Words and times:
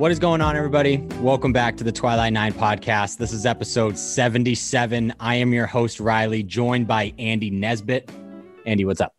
What 0.00 0.10
is 0.10 0.18
going 0.18 0.40
on, 0.40 0.56
everybody? 0.56 0.96
Welcome 1.20 1.52
back 1.52 1.76
to 1.76 1.84
the 1.84 1.92
Twilight 1.92 2.32
Nine 2.32 2.54
podcast. 2.54 3.18
This 3.18 3.34
is 3.34 3.44
episode 3.44 3.98
77. 3.98 5.12
I 5.20 5.34
am 5.34 5.52
your 5.52 5.66
host, 5.66 6.00
Riley, 6.00 6.42
joined 6.42 6.86
by 6.88 7.12
Andy 7.18 7.50
Nesbitt. 7.50 8.10
Andy, 8.64 8.86
what's 8.86 9.02
up? 9.02 9.14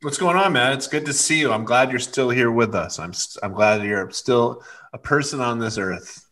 What's 0.00 0.16
going 0.16 0.38
on, 0.38 0.54
man? 0.54 0.72
It's 0.72 0.86
good 0.86 1.04
to 1.04 1.12
see 1.12 1.40
you. 1.40 1.52
I'm 1.52 1.66
glad 1.66 1.90
you're 1.90 1.98
still 2.00 2.30
here 2.30 2.50
with 2.50 2.74
us. 2.74 2.98
I'm 2.98 3.12
I'm 3.42 3.52
glad 3.52 3.82
you're 3.84 4.10
still 4.12 4.62
a 4.94 4.98
person 4.98 5.42
on 5.42 5.58
this 5.58 5.76
earth. 5.76 6.26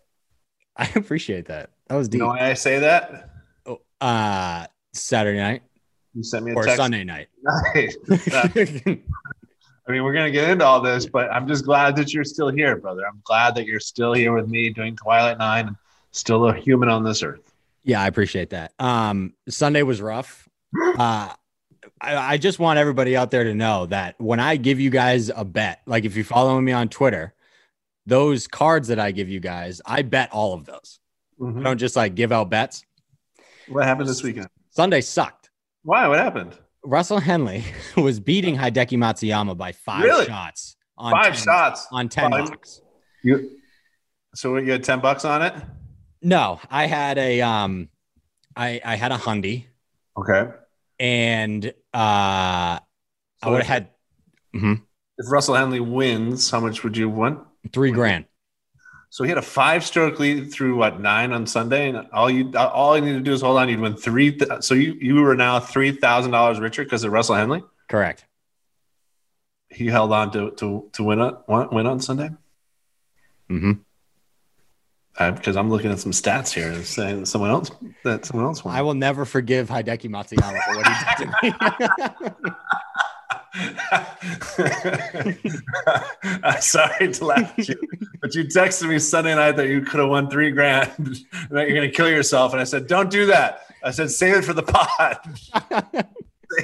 I 0.74 0.90
appreciate 0.96 1.44
that. 1.48 1.68
That 1.88 1.96
was 1.96 2.08
deep. 2.08 2.20
You 2.20 2.24
know 2.24 2.28
why 2.28 2.48
I 2.48 2.54
say 2.54 2.78
that? 2.78 3.28
Oh, 3.66 3.82
uh, 4.00 4.68
Saturday 4.94 5.38
night 5.38 5.64
You 6.14 6.22
sent 6.22 6.46
me 6.46 6.52
a 6.52 6.54
or 6.54 6.62
text. 6.62 6.78
Sunday 6.78 7.04
night. 7.04 7.28
Nice. 7.74 7.94
I 9.88 9.92
mean, 9.92 10.04
we're 10.04 10.12
gonna 10.12 10.30
get 10.30 10.48
into 10.50 10.64
all 10.64 10.80
this, 10.80 11.06
but 11.06 11.30
I'm 11.32 11.48
just 11.48 11.64
glad 11.64 11.96
that 11.96 12.12
you're 12.12 12.24
still 12.24 12.48
here, 12.50 12.76
brother. 12.76 13.02
I'm 13.06 13.20
glad 13.24 13.54
that 13.56 13.66
you're 13.66 13.80
still 13.80 14.12
here 14.12 14.32
with 14.32 14.48
me 14.48 14.70
doing 14.70 14.96
Twilight 14.96 15.38
Nine 15.38 15.68
and 15.68 15.76
still 16.12 16.46
a 16.48 16.54
human 16.54 16.88
on 16.88 17.02
this 17.04 17.22
earth. 17.22 17.52
yeah, 17.82 18.00
I 18.00 18.06
appreciate 18.06 18.50
that. 18.50 18.72
Um, 18.78 19.34
Sunday 19.48 19.82
was 19.82 20.00
rough. 20.00 20.48
Uh, 20.98 21.32
I, 22.00 22.34
I 22.34 22.36
just 22.36 22.58
want 22.58 22.78
everybody 22.78 23.16
out 23.16 23.30
there 23.30 23.44
to 23.44 23.54
know 23.54 23.86
that 23.86 24.20
when 24.20 24.40
I 24.40 24.56
give 24.56 24.80
you 24.80 24.90
guys 24.90 25.30
a 25.34 25.44
bet, 25.44 25.82
like 25.86 26.04
if 26.04 26.16
you're 26.16 26.24
following 26.24 26.64
me 26.64 26.72
on 26.72 26.88
Twitter, 26.88 27.34
those 28.06 28.46
cards 28.48 28.88
that 28.88 28.98
I 28.98 29.10
give 29.12 29.28
you 29.28 29.38
guys, 29.40 29.80
I 29.86 30.02
bet 30.02 30.32
all 30.32 30.54
of 30.54 30.64
those. 30.64 30.98
I 31.44 31.62
don't 31.62 31.78
just 31.78 31.96
like 31.96 32.14
give 32.14 32.30
out 32.32 32.50
bets. 32.50 32.84
What 33.68 33.84
happened 33.84 34.08
this 34.08 34.22
weekend? 34.22 34.48
Sunday 34.70 35.00
sucked. 35.00 35.50
Why? 35.82 36.06
What 36.08 36.18
happened? 36.18 36.56
Russell 36.84 37.18
Henley 37.20 37.64
was 37.96 38.20
beating 38.20 38.56
Hideki 38.56 38.98
Matsuyama 38.98 39.56
by 39.56 39.72
five 39.72 40.02
Really? 40.04 40.26
shots 40.26 40.76
on 40.98 41.12
Five 41.12 41.34
10 41.34 41.42
shots. 41.44 41.86
on 41.92 42.08
10 42.08 42.30
bucks. 42.30 42.80
You. 43.22 43.50
So 44.34 44.56
you 44.56 44.72
had 44.72 44.82
ten 44.82 45.00
bucks 45.00 45.24
on 45.24 45.42
it? 45.42 45.54
No, 46.22 46.58
I 46.70 46.86
had 46.86 47.18
a 47.18 47.40
um 47.42 47.88
I 48.56 48.80
I 48.84 48.96
had 48.96 49.12
a 49.12 49.16
hundy 49.18 49.66
Okay. 50.16 50.50
and 50.98 51.66
uh 51.66 52.78
I 52.80 52.80
would 53.44 53.58
have 53.62 53.66
had 53.66 53.88
Mhm. 54.54 54.82
If 55.18 55.30
Russell 55.30 55.54
Henley 55.54 55.80
wins, 55.80 56.50
how 56.50 56.60
much 56.60 56.82
would 56.84 56.96
you 56.96 57.08
have 57.08 57.16
won? 57.16 57.44
three 57.72 57.92
grand. 57.92 58.24
So 59.12 59.24
he 59.24 59.28
had 59.28 59.36
a 59.36 59.42
five-stroke 59.42 60.18
lead 60.18 60.50
through 60.50 60.76
what 60.76 60.98
nine 60.98 61.34
on 61.34 61.46
Sunday, 61.46 61.90
and 61.90 62.08
all 62.14 62.30
you 62.30 62.50
all 62.56 62.96
you 62.96 63.04
need 63.04 63.12
to 63.12 63.20
do 63.20 63.34
is 63.34 63.42
hold 63.42 63.58
on. 63.58 63.68
You'd 63.68 63.78
win 63.78 63.94
three. 63.94 64.32
Th- 64.32 64.62
so 64.62 64.72
you 64.72 64.94
you 64.94 65.16
were 65.16 65.36
now 65.36 65.60
three 65.60 65.92
thousand 65.92 66.30
dollars 66.30 66.58
richer 66.58 66.82
because 66.82 67.04
of 67.04 67.12
Russell 67.12 67.34
Henley. 67.34 67.62
Correct. 67.90 68.24
He 69.68 69.86
held 69.88 70.12
on 70.12 70.32
to 70.32 70.52
to 70.52 70.88
to 70.94 71.02
win 71.02 71.20
on 71.20 71.68
win 71.70 71.84
on 71.86 72.00
Sunday. 72.00 72.30
hmm 73.50 73.72
Because 75.18 75.58
I'm 75.58 75.68
looking 75.68 75.90
at 75.90 75.98
some 75.98 76.12
stats 76.12 76.50
here 76.50 76.72
and 76.72 76.86
saying 76.86 77.26
someone 77.26 77.50
else 77.50 77.70
that 78.04 78.24
someone 78.24 78.46
else 78.46 78.64
won. 78.64 78.74
I 78.74 78.80
will 78.80 78.94
never 78.94 79.26
forgive 79.26 79.68
Hideki 79.68 80.08
Matsuyama 80.08 80.62
for 80.64 80.74
what 80.74 80.86
he 80.86 80.94
did 80.94 81.16
to 81.18 82.38
me. 82.40 82.54
I'm 86.42 86.60
sorry 86.60 87.12
to 87.12 87.24
laugh 87.24 87.58
at 87.58 87.68
you, 87.68 87.76
but 88.20 88.34
you 88.34 88.44
texted 88.44 88.88
me 88.88 88.98
Sunday 88.98 89.34
night 89.34 89.52
that 89.52 89.68
you 89.68 89.82
could 89.82 90.00
have 90.00 90.08
won 90.08 90.28
three 90.30 90.50
grand 90.50 90.90
and 90.98 91.16
that 91.50 91.68
you're 91.68 91.76
going 91.76 91.88
to 91.90 91.94
kill 91.94 92.08
yourself. 92.08 92.52
And 92.52 92.60
I 92.60 92.64
said, 92.64 92.86
don't 92.86 93.10
do 93.10 93.26
that. 93.26 93.66
I 93.84 93.90
said, 93.90 94.10
save 94.10 94.36
it 94.36 94.44
for 94.44 94.52
the 94.52 94.62
pod. 94.62 95.18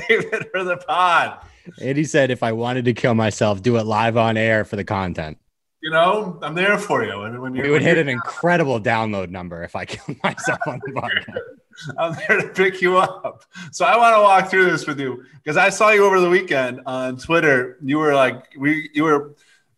save 0.09 0.33
it 0.33 0.51
for 0.53 0.65
the 0.65 0.77
pod. 0.77 1.41
and 1.81 1.99
he 1.99 2.05
said 2.05 2.31
if 2.31 2.43
I 2.43 2.53
wanted 2.53 2.85
to 2.87 2.95
kill 2.95 3.15
myself, 3.15 3.63
do 3.63 3.77
it 3.77 3.85
live 3.85 4.17
on 4.17 4.37
air 4.37 4.65
for 4.65 4.77
the 4.77 4.85
content. 4.85 5.39
You 5.83 5.91
know, 5.91 6.39
I'm 6.43 6.55
there 6.55 6.77
for 6.77 7.05
you. 7.05 7.21
When, 7.21 7.41
when 7.41 7.53
We 7.53 7.61
you're, 7.61 7.71
would 7.71 7.83
hit 7.83 7.99
an 7.99 8.09
incredible 8.09 8.81
download 8.81 9.31
number 9.31 9.63
if 9.63 9.77
I 9.77 9.85
killed 9.85 10.19
myself 10.25 10.59
on 10.67 10.81
the 10.85 10.93
podcast. 10.93 11.39
I'm 11.99 12.17
there 12.27 12.41
to 12.41 12.49
pick 12.49 12.81
you 12.81 12.99
up. 12.99 13.45
So 13.73 13.85
I 13.85 13.97
want 13.97 14.15
to 14.17 14.21
walk 14.21 14.51
through 14.51 14.71
this 14.71 14.87
with 14.87 15.01
you 15.01 15.25
because 15.43 15.57
I 15.57 15.69
saw 15.69 15.91
you 15.91 16.05
over 16.05 16.21
the 16.21 16.31
weekend 16.31 16.81
on 16.87 17.17
Twitter. 17.17 17.79
You 17.83 17.99
were 17.99 18.15
like, 18.15 18.45
we, 18.57 18.91
you 18.93 19.05
were 19.05 19.35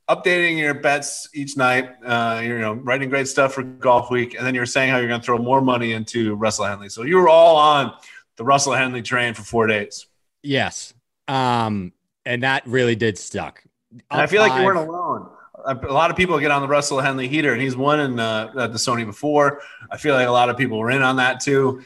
updating 0.09 0.59
your 0.59 0.75
bets 0.75 1.29
each 1.35 1.57
night. 1.57 1.91
Uh, 2.05 2.41
you 2.43 2.59
know, 2.59 2.75
writing 2.75 3.09
great 3.09 3.29
stuff 3.29 3.55
for 3.55 3.63
Golf 3.63 4.11
Week, 4.11 4.35
and 4.35 4.47
then 4.47 4.55
you're 4.55 4.67
saying 4.67 4.91
how 4.91 4.99
you're 4.99 5.09
going 5.09 5.21
to 5.21 5.25
throw 5.25 5.39
more 5.39 5.61
money 5.61 5.93
into 5.93 6.35
Russell 6.35 6.65
Henley. 6.65 6.89
So 6.89 7.03
you 7.03 7.17
were 7.17 7.29
all 7.29 7.57
on 7.57 7.93
the 8.37 8.45
Russell 8.45 8.73
Henley 8.73 9.03
train 9.03 9.35
for 9.35 9.43
four 9.43 9.67
days. 9.67 10.07
Yes. 10.43 10.95
Um, 11.29 11.93
and 12.25 12.43
that 12.43 12.67
really 12.67 12.97
did 12.97 13.19
stuck. 13.19 13.63
I 14.11 14.27
feel 14.27 14.43
like 14.43 14.59
you 14.59 14.65
weren't 14.65 14.79
alone. 14.79 15.31
A 15.67 15.75
lot 15.93 16.11
of 16.11 16.17
people 16.17 16.39
get 16.39 16.51
on 16.51 16.63
the 16.63 16.69
Russell 16.69 17.01
Henley 17.01 17.29
heater, 17.29 17.53
and 17.53 17.61
he's 17.63 17.77
won 17.77 18.01
in 18.01 18.21
uh, 18.21 18.53
at 18.59 18.73
the 18.73 18.79
Sony 18.79 19.05
before. 19.07 19.61
I 19.91 19.97
feel 19.97 20.15
like 20.15 20.27
a 20.27 20.33
lot 20.33 20.49
of 20.49 20.57
people 20.57 20.79
were 20.79 20.91
in 20.91 21.03
on 21.03 21.17
that 21.17 21.41
too. 21.41 21.83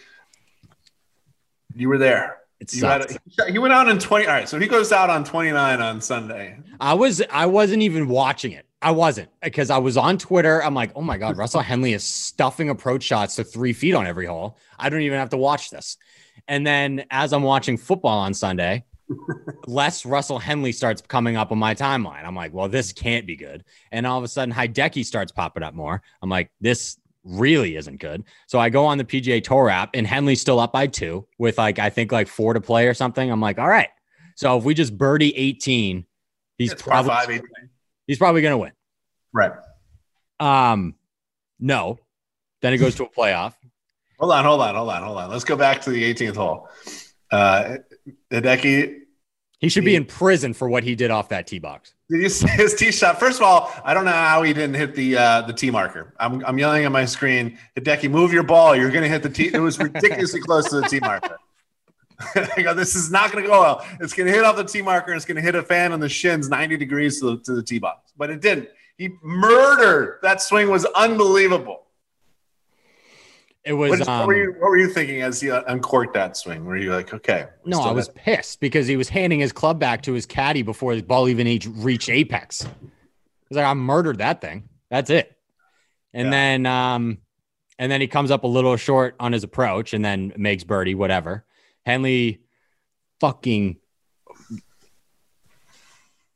You 1.75 1.89
were 1.89 1.99
there. 1.99 2.39
It 2.61 2.73
You 2.73 2.85
had 2.87 3.11
sucked. 3.11 3.49
a, 3.49 3.53
he 3.53 3.59
went 3.59 3.75
out 3.75 3.89
in 3.89 3.99
20. 3.99 4.27
All 4.27 4.33
right. 4.33 4.49
So 4.49 4.59
he 4.59 4.67
goes 4.67 4.93
out 4.93 5.11
on 5.11 5.25
29 5.25 5.81
on 5.81 6.01
Sunday. 6.01 6.59
I 6.81 6.95
was 6.95 7.23
I 7.31 7.47
wasn't 7.47 7.83
even 7.83 8.09
watching 8.09 8.53
it. 8.53 8.67
I 8.81 8.91
wasn't 8.91 9.31
because 9.43 9.71
I 9.71 9.79
was 9.79 9.97
on 9.97 10.19
Twitter. 10.19 10.63
I'm 10.63 10.75
like, 10.75 10.93
oh 10.95 11.01
my 11.01 11.17
god, 11.17 11.37
Russell 11.39 11.63
Henley 11.63 11.95
is 11.95 12.05
stuffing 12.05 12.69
approach 12.69 13.03
shots 13.03 13.37
to 13.37 13.45
three 13.45 13.73
feet 13.73 13.95
on 13.95 14.07
every 14.07 14.27
hole. 14.27 14.59
I 14.79 14.89
don't 14.91 15.01
even 15.01 15.19
have 15.19 15.31
to 15.31 15.37
watch 15.39 15.71
this. 15.71 15.97
And 16.49 16.67
then 16.67 17.07
as 17.11 17.33
I'm 17.33 17.43
watching 17.43 17.79
football 17.79 18.19
on 18.19 18.35
Sunday, 18.35 18.85
less 19.67 20.05
Russell 20.05 20.39
Henley 20.39 20.73
starts 20.73 21.03
coming 21.03 21.37
up 21.37 21.53
on 21.53 21.59
my 21.59 21.75
timeline. 21.75 22.25
I'm 22.25 22.35
like, 22.35 22.53
well, 22.53 22.69
this 22.69 22.93
can't 22.93 23.27
be 23.27 23.37
good. 23.37 23.65
And 23.93 24.07
all 24.07 24.19
of 24.19 24.25
a 24.25 24.29
sudden, 24.29 24.55
Hideki 24.55 25.05
starts 25.05 25.33
popping 25.33 25.63
up 25.63 25.75
more. 25.75 26.03
I'm 26.23 26.31
like, 26.31 26.51
this 26.61 26.99
really 27.25 27.77
isn't 27.77 28.01
good. 28.01 28.25
So 28.47 28.59
I 28.59 28.69
go 28.69 28.85
on 28.87 28.99
the 28.99 29.05
PGA 29.05 29.43
Tour 29.43 29.71
app, 29.71 29.91
and 29.95 30.07
Henley's 30.07 30.41
still 30.41 30.61
up 30.61 30.73
by 30.73 30.87
two 30.87 31.27
with 31.39 31.59
like 31.59 31.79
I 31.79 31.91
think 31.91 32.13
like 32.13 32.29
four 32.29 32.55
to 32.55 32.61
play 32.61 32.87
or 32.87 32.95
something. 32.95 33.31
I'm 33.31 33.41
like, 33.41 33.59
all 33.59 33.69
right. 33.69 33.89
So 34.37 34.59
if 34.59 34.65
we 34.65 34.75
just 34.75 34.97
birdie 34.97 35.35
18, 35.37 36.05
he's 36.59 36.75
probably 36.75 37.09
five, 37.11 37.31
eight. 37.31 37.43
he's 38.07 38.19
probably 38.19 38.43
gonna 38.43 38.59
win. 38.59 38.73
Right. 39.33 39.53
Um, 40.41 40.95
no. 41.59 41.99
Then 42.63 42.73
it 42.73 42.79
goes 42.79 42.95
to 42.97 43.05
a 43.05 43.09
playoff. 43.09 43.55
Hold 44.21 44.31
on, 44.31 44.45
hold 44.45 44.61
on, 44.61 44.75
hold 44.77 44.91
on, 44.91 45.03
hold 45.03 45.19
on. 45.19 45.29
Let's 45.29 45.43
go 45.43 45.57
back 45.57 45.83
to 45.83 45.91
the 45.91 46.15
18th 46.15 46.37
hole. 46.37 46.69
Uh, 47.33 47.79
Hideki, 48.31 49.01
He 49.59 49.69
should 49.69 49.85
be 49.85 49.97
in 49.97 50.05
prison 50.05 50.53
for 50.53 50.69
what 50.69 50.85
he 50.85 50.95
did 50.95 51.11
off 51.11 51.29
that 51.31 51.47
tee 51.47 51.59
box. 51.59 51.95
did 52.11 52.21
you 52.21 52.29
see 52.29 52.49
his 52.49 52.75
tee 52.75 52.93
shot? 52.93 53.19
First 53.19 53.39
of 53.39 53.45
all, 53.47 53.73
I 53.85 53.95
don't 53.95 54.05
know 54.05 54.11
how 54.13 54.43
he 54.43 54.53
didn't 54.53 54.75
hit 54.75 54.95
the 54.95 55.17
uh, 55.17 55.43
the 55.43 55.53
tee 55.53 55.71
marker. 55.71 56.15
I'm, 56.19 56.45
I'm 56.45 56.59
yelling 56.59 56.85
at 56.85 56.93
my 56.93 57.05
screen, 57.05 57.59
Hideki, 57.77 58.11
move 58.11 58.33
your 58.33 58.43
ball. 58.43 58.77
You're 58.77 58.91
going 58.91 59.05
to 59.05 59.09
hit 59.09 59.23
the 59.23 59.31
tee. 59.31 59.51
It 59.53 59.59
was 59.61 59.79
ridiculously 59.79 60.41
close 60.41 60.69
to 60.71 60.81
the 60.81 60.89
tee 60.89 61.01
marker. 61.01 61.39
I 62.57 62.63
go, 62.63 62.75
this 62.75 62.95
is 62.95 63.11
not 63.11 63.33
going 63.33 63.43
to 63.43 63.51
go 63.51 63.61
well. 63.61 63.87
It's 64.01 64.13
going 64.13 64.27
to 64.27 64.33
hit 64.33 64.45
off 64.45 64.57
the 64.57 64.65
tee 64.65 64.83
marker. 64.83 65.11
And 65.13 65.17
it's 65.17 65.25
going 65.25 65.37
to 65.37 65.43
hit 65.43 65.55
a 65.55 65.63
fan 65.63 65.93
on 65.93 66.01
the 66.01 66.09
shins 66.09 66.49
90 66.49 66.77
degrees 66.77 67.19
to 67.21 67.37
the, 67.37 67.43
to 67.43 67.53
the 67.55 67.63
tee 67.63 67.79
box. 67.79 68.13
But 68.17 68.31
it 68.31 68.41
didn't. 68.41 68.69
He 68.97 69.11
murdered. 69.23 70.21
That 70.23 70.41
swing 70.41 70.71
was 70.71 70.85
unbelievable. 70.85 71.84
It 73.65 73.73
What, 73.73 73.91
was 73.91 74.01
is- 74.01 74.07
what 74.07 74.13
um, 74.13 74.27
were 74.27 74.37
you, 74.37 74.51
what 74.53 74.69
were 74.69 74.77
you 74.77 74.89
thinking 74.89 75.23
as 75.23 75.41
he 75.41 75.51
uh, 75.51 75.63
uncorked 75.69 76.13
that 76.15 76.37
swing? 76.37 76.65
Were 76.67 76.77
you 76.77 76.93
like, 76.93 77.15
okay? 77.15 77.47
no, 77.65 77.81
I 77.81 77.93
was 77.93 78.09
pissed 78.11 78.61
because 78.61 78.87
he 78.87 78.97
was 78.97 79.09
handing 79.09 79.41
his 79.41 79.53
club 79.53 79.79
back 79.81 80.03
to 80.03 80.13
his 80.13 80.27
caddy 80.27 80.63
before 80.63 80.93
his 80.93 81.03
ball 81.03 81.29
even 81.29 81.47
reached 81.77 82.11
apex. 82.11 82.67
He's 83.49 83.57
like, 83.57 83.65
I 83.65 83.73
murdered 83.75 84.19
that 84.19 84.41
thing. 84.43 84.69
That's 84.91 85.09
it. 85.11 85.35
And 86.13 86.27
Yeah. 86.27 86.31
then 86.31 86.67
um, 86.67 87.19
and 87.79 87.91
then 87.91 88.01
he 88.03 88.07
comes 88.07 88.31
up 88.31 88.45
a 88.45 88.47
little 88.47 88.77
short 88.77 89.17
on 89.19 89.33
his 89.33 89.45
approach 89.45 89.95
and 89.95 90.05
then 90.05 90.33
makes 90.37 90.63
birdie, 90.63 90.95
whatever. 90.95 91.45
Henley 91.87 92.41
fucking 93.21 93.77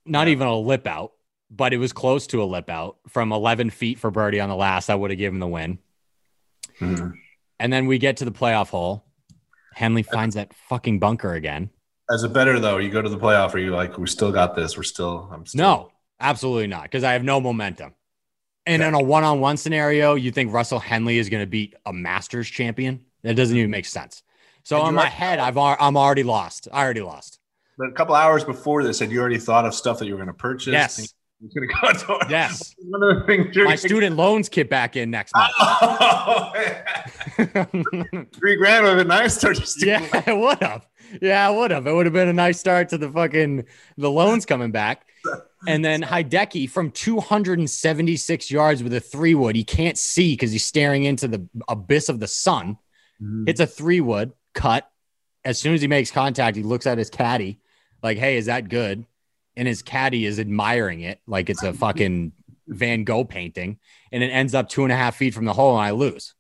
not 0.05 0.29
even 0.29 0.47
a 0.47 0.57
lip 0.59 0.87
out, 0.87 1.13
but 1.51 1.73
it 1.75 1.77
was 1.79 1.93
close 1.93 2.27
to 2.29 2.43
a 2.43 2.45
lip 2.45 2.71
out 2.71 2.97
from 3.09 3.33
11 3.33 3.71
feet 3.71 3.99
for 3.99 4.11
birdie 4.11 4.41
on 4.41 4.49
the 4.49 4.57
last. 4.57 4.89
I 4.89 4.95
would 4.95 5.11
have 5.11 5.19
given 5.19 5.39
the 5.41 5.47
win. 5.47 5.79
Mhm. 6.81 7.13
And 7.61 7.73
then 7.73 7.87
we 7.87 7.99
get 7.99 8.17
to 8.19 8.25
the 8.25 8.33
playoff 8.33 8.69
hole. 8.69 9.05
Henley 9.75 10.03
finds 10.03 10.35
that 10.35 10.55
fucking 10.69 10.99
bunker 10.99 11.35
again. 11.35 11.71
As 12.11 12.23
a 12.23 12.29
better 12.29 12.59
though, 12.59 12.79
you 12.79 12.91
go 12.91 13.03
to 13.03 13.09
the 13.09 13.19
playoff. 13.19 13.55
Are 13.55 13.59
you 13.59 13.75
like, 13.75 13.99
we 13.99 14.07
still 14.07 14.33
got 14.33 14.57
this? 14.57 14.77
We're 14.77 14.83
still. 14.83 15.29
I'm 15.33 15.47
still. 15.47 15.59
No, 15.59 15.91
absolutely 16.21 16.67
not, 16.67 16.85
because 16.85 17.05
I 17.05 17.13
have 17.13 17.23
no 17.23 17.41
momentum. 17.41 17.95
And 18.67 18.83
in 18.83 18.93
a 18.93 19.03
one-on-one 19.03 19.57
scenario, 19.57 20.15
you 20.15 20.31
think 20.31 20.53
Russell 20.53 20.79
Henley 20.79 21.19
is 21.19 21.31
going 21.31 21.43
to 21.43 21.47
beat 21.47 21.75
a 21.87 21.93
Masters 21.93 22.49
champion? 22.49 23.05
That 23.23 23.35
doesn't 23.35 23.57
even 23.57 23.71
make 23.71 23.87
sense. 23.87 24.23
So 24.63 24.87
in 24.87 24.95
my 24.95 25.07
head, 25.07 25.39
I've 25.39 25.57
I'm 25.57 25.97
already 25.97 26.23
lost. 26.23 26.69
I 26.71 26.85
already 26.85 27.01
lost. 27.01 27.41
But 27.79 27.89
a 27.89 27.93
couple 27.93 28.15
hours 28.15 28.45
before 28.45 28.83
this, 28.85 28.99
had 28.99 29.11
you 29.11 29.21
already 29.21 29.39
thought 29.39 29.65
of 29.65 29.75
stuff 29.75 29.99
that 30.01 30.07
you 30.07 30.13
were 30.13 30.19
going 30.19 30.27
to 30.27 30.35
purchase? 30.35 30.73
Yes. 30.73 31.15
You're 31.41 31.67
going 31.67 31.69
to 31.69 32.05
go 32.05 32.17
to 32.19 32.27
Yes. 32.31 32.75
One 32.83 33.03
of 33.03 33.21
the 33.21 33.27
things 33.27 33.57
My 33.57 33.77
student 33.77 34.17
loans 34.17 34.49
kick 34.49 34.69
back 34.69 34.97
in 34.97 35.11
next 35.11 35.33
month. 35.35 35.53
Oh. 35.61 36.53
Three 38.35 38.57
grand 38.57 38.85
would 38.85 38.91
have 38.91 38.99
been 38.99 39.09
nice. 39.09 39.43
Or 39.45 39.55
just 39.55 39.85
yeah, 39.85 40.05
it 40.27 40.37
would 40.37 40.61
have. 40.61 40.87
yeah, 41.23 41.49
it 41.49 41.57
would 41.57 41.71
have. 41.71 41.87
It 41.87 41.93
would 41.93 42.07
have 42.07 42.13
been 42.13 42.29
a 42.29 42.33
nice 42.33 42.59
start 42.59 42.89
to 42.91 42.99
the 42.99 43.09
fucking 43.11 43.67
the 43.97 44.11
loans 44.11 44.47
coming 44.47 44.73
back. 44.73 45.07
And 45.67 45.85
then 45.85 46.03
Hideki 46.03 46.71
from 46.71 46.91
276 46.91 48.51
yards 48.51 48.83
with 48.83 48.95
a 48.95 49.01
three 49.01 49.35
wood. 49.35 49.55
He 49.57 49.65
can't 49.65 49.99
see 49.99 50.33
because 50.33 50.53
he's 50.53 50.65
staring 50.65 51.05
into 51.05 51.29
the 51.29 51.49
abyss 51.69 52.09
of 52.09 52.21
the 52.21 52.29
sun. 52.29 52.79
Mm-hmm. 53.23 53.45
Hits 53.47 53.61
a 53.61 53.67
three 53.67 54.01
wood 54.01 54.33
cut. 54.55 54.91
As 55.45 55.59
soon 55.59 55.75
as 55.75 55.81
he 55.81 55.89
makes 55.89 56.11
contact, 56.11 56.57
he 56.57 56.63
looks 56.63 56.87
at 56.87 56.99
his 56.99 57.11
caddy, 57.11 57.61
like, 58.03 58.19
hey, 58.19 58.37
is 58.37 58.47
that 58.47 58.69
good? 58.69 59.07
And 59.59 59.67
his 59.67 59.83
caddy 59.83 60.25
is 60.25 60.39
admiring 60.39 61.01
it 61.01 61.21
like 61.27 61.51
it's 61.51 61.65
a 61.65 61.73
fucking 61.73 62.31
Van 62.69 63.03
Gogh 63.03 63.25
painting. 63.25 63.81
And 64.13 64.23
it 64.23 64.29
ends 64.29 64.55
up 64.55 64.69
two 64.69 64.85
and 64.85 64.93
a 64.93 64.97
half 64.97 65.17
feet 65.17 65.35
from 65.35 65.47
the 65.47 65.53
hole, 65.53 65.77
and 65.77 65.85
I 65.85 65.91
lose. 65.91 66.35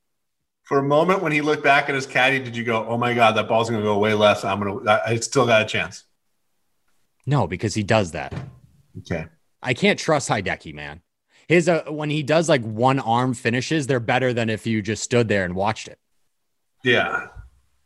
For 0.62 0.79
a 0.79 0.82
moment, 0.85 1.20
when 1.20 1.32
he 1.32 1.41
looked 1.41 1.65
back 1.65 1.88
at 1.88 1.97
his 1.97 2.06
caddy, 2.06 2.38
did 2.38 2.56
you 2.56 2.62
go, 2.62 2.87
"Oh 2.87 2.97
my 2.97 3.15
god, 3.15 3.32
that 3.37 3.49
ball's 3.49 3.69
going 3.69 3.82
to 3.82 3.85
go 3.87 3.99
way 3.99 4.15
less"? 4.15 4.44
I'm 4.44 4.61
going 4.61 4.85
to. 4.85 5.03
I 5.05 5.17
still 5.17 5.47
got 5.47 5.62
a 5.62 5.65
chance." 5.65 6.05
No, 7.26 7.49
because 7.49 7.75
he 7.75 7.82
does 7.82 8.12
that. 8.12 8.32
Okay. 8.99 9.26
I 9.62 9.75
can't 9.75 9.99
trust 9.99 10.29
Hideki, 10.29 10.73
man. 10.75 11.03
His 11.49 11.69
uh, 11.69 11.85
when 11.88 12.11
he 12.11 12.23
does 12.23 12.49
like 12.49 12.62
one 12.62 13.00
arm 13.00 13.35
finishes, 13.35 13.87
they're 13.88 13.99
better 13.99 14.32
than 14.32 14.49
if 14.49 14.67
you 14.67 14.81
just 14.81 15.03
stood 15.03 15.26
there 15.26 15.44
and 15.44 15.55
watched 15.56 15.88
it. 15.88 15.99
Yeah, 16.85 17.26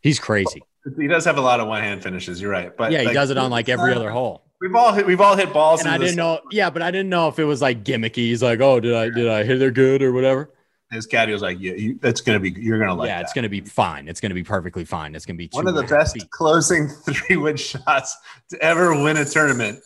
He's 0.02 0.18
crazy. 0.18 0.62
he 0.98 1.06
does 1.06 1.24
have 1.24 1.38
a 1.38 1.40
lot 1.40 1.60
of 1.60 1.68
one 1.68 1.80
hand 1.82 2.02
finishes. 2.02 2.40
You're 2.40 2.50
right, 2.50 2.76
but 2.76 2.92
Yeah, 2.92 3.00
he 3.00 3.06
like, 3.06 3.14
does 3.14 3.30
it 3.30 3.38
on 3.38 3.50
like 3.50 3.68
every 3.68 3.94
other 3.94 4.10
hole. 4.10 4.44
We've 4.62 4.76
all 4.76 4.92
hit, 4.92 5.04
we've 5.04 5.20
all 5.20 5.34
hit 5.34 5.52
balls. 5.52 5.80
And 5.80 5.90
I 5.90 5.98
didn't 5.98 6.14
know. 6.14 6.40
Yeah, 6.52 6.70
but 6.70 6.82
I 6.82 6.92
didn't 6.92 7.10
know 7.10 7.26
if 7.26 7.40
it 7.40 7.44
was 7.44 7.60
like 7.60 7.82
gimmicky. 7.82 8.28
He's 8.28 8.44
like, 8.44 8.60
oh, 8.60 8.78
did 8.78 8.94
I 8.94 9.10
did 9.10 9.28
I 9.28 9.42
hit 9.42 9.60
it 9.60 9.74
good 9.74 10.02
or 10.02 10.12
whatever? 10.12 10.50
His 10.92 11.06
caddy 11.06 11.32
was 11.32 11.40
like, 11.42 11.58
"Yeah, 11.58 11.72
you, 11.72 11.98
that's 12.00 12.20
going 12.20 12.40
to 12.40 12.50
be. 12.50 12.60
You're 12.60 12.78
going 12.78 12.90
to 12.90 12.94
like 12.94 13.08
yeah, 13.08 13.16
that." 13.16 13.22
it's 13.22 13.32
gonna 13.32 13.48
be 13.48 13.62
fine. 13.62 14.08
It's 14.08 14.20
gonna 14.20 14.34
be 14.34 14.44
perfectly 14.44 14.84
fine. 14.84 15.14
It's 15.14 15.24
gonna 15.24 15.38
be 15.38 15.48
One 15.50 15.66
of 15.66 15.74
the 15.74 15.80
and 15.80 15.90
a 15.90 15.94
half 15.94 16.04
best 16.04 16.14
feet. 16.14 16.30
closing 16.30 16.86
three 17.08 17.36
wood 17.36 17.58
shots 17.58 18.16
to 18.50 18.62
ever 18.62 19.02
win 19.02 19.16
a 19.16 19.24
tournament. 19.24 19.80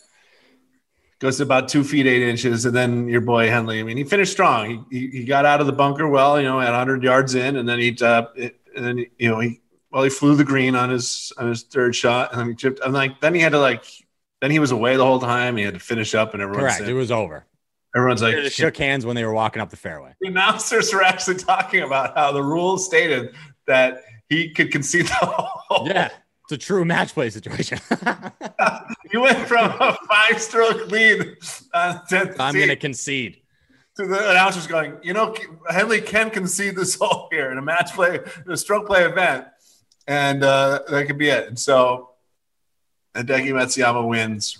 Goes 1.19 1.37
to 1.37 1.43
about 1.43 1.69
two 1.69 1.83
feet 1.83 2.05
eight 2.05 2.21
inches, 2.21 2.65
and 2.65 2.75
then 2.75 3.07
your 3.07 3.21
boy 3.21 3.49
Henley. 3.49 3.79
I 3.79 3.83
mean, 3.83 3.95
he 3.97 4.03
finished 4.03 4.33
strong. 4.33 4.85
He, 4.91 4.99
he, 4.99 5.19
he 5.19 5.23
got 5.25 5.45
out 5.45 5.61
of 5.61 5.65
the 5.65 5.73
bunker 5.73 6.07
well, 6.09 6.37
you 6.39 6.45
know, 6.45 6.59
at 6.59 6.69
100 6.69 7.01
yards 7.01 7.33
in, 7.35 7.55
and 7.55 7.67
then 7.67 7.79
he 7.79 7.97
uh, 8.01 8.25
it, 8.35 8.59
and 8.75 8.85
then 8.85 9.05
you 9.17 9.29
know 9.29 9.39
he 9.39 9.61
well 9.91 10.03
he 10.03 10.09
flew 10.09 10.35
the 10.35 10.43
green 10.43 10.75
on 10.75 10.89
his 10.89 11.31
on 11.37 11.47
his 11.47 11.63
third 11.63 11.95
shot, 11.95 12.31
and 12.33 12.41
then 12.41 12.49
he 12.49 12.53
chipped. 12.53 12.81
And 12.81 12.93
like 12.93 13.21
then 13.21 13.33
he 13.33 13.39
had 13.39 13.53
to 13.53 13.59
like 13.59 13.85
then 14.41 14.51
he 14.51 14.59
was 14.59 14.71
away 14.71 14.97
the 14.97 15.05
whole 15.05 15.19
time. 15.19 15.57
He 15.57 15.63
had 15.63 15.73
to 15.73 15.79
finish 15.79 16.13
up, 16.15 16.33
and 16.33 16.41
everyone's 16.41 16.75
Correct. 16.75 16.89
It 16.89 16.93
was 16.93 17.11
over. 17.11 17.45
everyone's 17.95 18.21
like 18.21 18.35
just 18.35 18.55
shook 18.55 18.77
hands 18.77 19.05
when 19.05 19.15
they 19.15 19.25
were 19.25 19.33
walking 19.33 19.61
up 19.61 19.69
the 19.69 19.77
fairway. 19.77 20.13
the 20.21 20.27
announcers 20.27 20.93
were 20.93 21.03
actually 21.03 21.37
talking 21.37 21.81
about 21.83 22.15
how 22.15 22.31
the 22.31 22.43
rules 22.43 22.85
stated 22.85 23.33
that 23.65 24.03
he 24.29 24.49
could 24.49 24.71
concede 24.71 25.07
the 25.07 25.13
hole. 25.13 25.87
Yeah, 25.87 26.09
it's 26.43 26.51
a 26.51 26.57
true 26.57 26.85
match 26.85 27.13
play 27.13 27.29
situation. 27.29 27.79
You 29.13 29.21
went 29.21 29.47
from 29.47 29.71
a 29.79 29.97
five 30.09 30.41
stroke 30.41 30.91
lead 30.91 31.37
uh, 31.73 31.99
to, 32.09 32.35
I'm 32.39 32.53
gonna 32.53 32.75
concede. 32.75 33.37
to 33.95 34.05
the 34.05 34.31
announcers 34.31 34.67
going, 34.67 34.97
you 35.01 35.13
know, 35.13 35.33
Henley 35.69 36.01
can 36.01 36.29
concede 36.29 36.75
this 36.75 36.95
hole 36.99 37.29
here 37.31 37.51
in 37.51 37.57
a 37.57 37.61
match 37.61 37.93
play, 37.93 38.19
in 38.45 38.51
a 38.51 38.57
stroke 38.57 38.85
play 38.85 39.05
event, 39.05 39.45
and 40.05 40.43
uh, 40.43 40.81
that 40.89 41.07
could 41.07 41.17
be 41.17 41.29
it. 41.29 41.47
And 41.47 41.57
so, 41.57 42.09
Hideki 43.17 43.49
Matsuyama 43.49 44.07
wins. 44.07 44.59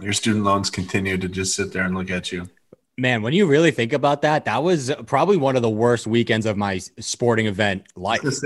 Your 0.00 0.12
student 0.12 0.44
loans 0.44 0.70
continue 0.70 1.18
to 1.18 1.28
just 1.28 1.54
sit 1.54 1.72
there 1.72 1.84
and 1.84 1.94
look 1.94 2.10
at 2.10 2.32
you. 2.32 2.48
Man, 2.96 3.22
when 3.22 3.32
you 3.32 3.46
really 3.46 3.70
think 3.70 3.92
about 3.92 4.22
that, 4.22 4.44
that 4.46 4.62
was 4.62 4.92
probably 5.06 5.36
one 5.36 5.56
of 5.56 5.62
the 5.62 5.70
worst 5.70 6.06
weekends 6.06 6.46
of 6.46 6.56
my 6.56 6.78
sporting 6.98 7.46
event 7.46 7.84
life. 7.96 8.24
It's 8.24 8.40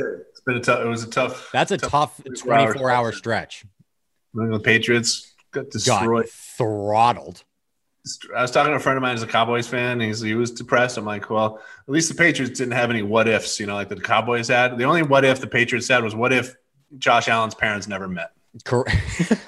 been 0.45 0.57
a 0.57 0.61
tough. 0.61 0.81
It 0.81 0.89
was 0.89 1.05
a 1.05 1.11
tough. 1.11 1.51
That's 1.53 1.71
a 1.71 1.79
tough 1.79 2.21
24 2.25 2.53
hours 2.53 2.73
24 2.75 2.91
hour 2.91 3.13
stretch. 3.13 3.65
New 4.35 4.43
England 4.45 4.65
Patriots 4.65 5.33
got 5.53 5.65
Got 5.65 5.71
destroyed. 5.73 6.29
throttled. 6.29 7.45
I 8.37 8.43
was 8.43 8.51
talking 8.51 8.73
to 8.73 8.77
a 8.77 8.81
friend 8.81 8.97
of 8.97 9.03
mine 9.03 9.13
who's 9.15 9.23
a 9.23 9.29
Cowboys 9.29 9.69
fan. 9.69 10.01
He's 10.01 10.21
he 10.21 10.35
was 10.35 10.51
depressed. 10.51 10.97
I'm 10.97 11.05
like, 11.05 11.31
well, 11.31 11.61
at 11.87 11.89
least 11.93 12.09
the 12.09 12.17
Patriots 12.17 12.59
didn't 12.59 12.73
have 12.73 12.91
any 12.91 13.03
what 13.03 13.29
ifs, 13.29 13.61
you 13.61 13.67
know, 13.67 13.75
like 13.75 13.89
the 13.89 13.97
Cowboys 13.97 14.49
had. 14.49 14.77
The 14.77 14.85
only 14.85 15.03
what 15.03 15.25
if 15.25 15.41
the 15.41 15.47
Patriots 15.47 15.87
had 15.89 16.03
was 16.03 16.15
what 16.15 16.33
if 16.33 16.55
Josh 16.99 17.29
Allen's 17.29 17.55
parents 17.55 17.87
never 17.87 18.09
met. 18.09 18.33
Correct. 18.65 18.97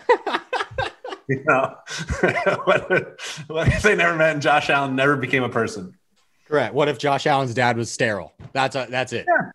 You 1.26 1.42
know, 1.44 1.74
what, 2.64 2.86
if, 2.90 3.48
what 3.48 3.68
if 3.68 3.82
they 3.82 3.96
never 3.96 4.14
met 4.14 4.34
and 4.34 4.42
Josh 4.42 4.68
Allen 4.68 4.94
never 4.94 5.16
became 5.16 5.42
a 5.42 5.48
person? 5.48 5.96
Correct. 6.46 6.74
What 6.74 6.88
if 6.88 6.98
Josh 6.98 7.26
Allen's 7.26 7.54
dad 7.54 7.78
was 7.78 7.90
sterile? 7.90 8.34
That's 8.52 8.76
a, 8.76 8.86
that's 8.90 9.12
it. 9.14 9.24
Yeah. 9.26 9.50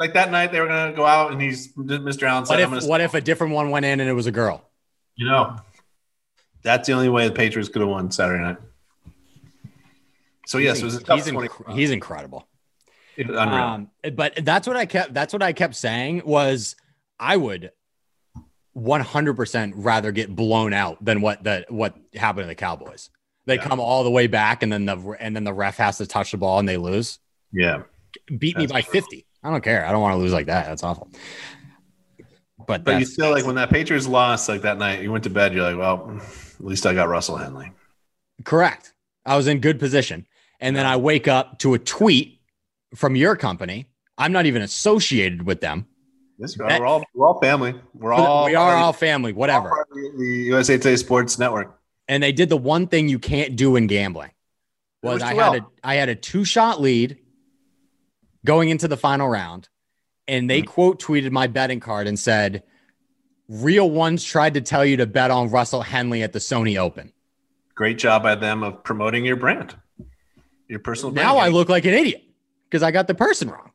Like 0.00 0.14
that 0.14 0.32
night, 0.32 0.50
they 0.50 0.60
were 0.60 0.66
gonna 0.66 0.92
go 0.92 1.06
out 1.06 1.30
and 1.30 1.40
he's 1.40 1.72
Mr. 1.74 2.24
Allen 2.24 2.46
said, 2.46 2.54
What 2.54 2.64
"I'm 2.64 2.74
if 2.74 2.84
what 2.84 3.00
if 3.00 3.14
a 3.14 3.20
different 3.20 3.52
one 3.52 3.70
went 3.70 3.86
in 3.86 4.00
and 4.00 4.10
it 4.10 4.12
was 4.12 4.26
a 4.26 4.32
girl? 4.32 4.68
you 5.14 5.26
know, 5.26 5.56
that's 6.62 6.88
the 6.88 6.94
only 6.94 7.08
way 7.08 7.28
the 7.28 7.34
Patriots 7.34 7.68
could 7.68 7.80
have 7.80 7.88
won 7.88 8.10
Saturday 8.10 8.42
night. 8.42 8.56
So 10.46 10.58
yes, 10.58 10.80
it 10.80 10.84
was 10.84 10.96
a 10.96 11.00
tough 11.00 11.20
he's, 11.20 11.30
20 11.30 11.48
inc- 11.48 11.74
he's 11.74 11.90
incredible. 11.92 12.48
It 13.16 13.28
was 13.28 13.36
unreal. 13.38 13.62
Um, 13.62 13.90
but 14.14 14.44
that's 14.44 14.66
what 14.66 14.76
I 14.76 14.86
kept. 14.86 15.14
That's 15.14 15.32
what 15.32 15.44
I 15.44 15.52
kept 15.52 15.76
saying 15.76 16.22
was 16.24 16.74
I 17.20 17.36
would 17.36 17.70
100% 18.76 19.72
rather 19.76 20.12
get 20.12 20.34
blown 20.34 20.72
out 20.72 21.02
than 21.04 21.20
what 21.20 21.44
that 21.44 21.70
what 21.70 21.94
happened 22.14 22.44
to 22.44 22.48
the 22.48 22.54
Cowboys. 22.54 23.10
They 23.46 23.56
Yeah. 23.56 23.62
come 23.64 23.78
all 23.80 24.04
the 24.04 24.10
way 24.10 24.26
back 24.26 24.62
and 24.62 24.72
then 24.72 24.84
the 24.86 24.96
and 25.20 25.36
then 25.36 25.44
the 25.44 25.52
ref 25.52 25.76
has 25.76 25.98
to 25.98 26.06
touch 26.06 26.30
the 26.32 26.36
ball 26.38 26.58
and 26.58 26.68
they 26.68 26.76
lose. 26.76 27.18
yeah. 27.52 27.82
Beat 28.38 28.56
me 28.56 28.66
by 28.68 28.80
true. 28.80 28.92
50. 28.92 29.26
I 29.42 29.50
don't 29.50 29.62
care. 29.64 29.84
I 29.84 29.90
don't 29.90 30.00
want 30.00 30.14
to 30.14 30.18
lose 30.18 30.32
like 30.32 30.46
that. 30.46 30.66
That's 30.66 30.84
awful. 30.84 31.08
But, 32.66 32.84
But 32.84 32.92
you 32.92 32.98
that's, 33.00 33.12
still 33.12 33.30
like 33.32 33.44
when 33.44 33.56
that 33.56 33.68
Patriots 33.70 34.06
lost 34.06 34.48
like 34.48 34.62
that 34.62 34.78
night, 34.78 35.02
you 35.02 35.10
went 35.10 35.24
to 35.24 35.30
bed, 35.30 35.52
you're 35.52 35.64
like, 35.70 35.76
well, 35.76 36.20
at 36.58 36.64
least 36.64 36.86
I 36.86 36.94
got 36.94 37.08
Russell 37.08 37.36
Henley. 37.36 37.72
correct. 38.44 38.92
I 39.26 39.36
was 39.36 39.46
in 39.48 39.58
good 39.60 39.78
position. 39.78 40.26
And 40.60 40.76
then 40.76 40.86
I 40.86 40.96
wake 40.96 41.26
up 41.28 41.58
to 41.60 41.74
a 41.74 41.78
tweet 41.78 42.40
from 42.94 43.16
your 43.16 43.36
company. 43.36 43.86
I'm 44.16 44.32
not 44.32 44.46
even 44.46 44.62
associated 44.62 45.42
with 45.44 45.60
them. 45.60 45.86
Are. 46.60 46.80
We're 46.80 46.86
all 46.86 47.04
we're 47.14 47.26
all 47.26 47.40
family. 47.40 47.74
We're 47.94 48.12
all 48.12 48.44
we 48.46 48.54
are 48.54 48.76
all 48.76 48.92
family, 48.92 49.32
whatever. 49.32 49.70
all 49.70 49.84
the 49.92 50.26
USA 50.46 50.76
Today 50.76 50.96
Sports 50.96 51.38
Network. 51.38 51.78
and 52.08 52.22
they 52.22 52.32
did 52.32 52.48
the 52.48 52.56
one 52.56 52.86
thing 52.86 53.08
you 53.08 53.18
can't 53.18 53.56
do 53.56 53.76
in 53.76 53.86
gambling 53.86 54.30
was 55.02 55.14
was 55.14 55.22
I 55.22 55.28
had 55.28 55.36
well. 55.36 55.54
a 55.54 55.66
I 55.82 55.94
had 55.96 56.08
a 56.08 56.14
two 56.14 56.44
shot 56.44 56.80
lead 56.80 57.18
going 58.44 58.68
into 58.68 58.88
the 58.88 58.96
final 58.96 59.28
round, 59.28 59.68
and 60.28 60.48
they 60.50 60.62
Mhm. 60.62 60.66
quote 60.66 61.02
tweeted 61.02 61.30
my 61.30 61.46
betting 61.46 61.80
card 61.80 62.06
and 62.06 62.18
said, 62.18 62.62
"Real 63.48 63.90
ones 63.90 64.22
tried 64.24 64.54
to 64.54 64.60
tell 64.60 64.84
you 64.84 64.96
to 64.98 65.06
bet 65.06 65.30
on 65.30 65.50
Russell 65.50 65.82
Henley 65.82 66.22
at 66.22 66.32
the 66.32 66.38
Sony 66.38 66.76
Open." 66.78 67.12
Great 67.74 67.98
job 67.98 68.22
by 68.22 68.34
them 68.34 68.62
of 68.62 68.84
promoting 68.84 69.24
your 69.24 69.36
brand, 69.36 69.74
your 70.68 70.78
personal. 70.78 71.12
brand. 71.12 71.26
Now 71.26 71.38
I 71.38 71.48
look 71.48 71.68
like 71.68 71.84
an 71.86 71.94
idiot 71.94 72.22
because 72.70 72.82
I 72.82 72.90
got 72.90 73.06
the 73.08 73.14
person 73.14 73.48
wrong. 73.50 73.70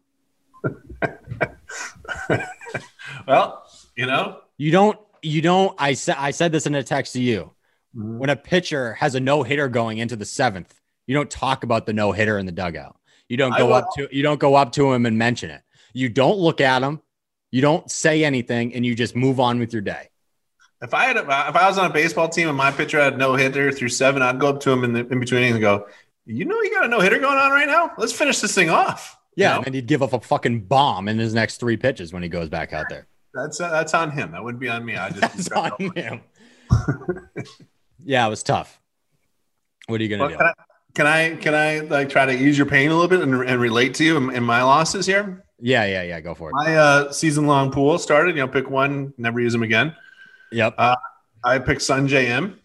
well, 3.27 3.65
you 3.95 4.05
know, 4.05 4.39
You 4.57 4.71
don't. 4.71 4.99
You 5.21 5.41
don't. 5.41 5.75
I 5.77 5.93
said. 5.93 6.15
I 6.17 6.31
said 6.31 6.51
this 6.51 6.65
in 6.65 6.75
a 6.75 6.83
text 6.83 7.13
to 7.13 7.21
you. 7.21 7.51
Mm-hmm. 7.95 8.19
When 8.19 8.29
a 8.29 8.35
pitcher 8.35 8.93
has 8.93 9.15
a 9.15 9.19
no 9.19 9.43
hitter 9.43 9.67
going 9.67 9.97
into 9.97 10.15
the 10.15 10.25
seventh, 10.25 10.79
you 11.07 11.15
don't 11.15 11.29
talk 11.29 11.63
about 11.63 11.85
the 11.85 11.93
no 11.93 12.11
hitter 12.11 12.37
in 12.37 12.45
the 12.45 12.51
dugout. 12.51 12.97
You 13.27 13.37
don't 13.37 13.57
go 13.57 13.73
up 13.73 13.87
to. 13.95 14.07
You 14.11 14.23
don't 14.23 14.39
go 14.39 14.55
up 14.55 14.71
to 14.73 14.91
him 14.93 15.05
and 15.05 15.17
mention 15.17 15.49
it. 15.51 15.61
You 15.93 16.09
don't 16.09 16.37
look 16.37 16.61
at 16.61 16.81
him. 16.81 17.01
You 17.51 17.61
don't 17.61 17.89
say 17.89 18.23
anything, 18.23 18.75
and 18.75 18.85
you 18.85 18.95
just 18.95 19.15
move 19.15 19.39
on 19.39 19.59
with 19.59 19.73
your 19.73 19.81
day. 19.81 20.09
if 20.81 20.93
I 20.93 21.05
had 21.05 21.17
a, 21.17 21.21
if 21.21 21.55
I 21.55 21.67
was 21.67 21.77
on 21.77 21.89
a 21.89 21.93
baseball 21.93 22.29
team 22.29 22.47
and 22.47 22.57
my 22.57 22.71
pitcher 22.71 22.99
had 22.99 23.17
no 23.17 23.35
hitter 23.35 23.71
through 23.71 23.89
seven, 23.89 24.21
I'd 24.21 24.39
go 24.39 24.47
up 24.47 24.59
to 24.61 24.71
him 24.71 24.83
in 24.83 24.93
the 24.93 24.99
in 25.07 25.19
between 25.19 25.43
and 25.43 25.59
go, 25.59 25.87
"You 26.25 26.45
know, 26.45 26.61
you 26.61 26.73
got 26.73 26.85
a 26.85 26.87
no 26.87 26.99
hitter 27.01 27.19
going 27.19 27.37
on 27.37 27.51
right 27.51 27.67
now. 27.67 27.91
Let's 27.97 28.13
finish 28.13 28.39
this 28.39 28.55
thing 28.55 28.69
off." 28.69 29.18
You 29.39 29.45
Yeah, 29.45 29.55
know? 29.57 29.63
and 29.65 29.73
he'd 29.75 29.87
give 29.87 30.03
up 30.03 30.11
a 30.13 30.19
fucking 30.19 30.65
bomb 30.65 31.07
in 31.07 31.17
his 31.17 31.33
next 31.33 31.57
three 31.61 31.77
pitches 31.77 32.11
when 32.11 32.21
he 32.23 32.27
goes 32.29 32.49
back 32.49 32.73
out 32.73 32.87
there. 32.89 33.07
that's 33.33 33.61
uh, 33.61 33.69
that's 33.69 33.93
on 33.93 34.11
him. 34.11 34.31
That 34.33 34.43
wouldn't 34.43 34.59
be 34.59 34.67
on 34.69 34.83
me. 34.85 34.97
I 34.97 35.09
just 35.09 35.21
That's 35.21 35.51
on 35.51 35.71
him. 35.95 36.21
yeah, 38.03 38.25
it 38.25 38.29
was 38.29 38.43
tough. 38.43 38.79
What 39.87 39.99
are 39.99 40.03
you 40.03 40.15
gonna 40.17 40.29
do? 40.29 40.35
can 40.37 40.45
I 40.45 40.53
can 40.93 41.05
I 41.07 41.35
can 41.35 41.55
I 41.55 41.79
like 41.79 42.09
try 42.09 42.25
to 42.25 42.31
ease 42.33 42.57
your 42.57 42.67
pain 42.67 42.89
a 42.91 42.93
little 42.93 43.07
bit 43.07 43.21
and, 43.21 43.33
and 43.47 43.59
relate 43.61 43.93
to 43.95 44.03
you 44.03 44.17
in, 44.17 44.29
in 44.35 44.43
my 44.43 44.61
losses 44.63 45.05
here? 45.05 45.43
Yeah, 45.59 45.85
yeah, 45.85 46.03
yeah. 46.03 46.19
Go 46.21 46.33
for 46.35 46.49
it. 46.49 46.53
My 46.53 46.75
uh, 46.75 47.11
season 47.11 47.47
long 47.47 47.71
pool 47.71 47.97
started. 47.97 48.35
You 48.35 48.41
know, 48.43 48.47
pick 48.47 48.69
one, 48.69 49.13
never 49.17 49.39
use 49.39 49.53
them 49.53 49.63
again. 49.63 49.95
Yep. 50.51 50.75
I 51.43 51.59
picked 51.59 51.81
Sungjae 51.81 52.25
Im. 52.25 52.59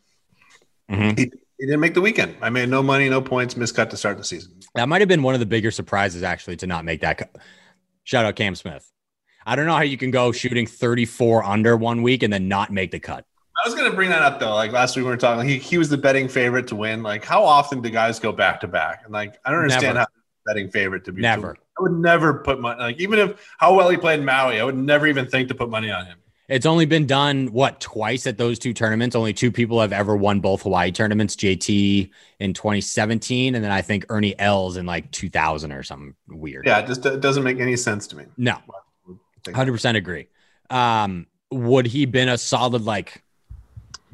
Mhm. 0.91 1.19
He, 1.19 1.33
he 1.65 1.71
didn't 1.71 1.81
make 1.81 1.95
the 1.95 2.03
weekend. 2.03 2.37
I 2.43 2.51
made 2.51 2.69
no 2.69 2.83
money, 2.83 3.09
no 3.09 3.23
points, 3.23 3.55
miscut 3.55 3.89
to 3.89 3.97
start 3.97 4.19
the 4.19 4.25
season. 4.25 4.53
That 4.75 4.87
might 4.87 5.01
have 5.01 5.09
been 5.09 5.23
one 5.23 5.33
of 5.33 5.41
the 5.41 5.47
bigger 5.47 5.71
surprises, 5.71 6.23
actually, 6.23 6.57
to 6.57 6.67
not 6.67 6.85
make 6.85 7.01
that. 7.01 7.17
cut. 7.17 7.35
Shout 8.03 8.27
out 8.27 8.37
Cam 8.37 8.55
Smith. 8.55 8.91
I 9.47 9.57
don't 9.57 9.65
know 9.65 9.73
how 9.73 9.81
you 9.81 9.97
can 9.97 10.11
go 10.11 10.31
shooting 10.31 10.67
34 10.67 11.43
under 11.43 11.75
one 11.75 12.03
week 12.03 12.23
and 12.23 12.31
then 12.31 12.49
not 12.49 12.71
make 12.71 12.91
the 12.91 13.01
cut. 13.01 13.25
I 13.65 13.67
was 13.67 13.75
going 13.75 13.91
to 13.91 13.97
bring 13.97 14.11
that 14.11 14.21
up 14.21 14.41
though. 14.41 14.53
Like 14.53 14.73
last 14.73 14.95
week 14.95 15.05
we 15.05 15.11
were 15.11 15.17
talking, 15.17 15.49
he, 15.49 15.57
he 15.57 15.79
was 15.79 15.89
the 15.89 15.97
betting 15.97 16.29
favorite 16.29 16.67
to 16.67 16.77
win. 16.77 17.03
Like 17.03 17.25
how 17.25 17.43
often 17.43 17.81
do 17.81 17.89
guys 17.89 18.19
go 18.19 18.31
back 18.31 18.61
to 18.61 18.69
back? 18.69 19.03
And 19.05 19.13
like 19.13 19.39
I 19.43 19.51
don't 19.51 19.61
understand 19.61 19.95
Never. 19.95 20.01
how 20.01 20.07
betting 20.53 20.71
favorite 20.71 21.07
to 21.07 21.13
be. 21.13 21.23
Never. 21.23 21.57
I 21.79 21.83
would 21.83 21.93
never 21.93 22.35
put 22.41 22.61
money. 22.61 22.79
Like 22.79 23.01
even 23.01 23.19
if 23.19 23.55
how 23.57 23.75
well 23.75 23.89
he 23.89 23.97
played 23.97 24.21
in 24.21 24.27
Maui, 24.27 24.61
I 24.61 24.65
would 24.65 24.77
never 24.77 25.07
even 25.07 25.29
think 25.29 25.49
to 25.49 25.55
put 25.55 25.71
money 25.71 25.91
on 25.91 26.05
him. 26.05 26.19
It's 26.49 26.67
only 26.67 26.85
been 26.85 27.07
done 27.07 27.53
what 27.53 27.81
twice 27.81 28.27
at 28.27 28.37
those 28.37 28.59
two 28.59 28.75
tournaments. 28.75 29.17
Only 29.17 29.33
two 29.33 29.51
people 29.51 29.81
have 29.81 29.93
ever 29.93 30.15
won 30.15 30.41
both 30.41 30.63
Hawaii 30.63 30.93
tournaments. 30.93 31.37
JT 31.37 32.11
in 32.39 32.53
2017, 32.53 33.55
and 33.55 33.65
then 33.65 33.71
I 33.71 33.81
think 33.81 34.05
Ernie 34.11 34.39
Els 34.39 34.77
in 34.77 34.85
like 34.85 35.11
2000 35.11 35.73
or 35.73 35.83
something 35.83 36.15
weird. 36.29 36.67
Yeah, 36.67 36.81
it 36.81 36.87
just 36.87 37.07
it 37.07 37.21
doesn't 37.21 37.45
make 37.45 37.61
any 37.61 37.77
sense 37.77 38.07
to 38.09 38.17
me. 38.17 38.27
No, 38.37 38.59
100 39.45 39.73
percent 39.73 39.97
agree. 39.97 40.29
Um, 40.69 41.27
would 41.51 41.87
he 41.87 42.05
been 42.05 42.29
a 42.29 42.37
solid 42.37 42.83
like 42.83 43.23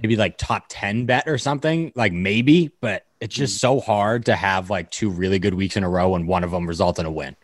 maybe 0.00 0.16
like 0.16 0.38
top 0.38 0.66
10 0.68 1.06
bet 1.06 1.26
or 1.26 1.38
something? 1.38 1.92
Like 1.96 2.12
maybe, 2.12 2.70
but 2.80 3.06
it's 3.20 3.34
just 3.34 3.58
so 3.58 3.80
hard 3.80 4.26
to 4.26 4.37
have 4.37 4.70
like 4.70 4.90
two 4.90 5.10
really 5.10 5.38
good 5.38 5.54
weeks 5.54 5.76
in 5.76 5.84
a 5.84 5.88
row 5.88 6.14
and 6.14 6.28
one 6.28 6.44
of 6.44 6.50
them 6.50 6.66
result 6.66 6.99
in 6.99 7.06
a 7.06 7.10
win. 7.10 7.37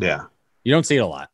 Yeah. 0.00 0.26
You 0.64 0.72
don't 0.72 0.84
see 0.84 0.96
it 0.96 1.00
a 1.00 1.06
lot. 1.06 1.30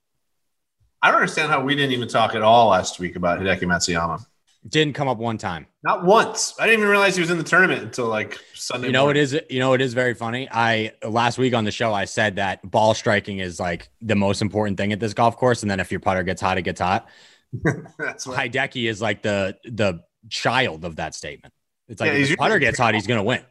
I 1.05 1.09
don't 1.09 1.17
understand 1.17 1.51
how 1.51 1.61
we 1.61 1.75
didn't 1.75 1.93
even 1.93 2.09
talk 2.09 2.35
at 2.35 2.41
all 2.41 2.69
last 2.71 2.99
week 2.99 3.15
about 3.15 3.39
Hideki 3.39 3.65
Matsuyama. 3.65 4.25
Didn't 4.67 4.95
come 4.95 5.07
up 5.07 5.19
one 5.19 5.37
time. 5.37 5.67
Not 5.83 6.03
once. 6.03 6.55
I 6.59 6.65
didn't 6.65 6.79
even 6.81 6.91
realize 6.91 7.15
he 7.15 7.21
was 7.21 7.29
in 7.29 7.37
the 7.37 7.45
tournament 7.45 7.83
until 7.83 8.07
like 8.07 8.39
Sunday. 8.55 8.87
You 8.87 8.95
know, 8.95 9.05
morning. 9.05 9.21
it 9.21 9.25
is. 9.25 9.41
You 9.51 9.59
know, 9.59 9.75
it 9.75 9.83
is 9.83 9.93
very 9.93 10.15
funny. 10.15 10.49
I 10.51 10.93
last 11.07 11.37
week 11.37 11.53
on 11.53 11.65
the 11.65 11.71
show, 11.71 11.93
I 11.93 12.07
said 12.07 12.37
that 12.37 12.63
ball 12.69 12.95
striking 12.95 13.41
is 13.41 13.61
like 13.61 13.91
the 14.01 14.15
most 14.15 14.41
important 14.41 14.79
thing 14.79 14.95
at 14.95 15.01
this 15.01 15.13
golf 15.13 15.37
course, 15.37 15.61
and 15.61 15.71
then 15.71 15.79
if 15.79 15.91
your 15.91 16.01
putter 16.01 16.23
gets 16.23 16.41
hot, 16.41 16.57
it 16.57 16.63
gets 16.63 16.81
hot. 16.81 17.07
That's 17.99 18.27
what, 18.27 18.39
Hideki 18.39 18.89
is 18.89 19.03
like 19.03 19.21
the 19.21 19.59
the 19.65 20.01
child 20.31 20.87
of 20.87 20.97
that 20.97 21.15
statement. 21.15 21.53
It's 21.87 22.01
like 22.01 22.13
Yeah, 22.13 22.19
if 22.21 22.31
the 22.31 22.37
putter 22.37 22.59
gets 22.59 22.79
hot, 22.79 22.95
he's 22.95 23.07
going 23.07 23.19
to 23.19 23.25
win. 23.25 23.43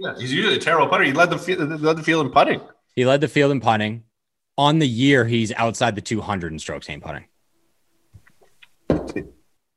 yeah, 0.00 0.18
he's 0.18 0.32
usually 0.32 0.56
a 0.56 0.58
terrible 0.58 0.88
putter. 0.88 1.04
He 1.04 1.12
led 1.12 1.30
the 1.30 1.38
field, 1.38 1.80
led 1.80 1.98
the 1.98 2.02
field 2.02 2.26
in 2.26 2.32
putting. 2.32 2.60
He 2.96 3.04
led 3.06 3.20
the 3.20 3.28
field 3.28 3.52
in 3.52 3.60
putting. 3.60 4.02
On 4.58 4.78
the 4.78 4.88
year, 4.88 5.24
he's 5.24 5.52
outside 5.52 5.94
the 5.94 6.00
200 6.00 6.52
in 6.52 6.58
strokes 6.58 6.86
gained 6.86 7.02
putting. 7.02 7.24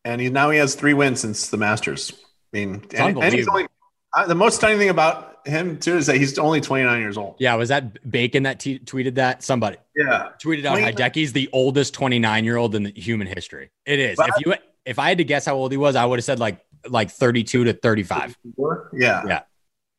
and 0.06 0.22
he 0.22 0.30
now 0.30 0.50
he 0.50 0.58
has 0.58 0.76
three 0.76 0.94
wins 0.94 1.20
since 1.20 1.50
the 1.50 1.58
Masters. 1.58 2.14
I 2.54 2.58
mean, 2.58 2.86
and, 2.96 3.18
and 3.18 3.34
he's 3.34 3.48
only, 3.48 3.68
uh, 4.16 4.26
the 4.26 4.36
most 4.36 4.56
stunning 4.56 4.78
thing 4.78 4.90
about 4.90 5.46
him 5.46 5.78
too 5.80 5.98
is 5.98 6.08
that 6.08 6.16
he's 6.18 6.38
only 6.40 6.62
29 6.62 7.00
years 7.00 7.18
old. 7.18 7.36
Yeah, 7.40 7.56
was 7.56 7.70
that 7.70 8.10
Bacon 8.10 8.44
that 8.44 8.60
t- 8.60 8.80
tweeted 8.80 9.16
that? 9.16 9.44
Somebody 9.44 9.78
Yeah, 9.96 10.30
tweeted 10.44 10.66
out 10.66 10.78
29. 10.80 10.94
Hideki's 10.94 11.34
the 11.34 11.50
oldest 11.54 11.94
29 11.94 12.46
year 12.46 12.58
old 12.58 12.74
in 12.76 12.84
the 12.84 12.92
human 12.96 13.28
history. 13.28 13.70
It 13.86 14.00
is. 14.00 14.18
But- 14.18 14.30
if 14.30 14.46
you 14.46 14.54
if 14.86 14.98
I 14.98 15.10
had 15.10 15.18
to 15.20 15.24
guess 15.24 15.46
how 15.46 15.56
old 15.56 15.72
he 15.72 15.78
was, 15.78 15.96
I 15.96 16.06
would 16.06 16.18
have 16.20 16.24
said 16.26 16.40
like 16.40 16.60
like 16.88 17.12
32 17.12 17.66
to 17.66 17.74
35. 17.74 18.38
yeah, 18.94 19.24
Yeah. 19.28 19.42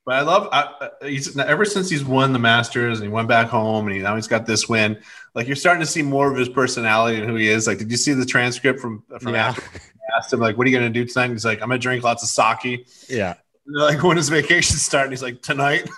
But 0.06 0.14
I 0.16 0.20
love 0.22 0.48
I, 0.50 0.62
uh, 0.80 0.88
he's 1.02 1.38
ever 1.38 1.64
since 1.64 1.90
he's 1.90 2.04
won 2.04 2.32
the 2.32 2.38
Masters 2.38 2.98
and 3.00 3.08
he 3.08 3.12
went 3.12 3.28
back 3.28 3.48
home 3.48 3.86
and 3.86 3.94
he 3.94 4.02
now 4.02 4.16
he's 4.16 4.26
got 4.26 4.46
this 4.46 4.68
win. 4.68 4.98
Like 5.34 5.46
you're 5.46 5.56
starting 5.56 5.80
to 5.80 5.86
see 5.86 6.02
more 6.02 6.30
of 6.32 6.36
his 6.38 6.48
personality 6.48 7.18
and 7.20 7.28
who 7.28 7.36
he 7.36 7.48
is. 7.48 7.66
Like, 7.66 7.78
did 7.78 7.90
you 7.90 7.96
see 7.96 8.12
the 8.14 8.24
transcript 8.26 8.80
from 8.80 9.04
from 9.20 9.34
Yeah. 9.34 9.48
after 9.48 9.62
I 9.62 10.16
asked 10.18 10.32
him 10.32 10.40
like, 10.40 10.56
"What 10.56 10.66
are 10.66 10.70
you 10.70 10.78
going 10.78 10.92
to 10.92 10.98
do 10.98 11.04
tonight?" 11.06 11.26
And 11.26 11.34
he's 11.34 11.44
like, 11.44 11.60
"I'm 11.62 11.68
going 11.68 11.78
to 11.78 11.82
drink 11.82 12.02
lots 12.02 12.22
of 12.22 12.28
sake." 12.30 12.88
Yeah. 13.08 13.34
And 13.66 13.76
like, 13.76 14.02
when 14.02 14.16
his 14.16 14.28
vacation 14.30 14.76
starting? 14.76 15.12
He's 15.12 15.22
like, 15.22 15.42
tonight. 15.42 15.88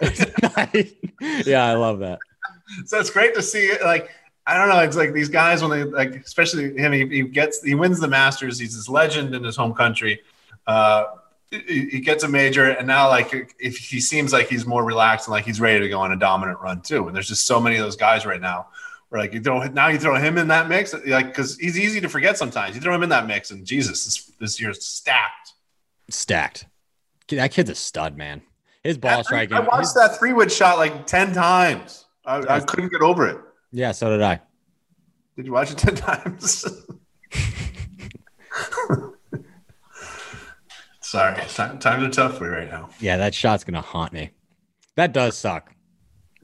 yeah, 1.46 1.64
I 1.66 1.74
love 1.74 2.00
that. 2.00 2.18
so 2.86 2.98
it's 2.98 3.10
great 3.10 3.34
to 3.34 3.42
see. 3.42 3.72
Like, 3.82 4.10
I 4.46 4.58
don't 4.58 4.68
know. 4.68 4.80
It's 4.80 4.96
like 4.96 5.12
these 5.14 5.28
guys 5.28 5.62
when 5.62 5.70
they 5.70 5.84
like, 5.84 6.16
especially 6.16 6.76
him. 6.76 6.92
He, 6.92 7.06
he 7.06 7.22
gets 7.22 7.62
he 7.62 7.74
wins 7.74 8.00
the 8.00 8.08
Masters. 8.08 8.58
He's 8.58 8.74
this 8.76 8.88
legend 8.88 9.34
in 9.34 9.44
his 9.44 9.56
home 9.56 9.72
country. 9.72 10.20
Uh, 10.66 11.04
he, 11.52 12.00
gets 12.00 12.24
a 12.24 12.28
major, 12.28 12.70
and 12.70 12.86
now 12.86 13.08
like 13.08 13.54
if 13.58 13.76
he 13.76 14.00
seems 14.00 14.32
like 14.32 14.48
he's 14.48 14.64
more 14.66 14.84
relaxed 14.84 15.26
and 15.28 15.32
like 15.32 15.44
he's 15.44 15.60
ready 15.60 15.80
to 15.80 15.88
go 15.88 16.00
on 16.00 16.12
a 16.12 16.16
dominant 16.16 16.58
run 16.60 16.80
too. 16.80 17.06
And 17.06 17.14
there's 17.14 17.28
just 17.28 17.46
so 17.46 17.60
many 17.60 17.76
of 17.76 17.82
those 17.84 17.96
guys 17.96 18.24
right 18.26 18.40
now. 18.40 18.68
Where 19.10 19.20
like 19.20 19.34
you 19.34 19.40
throw 19.40 19.62
now 19.68 19.88
you 19.88 19.98
throw 19.98 20.16
him 20.16 20.38
in 20.38 20.48
that 20.48 20.68
mix, 20.68 20.94
like 21.06 21.26
because 21.26 21.58
he's 21.58 21.78
easy 21.78 22.00
to 22.00 22.08
forget 22.08 22.38
sometimes. 22.38 22.74
You 22.74 22.80
throw 22.80 22.94
him 22.94 23.02
in 23.02 23.10
that 23.10 23.26
mix, 23.26 23.50
and 23.50 23.64
Jesus, 23.66 24.04
this, 24.04 24.24
this 24.40 24.60
year's 24.60 24.82
stacked. 24.84 25.52
Stacked. 26.08 26.66
Kid- 27.26 27.38
That 27.38 27.52
kid's 27.52 27.68
a 27.70 27.74
stud, 27.74 28.16
man. 28.16 28.40
His 28.82 28.96
ball 28.98 29.18
I- 29.18 29.22
striking. 29.22 29.56
I 29.56 29.60
watched 29.60 29.80
his- 29.82 29.94
that 29.94 30.18
three 30.18 30.32
wood 30.32 30.50
shot 30.50 30.78
like 30.78 31.06
ten 31.06 31.32
times. 31.34 32.06
I, 32.24 32.38
I 32.48 32.60
couldn't 32.60 32.90
get 32.90 33.02
over 33.02 33.26
it. 33.28 33.36
yeah, 33.72 33.92
so 33.92 34.08
did 34.10 34.22
I. 34.22 34.40
Did 35.36 35.46
you 35.46 35.52
watch 35.52 35.70
it 35.72 35.78
10 35.78 35.94
times? 35.96 36.64
Sorry, 41.12 41.38
time, 41.48 41.78
times 41.78 42.02
are 42.04 42.08
tough 42.10 42.38
for 42.38 42.46
you 42.46 42.52
right 42.52 42.70
now. 42.70 42.88
Yeah, 42.98 43.18
that 43.18 43.34
shot's 43.34 43.64
gonna 43.64 43.82
haunt 43.82 44.14
me. 44.14 44.30
That 44.96 45.12
does 45.12 45.36
suck. 45.36 45.70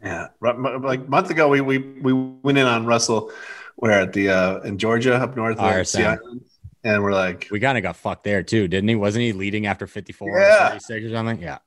Yeah, 0.05 0.27
like 0.43 1.01
a 1.01 1.05
month 1.09 1.31
ago, 1.31 1.49
we 1.49 1.63
we 1.63 1.79
we 1.79 2.13
went 2.13 2.59
in 2.59 2.67
on 2.67 2.85
Russell, 2.85 3.33
where 3.77 3.93
at 3.93 4.13
the 4.13 4.29
uh 4.29 4.61
in 4.61 4.77
Georgia 4.77 5.15
up 5.15 5.35
north, 5.37 5.57
RSM. 5.57 6.19
islands, 6.19 6.59
and 6.85 7.03
we're 7.03 7.15
like, 7.15 7.49
We 7.51 7.61
kind 7.61 7.79
of 7.79 7.83
got 7.83 7.97
fucked 7.97 8.25
there 8.25 8.43
too, 8.43 8.69
didn't 8.69 8.91
he? 8.91 8.95
Wasn't 8.95 9.23
he 9.23 9.33
leading 9.33 9.65
after 9.65 9.87
54 9.87 10.39
Yeah. 10.39 10.67
or 10.67 10.71
36 10.73 11.07
or 11.07 11.11
something? 11.13 11.41
Yeah. 11.41 11.59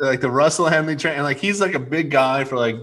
like 0.00 0.22
the 0.22 0.30
Russell 0.30 0.64
Henley 0.66 0.96
train, 0.96 1.16
and 1.16 1.24
like 1.24 1.36
he's 1.36 1.60
like 1.60 1.74
a 1.74 1.78
big 1.78 2.10
guy 2.10 2.44
for 2.44 2.56
like 2.56 2.76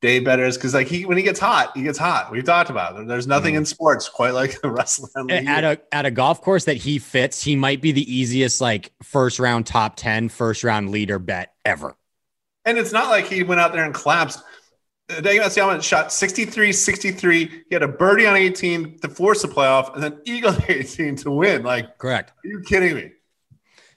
day 0.00 0.20
betters 0.20 0.56
because 0.56 0.74
like 0.74 0.86
he 0.86 1.04
when 1.04 1.16
he 1.16 1.22
gets 1.22 1.40
hot, 1.40 1.76
he 1.76 1.82
gets 1.82 1.98
hot. 1.98 2.30
We've 2.30 2.44
talked 2.44 2.70
about 2.70 2.98
it. 2.98 3.08
There's 3.08 3.26
nothing 3.26 3.52
mm-hmm. 3.52 3.58
in 3.58 3.66
sports 3.66 4.08
quite 4.08 4.34
like 4.34 4.60
the 4.62 4.70
Russell 4.70 5.08
Henley. 5.14 5.34
at 5.34 5.64
a 5.64 5.80
at 5.92 6.06
a 6.06 6.10
golf 6.10 6.40
course 6.40 6.64
that 6.64 6.76
he 6.76 6.98
fits, 6.98 7.42
he 7.42 7.56
might 7.56 7.80
be 7.80 7.92
the 7.92 8.12
easiest 8.12 8.60
like 8.60 8.92
first 9.02 9.38
round 9.38 9.66
top 9.66 9.96
10 9.96 10.28
first 10.28 10.64
round 10.64 10.90
leader 10.90 11.18
bet 11.18 11.54
ever. 11.64 11.96
And 12.64 12.78
it's 12.78 12.92
not 12.92 13.08
like 13.08 13.26
he 13.26 13.42
went 13.42 13.60
out 13.60 13.72
there 13.72 13.84
and 13.84 13.94
collapsed. 13.94 14.42
Uh, 15.10 15.22
Daniel 15.22 15.44
Matsuyama 15.44 15.82
shot 15.82 16.12
63 16.12 16.72
63. 16.72 17.46
He 17.46 17.62
had 17.72 17.82
a 17.82 17.88
birdie 17.88 18.26
on 18.26 18.36
18 18.36 18.98
to 19.00 19.08
force 19.08 19.42
the 19.42 19.48
playoff 19.48 19.94
and 19.94 20.02
then 20.02 20.20
eagle 20.26 20.54
18 20.68 21.16
to 21.16 21.30
win. 21.30 21.62
Like, 21.62 21.96
Correct. 21.98 22.32
are 22.44 22.48
you 22.48 22.60
kidding 22.60 22.94
me? 22.94 23.12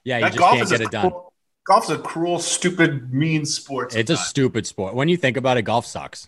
Yeah, 0.03 0.20
you 0.20 0.25
just 0.27 0.38
golf 0.38 0.53
can't 0.53 0.63
is 0.63 0.72
get 0.72 0.81
a 0.81 0.84
it 0.86 0.91
done. 0.91 1.12
Golf's 1.65 1.89
a 1.89 1.98
cruel, 1.98 2.39
stupid, 2.39 3.13
mean 3.13 3.46
sport. 3.46 3.96
It's 3.96 4.10
a 4.10 4.18
stupid 4.18 4.65
sport. 4.65 4.96
When 4.96 5.08
you 5.10 5.18
think 5.18 5.38
about 5.38 5.58
it, 5.58 5.62
golf 5.63 5.86
sucks. 5.86 6.27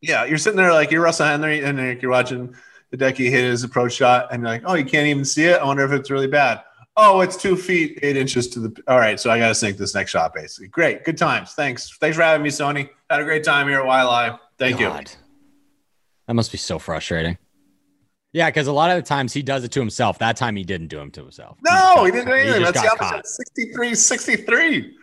yeah, 0.00 0.24
you're 0.24 0.38
sitting 0.38 0.56
there 0.56 0.72
like 0.72 0.90
you're 0.90 1.02
Russell 1.02 1.26
Henley 1.26 1.62
and 1.62 1.78
like, 1.78 2.00
you're 2.02 2.10
watching 2.10 2.54
Hideki 2.92 3.30
hit 3.30 3.44
his 3.44 3.62
approach 3.62 3.92
shot 3.92 4.28
and 4.32 4.42
you're 4.42 4.50
like, 4.50 4.62
oh, 4.64 4.74
you 4.74 4.84
can't 4.84 5.06
even 5.06 5.24
see 5.24 5.44
it. 5.44 5.60
I 5.60 5.64
wonder 5.64 5.84
if 5.84 5.92
it's 5.92 6.10
really 6.10 6.26
bad. 6.26 6.62
Oh, 6.96 7.20
it's 7.20 7.36
two 7.36 7.56
feet, 7.56 7.98
eight 8.02 8.16
inches 8.16 8.48
to 8.48 8.60
the. 8.60 8.82
All 8.88 8.98
right, 8.98 9.20
so 9.20 9.30
I 9.30 9.38
got 9.38 9.48
to 9.48 9.54
sink 9.54 9.76
this 9.76 9.94
next 9.94 10.10
shot, 10.10 10.34
basically. 10.34 10.68
Great, 10.68 11.04
good 11.04 11.16
times. 11.16 11.52
Thanks, 11.52 11.96
thanks 11.98 12.16
for 12.16 12.22
having 12.22 12.42
me, 12.42 12.50
Sony. 12.50 12.88
Had 13.08 13.20
a 13.20 13.24
great 13.24 13.44
time 13.44 13.68
here 13.68 13.80
at 13.80 13.86
Waialae. 13.86 14.38
Thank 14.58 14.80
you. 14.80 14.88
That 16.26 16.34
must 16.34 16.52
be 16.52 16.58
so 16.58 16.78
frustrating. 16.78 17.38
Yeah, 18.32 18.48
because 18.48 18.68
a 18.68 18.72
lot 18.72 18.90
of 18.90 18.96
the 18.96 19.02
times 19.08 19.32
he 19.32 19.42
does 19.42 19.64
it 19.64 19.72
to 19.72 19.80
himself. 19.80 20.18
That 20.18 20.36
time 20.36 20.54
he 20.56 20.62
didn't 20.64 20.88
do 20.88 21.00
him 21.00 21.10
to 21.12 21.22
himself. 21.22 21.58
No, 21.64 22.04
he 22.04 22.12
didn't 22.12 22.26
do 22.26 22.32
anything. 22.32 22.60
just 22.62 22.74
the 22.74 22.80
opposite. 22.80 22.98
caught. 22.98 23.26
63 23.26 23.94
63. 23.94 24.96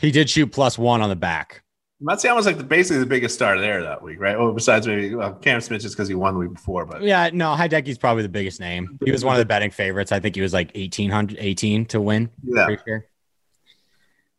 He 0.00 0.10
did 0.10 0.28
shoot 0.28 0.48
plus 0.48 0.76
one 0.76 1.00
on 1.00 1.08
the 1.08 1.16
back. 1.16 1.62
Matsuyama's 2.02 2.46
like 2.46 2.58
the, 2.58 2.64
basically 2.64 2.98
the 2.98 3.06
biggest 3.06 3.36
star 3.36 3.60
there 3.60 3.80
that 3.84 4.02
week, 4.02 4.18
right? 4.20 4.36
Well, 4.36 4.52
besides 4.52 4.88
maybe 4.88 5.14
well, 5.14 5.34
Cam 5.34 5.60
Smith 5.60 5.82
just 5.82 5.94
because 5.94 6.08
he 6.08 6.16
won 6.16 6.34
the 6.34 6.40
week 6.40 6.52
before, 6.54 6.84
but 6.84 7.02
Yeah, 7.02 7.30
no, 7.32 7.54
Hideki's 7.54 7.98
probably 7.98 8.24
the 8.24 8.28
biggest 8.28 8.58
name. 8.58 8.98
He 9.04 9.12
was 9.12 9.24
one 9.24 9.36
of 9.36 9.38
the 9.38 9.44
betting 9.44 9.70
favorites. 9.70 10.10
I 10.10 10.18
think 10.18 10.34
he 10.34 10.40
was 10.40 10.52
like 10.52 10.74
1800, 10.74 11.38
18 11.38 11.86
to 11.86 12.00
win. 12.00 12.28
yeah. 12.42 12.74
Sure. 12.84 13.06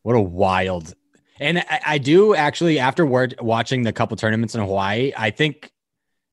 What 0.01 0.17
a 0.17 0.22
wild. 0.22 0.93
And 1.39 1.60
I, 1.60 1.79
I 1.86 1.98
do 1.98 2.36
actually, 2.36 2.79
after 2.79 3.05
watching 3.05 3.84
the 3.84 3.93
couple 3.93 4.17
tournaments 4.17 4.55
in 4.55 4.62
Hawaii, 4.62 5.13
I 5.15 5.29
think 5.32 5.72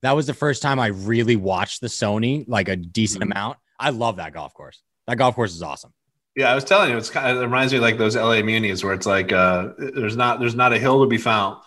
that 0.03 0.13
was 0.17 0.27
the 0.27 0.35
first 0.35 0.63
time 0.63 0.79
I 0.81 0.89
really 0.89 1.37
watched 1.37 1.81
the 1.81 1.87
Sony 1.89 2.45
like 2.49 2.69
a 2.69 2.77
decent 2.77 3.23
Mhm. 3.23 3.27
amount. 3.33 3.59
I 3.79 3.91
love 3.91 4.17
that 4.17 4.33
golf 4.33 4.55
course. 4.55 4.83
That 5.07 5.17
golf 5.19 5.35
course 5.35 5.55
is 5.55 5.63
awesome. 5.63 5.93
Yeah, 6.37 6.53
I 6.53 6.55
was 6.55 6.65
telling 6.65 6.91
you, 6.91 6.97
it's 6.97 7.11
kind 7.11 7.31
of 7.31 7.39
it 7.39 7.45
reminds 7.47 7.73
me 7.73 7.79
of 7.79 7.83
like 7.83 7.99
those 7.99 8.15
LA 8.17 8.43
munis 8.43 8.85
where 8.85 8.95
it's 8.95 9.07
like 9.07 9.33
uh, 9.33 9.71
there's 9.79 10.17
not 10.17 10.39
there's 10.41 10.55
not 10.55 10.73
a 10.73 10.79
hill 10.79 11.03
to 11.03 11.09
be 11.09 11.19
found, 11.19 11.61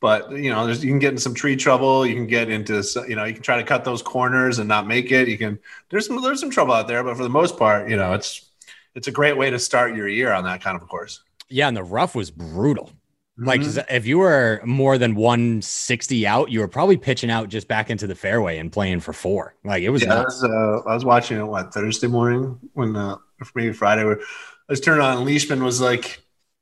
but 0.00 0.30
you 0.32 0.50
know 0.50 0.66
there's 0.66 0.84
you 0.84 0.90
can 0.90 0.98
get 0.98 1.12
in 1.12 1.18
some 1.18 1.32
tree 1.34 1.56
trouble. 1.56 2.04
You 2.04 2.14
can 2.14 2.26
get 2.26 2.50
into 2.50 2.82
you 3.08 3.14
know 3.16 3.24
you 3.24 3.34
can 3.34 3.42
try 3.42 3.56
to 3.56 3.62
cut 3.64 3.84
those 3.84 4.02
corners 4.02 4.58
and 4.58 4.68
not 4.68 4.86
make 4.86 5.12
it. 5.12 5.28
You 5.28 5.38
can 5.38 5.58
there's 5.90 6.06
some 6.06 6.20
there's 6.22 6.40
some 6.40 6.50
trouble 6.50 6.74
out 6.74 6.88
there, 6.88 7.02
but 7.04 7.16
for 7.16 7.22
the 7.22 7.28
most 7.30 7.56
part, 7.56 7.88
you 7.88 7.96
know 7.96 8.12
it's 8.14 8.50
it's 8.94 9.06
a 9.08 9.12
great 9.12 9.36
way 9.36 9.50
to 9.50 9.58
start 9.58 9.94
your 9.94 10.08
year 10.08 10.32
on 10.32 10.44
that 10.44 10.60
kind 10.60 10.76
of 10.76 10.82
a 10.82 10.86
course. 10.86 11.22
Yeah, 11.48 11.68
and 11.68 11.76
the 11.76 11.84
rough 11.84 12.14
was 12.14 12.30
brutal. 12.30 12.90
Like 13.36 13.62
Mhm. 13.62 13.84
if 13.90 14.06
you 14.06 14.18
were 14.18 14.60
more 14.64 14.96
than 14.96 15.16
160 15.16 16.26
out, 16.26 16.50
you 16.52 16.60
were 16.60 16.68
probably 16.68 16.96
pitching 16.96 17.30
out 17.30 17.48
just 17.48 17.66
back 17.66 17.90
into 17.90 18.06
the 18.06 18.14
fairway 18.14 18.58
and 18.58 18.70
playing 18.70 19.00
for 19.00 19.12
four. 19.12 19.54
Like 19.64 19.82
it 19.82 19.90
was 19.90 20.02
yeah, 20.04 20.20
I 20.20 20.24
was, 20.24 20.44
uh, 20.44 20.88
I 20.88 20.94
was 20.94 21.04
watching 21.04 21.38
it 21.38 21.44
what 21.44 21.74
Thursday 21.74 22.06
morning 22.06 22.58
when 22.74 22.94
uh, 22.94 23.16
maybe 23.54 23.72
Friday 23.72 24.04
where 24.04 24.20
I 24.20 24.24
was 24.72 24.80
turning 24.80 25.04
on 25.04 25.24
Leishman 25.24 25.64
was 25.64 25.80
like 25.80 26.20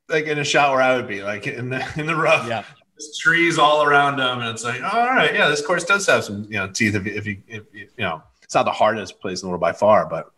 like 0.09 0.25
in 0.27 0.39
a 0.39 0.45
shot 0.45 0.73
where 0.73 0.81
I 0.81 0.97
would 0.97 1.09
be 1.09 1.23
like 1.23 1.47
in 1.47 1.69
the 1.71 1.87
in 1.97 2.07
the 2.07 2.17
rough. 2.17 2.49
Yeah. 2.49 2.65
There's 2.99 3.19
trees 3.19 3.59
all 3.59 3.83
around 3.85 4.19
him, 4.21 4.39
and 4.41 4.49
it's 4.49 4.65
like, 4.65 4.81
oh, 4.83 4.99
all 5.01 5.07
right, 5.07 5.35
yeah, 5.35 5.49
this 5.49 5.65
course 5.65 5.83
does 5.85 6.07
have 6.07 6.25
some 6.25 6.45
you 6.45 6.57
know 6.59 6.69
teeth. 6.69 6.95
If 6.95 7.07
you, 7.07 7.13
if 7.15 7.27
you, 7.27 7.43
if 7.49 7.63
you, 7.73 7.81
you 7.97 8.05
know, 8.05 8.23
it's 8.43 8.55
not 8.55 8.65
the 8.65 8.71
hardest 8.71 9.21
place 9.21 9.43
in 9.43 9.47
the 9.47 9.51
world 9.51 9.61
by 9.61 9.73
far, 9.73 10.07
but 10.07 10.31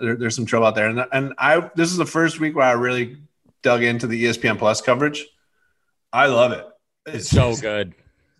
there, 0.00 0.16
there's 0.16 0.34
some 0.34 0.46
trouble 0.46 0.66
out 0.66 0.74
there. 0.74 0.88
And 0.88 1.04
and 1.12 1.34
I 1.38 1.70
this 1.74 1.90
is 1.90 1.96
the 1.98 2.06
first 2.06 2.40
week 2.40 2.56
where 2.56 2.66
I 2.66 2.72
really 2.72 3.18
dug 3.62 3.82
into 3.82 4.06
the 4.06 4.24
ESPN 4.24 4.58
Plus 4.58 4.80
coverage. 4.80 5.26
I 6.12 6.26
love 6.26 6.52
it. 6.52 6.66
It's 7.06 7.28
so 7.28 7.54
good. 7.56 7.94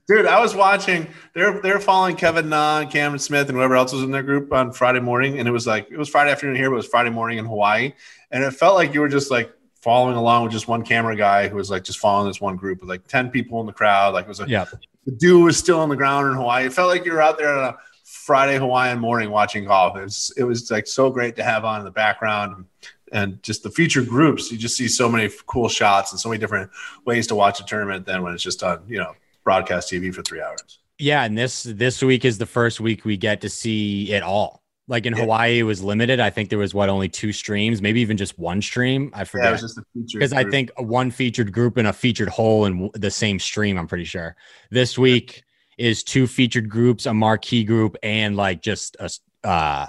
Dude, 0.09 0.25
I 0.27 0.41
was 0.41 0.55
watching. 0.55 1.07
They're 1.35 1.61
they're 1.61 1.81
following 1.81 2.17
Kevin 2.17 2.49
Na, 2.49 2.85
Cameron 2.87 3.19
Smith, 3.19 3.49
and 3.49 3.57
whoever 3.59 3.77
else 3.77 3.93
was 3.93 4.03
in 4.03 4.11
their 4.11 4.23
group 4.23 4.53
on 4.53 4.73
Friday 4.73 5.01
morning, 5.01 5.39
and 5.39 5.47
it 5.47 5.51
was 5.51 5.67
like 5.67 5.89
it 5.91 5.99
was 5.99 6.09
Friday 6.09 6.31
afternoon 6.31 6.57
here, 6.57 6.71
but 6.71 6.75
it 6.75 6.79
was 6.79 6.87
Friday 6.87 7.11
morning 7.11 7.39
in 7.39 7.45
Hawaii, 7.45 7.93
and 8.31 8.43
it 8.43 8.53
felt 8.53 8.75
like 8.75 8.95
you 8.95 9.01
were 9.01 9.09
just 9.09 9.31
like 9.31 9.53
following 9.83 10.17
along 10.17 10.45
with 10.45 10.53
just 10.53 10.67
one 10.67 10.83
camera 10.83 11.15
guy 11.15 11.47
who 11.49 11.57
was 11.57 11.71
like 11.71 11.85
just 11.85 11.99
following 11.99 12.27
this 12.27 12.41
one 12.41 12.57
group 12.57 12.81
with 12.81 12.89
like 12.89 13.07
ten 13.07 13.29
people 13.31 13.61
in 13.61 13.67
the 13.67 13.73
crowd. 13.73 14.15
Like 14.15 14.25
it 14.25 14.29
was 14.29 14.41
a 14.41 14.49
Yeah. 14.49 14.65
the 15.05 15.13
dew 15.13 15.41
was 15.41 15.59
still 15.59 15.81
on 15.81 15.91
the 15.91 15.97
ground 15.97 16.27
in 16.29 16.35
Hawaii. 16.35 16.65
It 16.67 16.73
felt 16.73 16.89
like 16.89 17.05
you 17.05 17.13
were 17.13 17.21
out 17.23 17.37
there 17.37 17.53
on 17.53 17.75
a 17.75 17.77
Friday 18.05 18.57
Hawaiian 18.59 18.99
morning 18.99 19.31
watching 19.31 19.67
golf. 19.67 19.95
It 19.99 20.03
was 20.05 20.33
it 20.39 20.45
was 20.45 20.71
like 20.71 20.87
so 20.87 21.11
great 21.11 21.37
to 21.37 21.45
have 21.45 21.67
on 21.67 21.81
in 21.81 21.85
the 21.85 21.91
background 21.91 22.65
and 23.13 23.43
just 23.43 23.63
the 23.63 23.71
featured 23.71 24.09
groups. 24.09 24.51
You 24.51 24.59
just 24.59 24.77
see 24.77 24.89
so 24.89 25.09
many 25.09 25.31
cool 25.47 25.69
shots 25.69 26.13
and 26.13 26.21
so 26.21 26.29
many 26.29 26.39
different 26.39 26.71
ways 27.05 27.27
to 27.29 27.35
watch 27.35 27.61
a 27.61 27.65
tournament 27.65 28.07
than 28.07 28.23
when 28.23 28.35
it's 28.35 28.43
just 28.43 28.63
on 28.63 28.83
you 28.89 28.99
know 28.99 29.15
broadcast 29.45 29.91
TV 29.91 30.15
for 30.15 30.23
three 30.23 30.41
hours. 30.43 30.79
Yeah, 30.99 31.25
and 31.25 31.37
this 31.39 31.63
this 31.63 32.03
week 32.03 32.25
is 32.25 32.39
the 32.39 32.47
first 32.47 32.81
week 32.81 33.05
we 33.05 33.17
get 33.17 33.41
to 33.43 33.49
see 33.49 34.13
it 34.13 34.23
all. 34.23 34.63
Like 34.91 35.05
in 35.05 35.15
Yeah. 35.15 35.21
Hawaii, 35.21 35.59
it 35.59 35.65
was 35.65 35.83
limited. 35.83 36.19
I 36.19 36.31
think 36.31 36.49
there 36.49 36.59
was 36.59 36.73
what 36.73 36.89
only 36.89 37.11
two 37.11 37.31
streams, 37.33 37.83
maybe 37.83 38.01
even 38.01 38.17
just 38.17 38.39
one 38.39 38.63
stream. 38.63 39.11
I 39.13 39.19
Yeah, 39.19 39.23
it 39.23 39.29
forget 39.29 39.53
was 39.53 39.61
just 39.61 39.79
a 39.79 39.83
featured 39.93 40.19
because 40.21 40.33
I 40.33 40.45
think 40.45 40.71
one 40.79 41.11
featured 41.11 41.53
group 41.53 41.77
and 41.77 41.87
a 41.87 41.93
featured 41.93 42.31
whole 42.31 42.65
in 42.65 42.91
the 42.95 43.11
same 43.11 43.39
stream. 43.39 43.79
I'm 43.79 43.87
pretty 43.87 44.05
sure 44.05 44.35
this 44.71 44.97
week 44.99 45.43
is 45.77 46.03
two 46.03 46.27
featured 46.27 46.69
groups, 46.69 47.07
a 47.07 47.13
marquee 47.15 47.65
group, 47.65 47.97
and 48.03 48.35
like 48.35 48.63
just 48.63 48.97
a 48.99 49.11
uh, 49.45 49.87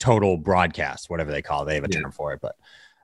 total 0.00 0.36
broadcast, 0.36 1.08
whatever 1.08 1.30
they 1.30 1.42
call. 1.42 1.62
it. 1.62 1.66
They 1.66 1.74
have 1.76 1.84
a 1.84 1.88
Yeah. 1.90 2.00
term 2.00 2.10
for 2.12 2.32
it, 2.32 2.40
but 2.42 2.56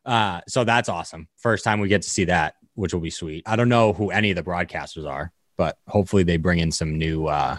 uh, 0.05 0.41
so 0.49 0.65
that's 0.65 0.89
awesome. 0.89 1.29
First 1.37 1.63
time 1.65 1.79
we 1.81 1.87
get 1.89 2.03
to 2.03 2.11
see 2.11 2.25
that, 2.25 2.57
which 2.75 2.93
will 2.93 3.01
be 3.01 3.11
sweet. 3.11 3.45
I 3.47 3.55
don't 3.57 3.69
know 3.69 3.93
who 3.93 4.11
any 4.11 4.31
of 4.31 4.37
the 4.37 4.43
broadcasters 4.43 5.09
are, 5.09 5.33
but 5.57 5.79
hopefully 5.87 6.23
they 6.25 6.37
bring 6.37 6.59
in 6.59 6.73
some 6.73 6.97
new. 6.99 7.27
Uh, 7.27 7.57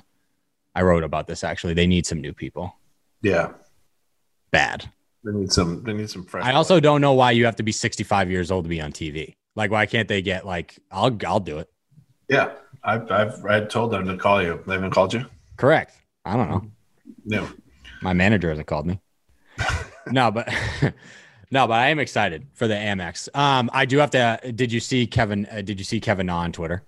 I 0.75 0.82
wrote 0.82 1.03
about 1.03 1.27
this 1.27 1.44
actually. 1.44 1.74
They 1.75 1.88
need 1.88 2.06
some 2.06 2.20
new 2.22 2.34
people. 2.34 2.75
yeah, 3.22 3.51
Bad. 4.51 4.89
they 5.24 5.32
need 5.32 5.51
some 5.51 5.84
they 5.84 5.94
need 5.94 6.10
some 6.10 6.24
fresh. 6.25 6.46
I 6.46 6.53
also 6.53 6.79
don't 6.79 7.01
know 7.01 7.13
why 7.13 7.32
you 7.32 7.46
have 7.46 7.56
to 7.58 7.63
be 7.63 7.72
65 7.72 8.29
years 8.32 8.50
old 8.51 8.65
to 8.65 8.70
be 8.70 8.79
on 8.82 8.91
TV. 8.91 9.36
Like, 9.56 9.72
why 9.72 9.86
can't 9.86 10.08
they 10.08 10.22
get 10.22 10.46
like 10.46 10.77
I'll 10.91 11.15
I'll 11.27 11.39
do 11.39 11.58
it. 11.60 11.70
yeah, 12.29 12.53
I've 12.84 13.12
I've 13.12 13.44
I 13.46 13.62
told 13.65 13.91
them 13.91 14.08
to 14.08 14.15
call 14.17 14.41
you. 14.41 14.63
They 14.67 14.74
haven't 14.75 14.91
called 14.91 15.13
you. 15.13 15.25
Correct. 15.58 15.94
I 16.24 16.38
don't 16.38 16.50
know. 16.50 16.65
No, 17.25 17.50
My 18.01 18.13
manager 18.13 18.50
hasn't 18.50 18.67
called 18.67 18.86
me. 18.86 19.01
no, 20.07 20.31
but 20.31 20.47
no, 21.51 21.67
but 21.67 21.73
I 21.73 21.89
am 21.89 21.99
excited 21.99 22.45
for 22.53 22.67
the 22.67 22.75
Amex. 22.75 23.29
Um, 23.35 23.69
I 23.73 23.85
do 23.85 23.97
have 23.97 24.11
to. 24.11 24.51
Did 24.53 24.71
you 24.71 24.79
see 24.79 25.07
Kevin? 25.07 25.47
Uh, 25.51 25.61
did 25.61 25.79
you 25.79 25.85
see 25.85 25.99
Kevin 25.99 26.27
Na 26.27 26.39
on 26.39 26.51
Twitter? 26.51 26.83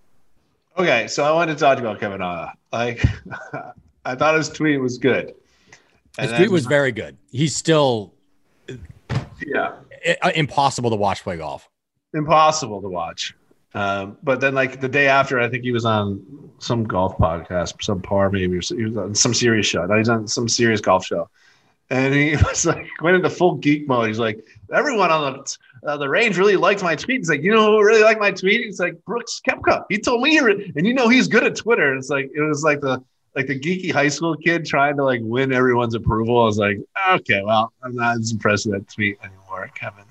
Okay, 0.77 1.07
so 1.07 1.23
I 1.23 1.31
wanted 1.31 1.53
to 1.53 1.59
talk 1.59 1.77
about 1.79 1.99
Kevin 1.99 2.19
Na. 2.19 2.51
Like, 2.71 3.03
I 4.05 4.15
thought 4.15 4.35
his 4.35 4.49
tweet 4.49 4.79
was 4.79 4.97
good. 4.97 5.35
His 6.17 6.31
tweet 6.31 6.51
was 6.51 6.65
very 6.65 6.91
good. 6.91 7.17
He's 7.31 7.55
still 7.55 8.13
yeah 9.45 9.73
uh, 10.21 10.31
impossible 10.35 10.89
to 10.89 10.95
watch 10.95 11.23
play 11.23 11.37
golf. 11.37 11.69
impossible 12.13 12.81
to 12.81 12.89
watch. 12.89 13.35
Um, 13.73 14.17
but 14.23 14.41
then, 14.41 14.55
like 14.55 14.81
the 14.81 14.89
day 14.89 15.07
after, 15.07 15.39
I 15.39 15.47
think 15.47 15.63
he 15.63 15.71
was 15.71 15.85
on 15.85 16.25
some 16.57 16.83
golf 16.83 17.17
podcast, 17.17 17.83
some 17.83 18.01
par 18.01 18.31
maybe, 18.31 18.57
or 18.57 18.61
he 18.61 18.85
was 18.85 18.97
on 18.97 19.13
some 19.13 19.33
serious 19.33 19.67
show. 19.67 19.85
No, 19.85 19.97
he's 19.97 20.09
on 20.09 20.27
some 20.27 20.49
serious 20.49 20.81
golf 20.81 21.05
show, 21.05 21.29
and 21.89 22.13
he 22.13 22.35
was 22.47 22.65
like 22.65 22.87
went 23.01 23.15
into 23.15 23.29
full 23.29 23.55
geek 23.55 23.87
mode. 23.87 24.07
He's 24.07 24.19
like, 24.19 24.45
everyone 24.73 25.11
on 25.11 25.33
the 25.33 25.57
uh, 25.87 25.97
the 25.97 26.09
range 26.09 26.37
really 26.37 26.55
liked 26.55 26.83
my 26.83 26.95
tweet. 26.95 27.19
He's 27.19 27.29
like, 27.29 27.41
you 27.41 27.51
know 27.51 27.71
who 27.71 27.83
really 27.83 28.03
liked 28.03 28.19
my 28.19 28.31
tweet? 28.31 28.65
He's 28.65 28.79
like 28.79 28.93
Brooks 29.05 29.41
Koepka. 29.47 29.85
He 29.89 29.97
told 29.97 30.21
me, 30.21 30.31
he 30.31 30.39
re- 30.41 30.71
and 30.75 30.85
you 30.85 30.93
know 30.93 31.09
he's 31.09 31.27
good 31.27 31.43
at 31.43 31.55
Twitter. 31.55 31.95
It's 31.95 32.09
like 32.09 32.29
it 32.33 32.41
was 32.41 32.63
like 32.63 32.81
the 32.81 33.03
like 33.35 33.47
the 33.47 33.59
geeky 33.59 33.91
high 33.91 34.09
school 34.09 34.35
kid 34.35 34.65
trying 34.65 34.97
to 34.97 35.03
like 35.03 35.21
win 35.23 35.53
everyone's 35.53 35.95
approval. 35.95 36.41
I 36.41 36.45
was 36.45 36.57
like, 36.57 36.79
okay, 37.11 37.41
well, 37.43 37.71
I'm 37.83 37.95
not 37.95 38.17
as 38.17 38.31
impressed 38.31 38.65
with 38.65 38.75
that 38.75 38.93
tweet 38.93 39.17
anymore, 39.23 39.69
Kevin. 39.75 40.05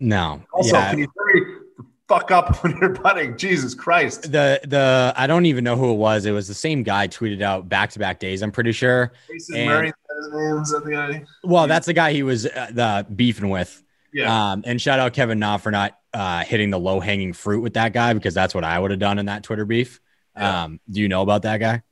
No. 0.00 0.42
Also, 0.52 0.76
yeah. 0.76 0.90
can 0.90 0.98
you 0.98 1.61
fuck 2.08 2.30
up 2.30 2.56
when 2.62 2.76
you're 2.80 2.94
putting? 2.94 3.36
Jesus 3.36 3.74
Christ. 3.74 4.30
the 4.32 4.60
the 4.64 5.12
I 5.16 5.26
don't 5.26 5.46
even 5.46 5.64
know 5.64 5.76
who 5.76 5.90
it 5.92 5.96
was. 5.96 6.26
It 6.26 6.32
was 6.32 6.48
the 6.48 6.54
same 6.54 6.82
guy 6.82 7.08
tweeted 7.08 7.42
out 7.42 7.68
back 7.68 7.90
to 7.90 7.98
back 7.98 8.18
days. 8.18 8.42
I'm 8.42 8.52
pretty 8.52 8.72
sure. 8.72 9.12
Jason 9.30 9.56
And- 9.56 9.68
Murray, 9.68 9.88
is 9.88 9.94
that 10.08 10.16
his 10.24 10.32
name? 10.32 10.62
Is 10.62 10.70
that 10.70 10.84
the 10.84 10.90
guy? 10.90 11.24
Well, 11.44 11.66
that's 11.66 11.86
the 11.86 11.92
guy 11.94 12.12
he 12.12 12.22
was 12.22 12.46
uh, 12.46 12.68
the 12.72 13.06
beefing 13.14 13.48
with. 13.50 13.82
Yeah. 14.12 14.52
Um, 14.52 14.62
and 14.66 14.80
shout 14.80 14.98
out 14.98 15.14
Kevin 15.14 15.38
Na 15.38 15.56
for 15.56 15.70
not 15.70 15.98
uh, 16.12 16.44
hitting 16.44 16.68
the 16.70 16.78
low 16.78 17.00
hanging 17.00 17.32
fruit 17.32 17.62
with 17.62 17.74
that 17.74 17.92
guy 17.94 18.12
because 18.12 18.34
that's 18.34 18.54
what 18.54 18.62
I 18.64 18.78
would 18.78 18.90
have 18.90 19.00
done 19.00 19.18
in 19.18 19.26
that 19.26 19.42
Twitter 19.42 19.64
beef. 19.64 20.00
Yeah. 20.36 20.64
Um, 20.64 20.80
do 20.90 21.00
you 21.00 21.08
know 21.08 21.22
about 21.22 21.42
that 21.42 21.58
guy? 21.58 21.82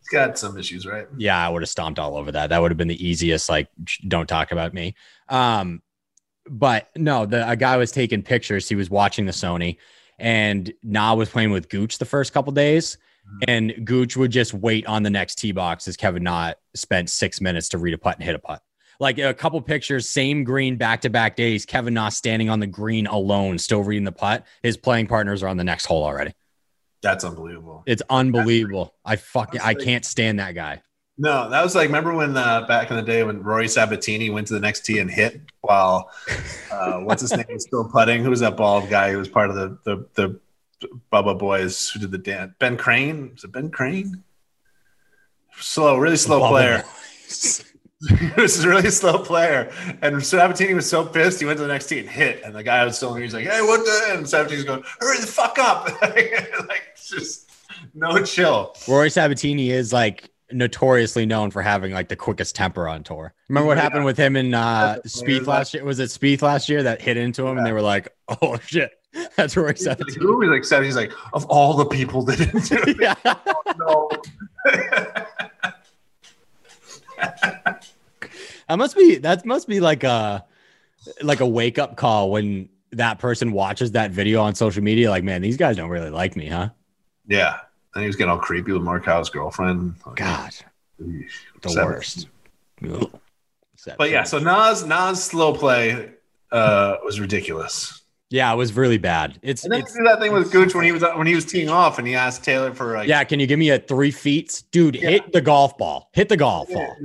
He's 0.00 0.08
got 0.08 0.36
some 0.38 0.58
issues, 0.58 0.84
right? 0.86 1.06
Yeah, 1.16 1.38
I 1.38 1.48
would 1.48 1.62
have 1.62 1.68
stomped 1.68 1.98
all 2.00 2.16
over 2.16 2.32
that. 2.32 2.48
That 2.48 2.60
would 2.60 2.70
have 2.72 2.78
been 2.78 2.88
the 2.88 3.06
easiest. 3.06 3.48
Like, 3.48 3.68
don't 4.08 4.26
talk 4.28 4.50
about 4.50 4.72
me. 4.74 4.94
Um, 5.28 5.82
but 6.50 6.88
no, 6.96 7.24
the 7.24 7.48
a 7.48 7.56
guy 7.56 7.76
was 7.76 7.92
taking 7.92 8.22
pictures. 8.22 8.68
He 8.68 8.74
was 8.74 8.90
watching 8.90 9.24
the 9.24 9.32
Sony, 9.32 9.76
and 10.18 10.72
Na 10.82 11.14
was 11.14 11.30
playing 11.30 11.52
with 11.52 11.68
Gooch 11.68 11.98
the 11.98 12.04
first 12.04 12.32
couple 12.32 12.52
days, 12.52 12.98
mm-hmm. 13.26 13.38
and 13.48 13.86
Gooch 13.86 14.16
would 14.16 14.32
just 14.32 14.52
wait 14.52 14.84
on 14.86 15.04
the 15.04 15.10
next 15.10 15.36
tee 15.36 15.52
box 15.52 15.86
as 15.86 15.96
Kevin 15.96 16.24
Na 16.24 16.52
spent 16.74 17.08
six 17.08 17.40
minutes 17.40 17.68
to 17.70 17.78
read 17.78 17.94
a 17.94 17.98
putt 17.98 18.16
and 18.16 18.24
hit 18.24 18.34
a 18.34 18.38
putt. 18.40 18.62
Like 18.98 19.18
a 19.18 19.32
couple 19.32 19.62
pictures, 19.62 20.08
same 20.08 20.44
green 20.44 20.76
back 20.76 21.00
to 21.02 21.08
back 21.10 21.36
days. 21.36 21.64
Kevin 21.64 21.94
Na 21.94 22.10
standing 22.10 22.50
on 22.50 22.60
the 22.60 22.66
green 22.66 23.06
alone, 23.06 23.56
still 23.56 23.82
reading 23.82 24.04
the 24.04 24.12
putt. 24.12 24.44
His 24.62 24.76
playing 24.76 25.06
partners 25.06 25.42
are 25.42 25.48
on 25.48 25.56
the 25.56 25.64
next 25.64 25.86
hole 25.86 26.04
already. 26.04 26.34
That's 27.00 27.24
unbelievable. 27.24 27.82
It's 27.86 28.02
unbelievable. 28.10 28.94
I 29.04 29.16
fucking 29.16 29.60
I 29.62 29.74
can't 29.74 30.04
stand 30.04 30.38
that 30.38 30.54
guy. 30.54 30.82
No, 31.22 31.50
that 31.50 31.62
was 31.62 31.74
like 31.74 31.88
remember 31.88 32.14
when 32.14 32.34
uh, 32.34 32.62
back 32.62 32.90
in 32.90 32.96
the 32.96 33.02
day 33.02 33.22
when 33.22 33.42
Rory 33.42 33.66
Sabbatini 33.66 34.32
went 34.32 34.46
to 34.46 34.54
the 34.54 34.60
next 34.60 34.86
tee 34.86 35.00
and 35.00 35.10
hit 35.10 35.38
while 35.60 36.10
uh, 36.72 37.00
what's 37.00 37.20
his 37.20 37.36
name 37.36 37.44
was 37.50 37.64
still 37.64 37.84
putting. 37.84 38.24
Who 38.24 38.30
was 38.30 38.40
that 38.40 38.56
bald 38.56 38.88
guy 38.88 39.12
who 39.12 39.18
was 39.18 39.28
part 39.28 39.50
of 39.50 39.56
the 39.56 39.78
the 39.84 40.06
the 40.14 40.40
Bubba 41.12 41.38
Boys 41.38 41.90
who 41.90 42.00
did 42.00 42.10
the 42.10 42.16
dance? 42.16 42.54
Ben 42.58 42.78
Crane 42.78 43.32
was 43.34 43.44
it 43.44 43.52
Ben 43.52 43.70
Crane? 43.70 44.24
Slow, 45.58 45.98
really 45.98 46.16
slow 46.16 46.48
player. 46.48 46.84
He 48.08 48.40
was 48.40 48.64
a 48.64 48.68
really 48.70 48.90
slow 48.90 49.18
player, 49.18 49.70
and 50.00 50.16
Sabbatini 50.16 50.74
was 50.74 50.88
so 50.88 51.04
pissed. 51.04 51.38
He 51.38 51.44
went 51.44 51.58
to 51.58 51.64
the 51.64 51.68
next 51.68 51.86
tee 51.86 51.98
and 51.98 52.08
hit, 52.08 52.42
and 52.42 52.54
the 52.54 52.62
guy 52.62 52.82
was 52.82 52.96
still. 52.96 53.12
here. 53.12 53.24
He's 53.24 53.34
like, 53.34 53.46
"Hey, 53.46 53.60
what 53.60 53.80
the?" 53.84 54.14
And 54.14 54.24
Sabbatini's 54.24 54.64
going, 54.64 54.82
"Hurry 55.00 55.20
the 55.20 55.26
fuck 55.26 55.58
up!" 55.58 55.84
like 56.02 56.96
just 56.96 57.50
no 57.92 58.24
chill. 58.24 58.74
Rory 58.88 59.10
Sabatini 59.10 59.70
is 59.70 59.92
like 59.92 60.29
notoriously 60.52 61.26
known 61.26 61.50
for 61.50 61.62
having 61.62 61.92
like 61.92 62.08
the 62.08 62.16
quickest 62.16 62.54
temper 62.56 62.88
on 62.88 63.02
tour. 63.04 63.32
Remember 63.48 63.66
what 63.66 63.76
Yeah. 63.76 63.82
happened 63.82 64.04
with 64.04 64.16
him 64.16 64.36
in 64.36 64.54
uh 64.54 64.98
Speed 65.06 65.46
last 65.46 65.74
year? 65.74 65.84
Was 65.84 65.98
it 65.98 66.10
Speed 66.10 66.42
last 66.42 66.68
year 66.68 66.82
that 66.82 67.00
hit 67.02 67.16
into 67.16 67.46
him 67.46 67.56
and 67.58 67.66
they 67.66 67.72
were 67.72 67.82
like, 67.82 68.08
"Oh 68.42 68.58
shit, 68.66 68.92
that's 69.36 69.56
like, 69.56 69.76
Sabbatini." 69.76 70.16
who? 70.16 70.40
He's 70.40 70.50
like, 70.50 70.64
seven. 70.64 70.84
He's 70.86 70.96
like, 70.96 71.12
of 71.32 71.44
all 71.46 71.74
the 71.74 71.86
people 71.86 72.22
that 72.24 72.38
didn't 72.38 72.64
do 72.68 72.78
it, 72.90 72.96
yeah. 73.00 73.34
no. 73.78 74.10
That 78.68 78.76
must 78.78 78.96
be 78.96 79.16
that 79.16 79.44
must 79.44 79.66
be 79.66 79.80
like 79.80 80.04
a 80.04 80.44
like 81.22 81.40
a 81.40 81.46
wake 81.46 81.78
up 81.78 81.96
call 81.96 82.30
when 82.30 82.68
that 82.92 83.18
person 83.18 83.50
watches 83.52 83.92
that 83.92 84.12
video 84.12 84.42
on 84.42 84.54
social 84.54 84.82
media. 84.82 85.10
Like, 85.10 85.24
man, 85.24 85.42
these 85.42 85.56
guys 85.56 85.76
don't 85.76 85.90
really 85.90 86.10
like 86.10 86.36
me, 86.36 86.46
huh? 86.46 86.70
yeah. 87.26 87.60
And 87.94 88.02
he 88.02 88.06
was 88.06 88.16
getting 88.16 88.30
all 88.30 88.38
creepy 88.38 88.72
with 88.72 88.82
Mark 88.82 89.04
Howe's 89.04 89.30
girlfriend. 89.30 89.94
God, 90.14 90.52
the 90.98 91.74
worst. 91.74 92.28
But 93.98 94.10
yeah, 94.10 94.24
so 94.24 94.38
Nas 94.38 94.84
Nas 94.84 95.22
slow 95.22 95.54
play 95.54 96.10
uh, 96.52 96.96
was 97.04 97.18
ridiculous. 97.20 98.02
yeah, 98.30 98.52
it 98.52 98.56
was 98.56 98.74
really 98.74 98.98
bad. 98.98 99.38
It's 99.42 99.64
And 99.64 99.72
then 99.72 99.80
it's 99.80 99.92
he 99.92 99.98
did 99.98 100.06
that 100.06 100.20
thing 100.20 100.32
with 100.32 100.52
Gooch 100.52 100.74
when 100.74 100.84
he 100.84 100.92
was 100.92 101.02
when 101.02 101.26
he 101.26 101.34
was 101.34 101.44
teeing 101.44 101.68
off 101.68 101.98
and 101.98 102.06
he 102.06 102.14
asked 102.14 102.42
Talor 102.42 102.74
for 102.74 102.94
like 102.94 103.08
yeah. 103.08 103.24
Can 103.24 103.40
you 103.40 103.46
give 103.46 103.58
me 103.58 103.70
a 103.70 103.78
three 103.78 104.10
feet, 104.10 104.62
dude? 104.70 104.96
Yeah. 104.96 105.10
Hit 105.10 105.32
the 105.32 105.40
golf 105.40 105.76
ball. 105.78 106.10
Hit 106.12 106.28
the 106.28 106.36
golf 106.36 106.68
ball. 106.70 106.96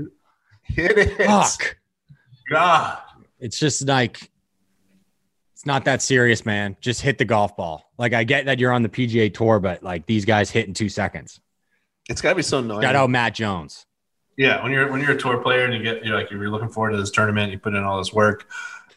hit 0.63 0.97
it. 0.97 1.17
Fuck. 1.25 1.77
God. 2.49 2.99
It's 3.39 3.57
just 3.57 3.87
like 3.87 4.29
it's 5.55 5.65
not 5.65 5.85
that 5.85 6.01
serious, 6.01 6.45
man. 6.45 6.75
Just 6.81 7.01
hit 7.01 7.17
the 7.17 7.23
golf 7.23 7.55
ball. 7.55 7.89
Like 7.97 8.13
I 8.13 8.25
get 8.25 8.47
that 8.47 8.59
you're 8.59 8.73
on 8.73 8.83
the 8.83 8.89
PGA 8.89 9.33
tour, 9.33 9.61
but 9.61 9.81
like 9.81 10.05
these 10.05 10.25
guys 10.25 10.51
hit 10.51 10.67
in 10.67 10.73
two 10.73 10.89
seconds. 10.89 11.39
It's 12.09 12.19
gotta 12.19 12.35
be 12.35 12.41
so 12.41 12.59
annoying. 12.59 12.81
Shout 12.81 12.97
out 12.97 13.09
Matt 13.09 13.35
Jones. 13.35 13.85
Yeah, 14.35 14.61
when 14.61 14.73
you're 14.73 14.91
when 14.91 14.99
you're 14.99 15.13
a 15.13 15.17
tour 15.17 15.37
player 15.37 15.63
and 15.63 15.73
you 15.73 15.81
get 15.81 16.03
you're 16.03 16.13
like 16.13 16.29
you're 16.29 16.49
looking 16.49 16.67
forward 16.67 16.91
to 16.91 16.97
this 16.97 17.09
tournament, 17.09 17.53
you 17.53 17.57
put 17.57 17.73
in 17.73 17.85
all 17.85 17.99
this 17.99 18.11
work, 18.11 18.49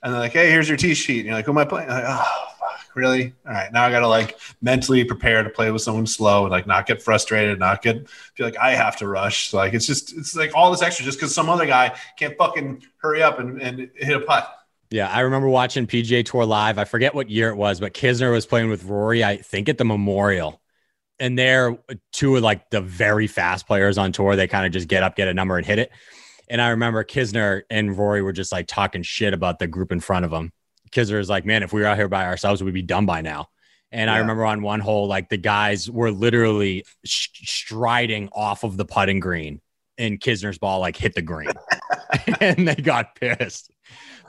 and 0.03 0.13
they're 0.13 0.21
like, 0.21 0.33
"Hey, 0.33 0.51
here's 0.51 0.69
your 0.69 0.77
tee 0.77 0.95
sheet." 0.95 1.19
And 1.19 1.27
you're 1.27 1.37
like, 1.37 1.45
"Who 1.45 1.53
am 1.53 1.59
I 1.59 1.65
playing?" 1.65 1.91
Like, 1.91 2.03
"Oh, 2.05 2.47
fuck, 2.59 2.97
really? 2.97 3.35
All 3.47 3.53
right, 3.53 3.73
now 3.73 3.85
I 3.85 3.93
gotta 3.93 4.09
like 4.09 4.37
mentally 4.61 5.05
prepare 5.05 5.45
to 5.45 5.51
play 5.51 5.71
with 5.71 5.83
someone 5.83 6.09
slow 6.09 6.43
and 6.43 6.51
like 6.51 6.67
not 6.67 6.87
get 6.87 7.01
frustrated, 7.01 7.61
not 7.61 7.83
get 7.83 8.09
feel 8.09 8.47
like 8.47 8.59
I 8.59 8.73
have 8.73 8.97
to 8.97 9.07
rush. 9.07 9.53
Like 9.53 9.75
it's 9.75 9.87
just 9.87 10.13
it's 10.19 10.35
like 10.35 10.57
all 10.57 10.73
this 10.73 10.83
extra 10.83 11.05
just 11.05 11.19
because 11.19 11.33
some 11.33 11.49
other 11.49 11.67
guy 11.67 11.97
can't 12.19 12.37
fucking 12.37 12.83
hurry 12.97 13.23
up 13.23 13.39
and, 13.39 13.63
and 13.63 13.91
hit 13.95 14.17
a 14.17 14.21
putt. 14.21 14.58
Yeah, 14.91 15.09
I 15.09 15.21
remember 15.21 15.49
watching 15.49 15.87
PGA 15.87 16.25
Tour 16.25 16.47
live. 16.47 16.79
I 16.79 16.85
forget 16.85 17.15
what 17.15 17.29
year 17.29 17.51
it 17.51 17.57
was, 17.57 17.79
but 17.79 17.93
Kisner 17.93 18.33
was 18.33 18.47
playing 18.47 18.71
with 18.71 18.85
Rory, 18.85 19.23
I 19.23 19.37
think 19.37 19.69
at 19.69 19.77
the 19.79 19.85
Memorial. 19.85 20.61
and 21.21 21.39
they're 21.39 21.77
two 22.13 22.37
of 22.37 22.43
like 22.43 22.71
the 22.71 22.81
very 22.81 23.27
fast 23.27 23.67
players 23.67 23.99
on 23.99 24.13
tour. 24.13 24.37
They 24.37 24.47
kind 24.47 24.67
of 24.67 24.73
just 24.73 24.89
get 24.89 25.03
up, 25.03 25.17
get 25.17 25.29
a 25.29 25.35
number, 25.35 25.57
and 25.57 25.67
hit 25.67 25.79
it. 25.79 25.91
And 26.49 26.61
I 26.63 26.71
remember 26.71 27.05
Kisner 27.05 27.63
and 27.71 27.97
Rory 27.97 28.23
were 28.23 28.33
just 28.33 28.53
like 28.53 28.67
talking 28.67 29.03
shit 29.03 29.35
about 29.35 29.59
the 29.59 29.67
group 29.67 29.93
in 29.93 30.01
front 30.01 30.25
of 30.25 30.31
them. 30.31 30.53
Kisner 30.91 31.19
is 31.19 31.29
like, 31.29 31.45
man, 31.45 31.63
if 31.63 31.73
we 31.73 31.81
were 31.81 31.87
out 31.87 31.97
here 31.99 32.09
by 32.09 32.25
ourselves, 32.25 32.63
we'd 32.63 32.73
be 32.73 32.83
done 32.83 33.05
by 33.05 33.21
now. 33.21 33.49
And 33.91 34.09
yeah. 34.09 34.15
I 34.15 34.19
remember 34.19 34.47
on 34.47 34.63
one 34.63 34.81
hole, 34.81 35.07
like 35.07 35.29
the 35.29 35.37
guys 35.37 35.91
were 35.91 36.11
literally 36.11 36.85
sh- 37.05 37.29
striding 37.43 38.29
off 38.33 38.65
of 38.65 38.77
the 38.77 38.85
putting 38.85 39.21
green, 39.21 39.61
and 39.99 40.21
Kisner's 40.21 40.59
ball 40.59 40.81
like 40.81 40.97
hit 40.97 41.15
the 41.15 41.23
green, 41.23 41.51
and 42.41 42.69
they 42.69 42.77
got 42.77 43.15
pissed. 43.17 43.71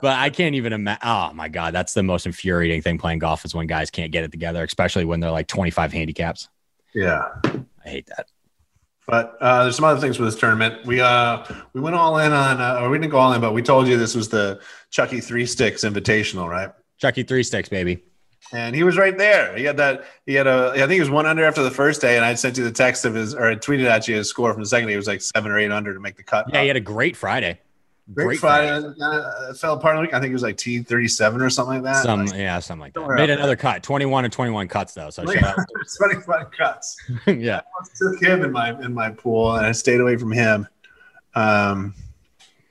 But 0.00 0.18
I 0.18 0.30
can't 0.30 0.54
even 0.54 0.72
imagine. 0.72 1.00
Oh 1.02 1.32
my 1.32 1.48
god, 1.48 1.74
that's 1.74 1.94
the 1.94 2.02
most 2.02 2.26
infuriating 2.26 2.82
thing 2.82 2.98
playing 2.98 3.18
golf 3.18 3.44
is 3.44 3.54
when 3.54 3.66
guys 3.66 3.90
can't 3.90 4.12
get 4.12 4.24
it 4.24 4.30
together, 4.30 4.62
especially 4.64 5.04
when 5.04 5.20
they're 5.20 5.30
like 5.30 5.46
25 5.46 5.92
handicaps. 5.92 6.48
Yeah, 6.94 7.28
I 7.44 7.88
hate 7.88 8.06
that. 8.06 8.26
But 9.06 9.36
uh, 9.40 9.64
there's 9.64 9.76
some 9.76 9.84
other 9.84 10.00
things 10.00 10.20
with 10.20 10.28
this 10.28 10.38
tournament. 10.38 10.86
We 10.86 11.00
uh 11.00 11.44
we 11.72 11.80
went 11.80 11.96
all 11.96 12.18
in 12.18 12.32
on, 12.32 12.60
uh, 12.60 12.80
or 12.80 12.90
we 12.90 12.98
didn't 12.98 13.10
go 13.10 13.18
all 13.18 13.32
in, 13.32 13.40
but 13.40 13.52
we 13.52 13.62
told 13.62 13.88
you 13.88 13.98
this 13.98 14.14
was 14.14 14.28
the 14.28 14.60
Chucky 14.90 15.20
Three 15.20 15.46
Sticks 15.46 15.84
Invitational, 15.84 16.48
right? 16.48 16.70
Chucky 16.98 17.24
Three 17.24 17.42
Sticks, 17.42 17.68
baby. 17.68 18.04
And 18.52 18.74
he 18.74 18.82
was 18.82 18.96
right 18.96 19.16
there. 19.16 19.56
He 19.56 19.64
had 19.64 19.76
that. 19.76 20.04
He 20.26 20.34
had 20.34 20.46
a. 20.46 20.72
I 20.74 20.78
think 20.78 20.92
he 20.92 21.00
was 21.00 21.10
one 21.10 21.26
under 21.26 21.44
after 21.44 21.62
the 21.62 21.70
first 21.70 22.00
day, 22.00 22.16
and 22.16 22.24
I 22.24 22.34
sent 22.34 22.56
you 22.56 22.64
the 22.64 22.72
text 22.72 23.04
of 23.04 23.14
his, 23.14 23.34
or 23.34 23.44
I 23.44 23.54
tweeted 23.54 23.84
at 23.84 24.08
you 24.08 24.16
his 24.16 24.28
score 24.28 24.52
from 24.52 24.62
the 24.62 24.68
second 24.68 24.86
day. 24.86 24.92
He 24.92 24.96
was 24.96 25.06
like 25.06 25.22
seven 25.22 25.52
or 25.52 25.58
eight 25.58 25.70
under 25.70 25.94
to 25.94 26.00
make 26.00 26.16
the 26.16 26.22
cut. 26.22 26.46
Yeah, 26.52 26.62
he 26.62 26.68
had 26.68 26.76
a 26.76 26.80
great 26.80 27.16
Friday. 27.16 27.60
Great, 28.12 28.24
great 28.24 28.40
Friday. 28.40 28.80
Friday. 28.80 28.94
Uh, 29.00 29.54
fell 29.54 29.74
apart. 29.74 29.94
of 29.94 30.00
the 30.00 30.06
week. 30.06 30.14
I 30.14 30.20
think 30.20 30.30
it 30.30 30.34
was 30.34 30.42
like 30.42 30.56
T 30.56 30.82
thirty 30.82 31.06
seven 31.06 31.40
or 31.40 31.50
something 31.50 31.82
like 31.82 31.94
that. 31.94 32.02
Some 32.02 32.26
like, 32.26 32.34
yeah, 32.34 32.58
something 32.58 32.80
like 32.80 32.94
that. 32.94 33.08
Made 33.08 33.30
another 33.30 33.48
there. 33.48 33.56
cut. 33.56 33.82
Twenty 33.82 34.04
one 34.06 34.24
and 34.24 34.32
twenty 34.32 34.50
one 34.50 34.66
cuts 34.66 34.94
though. 34.94 35.10
So 35.10 35.22
twenty 35.24 36.16
one 36.26 36.46
cuts. 36.46 36.96
yeah, 37.26 37.60
I 37.60 37.86
took 37.96 38.20
him 38.20 38.42
in 38.42 38.50
my 38.50 38.70
in 38.80 38.94
my 38.94 39.10
pool, 39.10 39.54
and 39.54 39.64
I 39.64 39.72
stayed 39.72 40.00
away 40.00 40.16
from 40.16 40.32
him. 40.32 40.66
Um, 41.36 41.94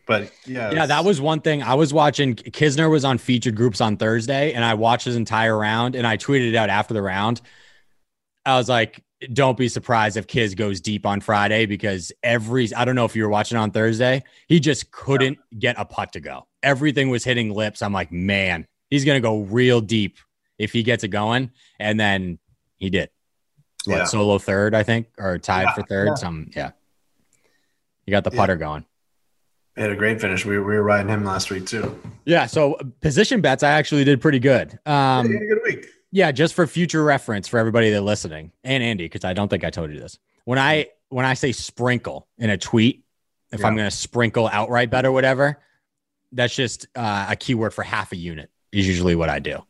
but 0.06 0.32
yeah, 0.46 0.72
yeah, 0.72 0.86
that 0.88 1.06
was 1.06 1.22
one 1.22 1.40
thing. 1.40 1.64
I 1.64 1.76
was 1.76 1.94
watching. 1.94 2.36
Kisner 2.36 2.90
was 2.90 3.06
on 3.06 3.18
featured 3.18 3.56
groups 3.56 3.80
on 3.80 3.96
Thursday, 3.96 4.52
and 4.54 4.66
I 4.66 4.74
watched 4.74 5.06
his 5.06 5.16
entire 5.16 5.58
round, 5.58 5.96
and 5.96 6.06
I 6.06 6.18
tweeted 6.18 6.50
it 6.50 6.56
out 6.56 6.70
after 6.70 6.94
the 6.94 7.02
round. 7.02 7.40
I 8.46 8.58
was 8.58 8.68
like, 8.68 9.02
don't 9.34 9.58
be 9.58 9.68
surprised 9.68 10.18
if 10.18 10.28
Kiz 10.28 10.56
goes 10.56 10.80
deep 10.80 11.06
on 11.06 11.20
Friday 11.22 11.66
because 11.66 12.12
every 12.24 12.74
I 12.74 12.86
don't 12.86 12.96
know 12.96 13.06
if 13.06 13.16
you 13.16 13.24
were 13.24 13.30
watching 13.30 13.58
on 13.58 13.72
Thursday, 13.72 14.24
he 14.48 14.60
just 14.60 14.92
couldn't 14.92 15.38
yeah. 15.52 15.60
get 15.60 15.76
a 15.80 15.86
putt 15.86 16.14
to 16.14 16.20
go. 16.20 16.48
Everything 16.64 17.10
was 17.10 17.24
hitting 17.24 17.54
lips. 17.54 17.82
I'm 17.82 17.94
like, 17.94 18.12
man, 18.12 18.66
he's 18.90 19.06
gonna 19.06 19.20
go 19.20 19.42
real 19.42 19.82
deep 19.82 20.18
if 20.58 20.72
he 20.72 20.84
gets 20.84 21.04
it 21.04 21.10
going. 21.10 21.52
And 21.80 22.00
then 22.00 22.40
he 22.78 22.90
did. 22.90 23.10
What 23.86 23.98
yeah. 23.98 24.04
solo 24.06 24.38
third, 24.38 24.74
I 24.76 24.84
think, 24.84 25.08
or 25.18 25.38
tied 25.38 25.64
yeah. 25.64 25.74
for 25.74 25.84
third. 25.84 26.18
Some 26.18 26.50
yeah. 26.56 26.72
He 28.06 28.12
got 28.12 28.24
the 28.24 28.32
putter 28.32 28.56
going. 28.56 28.86
He 29.76 29.82
had 29.82 29.92
a 29.92 29.96
great 29.96 30.20
finish. 30.20 30.46
We, 30.46 30.58
we 30.58 30.64
were 30.64 30.84
riding 30.84 31.10
him 31.10 31.24
last 31.24 31.50
week 31.52 31.66
too. 31.66 31.98
Yeah. 32.26 32.48
So 32.48 32.78
position 33.02 33.40
bets, 33.40 33.64
I 33.64 33.72
actually 33.72 34.04
did 34.04 34.20
pretty 34.20 34.40
good. 34.40 34.80
Um, 34.86 35.28
he 35.28 35.34
had 35.34 35.44
a 35.44 35.46
good 35.46 35.62
week 35.64 35.86
yeah, 36.12 36.32
just 36.32 36.54
for 36.54 36.66
future 36.68 37.04
reference 37.04 37.48
for 37.48 37.60
everybody 37.60 37.92
that 37.92 38.02
listening 38.02 38.52
and 38.64 38.84
Andy, 38.84 39.06
because 39.06 39.24
I 39.24 39.34
don't 39.34 39.48
think 39.48 39.64
I 39.64 39.70
told 39.70 39.92
you 39.92 40.00
this. 40.00 40.18
When 40.46 40.58
I 40.58 40.88
when 41.10 41.26
I 41.26 41.34
say 41.34 41.52
sprinkle 41.52 42.28
in 42.38 42.50
a 42.50 42.58
tweet, 42.58 43.04
if 43.52 43.60
yeah. 43.60 43.68
I'm 43.68 43.76
going 43.76 43.90
to 43.90 43.96
sprinkle 43.96 44.48
outright 44.48 44.90
bet 44.90 45.06
or 45.06 45.12
whatever, 45.12 45.60
that's 46.32 46.56
just 46.56 46.88
uh, 46.96 47.28
a 47.30 47.36
keyword 47.36 47.74
for 47.74 47.84
half 47.84 48.12
a 48.12 48.16
unit 48.16 48.50
is 48.72 48.88
usually 48.88 49.16
what 49.16 49.30
I 49.30 49.40
do. 49.40 49.64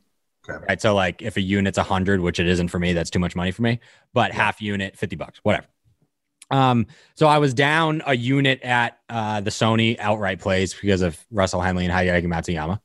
Okay. 0.49 0.65
Right. 0.67 0.81
So 0.81 0.95
like 0.95 1.21
if 1.21 1.37
a 1.37 1.41
unit's 1.41 1.77
a 1.77 1.83
hundred, 1.83 2.21
which 2.21 2.39
it 2.39 2.47
isn't 2.47 2.69
for 2.69 2.79
me, 2.79 2.93
that's 2.93 3.09
too 3.09 3.19
much 3.19 3.35
money 3.35 3.51
for 3.51 3.61
me. 3.61 3.79
But 4.13 4.31
yeah. 4.31 4.37
half 4.37 4.61
unit, 4.61 4.97
fifty 4.97 5.15
bucks, 5.15 5.39
whatever. 5.43 5.67
Um, 6.51 6.87
so 7.15 7.27
I 7.27 7.37
was 7.37 7.53
down 7.53 8.01
a 8.07 8.15
unit 8.15 8.61
at 8.63 8.97
uh, 9.07 9.41
the 9.41 9.51
Sony 9.51 9.99
outright 9.99 10.39
plays 10.39 10.73
because 10.73 11.01
of 11.01 11.17
Russell 11.29 11.61
Henley 11.61 11.85
and 11.85 11.93
Hideki 11.93 12.25
Matsuyama, 12.25 12.79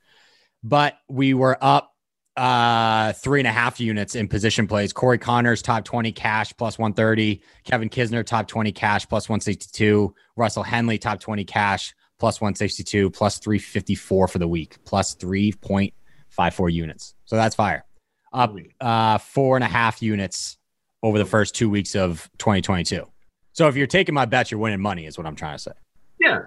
but 0.62 0.98
we 1.08 1.32
were 1.32 1.56
up 1.62 1.93
uh 2.36 3.12
three 3.12 3.40
and 3.40 3.46
a 3.46 3.52
half 3.52 3.78
units 3.78 4.14
in 4.14 4.28
position 4.28 4.66
plays. 4.66 4.92
Corey 4.92 5.18
Conners, 5.18 5.62
top 5.62 5.84
20 5.84 6.12
cash 6.12 6.56
plus 6.56 6.78
130. 6.78 7.40
Kevin 7.64 7.88
Kisner 7.88 8.24
top 8.24 8.48
20 8.48 8.72
cash 8.72 9.08
plus 9.08 9.28
162. 9.28 10.14
Russell 10.36 10.62
Henley 10.62 10.98
top 10.98 11.20
20 11.20 11.44
cash 11.44 11.94
plus 12.18 12.40
162 12.40 13.10
plus 13.10 13.38
354 13.38 14.28
for 14.28 14.38
the 14.38 14.48
week 14.48 14.76
plus 14.84 15.14
3.54 15.14 16.72
units. 16.72 17.14
So 17.24 17.36
that's 17.36 17.54
fire. 17.54 17.84
Up 18.32 18.54
uh 18.80 19.18
four 19.18 19.56
and 19.56 19.64
a 19.64 19.68
half 19.68 20.02
units 20.02 20.58
over 21.02 21.18
the 21.18 21.24
first 21.24 21.54
two 21.54 21.68
weeks 21.68 21.94
of 21.94 22.28
2022. 22.38 23.06
So 23.52 23.68
if 23.68 23.76
you're 23.76 23.86
taking 23.86 24.14
my 24.14 24.24
bet, 24.24 24.50
you're 24.50 24.58
winning 24.58 24.80
money, 24.80 25.06
is 25.06 25.16
what 25.16 25.26
I'm 25.26 25.36
trying 25.36 25.54
to 25.54 25.62
say. 25.62 25.72
Yeah. 26.18 26.46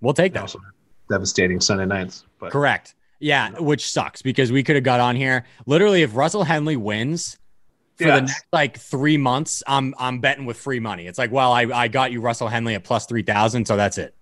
We'll 0.00 0.12
take 0.12 0.34
that. 0.34 0.54
Devastating 1.08 1.60
Sunday 1.60 1.86
nights. 1.86 2.24
But. 2.38 2.50
Correct. 2.52 2.94
Yeah, 3.24 3.58
which 3.58 3.90
sucks 3.90 4.20
because 4.20 4.52
we 4.52 4.62
could 4.62 4.74
have 4.74 4.84
got 4.84 5.00
on 5.00 5.16
here. 5.16 5.46
Literally, 5.64 6.02
if 6.02 6.14
Russell 6.14 6.44
Henley 6.44 6.76
wins 6.76 7.38
for 7.96 8.04
yes. 8.04 8.16
the 8.16 8.20
next 8.20 8.46
like 8.52 8.76
three 8.78 9.16
months, 9.16 9.62
I'm 9.66 9.94
I'm 9.98 10.20
betting 10.20 10.44
with 10.44 10.58
free 10.58 10.78
money. 10.78 11.06
It's 11.06 11.18
like, 11.18 11.32
well, 11.32 11.50
I, 11.50 11.62
I 11.62 11.88
got 11.88 12.12
you 12.12 12.20
Russell 12.20 12.48
Henley 12.48 12.74
at 12.74 12.84
plus 12.84 13.06
three 13.06 13.22
thousand, 13.22 13.66
so 13.66 13.78
that's 13.78 13.96
it. 13.96 14.14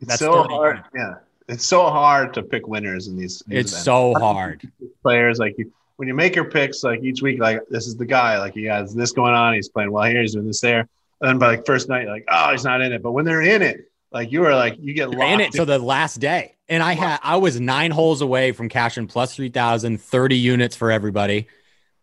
It's 0.00 0.08
that's 0.10 0.18
so 0.18 0.42
hard. 0.42 0.84
Yeah, 0.94 1.14
it's 1.48 1.64
so 1.64 1.88
hard 1.88 2.34
to 2.34 2.42
pick 2.42 2.68
winners 2.68 3.08
in 3.08 3.16
these. 3.16 3.42
these 3.46 3.60
it's 3.60 3.72
events. 3.72 3.84
so 3.84 4.12
hard. 4.18 4.70
Players 5.00 5.38
like 5.38 5.56
you, 5.56 5.72
when 5.96 6.06
you 6.06 6.12
make 6.12 6.36
your 6.36 6.44
picks, 6.44 6.84
like 6.84 7.02
each 7.02 7.22
week, 7.22 7.40
like 7.40 7.62
this 7.70 7.86
is 7.86 7.96
the 7.96 8.04
guy. 8.04 8.38
Like 8.38 8.52
he 8.52 8.64
has 8.64 8.94
this 8.94 9.12
going 9.12 9.32
on. 9.32 9.54
He's 9.54 9.70
playing 9.70 9.92
well 9.92 10.04
here. 10.04 10.20
He's 10.20 10.34
doing 10.34 10.46
this 10.46 10.60
there. 10.60 10.80
And 11.22 11.30
then 11.30 11.38
by 11.38 11.46
like 11.46 11.64
first 11.64 11.88
night, 11.88 12.06
like 12.06 12.26
oh, 12.28 12.52
he's 12.52 12.64
not 12.64 12.82
in 12.82 12.92
it. 12.92 13.02
But 13.02 13.12
when 13.12 13.24
they're 13.24 13.40
in 13.40 13.62
it, 13.62 13.90
like 14.12 14.30
you 14.30 14.40
were 14.40 14.54
like 14.54 14.76
you 14.78 14.94
get 14.94 15.10
locked 15.10 15.32
in 15.32 15.40
it 15.40 15.52
till 15.52 15.66
the 15.66 15.78
last 15.78 16.20
day. 16.20 16.56
And 16.68 16.82
I 16.82 16.92
had 16.92 17.18
I 17.22 17.36
was 17.36 17.60
nine 17.60 17.90
holes 17.90 18.20
away 18.20 18.52
from 18.52 18.68
cashing 18.68 19.06
plus 19.06 19.34
3,000, 19.34 20.00
30 20.00 20.36
units 20.36 20.76
for 20.76 20.90
everybody, 20.90 21.48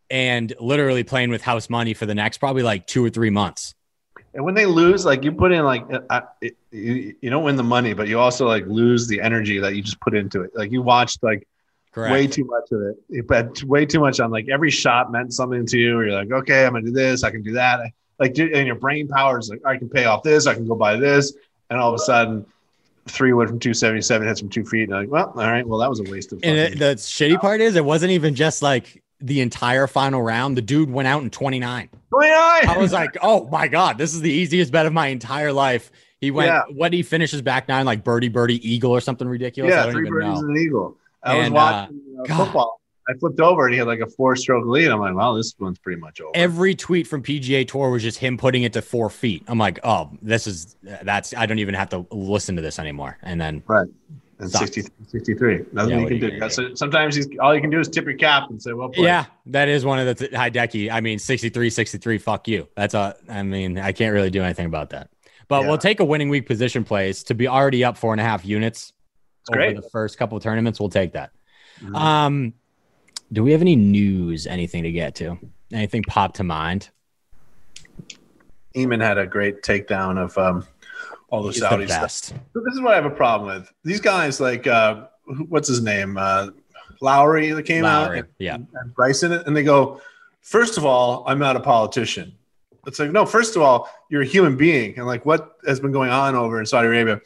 and 0.10 0.54
literally 0.60 1.04
playing 1.04 1.30
with 1.30 1.42
house 1.42 1.70
money 1.70 1.94
for 1.94 2.06
the 2.06 2.16
next 2.16 2.40
probably 2.40 2.64
like 2.64 2.88
two 2.88 3.04
or 3.06 3.10
three 3.10 3.30
months. 3.30 3.76
And 4.34 4.44
when 4.44 4.54
they 4.54 4.66
lose, 4.66 5.06
like 5.06 5.24
you 5.24 5.32
put 5.32 5.52
in 5.52 5.64
like 5.64 5.86
uh, 6.10 6.22
it, 6.42 6.58
you, 6.72 7.16
you 7.22 7.30
don't 7.30 7.44
win 7.44 7.56
the 7.56 7.64
money, 7.64 7.94
but 7.94 8.08
you 8.08 8.20
also 8.20 8.48
like 8.48 8.66
lose 8.68 9.08
the 9.08 9.22
energy 9.22 9.60
that 9.60 9.76
you 9.76 9.82
just 9.82 10.00
put 10.02 10.16
into 10.16 10.42
it. 10.42 10.52
Like 10.56 10.72
you 10.72 10.82
watched 10.82 11.24
like 11.24 11.48
Correct. 11.92 12.12
way 12.12 12.28
too 12.28 12.46
much 12.46 12.72
of 12.72 12.82
it. 12.82 12.96
You 13.10 13.24
bet 13.24 13.64
way 13.64 13.86
too 13.86 14.00
much 14.00 14.20
on 14.20 14.30
like 14.30 14.48
every 14.50 14.70
shot 14.70 15.12
meant 15.12 15.34
something 15.34 15.66
to 15.68 15.78
you. 15.78 16.02
You're 16.02 16.12
like, 16.12 16.32
okay, 16.32 16.66
I'm 16.66 16.74
gonna 16.74 16.86
do 16.86 16.92
this. 16.92 17.24
I 17.24 17.32
can 17.32 17.44
do 17.44 17.54
that. 17.54 17.92
Like, 18.20 18.38
and 18.38 18.68
your 18.68 18.76
brain 18.76 19.08
power 19.08 19.40
is 19.40 19.50
like, 19.50 19.62
I 19.66 19.78
can 19.78 19.90
pay 19.90 20.06
off 20.06 20.24
this. 20.24 20.46
I 20.46 20.54
can 20.54 20.68
go 20.68 20.76
buy 20.76 20.98
this 20.98 21.34
and 21.70 21.80
all 21.80 21.90
of 21.90 21.96
a 21.96 22.04
sudden 22.04 22.46
three 23.08 23.34
wood 23.34 23.50
from 23.50 23.60
277 23.60 24.28
hits 24.28 24.40
from 24.40 24.50
two 24.50 24.66
feet 24.66 24.84
and 24.84 24.92
like 24.92 25.10
well 25.10 25.34
all 25.36 25.52
right 25.52 25.68
well 25.68 25.80
that 25.80 25.90
was 25.90 26.00
a 26.00 26.12
waste 26.12 26.32
of 26.32 26.42
time. 26.42 26.52
and 26.52 26.60
it, 26.60 26.80
the 26.80 26.96
shitty 26.96 27.40
part 27.40 27.62
is 27.62 27.76
it 27.76 27.84
wasn't 27.84 28.12
even 28.12 28.36
just 28.36 28.62
like 28.62 29.02
the 29.22 29.42
entire 29.42 29.86
final 29.86 30.22
round. 30.22 30.56
The 30.56 30.62
dude 30.62 30.90
went 30.90 31.08
out 31.08 31.22
in 31.22 31.30
29 31.30 31.90
29 32.10 32.70
i 32.70 32.78
was 32.78 32.94
like 32.94 33.18
oh 33.22 33.50
my 33.50 33.68
god 33.68 33.98
this 33.98 34.14
is 34.14 34.22
the 34.22 34.32
easiest 34.32 34.72
bet 34.72 34.86
of 34.86 34.94
my 34.94 35.08
entire 35.08 35.52
life. 35.52 35.92
He 36.22 36.32
went 36.32 36.48
yeah. 36.48 36.64
what 36.74 36.92
he 36.92 37.02
finishes 37.02 37.42
back 37.42 37.68
nine 37.68 37.86
like 37.86 38.04
birdie 38.04 38.30
birdie 38.30 38.68
eagle 38.70 38.92
or 38.92 39.02
something 39.02 39.28
ridiculous? 39.28 39.72
Yeah 39.72 39.92
three 39.92 40.10
birdies 40.10 40.40
and 40.40 40.56
an 40.56 40.64
eagle. 40.64 40.98
I 41.24 41.36
and, 41.36 41.54
was 41.54 41.62
uh, 41.62 41.88
watching 41.90 42.32
uh, 42.32 42.38
football 42.38 42.79
I 43.10 43.14
flipped 43.14 43.40
over 43.40 43.66
and 43.66 43.74
he 43.74 43.80
had 43.80 43.88
like 43.88 44.02
a 44.02 44.08
four 44.08 44.36
stroke 44.36 44.66
lead. 44.68 44.90
I'm 44.90 45.00
like, 45.00 45.16
wow, 45.16 45.34
this 45.34 45.56
one's 45.60 45.80
pretty 45.80 46.00
much 46.00 46.22
over. 46.22 46.32
Every 46.36 46.76
tweet 46.76 47.08
from 47.08 47.24
PGA 47.24 47.68
Tour 47.68 47.90
was 47.90 48.04
just 48.04 48.20
him 48.20 48.38
putting 48.38 48.64
it 48.64 48.74
to 48.74 48.82
four 48.82 49.10
feet. 49.10 49.44
I'm 49.48 49.58
like, 49.58 49.80
oh, 49.84 50.12
this 50.22 50.46
is 50.46 50.76
that's 50.84 51.34
I 51.34 51.46
don't 51.46 51.60
even 51.60 51.74
have 51.74 51.90
to 51.90 52.06
listen 52.12 52.56
to 52.58 52.62
this 52.62 52.78
anymore. 52.78 53.18
And 53.24 53.42
then 53.42 53.64
right. 53.68 53.88
And 54.40 54.50
60, 54.50 54.84
63. 55.08 55.66
Nothing 55.74 55.92
yeah, 55.92 56.00
you 56.00 56.08
can 56.08 56.20
do. 56.20 56.40
do. 56.40 56.76
sometimes 56.76 57.14
he's, 57.14 57.28
all 57.42 57.54
you 57.54 57.60
can 57.60 57.70
do 57.70 57.78
is 57.78 57.90
tip 57.90 58.06
your 58.06 58.16
cap 58.16 58.50
and 58.50 58.62
say, 58.62 58.72
well, 58.72 58.88
play. 58.88 59.04
yeah, 59.04 59.26
that 59.48 59.68
is 59.68 59.84
one 59.84 60.00
of 60.00 60.06
the 60.06 60.16
th- 60.16 60.32
decky. 60.32 60.90
I 60.90 61.02
mean, 61.02 61.20
63, 61.20 61.70
63, 61.70 62.18
fuck 62.20 62.48
you. 62.48 62.70
That's 62.74 62.94
a, 62.94 63.18
I 63.28 63.44
mean, 63.44 63.78
I 63.78 63.92
can't 63.92 64.14
really 64.14 64.30
do 64.30 64.42
anything 64.42 64.66
about 64.66 64.92
that. 64.92 65.10
But 65.50 65.64
yeah. 65.64 65.68
we'll 65.68 65.78
take 65.78 66.00
a 66.00 66.06
winning 66.06 66.30
week 66.30 66.46
position 66.46 66.86
place 66.86 67.24
to 67.24 67.34
be 67.34 67.50
already 67.50 67.84
up 67.84 67.98
four 67.98 68.14
and 68.14 68.22
a 68.22 68.24
half 68.24 68.46
units 68.46 68.94
over 69.50 69.58
great. 69.58 69.76
the 69.76 69.90
first 69.90 70.18
couple 70.18 70.38
of 70.38 70.44
tournaments. 70.44 70.80
We'll 70.80 70.88
take 70.88 71.12
that. 71.14 71.32
Mm-hmm. 71.82 71.96
Um, 71.96 72.54
do 73.32 73.44
we 73.44 73.52
have 73.52 73.62
any 73.62 73.76
news, 73.76 74.48
anything 74.48 74.84
to 74.84 74.92
get 74.92 75.16
to? 75.16 75.38
Anything 75.72 76.04
pop 76.04 76.34
to 76.36 76.44
mind? 76.44 76.90
Eamon 78.76 79.02
had 79.02 79.18
a 79.18 79.28
great 79.28 79.62
takedown 79.62 80.18
of 80.18 80.38
um, 80.38 80.66
all 81.30 81.44
the 81.44 81.52
He's 81.52 81.62
Saudi 81.62 81.86
the 81.86 82.08
stuff. 82.08 82.40
So 82.54 82.62
this 82.66 82.74
is 82.74 82.82
what 82.82 82.94
I 82.94 82.96
have 82.96 83.06
a 83.06 83.10
problem 83.10 83.56
with. 83.56 83.72
These 83.84 84.02
guys, 84.02 84.40
like, 84.40 84.68
uh, 84.68 85.08
what's 85.48 85.68
his 85.68 85.82
name? 85.82 86.18
Uh, 86.18 86.50
Lowry 87.02 87.52
that 87.52 87.64
came 87.64 87.84
Lowry, 87.84 88.20
out. 88.20 88.26
And, 88.26 88.34
yeah. 88.40 88.56
And 88.56 88.94
Bryson, 88.96 89.32
and 89.32 89.56
they 89.56 89.64
go, 89.64 90.02
first 90.42 90.78
of 90.78 90.86
all, 90.86 91.24
I'm 91.28 91.40
not 91.40 91.56
a 91.56 91.60
politician. 91.60 92.34
It's 92.88 93.00
like, 93.00 93.12
no, 93.12 93.26
first 93.26 93.56
of 93.56 93.62
all, 93.62 93.90
you're 94.10 94.22
a 94.22 94.26
human 94.26 94.58
being. 94.58 94.98
And 94.98 95.06
like 95.06 95.26
what 95.26 95.58
has 95.68 95.80
been 95.80 95.92
going 95.92 96.10
on 96.10 96.36
over 96.36 96.60
in 96.60 96.66
Saudi 96.66 96.88
Arabia 96.88 97.22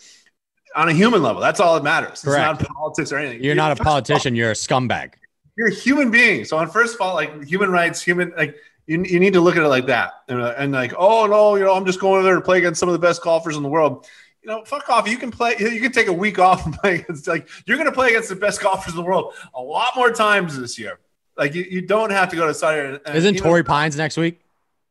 on 0.76 0.90
a 0.90 0.94
human 0.94 1.22
level, 1.22 1.42
that's 1.42 1.60
all 1.60 1.76
that 1.76 1.84
matters. 1.84 2.22
Correct. 2.22 2.62
It's 2.62 2.70
not 2.70 2.76
politics 2.76 3.12
or 3.12 3.18
anything. 3.18 3.38
You're, 3.38 3.48
you're 3.48 3.56
not 3.56 3.80
a 3.80 3.82
politician, 3.82 4.36
you're 4.36 4.52
a 4.52 4.56
scumbag 4.56 5.14
you're 5.56 5.68
a 5.68 5.74
human 5.74 6.12
being. 6.12 6.46
So 6.46 6.58
on 6.58 6.70
first 6.70 6.96
of 6.96 7.02
all, 7.02 7.14
like 7.14 7.44
human 7.44 7.70
rights, 7.72 8.02
human 8.02 8.34
like 8.36 8.56
you, 8.88 9.02
you 9.04 9.20
need 9.20 9.34
to 9.34 9.42
look 9.42 9.56
at 9.56 9.64
it 9.64 9.68
like 9.68 9.86
that, 9.88 10.14
and, 10.28 10.42
uh, 10.42 10.56
and 10.58 10.74
like, 10.74 10.94
oh 10.98 11.26
no, 11.26 11.56
you 11.56 11.64
know, 11.64 11.74
I'm 11.74 11.86
just 11.86 12.00
going 12.00 12.24
there 12.24 12.36
to 12.36 12.42
play 12.42 12.58
against 12.58 12.80
some 12.80 12.90
of 12.90 12.94
the 12.94 13.00
best 13.00 13.22
golfers 13.22 13.56
in 13.56 13.64
the 13.64 13.70
world. 13.70 14.08
You 14.42 14.50
know, 14.50 14.66
fuck 14.66 14.90
off. 14.90 15.08
You 15.08 15.18
can 15.18 15.32
play. 15.32 15.56
You 15.58 15.80
can 15.80 15.92
take 15.92 16.08
a 16.08 16.14
week 16.14 16.38
off 16.38 16.66
and 16.66 16.76
play 16.82 16.96
against 16.96 17.28
like 17.28 17.48
you're 17.66 17.78
going 17.78 17.90
to 17.90 17.96
play 17.96 18.10
against 18.10 18.30
the 18.30 18.36
best 18.36 18.62
golfers 18.62 18.94
in 18.94 18.98
the 18.98 19.06
world 19.06 19.34
a 19.54 19.62
lot 19.62 19.96
more 19.96 20.12
times 20.12 20.60
this 20.60 20.78
year. 20.78 21.00
Like 21.38 21.56
you, 21.56 21.64
you 21.64 21.82
don't 21.82 22.12
have 22.12 22.30
to 22.30 22.36
go 22.36 22.46
to 22.46 22.54
Saudi. 22.54 23.00
And, 23.06 23.16
Isn't 23.16 23.38
Torrey 23.38 23.64
Pines 23.64 23.96
next 23.96 24.18
week? 24.18 24.42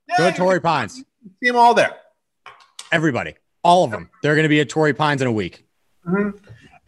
Yeah, 0.08 0.18
go 0.18 0.30
to 0.30 0.36
Torrey 0.36 0.60
Pines. 0.60 0.94
See 0.94 1.48
them 1.48 1.56
all 1.56 1.74
there. 1.74 1.94
Everybody, 2.90 3.34
all 3.62 3.84
of 3.84 3.90
them. 3.90 4.10
They're 4.22 4.34
going 4.34 4.44
to 4.44 4.48
be 4.48 4.60
at 4.60 4.68
Torrey 4.68 4.92
Pines 4.92 5.22
in 5.22 5.28
a 5.28 5.32
week. 5.32 5.64
Mm-hmm. 6.06 6.38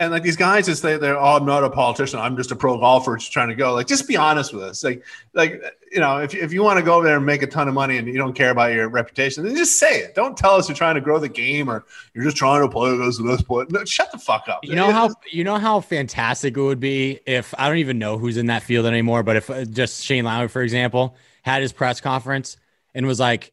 And 0.05 0.13
like 0.13 0.23
these 0.23 0.37
guys 0.37 0.67
just 0.67 0.83
say 0.83 0.97
they're 0.97 1.19
oh 1.19 1.37
I'm 1.37 1.47
not 1.47 1.65
a 1.65 1.71
politician. 1.71 2.21
I'm 2.21 2.37
just 2.37 2.51
a 2.51 2.57
pro 2.57 2.79
golfer 2.79 3.17
just 3.17 3.33
trying 3.33 3.49
to 3.49 3.55
go. 3.55 3.75
Like 3.75 3.87
just 3.87 4.07
be 4.07 4.17
honest 4.17 4.53
with 4.53 4.63
us. 4.63 4.85
Like 4.85 5.05
like 5.33 5.63
you 5.91 6.01
know 6.01 6.19
if, 6.19 6.35
if 6.35 6.53
you 6.53 6.63
want 6.63 6.79
to 6.79 6.85
go 6.85 7.03
there 7.03 7.17
and 7.17 7.27
make 7.27 7.43
a 7.43 7.47
ton 7.47 7.69
of 7.69 7.75
money 7.75 7.97
and 7.97 8.07
you 8.07 8.19
don't 8.19 8.35
care 8.35 8.51
about 8.51 8.73
your 8.73 8.89
reputation 8.89 9.45
then 9.45 9.57
just 9.57 9.79
say 9.79 10.01
it. 10.01 10.15
Don't 10.15 10.37
tell 10.37 10.55
us 10.57 10.69
you're 10.69 10.77
trying 10.77 10.95
to 10.95 11.01
grow 11.01 11.19
the 11.19 11.29
game 11.29 11.69
or 11.69 11.85
you're 12.15 12.25
just 12.25 12.37
trying 12.37 12.63
to 12.63 12.69
play 12.69 12.93
against 12.93 13.25
this 13.25 13.43
point 13.43 13.71
no, 13.71 13.85
shut 13.85 14.11
the 14.13 14.19
fuck 14.19 14.49
up 14.49 14.61
you 14.63 14.75
know 14.75 14.91
how 14.91 15.11
you 15.31 15.45
know 15.45 15.57
how 15.57 15.81
fantastic 15.81 16.57
it 16.57 16.61
would 16.61 16.81
be 16.81 17.21
if 17.27 17.55
I 17.59 17.69
don't 17.69 17.79
even 17.79 17.99
know 17.99 18.19
who's 18.19 18.37
in 18.37 18.47
that 18.47 18.63
field 18.63 18.87
anymore 18.87 19.23
but 19.23 19.37
if 19.37 19.51
uh, 19.51 19.65
just 19.65 20.05
Shane 20.05 20.25
Lowry 20.25 20.49
for 20.49 20.63
example 20.63 21.17
had 21.43 21.63
his 21.63 21.73
press 21.73 22.01
conference 22.01 22.57
and 22.95 23.07
was 23.07 23.21
like 23.21 23.53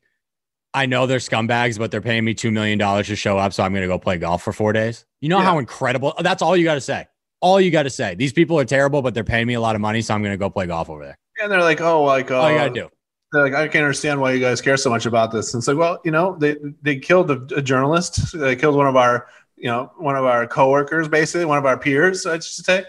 I 0.74 0.86
know 0.86 1.06
they're 1.06 1.20
scumbags, 1.20 1.78
but 1.78 1.92
they're 1.92 2.02
paying 2.02 2.24
me 2.24 2.34
$2 2.34 2.52
million 2.52 2.80
to 2.80 3.16
show 3.16 3.38
up. 3.38 3.54
So 3.54 3.64
I'm 3.64 3.74
going 3.74 3.82
to 3.82 3.88
go 3.88 4.00
play 4.00 4.18
golf 4.18 4.42
for 4.42 4.54
four 4.54 4.74
days. 4.74 5.06
You 5.20 5.30
know 5.30 5.40
yeah. 5.40 5.46
how 5.46 5.60
incredible 5.60 6.14
that's 6.20 6.42
all 6.42 6.56
you 6.56 6.64
got 6.64 6.76
to 6.76 6.82
say. 6.82 7.08
All 7.42 7.60
you 7.60 7.72
got 7.72 7.84
to 7.84 7.90
say. 7.90 8.16
These 8.16 8.34
people 8.34 8.58
are 8.60 8.66
terrible, 8.66 9.02
but 9.02 9.14
they're 9.14 9.24
paying 9.24 9.48
me 9.48 9.56
a 9.56 9.62
lot 9.62 9.76
of 9.76 9.82
money. 9.82 10.02
So 10.02 10.14
I'm 10.14 10.22
going 10.22 10.34
to 10.34 10.38
go 10.38 10.50
play 10.50 10.68
golf 10.68 10.90
over 10.90 11.04
there. 11.04 11.18
And 11.42 11.52
they're 11.52 11.62
like, 11.62 11.82
oh, 11.82 12.04
like, 12.04 12.32
uh, 12.32 12.40
all 12.40 12.52
you 12.52 12.58
got 12.58 12.68
to 12.68 12.74
do. 12.74 12.90
They're 13.32 13.44
like, 13.44 13.54
I 13.54 13.68
can't 13.68 13.84
understand 13.84 14.22
why 14.22 14.34
you 14.34 14.40
guys 14.40 14.62
care 14.62 14.78
so 14.78 14.90
much 14.90 15.06
about 15.06 15.32
this. 15.32 15.54
And 15.54 15.62
it's 15.62 15.68
like, 15.68 15.78
well, 15.78 16.00
you 16.04 16.12
know, 16.12 16.36
they, 16.38 16.58
they 16.82 16.98
killed 16.98 17.32
a, 17.32 17.42
a 17.56 17.62
journalist. 17.62 18.38
They 18.38 18.56
killed 18.56 18.76
one 18.76 18.88
of 18.88 18.96
our, 18.96 19.28
you 19.58 19.68
know, 19.68 19.92
one 19.98 20.16
of 20.16 20.26
our 20.26 20.46
coworkers, 20.48 21.08
basically, 21.08 21.46
one 21.46 21.58
of 21.58 21.66
our 21.66 21.78
peers, 21.78 22.24
So 22.24 22.32
I 22.34 22.36
should 22.36 22.66
say 22.66 22.86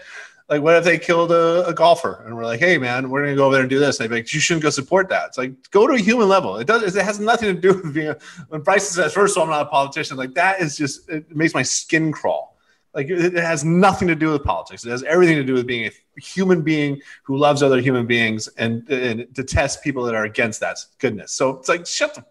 like 0.53 0.61
what 0.61 0.75
if 0.75 0.83
they 0.83 0.99
killed 0.99 1.31
a, 1.31 1.65
a, 1.67 1.73
golfer? 1.73 2.23
And 2.25 2.35
we're 2.35 2.45
like 2.45 2.59
hey 2.59 2.77
man 2.77 3.09
we're 3.09 3.23
gonna 3.23 3.35
go 3.35 3.45
over 3.45 3.53
there 3.55 3.61
and 3.61 3.69
do 3.69 3.79
this. 3.79 3.99
And 3.99 4.03
they'd 4.03 4.15
be 4.15 4.21
like 4.21 4.33
you 4.33 4.39
shouldn't 4.39 4.63
go 4.63 4.69
support 4.69 5.09
that. 5.09 5.27
It's 5.27 5.37
like 5.37 5.71
go 5.71 5.87
to 5.87 5.93
a 5.93 5.99
human 5.99 6.29
level. 6.29 6.57
It 6.57 6.67
does 6.67 6.95
it 6.95 7.03
has 7.03 7.19
nothing 7.19 7.55
to 7.55 7.59
do 7.59 7.73
with 7.73 7.93
being 7.93 8.09
a, 8.09 8.17
when 8.49 8.61
bryce 8.61 8.89
says 8.89 9.13
first 9.13 9.35
of 9.35 9.41
all 9.41 9.45
i'm 9.45 9.49
not 9.49 9.67
a 9.67 9.69
politician 9.69 10.15
like 10.15 10.35
that 10.35 10.61
is 10.61 10.77
just 10.77 11.09
it 11.09 11.35
makes 11.35 11.53
my 11.53 11.63
skin 11.63 12.11
crawl. 12.11 12.57
Like 12.93 13.09
it, 13.09 13.35
it 13.35 13.43
has 13.43 13.65
nothing 13.65 14.07
to 14.09 14.15
do 14.15 14.31
with 14.31 14.43
politics. 14.43 14.85
It 14.85 14.91
has 14.91 15.01
everything 15.03 15.37
to 15.37 15.43
do 15.43 15.53
with 15.53 15.65
being 15.65 15.87
a 15.87 16.21
human 16.21 16.61
being 16.61 17.01
who 17.23 17.37
loves 17.37 17.63
other 17.63 17.81
human 17.81 18.05
beings 18.05 18.47
and, 18.57 18.87
and 18.89 19.33
detests 19.33 19.81
people 19.81 20.03
that 20.03 20.13
are 20.13 20.25
against 20.25 20.59
that 20.59 20.77
goodness. 20.99 21.31
So 21.31 21.57
it's 21.57 21.69
like 21.69 21.87
shut 21.87 22.13
the 22.13 22.23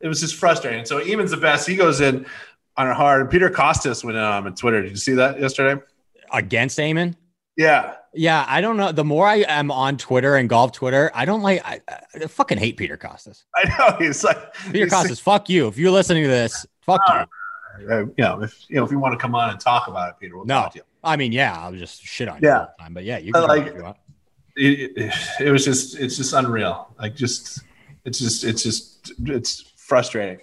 it 0.00 0.08
was 0.08 0.20
just 0.20 0.36
frustrating. 0.36 0.84
So 0.84 1.00
Eamon's 1.00 1.30
the 1.30 1.36
best. 1.38 1.66
He 1.66 1.76
goes 1.76 2.00
in 2.00 2.26
on 2.76 2.88
a 2.88 2.94
hard 2.94 3.30
peter 3.30 3.48
Kostis 3.50 4.04
went 4.04 4.16
on, 4.16 4.46
on 4.46 4.54
twitter. 4.54 4.82
Did 4.82 4.90
you 4.90 4.96
see 4.96 5.14
that 5.14 5.40
yesterday? 5.40 5.80
Against 6.32 6.78
Eamon? 6.78 7.14
Yeah. 7.56 7.94
Yeah, 8.12 8.44
I 8.48 8.60
don't 8.60 8.76
know. 8.76 8.92
The 8.92 9.04
more 9.04 9.26
I 9.26 9.36
am 9.48 9.70
on 9.70 9.96
Twitter 9.96 10.36
and 10.36 10.48
golf 10.48 10.72
Twitter, 10.72 11.10
I 11.14 11.24
don't 11.24 11.42
like. 11.42 11.62
I, 11.64 11.80
I 11.88 12.26
fucking 12.26 12.58
hate 12.58 12.76
Peter 12.76 12.96
Kostis. 12.96 13.42
I 13.56 13.68
know 13.76 13.96
he's 13.98 14.22
like 14.22 14.54
Peter 14.66 14.84
he's, 14.84 14.92
Kostis. 14.92 15.20
Fuck 15.20 15.48
you. 15.48 15.66
If 15.66 15.78
you're 15.78 15.90
listening 15.90 16.22
to 16.22 16.28
this, 16.28 16.64
fuck 16.82 17.00
uh, 17.08 17.26
you. 17.80 17.90
Uh, 17.90 17.98
you 17.98 18.14
know, 18.18 18.42
if 18.42 18.64
you 18.68 18.76
know 18.76 18.84
if 18.84 18.92
you 18.92 19.00
want 19.00 19.12
to 19.14 19.18
come 19.18 19.34
on 19.34 19.50
and 19.50 19.58
talk 19.58 19.88
about 19.88 20.10
it, 20.10 20.14
Peter, 20.20 20.36
we'll 20.36 20.46
no. 20.46 20.62
talk 20.62 20.72
to 20.72 20.78
you. 20.78 20.84
I 21.02 21.16
mean, 21.16 21.32
yeah, 21.32 21.58
I'll 21.58 21.72
just 21.72 22.02
shit 22.02 22.28
on 22.28 22.40
you 22.40 22.48
yeah. 22.48 22.60
all 22.60 22.68
the 22.78 22.82
time. 22.84 22.94
But 22.94 23.04
yeah, 23.04 23.18
you 23.18 23.32
can 23.32 23.42
like. 23.48 23.74
It, 24.56 24.92
it, 24.96 25.14
it 25.40 25.50
was 25.50 25.64
just 25.64 25.98
it's 25.98 26.16
just 26.16 26.32
unreal. 26.32 26.94
Like 27.00 27.16
just 27.16 27.64
it's 28.04 28.20
just 28.20 28.44
it's 28.44 28.62
just 28.62 29.12
it's 29.24 29.72
frustrating. 29.76 30.38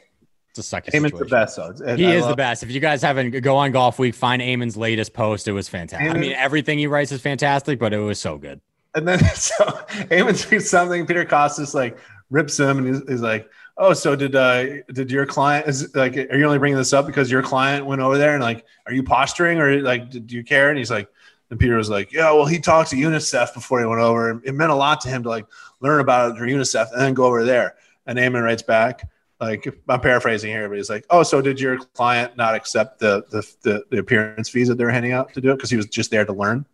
It's 0.51 0.59
a 0.59 0.63
second. 0.63 0.93
Eamon's 0.93 1.17
the 1.17 1.25
best. 1.25 1.55
though. 1.55 1.95
he 1.95 2.07
I 2.07 2.15
is 2.15 2.27
the 2.27 2.35
best. 2.35 2.61
If 2.61 2.71
you 2.71 2.81
guys 2.81 3.01
haven't 3.01 3.39
go 3.39 3.55
on 3.55 3.71
Golf 3.71 3.97
Week, 3.99 4.13
find 4.13 4.41
Eamon's 4.41 4.75
latest 4.75 5.13
post. 5.13 5.47
It 5.47 5.53
was 5.53 5.69
fantastic. 5.69 6.09
Eamon, 6.09 6.15
I 6.15 6.19
mean, 6.19 6.33
everything 6.33 6.77
he 6.77 6.87
writes 6.87 7.13
is 7.13 7.21
fantastic, 7.21 7.79
but 7.79 7.93
it 7.93 7.99
was 7.99 8.19
so 8.19 8.37
good. 8.37 8.59
And 8.93 9.07
then 9.07 9.19
so 9.35 9.63
Eamon 9.63 10.35
tweets 10.49 10.63
something. 10.63 11.05
Peter 11.05 11.23
Kostis 11.23 11.73
like 11.73 11.97
rips 12.29 12.59
him, 12.59 12.79
and 12.79 12.87
he's, 12.87 13.01
he's 13.07 13.21
like, 13.21 13.49
"Oh, 13.77 13.93
so 13.93 14.13
did 14.13 14.35
uh 14.35 14.81
did 14.91 15.09
your 15.09 15.25
client 15.25 15.67
is 15.67 15.95
like 15.95 16.17
are 16.17 16.37
you 16.37 16.45
only 16.45 16.59
bringing 16.59 16.77
this 16.77 16.91
up 16.91 17.07
because 17.07 17.31
your 17.31 17.43
client 17.43 17.85
went 17.85 18.01
over 18.01 18.17
there 18.17 18.33
and 18.33 18.43
like 18.43 18.65
are 18.87 18.93
you 18.93 19.03
posturing 19.03 19.57
or 19.57 19.81
like 19.81 20.09
do 20.09 20.35
you 20.35 20.43
care?" 20.43 20.67
And 20.67 20.77
he's 20.77 20.91
like, 20.91 21.07
and 21.49 21.57
Peter 21.57 21.77
was 21.77 21.89
like, 21.89 22.11
"Yeah, 22.11 22.29
well, 22.33 22.45
he 22.45 22.59
talked 22.59 22.89
to 22.89 22.97
UNICEF 22.97 23.53
before 23.53 23.79
he 23.79 23.85
went 23.85 24.01
over, 24.01 24.31
and 24.31 24.41
it 24.43 24.51
meant 24.51 24.71
a 24.71 24.75
lot 24.75 24.99
to 25.01 25.07
him 25.07 25.23
to 25.23 25.29
like 25.29 25.45
learn 25.79 26.01
about 26.01 26.31
it 26.31 26.37
through 26.37 26.49
UNICEF 26.49 26.91
and 26.91 27.01
then 27.01 27.13
go 27.13 27.23
over 27.23 27.45
there." 27.45 27.75
And 28.05 28.19
Eamon 28.19 28.43
writes 28.43 28.63
back 28.63 29.09
like 29.41 29.67
I'm 29.89 29.99
paraphrasing 29.99 30.51
here, 30.51 30.69
but 30.69 30.77
he's 30.77 30.89
like, 30.89 31.05
"Oh, 31.09 31.23
so 31.23 31.41
did 31.41 31.59
your 31.59 31.79
client 31.79 32.37
not 32.37 32.53
accept 32.53 32.99
the 32.99 33.25
the, 33.31 33.41
the, 33.63 33.83
the 33.89 33.97
appearance 33.97 34.49
fees 34.49 34.67
that 34.67 34.77
they're 34.77 34.91
handing 34.91 35.13
out 35.13 35.33
to 35.33 35.41
do 35.41 35.49
it 35.51 35.55
because 35.55 35.71
he 35.71 35.77
was 35.77 35.87
just 35.87 36.11
there 36.11 36.25
to 36.25 36.33
learn?" 36.33 36.67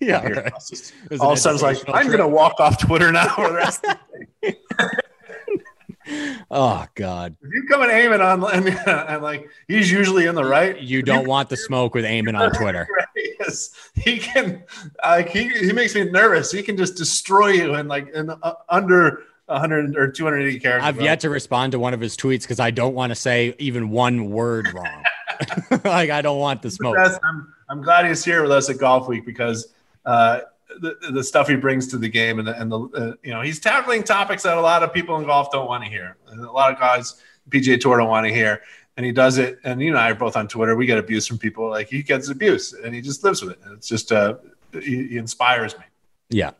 Yeah. 0.00 0.26
Right. 0.26 0.52
All 1.20 1.32
of 1.32 1.38
a 1.38 1.40
sudden, 1.40 1.60
like, 1.60 1.78
"I'm 1.88 2.06
going 2.06 2.18
to 2.18 2.28
walk 2.28 2.60
off 2.60 2.78
Twitter 2.78 3.10
now 3.10 3.34
for 3.34 3.48
the 3.48 3.54
rest." 3.54 3.84
oh 6.50 6.86
God! 6.94 7.36
If 7.42 7.52
you 7.52 7.66
come 7.68 7.82
and 7.82 7.90
Eamon 7.90 8.20
on, 8.20 8.54
and, 8.54 8.68
and, 8.68 9.22
like 9.22 9.48
he's 9.68 9.90
usually 9.90 10.26
in 10.26 10.34
the 10.34 10.44
right, 10.44 10.80
you 10.80 11.02
don't 11.02 11.22
you, 11.22 11.28
want 11.28 11.48
the 11.48 11.56
smoke 11.56 11.94
with 11.94 12.04
Eamon 12.04 12.38
on 12.38 12.52
Twitter. 12.52 12.86
Yes, 13.40 13.70
he 13.96 14.18
can. 14.18 14.62
Like 15.04 15.28
he, 15.28 15.48
he 15.48 15.72
makes 15.72 15.96
me 15.96 16.04
nervous. 16.04 16.52
He 16.52 16.62
can 16.62 16.76
just 16.76 16.94
destroy 16.94 17.48
you 17.48 17.74
in 17.74 17.88
like 17.88 18.08
in 18.14 18.30
uh, 18.30 18.54
under 18.68 19.24
100 19.46 19.96
or 19.96 20.10
280 20.10 20.60
characters. 20.60 20.86
I've 20.86 21.00
yet 21.00 21.20
to 21.20 21.30
respond 21.30 21.72
to 21.72 21.78
one 21.78 21.94
of 21.94 22.00
his 22.00 22.16
tweets 22.16 22.42
because 22.42 22.60
I 22.60 22.70
don't 22.70 22.94
want 22.94 23.10
to 23.10 23.14
say 23.14 23.54
even 23.58 23.90
one 23.90 24.30
word 24.30 24.72
wrong. 24.72 25.02
like 25.84 26.10
I 26.10 26.22
don't 26.22 26.38
want 26.38 26.62
the 26.62 26.70
smoke. 26.70 26.96
I'm, 26.98 27.52
I'm 27.68 27.82
glad 27.82 28.06
he's 28.06 28.24
here 28.24 28.42
with 28.42 28.52
us 28.52 28.70
at 28.70 28.78
Golf 28.78 29.08
Week 29.08 29.26
because 29.26 29.68
uh, 30.04 30.40
the, 30.80 30.96
the 31.12 31.24
stuff 31.24 31.48
he 31.48 31.56
brings 31.56 31.88
to 31.88 31.98
the 31.98 32.08
game 32.08 32.38
and 32.38 32.48
the, 32.48 32.60
and 32.60 32.70
the 32.70 32.78
uh, 32.78 33.14
you 33.22 33.32
know 33.32 33.42
he's 33.42 33.60
tackling 33.60 34.02
topics 34.02 34.44
that 34.44 34.56
a 34.56 34.60
lot 34.60 34.82
of 34.82 34.92
people 34.92 35.16
in 35.16 35.24
golf 35.24 35.50
don't 35.50 35.66
want 35.66 35.84
to 35.84 35.90
hear. 35.90 36.16
And 36.28 36.40
a 36.44 36.50
lot 36.50 36.72
of 36.72 36.78
guys 36.78 37.20
PGA 37.50 37.80
Tour 37.80 37.98
don't 37.98 38.08
want 38.08 38.26
to 38.26 38.32
hear. 38.32 38.62
And 38.96 39.06
he 39.06 39.12
does 39.12 39.38
it. 39.38 39.58
And 39.64 39.80
you 39.80 39.88
and 39.88 39.98
I 39.98 40.10
are 40.10 40.14
both 40.14 40.36
on 40.36 40.48
Twitter. 40.48 40.76
We 40.76 40.86
get 40.86 40.98
abuse 40.98 41.26
from 41.26 41.38
people. 41.38 41.68
Like 41.68 41.88
he 41.88 42.02
gets 42.02 42.28
abuse, 42.28 42.72
and 42.72 42.94
he 42.94 43.00
just 43.00 43.24
lives 43.24 43.42
with 43.42 43.52
it. 43.52 43.60
And 43.64 43.76
it's 43.76 43.88
just 43.88 44.12
uh, 44.12 44.34
he, 44.72 45.08
he 45.08 45.16
inspires 45.16 45.76
me. 45.78 45.84
Yeah. 46.28 46.50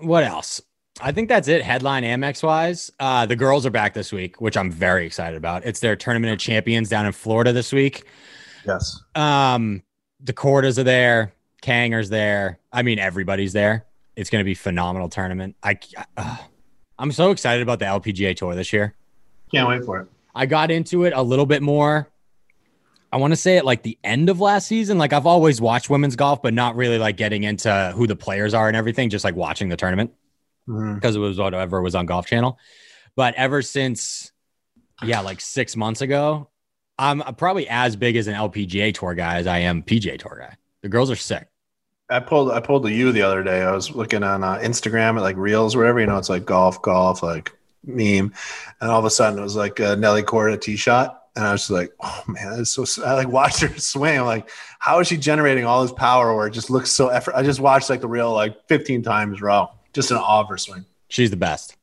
What 0.00 0.24
else? 0.24 0.60
I 1.00 1.10
think 1.10 1.28
that's 1.28 1.48
it. 1.48 1.62
Headline 1.62 2.04
Amex 2.04 2.42
wise, 2.42 2.92
uh, 3.00 3.26
the 3.26 3.34
girls 3.34 3.66
are 3.66 3.70
back 3.70 3.94
this 3.94 4.12
week, 4.12 4.40
which 4.40 4.56
I'm 4.56 4.70
very 4.70 5.04
excited 5.04 5.36
about. 5.36 5.64
It's 5.64 5.80
their 5.80 5.96
tournament 5.96 6.32
of 6.32 6.38
champions 6.38 6.88
down 6.88 7.04
in 7.04 7.12
Florida 7.12 7.52
this 7.52 7.72
week. 7.72 8.04
Yes. 8.64 9.00
Um, 9.16 9.82
the 10.20 10.32
Kordas 10.32 10.78
are 10.78 10.84
there, 10.84 11.34
Kanger's 11.62 12.10
there. 12.10 12.60
I 12.72 12.82
mean, 12.82 13.00
everybody's 13.00 13.52
there. 13.52 13.86
It's 14.14 14.30
going 14.30 14.40
to 14.40 14.44
be 14.44 14.54
phenomenal 14.54 15.08
tournament. 15.08 15.56
I, 15.64 15.78
uh, 16.16 16.36
I'm 16.96 17.10
so 17.10 17.32
excited 17.32 17.62
about 17.62 17.80
the 17.80 17.86
LPGA 17.86 18.36
tour 18.36 18.54
this 18.54 18.72
year. 18.72 18.94
Can't 19.50 19.68
wait 19.68 19.84
for 19.84 20.00
it. 20.00 20.08
I 20.32 20.46
got 20.46 20.70
into 20.70 21.04
it 21.04 21.12
a 21.14 21.22
little 21.22 21.46
bit 21.46 21.62
more. 21.62 22.08
I 23.12 23.16
want 23.16 23.32
to 23.32 23.36
say 23.36 23.58
at 23.58 23.64
like 23.64 23.82
the 23.82 23.98
end 24.04 24.28
of 24.28 24.40
last 24.40 24.68
season. 24.68 24.98
Like 24.98 25.12
I've 25.12 25.26
always 25.26 25.60
watched 25.60 25.90
women's 25.90 26.16
golf, 26.16 26.40
but 26.40 26.54
not 26.54 26.76
really 26.76 26.98
like 26.98 27.16
getting 27.16 27.42
into 27.42 27.92
who 27.96 28.06
the 28.06 28.16
players 28.16 28.54
are 28.54 28.68
and 28.68 28.76
everything. 28.76 29.10
Just 29.10 29.24
like 29.24 29.36
watching 29.36 29.68
the 29.68 29.76
tournament 29.76 30.12
because 30.66 31.14
mm-hmm. 31.14 31.16
it 31.16 31.18
was 31.18 31.38
whatever 31.38 31.82
was 31.82 31.94
on 31.94 32.06
Golf 32.06 32.26
Channel. 32.26 32.58
But 33.16 33.34
ever 33.34 33.62
since, 33.62 34.32
yeah, 35.02 35.20
like 35.20 35.40
six 35.40 35.76
months 35.76 36.00
ago, 36.00 36.50
I'm 36.98 37.20
probably 37.36 37.68
as 37.68 37.96
big 37.96 38.16
as 38.16 38.26
an 38.26 38.34
LPGA 38.34 38.94
tour 38.94 39.14
guy 39.14 39.36
as 39.36 39.46
I 39.46 39.58
am 39.58 39.82
PGA 39.82 40.18
tour 40.18 40.38
guy. 40.40 40.56
The 40.82 40.88
girls 40.88 41.10
are 41.10 41.16
sick. 41.16 41.48
I 42.10 42.20
pulled 42.20 42.50
I 42.50 42.60
pulled 42.60 42.82
the 42.82 42.92
U 42.92 43.12
the 43.12 43.22
other 43.22 43.42
day. 43.42 43.62
I 43.62 43.72
was 43.72 43.94
looking 43.94 44.22
on 44.22 44.44
uh, 44.44 44.58
Instagram 44.58 45.16
at 45.16 45.22
like 45.22 45.36
Reels, 45.36 45.74
wherever 45.74 45.98
you 45.98 46.06
know, 46.06 46.18
it's 46.18 46.28
like 46.28 46.44
golf, 46.44 46.82
golf, 46.82 47.22
like 47.22 47.52
meme, 47.82 48.32
and 48.80 48.90
all 48.90 48.98
of 48.98 49.04
a 49.04 49.10
sudden 49.10 49.38
it 49.38 49.42
was 49.42 49.56
like 49.56 49.80
a 49.80 49.96
Nelly 49.96 50.22
Korda 50.22 50.60
tee 50.60 50.76
shot, 50.76 51.22
and 51.34 51.46
I 51.46 51.52
was 51.52 51.70
like, 51.70 51.92
oh 52.02 52.22
man, 52.28 52.60
it's 52.60 52.72
so. 52.72 52.84
I 53.04 53.14
like 53.14 53.28
watched 53.28 53.60
her 53.60 53.68
swing. 53.78 54.18
I'm 54.18 54.26
like, 54.26 54.50
how 54.78 55.00
is 55.00 55.08
she 55.08 55.16
generating 55.16 55.64
all 55.64 55.80
this 55.82 55.92
power 55.92 56.36
where 56.36 56.46
it 56.46 56.52
just 56.52 56.68
looks 56.68 56.90
so 56.90 57.08
effort? 57.08 57.34
I 57.34 57.42
just 57.42 57.60
watched 57.60 57.88
like 57.88 58.02
the 58.02 58.08
reel 58.08 58.32
like 58.32 58.68
15 58.68 59.02
times 59.02 59.40
raw 59.40 59.70
just 59.94 60.10
an 60.10 60.18
awe 60.18 60.46
of 60.48 60.60
swing. 60.60 60.84
She's 61.08 61.30
the 61.30 61.36
best. 61.36 61.76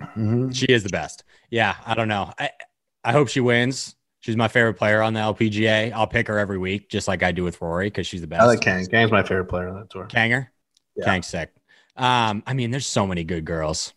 Mm-hmm. 0.00 0.50
She 0.50 0.66
is 0.66 0.82
the 0.82 0.88
best. 0.88 1.24
Yeah, 1.50 1.74
I 1.84 1.94
don't 1.94 2.08
know. 2.08 2.32
I 2.38 2.50
I 3.02 3.12
hope 3.12 3.28
she 3.28 3.40
wins. 3.40 3.96
She's 4.20 4.36
my 4.36 4.48
favorite 4.48 4.74
player 4.74 5.02
on 5.02 5.12
the 5.12 5.20
LPGA. 5.20 5.92
I'll 5.92 6.06
pick 6.06 6.28
her 6.28 6.38
every 6.38 6.56
week, 6.56 6.88
just 6.88 7.06
like 7.06 7.22
I 7.22 7.30
do 7.32 7.44
with 7.44 7.60
Rory, 7.60 7.88
because 7.88 8.06
she's 8.06 8.22
the 8.22 8.26
best. 8.26 8.40
I 8.40 8.46
like 8.46 8.62
Kang. 8.62 8.86
Kang's 8.86 9.10
my 9.10 9.22
favorite 9.22 9.46
player 9.46 9.68
on 9.68 9.80
that 9.80 9.90
tour. 9.90 10.06
Kanger, 10.06 10.50
yeah. 10.96 11.04
Kang's 11.04 11.26
sick. 11.26 11.52
Um, 11.96 12.42
I 12.46 12.54
mean, 12.54 12.70
there's 12.70 12.86
so 12.86 13.06
many 13.06 13.22
good 13.24 13.44
girls, 13.44 13.92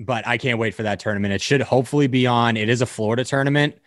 but 0.00 0.26
I 0.26 0.36
can't 0.36 0.58
wait 0.58 0.74
for 0.74 0.82
that 0.82 0.98
tournament. 0.98 1.32
It 1.32 1.40
should 1.40 1.60
hopefully 1.60 2.08
be 2.08 2.26
on. 2.26 2.56
It 2.56 2.68
is 2.68 2.82
a 2.82 2.86
Florida 2.86 3.24
tournament. 3.24 3.78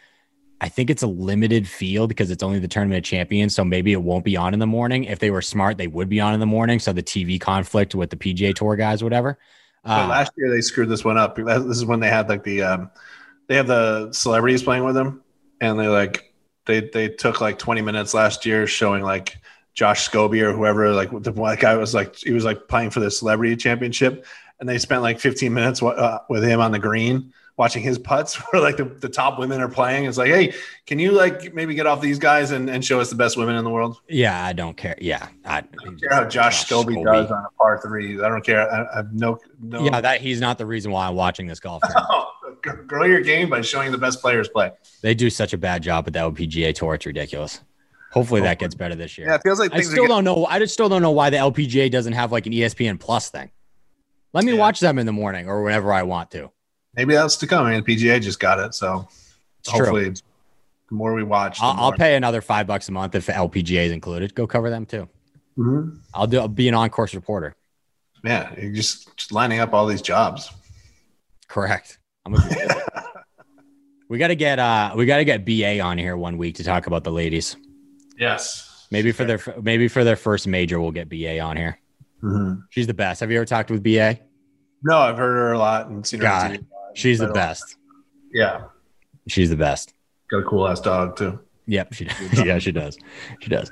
I 0.62 0.70
think 0.70 0.92
it's 0.92 1.02
a 1.02 1.08
limited 1.08 1.68
field 1.68 2.10
because 2.10 2.30
it's 2.30 2.44
only 2.44 2.60
the 2.60 2.68
tournament 2.68 3.00
of 3.00 3.04
champions. 3.04 3.56
So 3.56 3.66
maybe 3.66 3.94
it 3.94 4.04
won't 4.04 4.24
be 4.24 4.38
on 4.38 4.54
in 4.54 4.60
the 4.60 4.68
morning. 4.68 5.06
If 5.06 5.18
they 5.18 5.32
were 5.32 5.42
smart, 5.42 5.80
they 5.80 5.88
would 5.88 6.08
be 6.08 6.22
on 6.22 6.36
in 6.36 6.40
the 6.40 6.46
morning. 6.46 6.78
So 6.78 6.94
the 6.94 7.02
TV 7.02 7.42
conflict 7.42 7.96
with 7.96 8.12
the 8.12 8.16
PGA 8.16 8.54
Tour 8.54 8.76
guys, 8.76 9.04
whatever. 9.04 9.40
Uh, 9.84 10.06
last 10.08 10.32
year 10.38 10.52
they 10.52 10.62
screwed 10.62 10.88
this 10.88 11.04
one 11.04 11.18
up. 11.18 11.36
This 11.36 11.78
is 11.78 11.84
when 11.84 12.00
they 12.00 12.10
had 12.10 12.30
like 12.30 12.44
the 12.44 12.62
um, 12.62 12.92
they 13.48 13.56
have 13.56 13.66
the 13.66 14.14
celebrities 14.14 14.62
playing 14.62 14.84
with 14.84 14.94
them, 14.94 15.24
and 15.60 15.80
they 15.80 15.88
like 15.88 16.32
they 16.68 16.82
they 16.82 17.10
took 17.10 17.42
like 17.42 17.58
20 17.58 17.82
minutes 17.82 18.14
last 18.14 18.46
year 18.46 18.68
showing 18.68 19.02
like 19.02 19.38
Josh 19.74 20.08
Scobee 20.08 20.44
or 20.44 20.54
whoever 20.54 20.92
like 20.92 21.10
the 21.10 21.32
guy 21.60 21.76
was 21.76 21.96
like 21.96 22.16
he 22.18 22.34
was 22.34 22.46
like 22.46 22.68
playing 22.68 22.92
for 22.92 23.00
the 23.00 23.10
celebrity 23.10 23.56
championship, 23.56 24.28
and 24.60 24.70
they 24.70 24.78
spent 24.78 25.02
like 25.02 25.20
15 25.20 25.52
minutes 25.52 25.82
uh, 25.82 26.20
with 26.30 26.44
him 26.44 26.62
on 26.62 26.72
the 26.72 26.78
green 26.78 27.34
watching 27.58 27.84
his 27.84 28.00
putts 28.00 28.36
where 28.52 28.62
like 28.62 28.78
the, 28.78 28.86
the 28.86 29.10
top 29.10 29.40
women 29.40 29.62
are 29.62 29.68
playing. 29.70 30.06
It's 30.06 30.18
like, 30.18 30.30
hey, 30.30 30.54
can 30.86 31.00
you 31.00 31.12
like 31.12 31.54
maybe 31.54 31.74
get 31.74 31.86
off 31.88 32.02
these 32.02 32.20
guys 32.20 32.52
and, 32.52 32.70
and 32.70 32.84
show 32.84 33.00
us 33.00 33.10
the 33.10 33.16
best 33.16 33.38
women 33.38 33.56
in 33.56 33.64
the 33.64 33.70
world? 33.70 34.02
yeah, 34.08 34.44
I 34.46 34.54
don't 34.54 34.76
care. 34.78 34.96
Yeah, 35.00 35.28
I, 35.46 35.58
I 35.58 35.64
don't 35.84 36.02
care 36.02 36.12
how 36.12 36.26
Josh, 36.26 36.66
Scobee, 36.66 37.04
does 37.04 37.32
on 37.32 37.46
a 37.46 37.50
par 37.58 37.80
three. 37.82 38.22
I 38.22 38.30
don't 38.30 38.44
care. 38.46 38.72
I, 38.72 38.94
I 38.94 38.96
have 38.98 39.14
no 39.14 39.38
no. 39.62 39.84
Yeah, 39.86 40.02
that 40.02 40.22
he's 40.22 40.42
not 40.42 40.58
the 40.58 40.66
reason 40.66 40.92
why 40.92 41.08
I'm 41.08 41.16
watching 41.16 41.48
this 41.48 41.60
golf. 41.60 41.84
grow 42.88 43.06
your 43.06 43.22
game 43.22 43.50
by 43.50 43.62
showing 43.62 43.92
the 43.92 43.98
best 43.98 44.22
players 44.22 44.48
play. 44.48 44.72
they 45.02 45.14
do 45.16 45.30
such 45.30 45.54
a 45.54 45.58
bad 45.58 45.82
job 45.82 46.06
with 46.06 46.14
the 46.14 46.20
LPGA 46.20 46.76
tour. 46.76 46.96
It's 46.96 47.06
ridiculous. 47.06 47.62
Hopefully 48.12 48.42
that 48.42 48.60
gets 48.60 48.76
better 48.76 48.94
this 48.94 49.18
year. 49.18 49.28
Yeah, 49.28 49.36
it 49.36 49.42
feels 49.42 49.58
like 49.58 49.74
I 49.74 49.82
still 49.82 50.06
don't 50.06 50.26
know. 50.26 50.46
I 50.46 50.60
just 50.60 50.74
still 50.74 50.90
don't 50.90 51.02
know 51.02 51.12
why 51.12 51.30
the 51.30 51.38
LPGA 51.38 51.90
doesn't 51.90 52.14
have 52.14 52.32
like 52.32 52.46
an 52.46 52.52
ESPN 52.52 53.00
Plus 53.00 53.30
thing. 53.30 53.50
Let 54.34 54.44
me 54.44 54.54
Yeah. 54.54 54.60
watch 54.60 54.80
them 54.82 55.00
in 55.00 55.06
the 55.06 55.14
morning 55.14 55.48
or 55.48 55.64
whenever 55.64 55.94
I 55.94 56.04
want 56.04 56.32
to. 56.32 56.52
Maybe 56.96 57.14
that's 57.14 57.38
to 57.38 57.48
come. 57.48 57.66
I 57.66 57.72
mean, 57.72 57.84
the 57.84 57.96
PGA 57.96 58.22
just 58.22 58.40
got 58.40 58.60
it, 58.60 58.74
so 58.74 59.08
It's 59.60 59.70
true. 59.70 59.80
hopefully, 59.86 60.10
the 60.10 60.22
more 60.96 61.14
we 61.14 61.24
watch, 61.24 61.60
I'll, 61.62 61.76
I'll 61.86 61.92
pay 61.94 62.16
another 62.16 62.42
five 62.42 62.68
bucks 62.68 62.90
a 62.90 62.92
month 62.92 63.16
if 63.16 63.28
LPGA 63.28 63.86
is 63.86 63.92
included. 63.92 64.36
Go 64.36 64.46
cover 64.48 64.70
them 64.70 64.86
too. 64.86 65.08
Mhm. 65.58 66.00
I'll 66.14 66.28
do. 66.28 66.40
I'll 66.40 66.48
be 66.48 66.68
an 66.68 66.74
on-course 66.76 67.14
reporter. 67.14 67.56
Yeah, 68.24 68.54
you're 68.60 68.74
just, 68.74 69.16
just 69.18 69.32
lining 69.32 69.60
up 69.60 69.74
all 69.74 69.88
these 69.88 70.02
jobs. 70.02 70.52
Correct. 71.48 71.98
I'm 72.26 72.36
a, 72.36 72.38
we 74.10 74.18
got 74.18 74.28
to 74.28 74.36
get 74.36 74.60
uh 74.60 74.94
we 74.96 75.06
got 75.06 75.18
to 75.18 75.26
get 75.26 75.46
BA 75.46 75.80
on 75.80 75.98
here 75.98 76.16
one 76.16 76.38
week 76.38 76.56
to 76.56 76.64
talk 76.64 76.88
about 76.88 77.04
the 77.04 77.12
ladies. 77.12 77.56
Yes, 78.18 78.68
Maybe 78.92 79.12
for 79.14 79.24
their 79.26 79.40
maybe 79.62 79.88
for 79.88 80.04
their 80.04 80.16
first 80.18 80.46
major 80.48 80.80
we'll 80.80 80.92
get 80.92 81.10
BA 81.10 81.40
on 81.40 81.56
here. 81.58 81.80
Mhm. 82.22 82.64
She's 82.70 82.88
the 82.88 82.94
best. 82.94 83.22
Have 83.22 83.32
you 83.32 83.38
ever 83.38 83.46
talked 83.46 83.72
with 83.72 83.82
BA? 83.82 84.20
No, 84.84 84.98
I've 84.98 85.18
heard 85.18 85.34
her 85.36 85.54
a 85.54 85.58
lot 85.58 85.88
and 85.88 86.06
seen 86.06 86.20
her. 86.20 86.26
God, 86.26 86.52
TV. 86.52 86.66
She's 86.96 87.20
the 87.20 87.30
uh, 87.30 87.34
best. 87.34 87.78
Yeah, 88.34 88.66
She's 89.28 89.50
the 89.50 89.56
best. 89.58 89.94
got 90.30 90.38
a 90.40 90.44
cool 90.44 90.68
ass 90.68 90.80
dog 90.82 91.16
too. 91.18 91.40
Yep, 91.68 91.94
she 91.94 92.06
does. 92.06 92.18
yeah, 92.46 92.60
she 92.60 92.72
does. 92.72 92.98
She 93.42 93.50
does. 93.50 93.72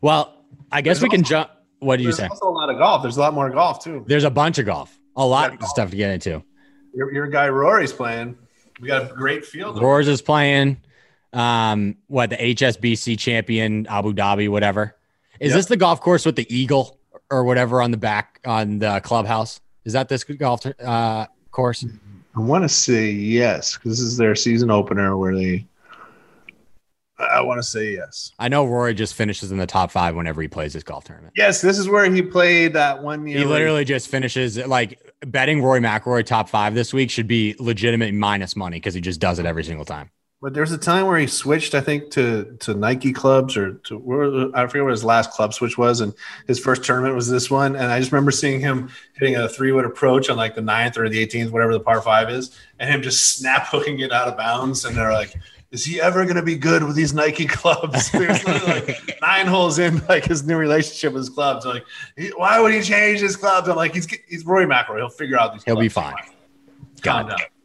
Well, 0.00 0.34
I 0.72 0.80
guess 0.80 0.96
There's 0.98 1.02
we 1.04 1.08
can 1.10 1.20
also- 1.20 1.30
jump. 1.30 1.50
What 1.80 1.96
do 1.98 2.02
you 2.02 2.08
There's 2.08 2.16
say? 2.16 2.26
also 2.26 2.48
a 2.48 2.50
lot 2.50 2.70
of 2.70 2.78
golf. 2.78 3.02
There's 3.02 3.16
a 3.16 3.20
lot 3.20 3.34
more 3.34 3.48
golf 3.50 3.84
too. 3.84 4.04
There's 4.08 4.24
a 4.24 4.30
bunch 4.30 4.58
of 4.58 4.66
golf. 4.66 4.98
A 5.16 5.24
lot 5.24 5.52
of 5.52 5.60
golf. 5.60 5.70
stuff 5.70 5.90
to 5.90 5.96
get 5.96 6.10
into. 6.10 6.42
Your, 6.92 7.12
your 7.14 7.26
guy 7.28 7.48
Rory's 7.48 7.92
playing. 7.92 8.36
We 8.80 8.88
got 8.88 9.12
a 9.12 9.14
great 9.14 9.44
field. 9.46 9.80
Rory's 9.80 10.08
is 10.08 10.20
playing. 10.20 10.78
Um, 11.32 11.96
what 12.08 12.30
the 12.30 12.36
HSBC 12.36 13.16
champion 13.18 13.86
Abu 13.86 14.12
Dhabi, 14.12 14.48
whatever. 14.48 14.96
Is 15.38 15.50
Yep. 15.50 15.56
this 15.56 15.66
the 15.66 15.76
golf 15.76 16.00
course 16.00 16.26
with 16.26 16.34
the 16.34 16.52
eagle 16.52 16.98
or 17.30 17.44
whatever 17.44 17.80
on 17.80 17.92
the 17.92 17.96
back 17.96 18.40
on 18.44 18.80
the 18.80 19.00
clubhouse? 19.04 19.60
Is 19.84 19.92
that 19.92 20.08
this 20.08 20.24
golf 20.24 20.66
uh, 20.66 21.26
course? 21.52 21.84
I 22.38 22.40
want 22.40 22.62
to 22.62 22.68
say 22.68 23.10
yes 23.10 23.76
because 23.76 23.98
this 23.98 24.00
is 24.00 24.16
their 24.16 24.36
season 24.36 24.70
opener 24.70 25.16
where 25.16 25.34
they. 25.34 25.66
I 27.18 27.40
want 27.40 27.58
to 27.58 27.64
say 27.64 27.94
yes. 27.94 28.30
I 28.38 28.46
know 28.46 28.64
Rory 28.64 28.94
just 28.94 29.14
finishes 29.14 29.50
in 29.50 29.58
the 29.58 29.66
top 29.66 29.90
five 29.90 30.14
whenever 30.14 30.40
he 30.40 30.46
plays 30.46 30.72
this 30.72 30.84
golf 30.84 31.02
tournament. 31.02 31.34
Yes, 31.36 31.60
this 31.60 31.76
is 31.76 31.88
where 31.88 32.08
he 32.08 32.22
played 32.22 32.74
that 32.74 33.02
one 33.02 33.26
year. 33.26 33.40
He 33.40 33.44
literally 33.44 33.84
just 33.84 34.06
finishes 34.06 34.56
like 34.56 35.00
betting 35.26 35.60
Rory 35.60 35.80
McIlroy 35.80 36.24
top 36.24 36.48
five 36.48 36.76
this 36.76 36.92
week 36.92 37.10
should 37.10 37.26
be 37.26 37.56
legitimate 37.58 38.14
minus 38.14 38.54
money 38.54 38.76
because 38.76 38.94
he 38.94 39.00
just 39.00 39.18
does 39.18 39.40
it 39.40 39.46
every 39.46 39.64
single 39.64 39.84
time. 39.84 40.10
But 40.40 40.54
there 40.54 40.60
was 40.60 40.70
a 40.70 40.78
time 40.78 41.06
where 41.06 41.18
he 41.18 41.26
switched, 41.26 41.74
I 41.74 41.80
think, 41.80 42.10
to 42.12 42.56
to 42.60 42.72
Nike 42.72 43.12
clubs 43.12 43.56
or 43.56 43.74
to 43.74 43.98
where 43.98 44.56
I 44.56 44.68
forget 44.68 44.84
what 44.84 44.92
his 44.92 45.02
last 45.02 45.32
club 45.32 45.52
switch 45.52 45.76
was, 45.76 46.00
and 46.00 46.14
his 46.46 46.60
first 46.60 46.84
tournament 46.84 47.16
was 47.16 47.28
this 47.28 47.50
one. 47.50 47.74
And 47.74 47.86
I 47.86 47.98
just 47.98 48.12
remember 48.12 48.30
seeing 48.30 48.60
him 48.60 48.88
hitting 49.14 49.34
a 49.34 49.48
three 49.48 49.72
wood 49.72 49.84
approach 49.84 50.30
on 50.30 50.36
like 50.36 50.54
the 50.54 50.60
ninth 50.60 50.96
or 50.96 51.08
the 51.08 51.26
18th, 51.26 51.50
whatever 51.50 51.72
the 51.72 51.80
par 51.80 52.00
five 52.02 52.30
is, 52.30 52.56
and 52.78 52.88
him 52.88 53.02
just 53.02 53.36
snap 53.36 53.66
hooking 53.66 53.98
it 53.98 54.12
out 54.12 54.28
of 54.28 54.36
bounds. 54.36 54.84
And 54.84 54.96
they're 54.96 55.12
like, 55.12 55.34
"Is 55.72 55.84
he 55.84 56.00
ever 56.00 56.22
going 56.22 56.36
to 56.36 56.42
be 56.42 56.54
good 56.54 56.84
with 56.84 56.94
these 56.94 57.12
Nike 57.12 57.46
clubs?" 57.46 58.08
There's 58.12 58.44
like 58.46 59.18
nine 59.20 59.48
holes 59.48 59.80
in 59.80 60.06
like 60.06 60.24
his 60.24 60.44
new 60.44 60.56
relationship 60.56 61.14
with 61.14 61.22
his 61.22 61.30
clubs. 61.30 61.66
Like, 61.66 61.84
why 62.36 62.60
would 62.60 62.72
he 62.72 62.80
change 62.80 63.18
his 63.18 63.34
clubs? 63.34 63.68
I'm 63.68 63.74
like, 63.74 63.92
he's 63.92 64.06
he's 64.28 64.46
Rory 64.46 64.66
McIlroy. 64.66 64.98
He'll 64.98 65.08
figure 65.08 65.36
out 65.36 65.54
these. 65.54 65.64
He'll 65.64 65.74
be 65.74 65.88
fine. 65.88 66.14
Down. 67.02 67.57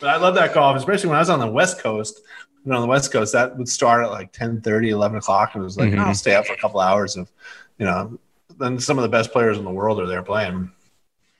But 0.00 0.10
I 0.10 0.16
love 0.16 0.34
that 0.36 0.54
golf, 0.54 0.76
especially 0.76 1.08
when 1.08 1.16
I 1.16 1.20
was 1.20 1.30
on 1.30 1.40
the 1.40 1.46
West 1.50 1.80
Coast. 1.80 2.20
You 2.64 2.70
know, 2.72 2.76
on 2.76 2.82
the 2.82 2.88
West 2.88 3.12
Coast, 3.12 3.32
that 3.32 3.56
would 3.56 3.68
start 3.68 4.04
at 4.04 4.10
like 4.10 4.32
10 4.32 4.60
30, 4.60 4.90
11 4.90 5.18
o'clock. 5.18 5.54
And 5.54 5.62
it 5.62 5.64
was 5.64 5.76
like, 5.78 5.90
Mhm. 5.90 5.98
I'll 5.98 6.14
stay 6.14 6.34
up 6.34 6.46
for 6.46 6.52
a 6.52 6.56
couple 6.56 6.80
hours 6.80 7.16
of, 7.16 7.30
you 7.78 7.86
know, 7.86 8.18
then 8.58 8.78
some 8.78 8.98
of 8.98 9.02
the 9.02 9.08
best 9.08 9.32
players 9.32 9.56
in 9.58 9.64
the 9.64 9.70
world 9.70 10.00
are 10.00 10.06
there 10.06 10.22
playing. 10.22 10.70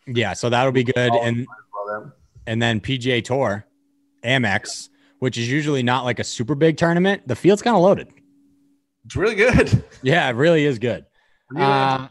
Yeah, 0.07 0.33
so 0.33 0.49
that'll 0.49 0.73
be 0.73 0.85
good. 0.85 0.97
And 1.13 1.47
then, 1.89 2.13
and 2.47 2.63
then 2.63 2.81
PGA 2.81 3.23
Tour, 3.23 3.67
Amex, 4.25 4.89
which 5.19 5.37
is 5.37 5.51
usually 5.51 5.83
not 5.83 6.05
like 6.05 6.19
a 6.19 6.25
super 6.25 6.55
big 6.55 6.77
tournament. 6.77 7.27
The 7.27 7.37
field's 7.37 7.61
kind 7.63 7.77
of 7.77 7.83
loaded. 7.83 8.09
It's 9.05 9.17
really 9.17 9.35
good. 9.35 9.83
Yeah, 10.03 10.29
it 10.31 10.37
really 10.37 10.65
is 10.65 10.79
good. 10.79 11.05
Uh, 11.57 12.07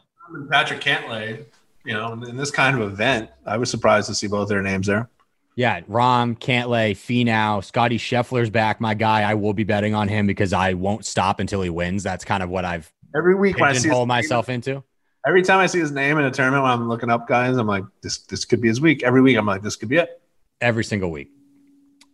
Patrick 0.52 0.82
Cantlay, 0.82 1.46
you 1.86 1.94
know, 1.94 2.12
in 2.14 2.36
this 2.36 2.52
kind 2.52 2.78
of 2.80 2.92
event, 2.92 3.30
I 3.46 3.56
was 3.58 3.70
surprised 3.72 4.08
to 4.08 4.16
see 4.16 4.28
both 4.28 4.50
their 4.50 4.62
names 4.62 4.88
there. 4.88 5.10
Yeah, 5.58 5.82
Rahm, 5.82 6.38
Cantlay, 6.38 6.92
Finau, 6.92 7.64
Scotty 7.64 7.98
Scheffler's 7.98 8.52
back. 8.52 8.80
My 8.80 8.94
guy, 8.94 9.24
I 9.24 9.34
will 9.34 9.54
be 9.54 9.64
betting 9.64 9.96
on 9.96 10.08
him 10.08 10.28
because 10.28 10.54
I 10.54 10.74
won't 10.76 11.04
stop 11.04 11.40
until 11.40 11.64
he 11.64 11.70
wins. 11.72 12.04
That's 12.04 12.24
kind 12.24 12.44
of 12.44 12.50
what 12.52 12.64
I've 12.64 12.94
Every 13.16 13.34
week 13.34 13.58
when 13.58 13.70
I 13.70 13.72
see 13.72 13.78
his 13.78 13.84
pigeonholed 13.86 14.08
name- 14.08 14.16
myself 14.16 14.50
into. 14.50 14.84
every 15.26 15.42
time 15.42 15.58
I 15.58 15.66
see 15.66 15.80
his 15.80 15.92
name 15.92 16.20
in 16.20 16.26
a 16.26 16.32
tournament 16.32 16.62
when 16.62 16.72
I'm 16.72 16.88
looking 16.88 17.10
up 17.10 17.28
guys, 17.28 17.58
I'm 17.58 17.66
like, 17.66 17.84
this 18.04 18.20
this 18.20 18.46
could 18.46 18.62
be 18.62 18.68
his 18.68 18.80
week. 18.80 19.02
Every 19.02 19.20
week, 19.22 19.36
I'm 19.36 19.48
like, 19.48 19.64
this 19.64 19.76
could 19.76 19.90
be 19.90 19.98
it. 19.98 20.22
every 20.62 20.84
single 20.84 21.10
week. 21.10 21.32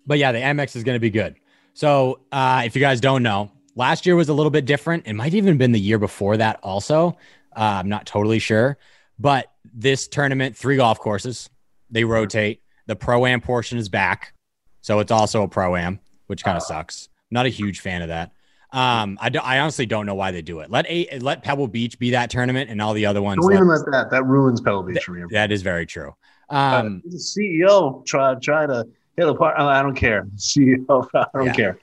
But 0.07 0.19
yeah, 0.19 0.31
the 0.31 0.39
Amex 0.39 0.75
is 0.77 0.83
going 0.85 0.95
to 0.95 1.01
be 1.01 1.09
good. 1.09 1.35
So 1.73 2.21
uh, 2.31 2.63
if 2.65 2.75
you 2.77 2.79
guys 2.81 3.01
don't 3.01 3.23
know, 3.23 3.51
last 3.75 4.05
year 4.05 4.15
was 4.15 4.29
a 4.29 4.33
little 4.33 4.51
bit 4.51 4.63
different. 4.65 5.05
It 5.05 5.13
might 5.13 5.33
even 5.33 5.57
been 5.57 5.73
the 5.73 5.79
year 5.81 5.99
before 5.99 6.37
that 6.37 6.59
also. 6.63 7.17
Uh, 7.55 7.59
I'm 7.59 7.89
not 7.89 8.05
totally 8.05 8.39
sure. 8.39 8.77
But 9.19 9.51
this 9.73 10.07
tournament, 10.07 10.55
three 10.55 10.77
golf 10.77 10.99
courses, 10.99 11.49
they 11.91 12.03
rotate. 12.05 12.61
The 12.87 12.95
pro 12.95 13.25
am 13.25 13.41
portion 13.41 13.77
is 13.77 13.89
back. 13.89 14.33
So 14.81 14.99
it's 14.99 15.11
also 15.11 15.43
a 15.43 15.47
pro 15.47 15.75
am, 15.75 15.99
which 16.27 16.43
kind 16.43 16.57
of 16.57 16.63
sucks. 16.63 17.09
Not 17.31 17.45
a 17.45 17.49
huge 17.49 17.79
fan 17.79 18.01
of 18.01 18.09
that. 18.09 18.31
Um, 18.71 19.17
I, 19.21 19.29
do, 19.29 19.39
I 19.39 19.59
honestly 19.59 19.85
don't 19.85 20.05
know 20.05 20.15
why 20.15 20.31
they 20.31 20.41
do 20.41 20.59
it. 20.61 20.69
Let 20.71 20.85
a, 20.89 21.19
let 21.19 21.43
Pebble 21.43 21.67
Beach 21.67 21.99
be 21.99 22.11
that 22.11 22.29
tournament, 22.31 22.69
and 22.71 22.81
all 22.81 22.93
the 22.93 23.05
other 23.05 23.21
ones. 23.21 23.37
Don't 23.41 23.49
let- 23.51 23.55
even 23.57 23.67
let 23.67 23.85
that. 23.91 24.09
That 24.09 24.25
ruins 24.25 24.61
Pebble 24.61 24.83
Beach 24.83 25.03
for 25.03 25.11
me. 25.11 25.23
that 25.31 25.51
is 25.51 25.61
very 25.61 25.85
true. 25.85 26.13
Uh, 26.49 26.81
Um, 26.83 27.03
a 27.05 27.15
CEO 27.15 28.03
try 28.05 28.35
try 28.35 28.65
to 28.65 28.85
hit 29.15 29.27
a 29.29 29.33
part. 29.35 29.57
I 29.59 29.81
don't 29.81 29.95
care. 29.95 30.23
CEO, 30.37 31.07
I 31.13 31.25
don't 31.35 31.45
Yeah. 31.47 31.53
care. 31.53 31.77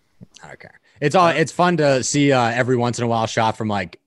Okay. 0.53 0.69
It's 1.01 1.15
all 1.15 1.29
it's 1.29 1.53
fun 1.53 1.77
to 1.79 2.03
see 2.03 2.33
uh, 2.33 2.51
every 2.51 2.77
once 2.77 2.99
in 2.99 3.05
a 3.05 3.09
while 3.09 3.27
shot 3.27 3.57
from 3.57 3.69
like 3.69 3.99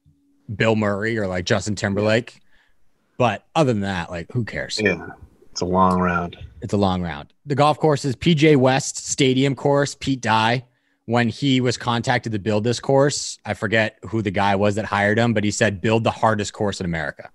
Bill 0.54 0.76
Murray 0.76 1.18
or 1.18 1.26
like 1.26 1.46
Justin 1.46 1.76
Timberlake. 1.76 2.40
But 3.18 3.46
other 3.56 3.72
than 3.74 3.82
that, 3.82 4.12
like 4.12 4.32
who 4.32 4.44
cares? 4.46 4.80
Yeah, 4.82 5.08
it's 5.52 5.62
a 5.62 5.66
long 5.66 6.00
round. 6.00 6.38
It's 6.64 6.74
a 6.74 6.78
long 6.78 7.02
round. 7.02 7.34
The 7.46 7.56
golf 7.56 7.78
course 7.78 8.06
is 8.06 8.16
PGA 8.16 8.56
West 8.56 9.06
Stadium 9.06 9.54
course. 9.54 9.96
Pete 10.00 10.22
Dye, 10.22 10.64
when 11.06 11.28
he 11.28 11.60
was 11.60 11.76
contacted 11.76 12.32
to 12.32 12.40
build 12.40 12.64
this 12.64 12.80
course, 12.80 13.38
I 13.46 13.54
forget 13.54 14.00
who 14.04 14.22
the 14.22 14.32
guy 14.32 14.56
was 14.56 14.76
that 14.76 14.86
hired 14.86 15.20
him, 15.20 15.34
but 15.34 15.44
he 15.44 15.52
said 15.52 15.82
build 15.82 16.06
the 16.06 16.12
hardest 16.12 16.54
course 16.54 16.80
in 16.80 16.86
America, 16.86 17.30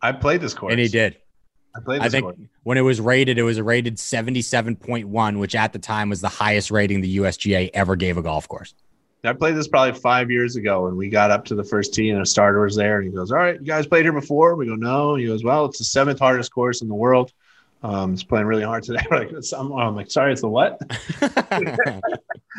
I 0.00 0.12
played 0.12 0.40
this 0.40 0.54
course, 0.54 0.72
and 0.72 0.80
he 0.80 0.88
did. 0.88 1.18
I 1.76 1.80
played 1.80 2.00
I 2.00 2.08
think 2.08 2.24
course. 2.24 2.38
when 2.62 2.78
it 2.78 2.80
was 2.80 3.02
rated, 3.02 3.36
it 3.36 3.42
was 3.42 3.60
rated 3.60 3.98
seventy-seven 3.98 4.76
point 4.76 5.08
one, 5.08 5.38
which 5.38 5.54
at 5.54 5.74
the 5.74 5.78
time 5.78 6.08
was 6.08 6.22
the 6.22 6.30
highest 6.30 6.70
rating 6.70 7.02
the 7.02 7.18
USGA 7.18 7.68
ever 7.74 7.96
gave 7.96 8.16
a 8.16 8.22
golf 8.22 8.48
course. 8.48 8.74
I 9.22 9.34
played 9.34 9.56
this 9.56 9.68
probably 9.68 10.00
five 10.00 10.30
years 10.30 10.56
ago, 10.56 10.86
and 10.86 10.96
we 10.96 11.10
got 11.10 11.30
up 11.30 11.44
to 11.44 11.54
the 11.54 11.64
first 11.64 11.92
tee, 11.92 12.08
and 12.08 12.22
a 12.22 12.24
starter 12.24 12.62
was 12.62 12.76
there, 12.76 12.96
and 12.98 13.06
he 13.06 13.14
goes, 13.14 13.30
"All 13.30 13.36
right, 13.36 13.60
you 13.60 13.66
guys 13.66 13.86
played 13.86 14.06
here 14.06 14.12
before?" 14.14 14.56
We 14.56 14.64
go, 14.64 14.74
"No." 14.74 15.16
He 15.16 15.26
goes, 15.26 15.44
"Well, 15.44 15.66
it's 15.66 15.76
the 15.76 15.84
seventh 15.84 16.18
hardest 16.18 16.50
course 16.50 16.80
in 16.80 16.88
the 16.88 16.94
world. 16.94 17.30
Um, 17.82 18.12
it's 18.12 18.22
playing 18.22 18.46
really 18.46 18.64
hard 18.64 18.82
today." 18.82 19.04
We're 19.10 19.18
like, 19.32 19.32
I'm, 19.56 19.72
I'm 19.72 19.96
like, 19.96 20.10
"Sorry, 20.10 20.32
it's 20.32 20.40
the 20.40 20.48
what?" 20.48 20.80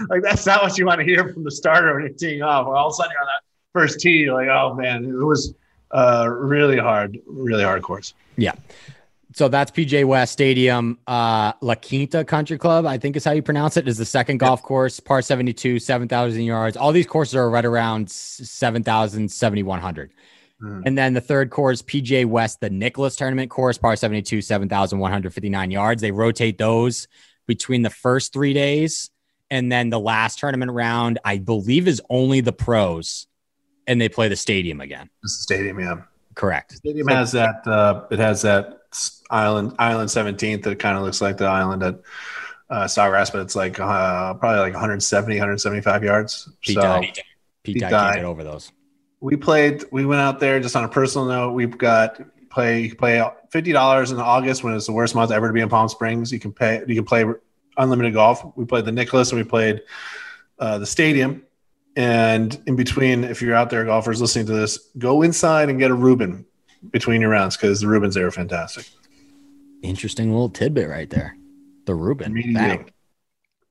like 0.09 0.21
that's 0.23 0.45
not 0.45 0.63
what 0.63 0.77
you 0.77 0.85
want 0.85 0.99
to 0.99 1.05
hear 1.05 1.31
from 1.33 1.43
the 1.43 1.51
starter 1.51 1.93
when 1.93 2.03
you're 2.03 2.13
teeing 2.13 2.41
off. 2.41 2.67
All 2.67 2.87
of 2.87 2.91
a 2.91 2.95
sudden, 2.95 3.11
you're 3.11 3.21
on 3.21 3.27
that 3.27 3.43
first 3.73 3.99
tee, 3.99 4.17
you're 4.17 4.33
like, 4.33 4.49
"Oh 4.49 4.73
man, 4.73 5.05
it 5.05 5.23
was 5.23 5.53
uh, 5.91 6.27
really 6.29 6.77
hard, 6.77 7.19
really 7.25 7.63
hard 7.63 7.83
course." 7.83 8.13
Yeah. 8.37 8.53
So 9.33 9.47
that's 9.47 9.71
PGA 9.71 10.03
West 10.03 10.33
Stadium. 10.33 10.99
Uh, 11.07 11.53
La 11.61 11.75
Quinta 11.75 12.25
Country 12.25 12.57
Club, 12.57 12.85
I 12.85 12.97
think 12.97 13.15
is 13.15 13.23
how 13.23 13.31
you 13.31 13.41
pronounce 13.41 13.77
it, 13.77 13.87
is 13.87 13.97
the 13.97 14.05
second 14.05 14.39
golf 14.39 14.61
course, 14.61 14.99
par 14.99 15.21
72, 15.21 15.79
7,000 15.79 16.41
yards. 16.41 16.75
All 16.75 16.91
these 16.91 17.07
courses 17.07 17.35
are 17.35 17.49
right 17.49 17.63
around 17.63 18.11
7,000, 18.11 19.31
7,100. 19.31 20.11
Mm. 20.61 20.83
And 20.85 20.97
then 20.97 21.13
the 21.13 21.21
third 21.21 21.49
course, 21.49 21.81
PGA 21.81 22.25
West, 22.25 22.59
the 22.61 22.69
Nicklaus 22.69 23.15
tournament 23.15 23.49
course, 23.49 23.77
par 23.77 23.95
72, 23.95 24.41
7,159 24.41 25.71
yards. 25.71 26.01
They 26.01 26.11
rotate 26.11 26.57
those 26.57 27.07
between 27.47 27.81
the 27.81 27.89
first 27.89 28.33
three 28.33 28.53
days. 28.53 29.09
And 29.49 29.71
then 29.71 29.89
the 29.89 29.99
last 29.99 30.39
tournament 30.39 30.71
round, 30.71 31.19
I 31.25 31.37
believe, 31.39 31.87
is 31.87 32.01
only 32.09 32.41
the 32.41 32.53
pros. 32.53 33.27
And 33.87 33.99
they 33.99 34.09
play 34.09 34.27
the 34.27 34.35
stadium 34.35 34.79
again. 34.79 35.09
the 35.23 35.29
stadium, 35.29 35.79
yeah. 35.79 36.01
Correct. 36.35 36.71
The 36.71 36.77
stadium 36.77 37.07
so, 37.09 37.15
has 37.15 37.31
that, 37.33 37.67
uh, 37.67 38.05
it 38.11 38.19
has 38.19 38.43
that 38.43 38.79
island, 39.29 39.75
island 39.79 40.09
17th 40.09 40.63
that 40.63 40.79
kind 40.79 40.97
of 40.97 41.03
looks 41.03 41.21
like 41.21 41.37
the 41.37 41.45
island 41.45 41.83
at 41.83 41.99
uh, 42.69 42.85
Sawgrass, 42.85 43.31
but 43.31 43.41
it's 43.41 43.55
like 43.55 43.79
uh, 43.79 44.33
probably 44.35 44.59
like 44.59 44.73
170, 44.73 45.35
175 45.35 46.03
yards. 46.03 46.49
Pete 46.61 46.75
so, 46.75 46.81
died. 46.81 47.01
Pete, 47.01 47.23
Pete 47.63 47.79
died. 47.81 47.91
Can't 47.91 48.15
get 48.17 48.25
over 48.25 48.43
those 48.43 48.71
we 49.21 49.37
played. 49.37 49.85
We 49.91 50.05
went 50.05 50.19
out 50.19 50.39
there 50.39 50.59
just 50.59 50.75
on 50.75 50.83
a 50.83 50.89
personal 50.89 51.27
note. 51.27 51.53
We've 51.53 51.77
got 51.77 52.19
play 52.49 52.81
you 52.81 52.95
play 52.95 53.23
fifty 53.49 53.71
dollars 53.71 54.11
in 54.11 54.19
August 54.19 54.63
when 54.63 54.73
it's 54.75 54.87
the 54.87 54.91
worst 54.91 55.15
month 55.15 55.31
ever 55.31 55.47
to 55.47 55.53
be 55.53 55.61
in 55.61 55.69
Palm 55.69 55.87
Springs. 55.87 56.31
You 56.31 56.39
can 56.39 56.51
pay. 56.51 56.83
You 56.87 56.95
can 56.95 57.05
play 57.05 57.25
unlimited 57.77 58.13
golf. 58.13 58.43
We 58.57 58.65
played 58.65 58.85
the 58.85 58.91
Nicklaus 58.91 59.31
and 59.31 59.39
we 59.39 59.47
played 59.47 59.81
uh, 60.59 60.79
the 60.79 60.85
Stadium. 60.85 61.43
And 61.95 62.61
in 62.67 62.75
between, 62.75 63.23
if 63.23 63.41
you're 63.41 63.55
out 63.55 63.69
there, 63.69 63.83
golfers 63.83 64.21
listening 64.21 64.45
to 64.47 64.53
this, 64.53 64.89
go 64.97 65.23
inside 65.23 65.69
and 65.69 65.77
get 65.77 65.91
a 65.91 65.93
Reuben 65.93 66.45
between 66.89 67.21
your 67.21 67.29
rounds 67.29 67.57
because 67.57 67.81
the 67.81 67.87
Reubens 67.87 68.15
there 68.15 68.27
are 68.27 68.31
fantastic. 68.31 68.87
Interesting 69.83 70.31
little 70.31 70.49
tidbit 70.49 70.89
right 70.89 71.09
there. 71.09 71.35
The 71.85 71.93
Reuben. 71.95 72.33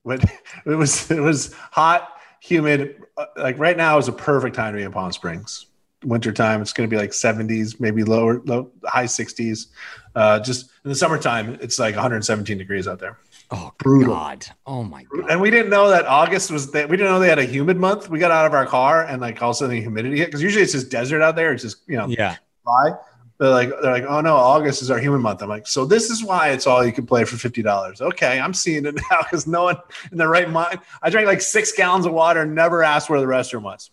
What 0.03 0.23
it 0.67 0.75
was 0.75 1.11
it 1.11 1.21
was 1.21 1.55
hot 1.55 2.20
humid. 2.41 3.03
Uh, 3.17 3.27
like 3.37 3.59
right 3.59 3.77
now 3.77 3.99
is 3.99 4.09
a 4.09 4.13
perfect 4.13 4.57
time 4.57 4.73
to 4.73 4.79
be 4.79 4.83
in 4.83 4.93
Palm 4.93 5.13
Springs. 5.13 5.67
Wintertime, 6.03 6.63
it's 6.63 6.73
going 6.73 6.89
to 6.89 6.95
be 6.95 6.99
like 7.01 7.11
70s, 7.11 7.79
maybe 7.79 8.05
lower, 8.05 8.41
low, 8.47 8.71
high 8.85 9.05
60s. 9.05 9.67
Uh, 10.15 10.41
just 10.41 10.71
in 10.83 10.89
the 10.89 10.95
summertime, 10.95 11.59
it's 11.61 11.79
like 11.79 11.95
117 11.95 12.57
degrees 12.57 12.89
out 12.89 12.99
there. 12.99 13.19
Oh, 13.51 13.73
brutal. 13.79 14.15
God. 14.15 14.47
Oh, 14.67 14.83
my 14.83 15.03
God. 15.05 15.31
And 15.31 15.41
we 15.41 15.51
didn't 15.51 15.71
know 15.71 15.91
that 15.91 16.07
August 16.07 16.51
was 16.51 16.71
that 16.73 16.89
we 16.89 16.97
didn't 16.97 17.13
know 17.13 17.19
they 17.19 17.29
had 17.29 17.39
a 17.39 17.45
humid 17.45 17.77
month. 17.77 18.09
We 18.09 18.19
got 18.19 18.31
out 18.31 18.47
of 18.47 18.55
our 18.55 18.65
car 18.65 19.05
and 19.05 19.21
like 19.21 19.43
all 19.43 19.51
of 19.51 19.57
a 19.57 19.59
sudden 19.59 19.77
the 19.77 19.83
humidity 19.83 20.19
hit 20.19 20.27
because 20.27 20.43
usually 20.43 20.63
it's 20.63 20.73
just 20.73 20.91
desert 20.91 21.21
out 21.21 21.37
there. 21.37 21.53
It's 21.53 21.63
just, 21.63 21.83
you 21.87 21.99
know, 21.99 22.07
yeah. 22.07 22.37
Dry. 22.65 22.93
They're 23.41 23.49
like, 23.49 23.71
they're 23.81 23.93
like, 23.93 24.05
oh 24.07 24.21
no, 24.21 24.37
August 24.37 24.83
is 24.83 24.91
our 24.91 24.99
human 24.99 25.23
month. 25.23 25.43
I'm 25.43 25.49
like, 25.49 25.67
so 25.67 25.87
this 25.87 26.11
is 26.11 26.23
why 26.23 26.51
it's 26.51 26.67
all 26.67 26.85
you 26.85 26.93
can 26.93 27.07
play 27.07 27.25
for 27.25 27.39
fifty 27.39 27.63
dollars. 27.63 28.03
Okay, 28.03 28.39
I'm 28.39 28.53
seeing 28.53 28.85
it 28.85 28.95
now 29.11 29.23
because 29.23 29.47
no 29.47 29.65
one 29.65 29.79
in 30.13 30.19
the 30.19 30.29
right 30.29 30.49
mind. 30.51 30.81
I 31.01 31.09
drank 31.09 31.27
like 31.27 31.41
six 31.41 31.73
gallons 31.73 32.05
of 32.05 32.13
water 32.13 32.43
and 32.43 32.55
never 32.55 32.83
asked 32.83 33.09
where 33.09 33.19
the 33.19 33.27
restroom 33.27 33.63
was. 33.63 33.91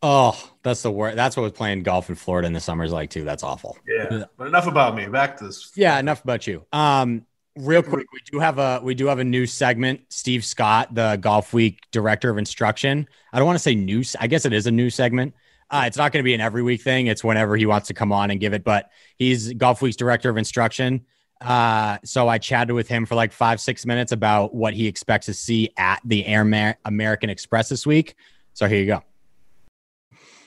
Oh, 0.00 0.38
that's 0.62 0.82
the 0.82 0.92
worst. 0.92 1.16
That's 1.16 1.36
what 1.36 1.42
was 1.42 1.52
playing 1.52 1.82
golf 1.82 2.08
in 2.08 2.14
Florida 2.14 2.46
in 2.46 2.52
the 2.52 2.60
summers 2.60 2.92
like 2.92 3.10
too. 3.10 3.24
That's 3.24 3.42
awful. 3.42 3.76
Yeah, 3.84 4.26
but 4.38 4.46
enough 4.46 4.68
about 4.68 4.94
me. 4.94 5.08
Back 5.08 5.38
to 5.38 5.46
this. 5.46 5.72
Yeah, 5.74 5.98
enough 5.98 6.22
about 6.22 6.46
you. 6.46 6.64
Um, 6.72 7.26
real 7.56 7.82
quick, 7.82 8.06
we 8.12 8.20
do 8.30 8.38
have 8.38 8.60
a 8.60 8.80
we 8.80 8.94
do 8.94 9.08
have 9.08 9.18
a 9.18 9.24
new 9.24 9.44
segment. 9.44 10.02
Steve 10.08 10.44
Scott, 10.44 10.94
the 10.94 11.16
Golf 11.16 11.52
Week 11.52 11.80
director 11.90 12.30
of 12.30 12.38
instruction. 12.38 13.08
I 13.32 13.38
don't 13.38 13.46
want 13.46 13.56
to 13.56 13.62
say 13.62 13.74
new. 13.74 14.04
I 14.20 14.28
guess 14.28 14.44
it 14.44 14.52
is 14.52 14.68
a 14.68 14.70
new 14.70 14.88
segment. 14.88 15.34
Uh, 15.74 15.86
it's 15.86 15.96
not 15.96 16.12
going 16.12 16.22
to 16.22 16.24
be 16.24 16.34
an 16.34 16.40
every 16.40 16.62
week 16.62 16.80
thing. 16.82 17.08
It's 17.08 17.24
whenever 17.24 17.56
he 17.56 17.66
wants 17.66 17.88
to 17.88 17.94
come 17.94 18.12
on 18.12 18.30
and 18.30 18.38
give 18.38 18.52
it. 18.52 18.62
But 18.62 18.90
he's 19.16 19.52
Golf 19.54 19.82
Week's 19.82 19.96
director 19.96 20.30
of 20.30 20.36
instruction. 20.36 21.04
Uh, 21.40 21.98
so 22.04 22.28
I 22.28 22.38
chatted 22.38 22.76
with 22.76 22.86
him 22.86 23.04
for 23.04 23.16
like 23.16 23.32
five, 23.32 23.60
six 23.60 23.84
minutes 23.84 24.12
about 24.12 24.54
what 24.54 24.72
he 24.72 24.86
expects 24.86 25.26
to 25.26 25.34
see 25.34 25.70
at 25.76 26.00
the 26.04 26.24
Air 26.26 26.42
American 26.84 27.28
Express 27.28 27.68
this 27.68 27.84
week. 27.84 28.14
So 28.52 28.68
here 28.68 28.78
you 28.78 28.86
go. 28.86 29.02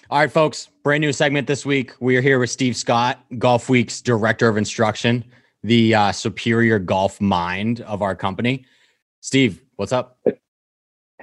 All 0.09 0.19
right, 0.19 0.31
folks, 0.31 0.69
brand 0.81 1.01
new 1.01 1.11
segment 1.11 1.45
this 1.45 1.65
week. 1.65 1.91
We 1.99 2.15
are 2.15 2.21
here 2.21 2.39
with 2.39 2.49
Steve 2.49 2.77
Scott, 2.77 3.19
Golf 3.37 3.67
Week's 3.67 4.01
director 4.01 4.47
of 4.47 4.55
instruction, 4.55 5.25
the 5.61 5.93
uh, 5.93 6.11
superior 6.13 6.79
golf 6.79 7.19
mind 7.19 7.81
of 7.81 8.01
our 8.01 8.15
company. 8.15 8.65
Steve, 9.19 9.61
what's 9.75 9.91
up? 9.91 10.17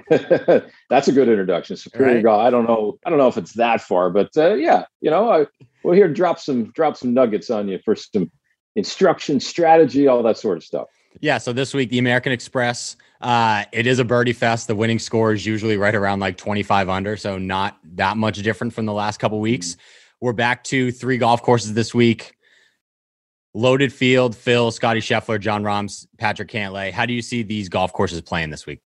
That's 0.89 1.07
a 1.07 1.11
good 1.11 1.29
introduction. 1.29 1.75
Superior 1.75 2.15
right. 2.15 2.23
golf. 2.23 2.41
I 2.41 2.49
don't 2.49 2.65
know. 2.65 2.99
I 3.05 3.09
don't 3.09 3.19
know 3.19 3.27
if 3.27 3.37
it's 3.37 3.53
that 3.53 3.81
far, 3.81 4.09
but 4.09 4.29
uh, 4.37 4.53
yeah, 4.53 4.85
you 5.01 5.09
know, 5.09 5.29
I, 5.29 5.45
we'll 5.83 5.95
here 5.95 6.07
drop 6.07 6.39
some 6.39 6.71
drop 6.71 6.95
some 6.95 7.13
nuggets 7.13 7.49
on 7.49 7.67
you 7.67 7.79
for 7.83 7.95
some 7.95 8.31
instruction, 8.75 9.39
strategy, 9.39 10.07
all 10.07 10.21
that 10.23 10.37
sort 10.37 10.57
of 10.57 10.63
stuff. 10.63 10.87
Yeah. 11.21 11.37
So 11.37 11.53
this 11.53 11.73
week, 11.73 11.89
the 11.89 11.99
American 11.99 12.31
Express, 12.31 12.97
uh, 13.21 13.63
it 13.71 13.87
is 13.87 13.99
a 13.99 14.05
birdie 14.05 14.33
fest. 14.33 14.67
The 14.67 14.75
winning 14.75 14.99
score 14.99 15.33
is 15.33 15.45
usually 15.45 15.77
right 15.77 15.95
around 15.95 16.19
like 16.19 16.37
25 16.37 16.89
under. 16.89 17.17
So 17.17 17.37
not 17.37 17.79
that 17.95 18.17
much 18.17 18.41
different 18.41 18.73
from 18.73 18.85
the 18.85 18.93
last 18.93 19.17
couple 19.19 19.39
weeks. 19.39 19.71
Mm-hmm. 19.71 19.81
We're 20.21 20.33
back 20.33 20.63
to 20.65 20.91
three 20.91 21.17
golf 21.17 21.41
courses 21.41 21.73
this 21.73 21.93
week. 21.93 22.33
Loaded 23.53 23.93
field, 23.93 24.35
Phil, 24.35 24.69
Scotty 24.69 24.99
Scheffler, 24.99 25.39
Jon 25.39 25.63
Rahms, 25.63 26.07
Patrick 26.17 26.49
Cantlay. 26.49 26.91
How 26.91 27.05
do 27.05 27.13
you 27.13 27.21
see 27.21 27.41
these 27.41 27.69
golf 27.69 27.93
courses 27.93 28.19
playing 28.21 28.49
this 28.49 28.65
week? 28.65 28.81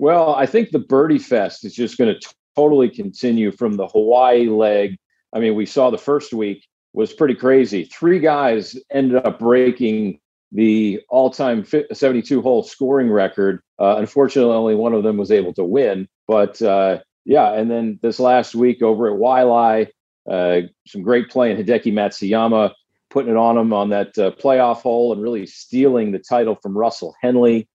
Well, 0.00 0.34
I 0.34 0.46
think 0.46 0.70
the 0.70 0.78
Birdie 0.78 1.18
Fest 1.18 1.62
is 1.62 1.74
just 1.74 1.98
going 1.98 2.18
to 2.18 2.34
totally 2.56 2.88
continue 2.88 3.52
from 3.52 3.74
the 3.74 3.86
Hawaii 3.86 4.48
leg. 4.48 4.96
I 5.34 5.40
mean, 5.40 5.54
we 5.54 5.66
saw 5.66 5.90
the 5.90 5.98
first 5.98 6.32
week 6.32 6.66
was 6.94 7.12
pretty 7.12 7.34
crazy. 7.34 7.84
Three 7.84 8.18
guys 8.18 8.78
ended 8.90 9.26
up 9.26 9.38
breaking 9.38 10.18
the 10.52 11.02
all-time 11.10 11.66
72 11.92 12.40
hole 12.40 12.62
scoring 12.62 13.10
record. 13.10 13.60
Uh, 13.78 13.96
unfortunately, 13.98 14.54
only 14.54 14.74
one 14.74 14.94
of 14.94 15.02
them 15.02 15.18
was 15.18 15.30
able 15.30 15.52
to 15.52 15.64
win. 15.64 16.08
But 16.26 16.62
uh, 16.62 17.00
yeah, 17.26 17.52
and 17.52 17.70
then 17.70 17.98
this 18.00 18.18
last 18.18 18.54
week 18.54 18.80
over 18.80 19.12
at 19.12 19.20
Waialae, 19.20 19.88
uh, 20.30 20.60
some 20.86 21.02
great 21.02 21.28
play 21.28 21.50
in 21.50 21.58
Hideki 21.58 21.92
Matsuyama, 21.92 22.72
putting 23.10 23.32
it 23.32 23.36
on 23.36 23.58
him 23.58 23.74
on 23.74 23.90
that 23.90 24.16
uh, 24.16 24.30
playoff 24.30 24.80
hole 24.80 25.12
and 25.12 25.20
really 25.20 25.44
stealing 25.44 26.10
the 26.10 26.18
title 26.18 26.54
from 26.54 26.74
Russell 26.74 27.14
Henley 27.20 27.68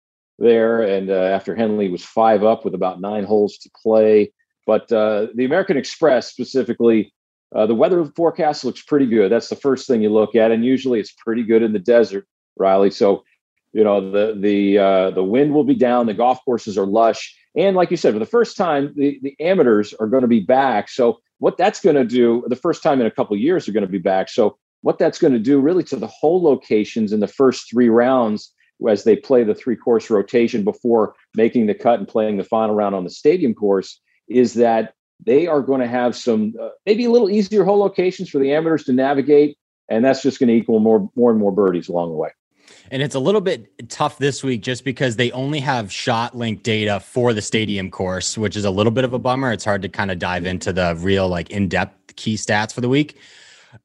there. 0.42 0.82
And 0.82 1.08
uh, 1.08 1.14
after 1.14 1.54
Henley 1.54 1.88
was 1.88 2.04
five 2.04 2.44
up 2.44 2.64
with 2.64 2.74
about 2.74 3.00
nine 3.00 3.24
holes 3.24 3.56
to 3.58 3.70
play. 3.82 4.32
But 4.66 4.92
uh, 4.92 5.28
the 5.34 5.44
American 5.44 5.76
Express 5.76 6.28
specifically, 6.30 7.12
uh, 7.54 7.66
the 7.66 7.74
weather 7.74 8.04
forecast 8.16 8.64
looks 8.64 8.82
pretty 8.82 9.06
good. 9.06 9.30
That's 9.30 9.48
the 9.48 9.56
first 9.56 9.86
thing 9.86 10.02
you 10.02 10.10
look 10.10 10.34
at, 10.34 10.50
and 10.50 10.64
usually 10.64 11.00
it's 11.00 11.12
pretty 11.12 11.42
good 11.42 11.62
in 11.62 11.72
the 11.72 11.78
desert, 11.78 12.26
Riley. 12.56 12.90
So, 12.90 13.24
you 13.72 13.84
know, 13.84 14.10
the 14.10 14.36
the 14.38 14.78
uh, 14.78 15.10
the 15.10 15.24
wind 15.24 15.52
will 15.52 15.64
be 15.64 15.74
down. 15.74 16.06
The 16.06 16.14
golf 16.14 16.38
courses 16.44 16.78
are 16.78 16.86
lush, 16.86 17.36
and 17.56 17.76
like 17.76 17.90
you 17.90 17.96
said, 17.96 18.12
for 18.12 18.18
the 18.18 18.26
first 18.26 18.56
time, 18.56 18.92
the 18.96 19.18
the 19.22 19.36
amateurs 19.40 19.92
are 19.94 20.06
going 20.06 20.22
to 20.22 20.28
be 20.28 20.40
back. 20.40 20.88
So, 20.88 21.20
what 21.40 21.58
that's 21.58 21.80
going 21.80 21.96
to 21.96 22.04
do, 22.04 22.44
the 22.46 22.56
first 22.56 22.82
time 22.82 23.00
in 23.00 23.06
a 23.06 23.10
couple 23.10 23.36
years, 23.36 23.66
they're 23.66 23.74
going 23.74 23.86
to 23.86 23.92
be 23.92 23.98
back. 23.98 24.30
So, 24.30 24.56
what 24.80 24.98
that's 24.98 25.18
going 25.18 25.34
to 25.34 25.38
do 25.38 25.60
really 25.60 25.84
to 25.84 25.96
the 25.96 26.06
hole 26.06 26.42
locations 26.42 27.12
in 27.12 27.20
the 27.20 27.28
first 27.28 27.68
three 27.70 27.88
rounds 27.88 28.52
as 28.88 29.04
they 29.04 29.16
play 29.16 29.44
the 29.44 29.54
three 29.54 29.76
course 29.76 30.10
rotation 30.10 30.64
before 30.64 31.14
making 31.34 31.66
the 31.66 31.74
cut 31.74 31.98
and 31.98 32.08
playing 32.08 32.36
the 32.36 32.44
final 32.44 32.74
round 32.74 32.94
on 32.94 33.04
the 33.04 33.10
stadium 33.10 33.54
course 33.54 34.00
is 34.28 34.54
that 34.54 34.94
they 35.24 35.46
are 35.46 35.60
going 35.60 35.80
to 35.80 35.86
have 35.86 36.16
some 36.16 36.54
uh, 36.60 36.70
maybe 36.86 37.04
a 37.04 37.10
little 37.10 37.30
easier 37.30 37.64
hole 37.64 37.78
locations 37.78 38.28
for 38.28 38.38
the 38.38 38.52
amateurs 38.52 38.84
to 38.84 38.92
navigate 38.92 39.56
and 39.88 40.04
that's 40.04 40.22
just 40.22 40.38
going 40.38 40.48
to 40.48 40.54
equal 40.54 40.80
more 40.80 41.10
more 41.14 41.30
and 41.30 41.38
more 41.38 41.52
birdies 41.52 41.88
along 41.88 42.10
the 42.10 42.16
way. 42.16 42.30
And 42.90 43.02
it's 43.02 43.14
a 43.14 43.20
little 43.20 43.40
bit 43.40 43.88
tough 43.88 44.18
this 44.18 44.42
week 44.42 44.62
just 44.62 44.84
because 44.84 45.16
they 45.16 45.30
only 45.32 45.60
have 45.60 45.92
shot 45.92 46.36
link 46.36 46.62
data 46.62 47.00
for 47.00 47.32
the 47.32 47.42
stadium 47.42 47.90
course 47.90 48.36
which 48.38 48.56
is 48.56 48.64
a 48.64 48.70
little 48.70 48.92
bit 48.92 49.04
of 49.04 49.12
a 49.12 49.18
bummer. 49.18 49.52
It's 49.52 49.64
hard 49.64 49.82
to 49.82 49.88
kind 49.88 50.10
of 50.10 50.18
dive 50.18 50.46
into 50.46 50.72
the 50.72 50.96
real 50.98 51.28
like 51.28 51.50
in-depth 51.50 52.16
key 52.16 52.34
stats 52.34 52.72
for 52.72 52.80
the 52.80 52.88
week. 52.88 53.18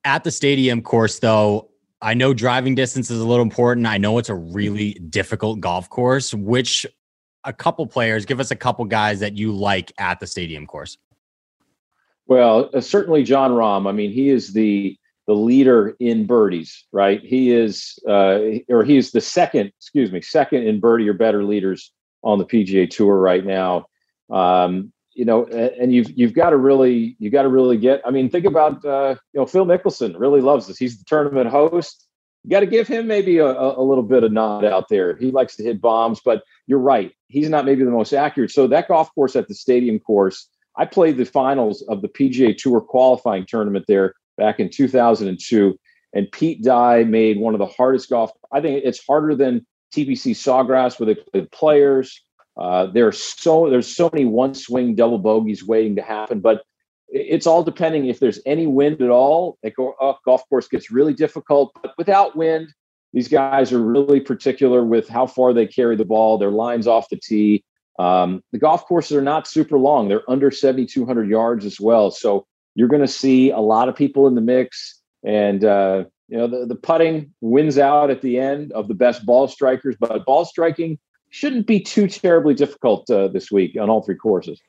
At 0.03 0.23
the 0.23 0.31
stadium 0.31 0.81
course 0.81 1.19
though 1.19 1.69
I 2.01 2.13
know 2.13 2.33
driving 2.33 2.75
distance 2.75 3.09
is 3.09 3.19
a 3.19 3.25
little 3.25 3.43
important. 3.43 3.87
I 3.87 3.97
know 3.97 4.17
it's 4.17 4.29
a 4.29 4.35
really 4.35 4.93
difficult 4.93 5.59
golf 5.59 5.89
course. 5.89 6.33
Which 6.33 6.85
a 7.43 7.53
couple 7.53 7.87
players, 7.87 8.25
give 8.25 8.39
us 8.39 8.51
a 8.51 8.55
couple 8.55 8.85
guys 8.85 9.19
that 9.21 9.35
you 9.35 9.51
like 9.51 9.91
at 9.97 10.19
the 10.19 10.27
stadium 10.27 10.67
course. 10.67 10.97
Well, 12.27 12.69
uh, 12.73 12.81
certainly 12.81 13.23
Jon 13.23 13.51
Rahm. 13.51 13.87
I 13.87 13.93
mean, 13.93 14.11
he 14.11 14.29
is 14.29 14.53
the 14.53 14.97
the 15.27 15.33
leader 15.33 15.95
in 15.99 16.25
birdies, 16.25 16.85
right? 16.93 17.21
He 17.21 17.51
is, 17.51 17.99
uh, 18.07 18.39
or 18.69 18.85
he 18.85 18.95
is 18.95 19.11
the 19.11 19.19
second, 19.19 19.73
excuse 19.77 20.09
me, 20.09 20.21
second 20.21 20.63
in 20.63 20.79
birdie 20.79 21.09
or 21.09 21.13
better 21.13 21.43
leaders 21.43 21.91
on 22.23 22.39
the 22.39 22.45
PGA 22.45 22.89
Tour 22.89 23.17
right 23.17 23.45
now. 23.45 23.87
Um, 24.29 24.93
you 25.18 25.26
know, 25.26 25.45
and 25.45 25.91
you've 25.91 26.11
you've 26.11 26.34
got 26.34 26.51
to 26.51 26.57
really 26.57 27.15
you 27.18 27.32
got 27.32 27.41
to 27.41 27.49
really 27.49 27.76
get. 27.76 28.01
I 28.05 28.11
mean, 28.11 28.30
think 28.30 28.45
about 28.45 28.86
uh, 28.86 29.15
you 29.34 29.39
know 29.39 29.47
Phil 29.47 29.65
Mickelson 29.65 30.18
really 30.18 30.41
loves 30.41 30.68
this. 30.68 30.78
He's 30.78 30.99
the 30.99 31.05
tournament 31.05 31.49
host. 31.49 32.07
You 32.43 32.51
got 32.51 32.59
to 32.59 32.68
give 32.68 32.88
him 32.88 33.07
maybe 33.07 33.39
a, 33.39 33.47
a 33.47 33.82
little 33.82 34.03
bit 34.03 34.24
of 34.24 34.32
nod 34.32 34.63
out 34.63 34.89
there. 34.89 35.18
He 35.18 35.32
likes 35.32 35.55
to 35.55 35.63
hit 35.63 35.82
bombs, 35.82 36.22
but 36.24 36.43
you're 36.68 36.80
right. 36.80 37.11
He's 37.30 37.49
not 37.49 37.65
maybe 37.65 37.84
the 37.84 37.89
most 37.89 38.13
accurate. 38.13 38.51
So 38.51 38.68
that 38.68 38.88
golf 38.88 39.13
course 39.15 39.36
at 39.36 39.47
the 39.47 39.55
stadium 39.55 39.99
course, 39.99 40.47
I 40.78 40.86
played 40.86 41.18
the 41.18 41.26
finals 41.26 41.82
of 41.89 42.03
the 42.03 42.09
PGA 42.09 42.55
Tour 42.55 42.80
qualifying 42.80 43.47
tournament 43.47 43.86
there 43.88 44.13
back 44.38 44.59
in 44.59 44.70
2002, 44.70 45.80
and 46.13 46.32
Pete 46.32 46.63
Dye 46.63 47.03
made 47.03 47.39
one 47.39 47.55
of 47.55 47.59
the 47.59 47.65
hardest 47.65 48.11
golf. 48.11 48.32
I 48.51 48.61
think 48.61 48.84
it's 48.86 49.03
harder 49.03 49.36
than 49.36 49.65
TPC 49.95 50.36
Sawgrass 50.36 50.99
with 50.99 51.18
the 51.34 51.47
players 51.51 52.22
uh, 52.58 52.88
there's 52.88 53.22
so 53.22 53.70
there's 53.70 53.88
so 53.88 54.10
many 54.12 54.26
one 54.26 54.53
swing 54.53 54.95
double 54.95 55.20
bogeys 55.20 55.64
waiting 55.64 55.95
to 55.95 56.01
happen, 56.01 56.39
but 56.39 56.64
it's 57.10 57.47
all 57.47 57.64
depending 57.64 58.08
if 58.08 58.20
there's 58.20 58.39
any 58.45 58.68
wind 58.68 59.01
at 59.01 59.10
all. 59.10 59.58
A 59.64 59.72
uh, 60.01 60.14
golf 60.26 60.43
course 60.49 60.68
gets 60.68 60.91
really 60.91 61.14
difficult, 61.14 61.72
but 61.82 61.93
without 61.97 62.36
wind, 62.36 62.74
these 63.14 63.28
guys 63.28 63.72
are 63.72 63.82
really 63.82 64.20
particular 64.20 64.84
with 64.84 65.08
how 65.08 65.28
far 65.28 65.53
they 65.53 65.68
carry 65.68 65.95
the 65.95 66.05
ball, 66.05 66.38
their 66.38 66.51
lines 66.51 66.88
off 66.88 67.10
the 67.10 67.18
tee. 67.18 67.64
Um, 67.99 68.43
the 68.51 68.60
golf 68.60 68.86
courses 68.86 69.16
are 69.16 69.22
not 69.22 69.47
super 69.47 69.78
long; 69.78 70.08
they're 70.08 70.30
under 70.30 70.49
7,200 70.49 71.30
yards 71.30 71.66
as 71.66 71.80
well. 71.80 72.10
So 72.12 72.45
you're 72.76 72.88
going 72.88 73.01
to 73.01 73.08
see 73.08 73.51
a 73.51 73.60
lot 73.60 73.88
of 73.88 73.95
people 73.95 74.28
in 74.28 74.36
the 74.36 74.41
mix, 74.41 75.01
and 75.24 75.64
uh, 75.64 76.05
you 76.28 76.38
know 76.38 76.47
the, 76.47 76.66
the 76.66 76.76
putting 76.76 77.34
wins 77.41 77.78
out 77.78 78.10
at 78.10 78.22
the 78.22 78.39
end 78.39 78.72
of 78.72 78.88
the 78.88 78.95
best 78.95 79.26
ball 79.28 79.47
strikers. 79.47 79.95
But 79.99 80.26
ball 80.26 80.43
striking 80.43 80.97
shouldn't 81.30 81.67
be 81.67 81.80
too 81.80 82.07
terribly 82.07 82.53
difficult 82.53 83.09
uh, 83.09 83.28
this 83.28 83.51
week 83.51 83.78
on 83.80 83.89
all 83.89 84.01
three 84.01 84.15
courses. 84.15 84.61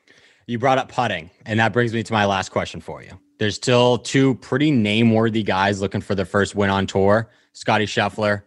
You 0.47 0.57
brought 0.57 0.77
up 0.77 0.91
putting, 0.91 1.29
and 1.45 1.59
that 1.59 1.73
brings 1.73 1.93
me 1.93 2.01
to 2.03 2.13
my 2.13 2.25
last 2.25 2.49
question 2.49 2.81
for 2.81 3.03
you. 3.03 3.11
There's 3.37 3.55
still 3.55 3.97
two 3.97 4.35
pretty 4.35 4.71
name 4.71 5.13
worthy 5.13 5.43
guys 5.43 5.79
looking 5.79 6.01
for 6.01 6.15
their 6.15 6.25
first 6.25 6.55
win 6.55 6.69
on 6.69 6.87
tour 6.87 7.29
Scotty 7.53 7.85
Scheffler, 7.85 8.43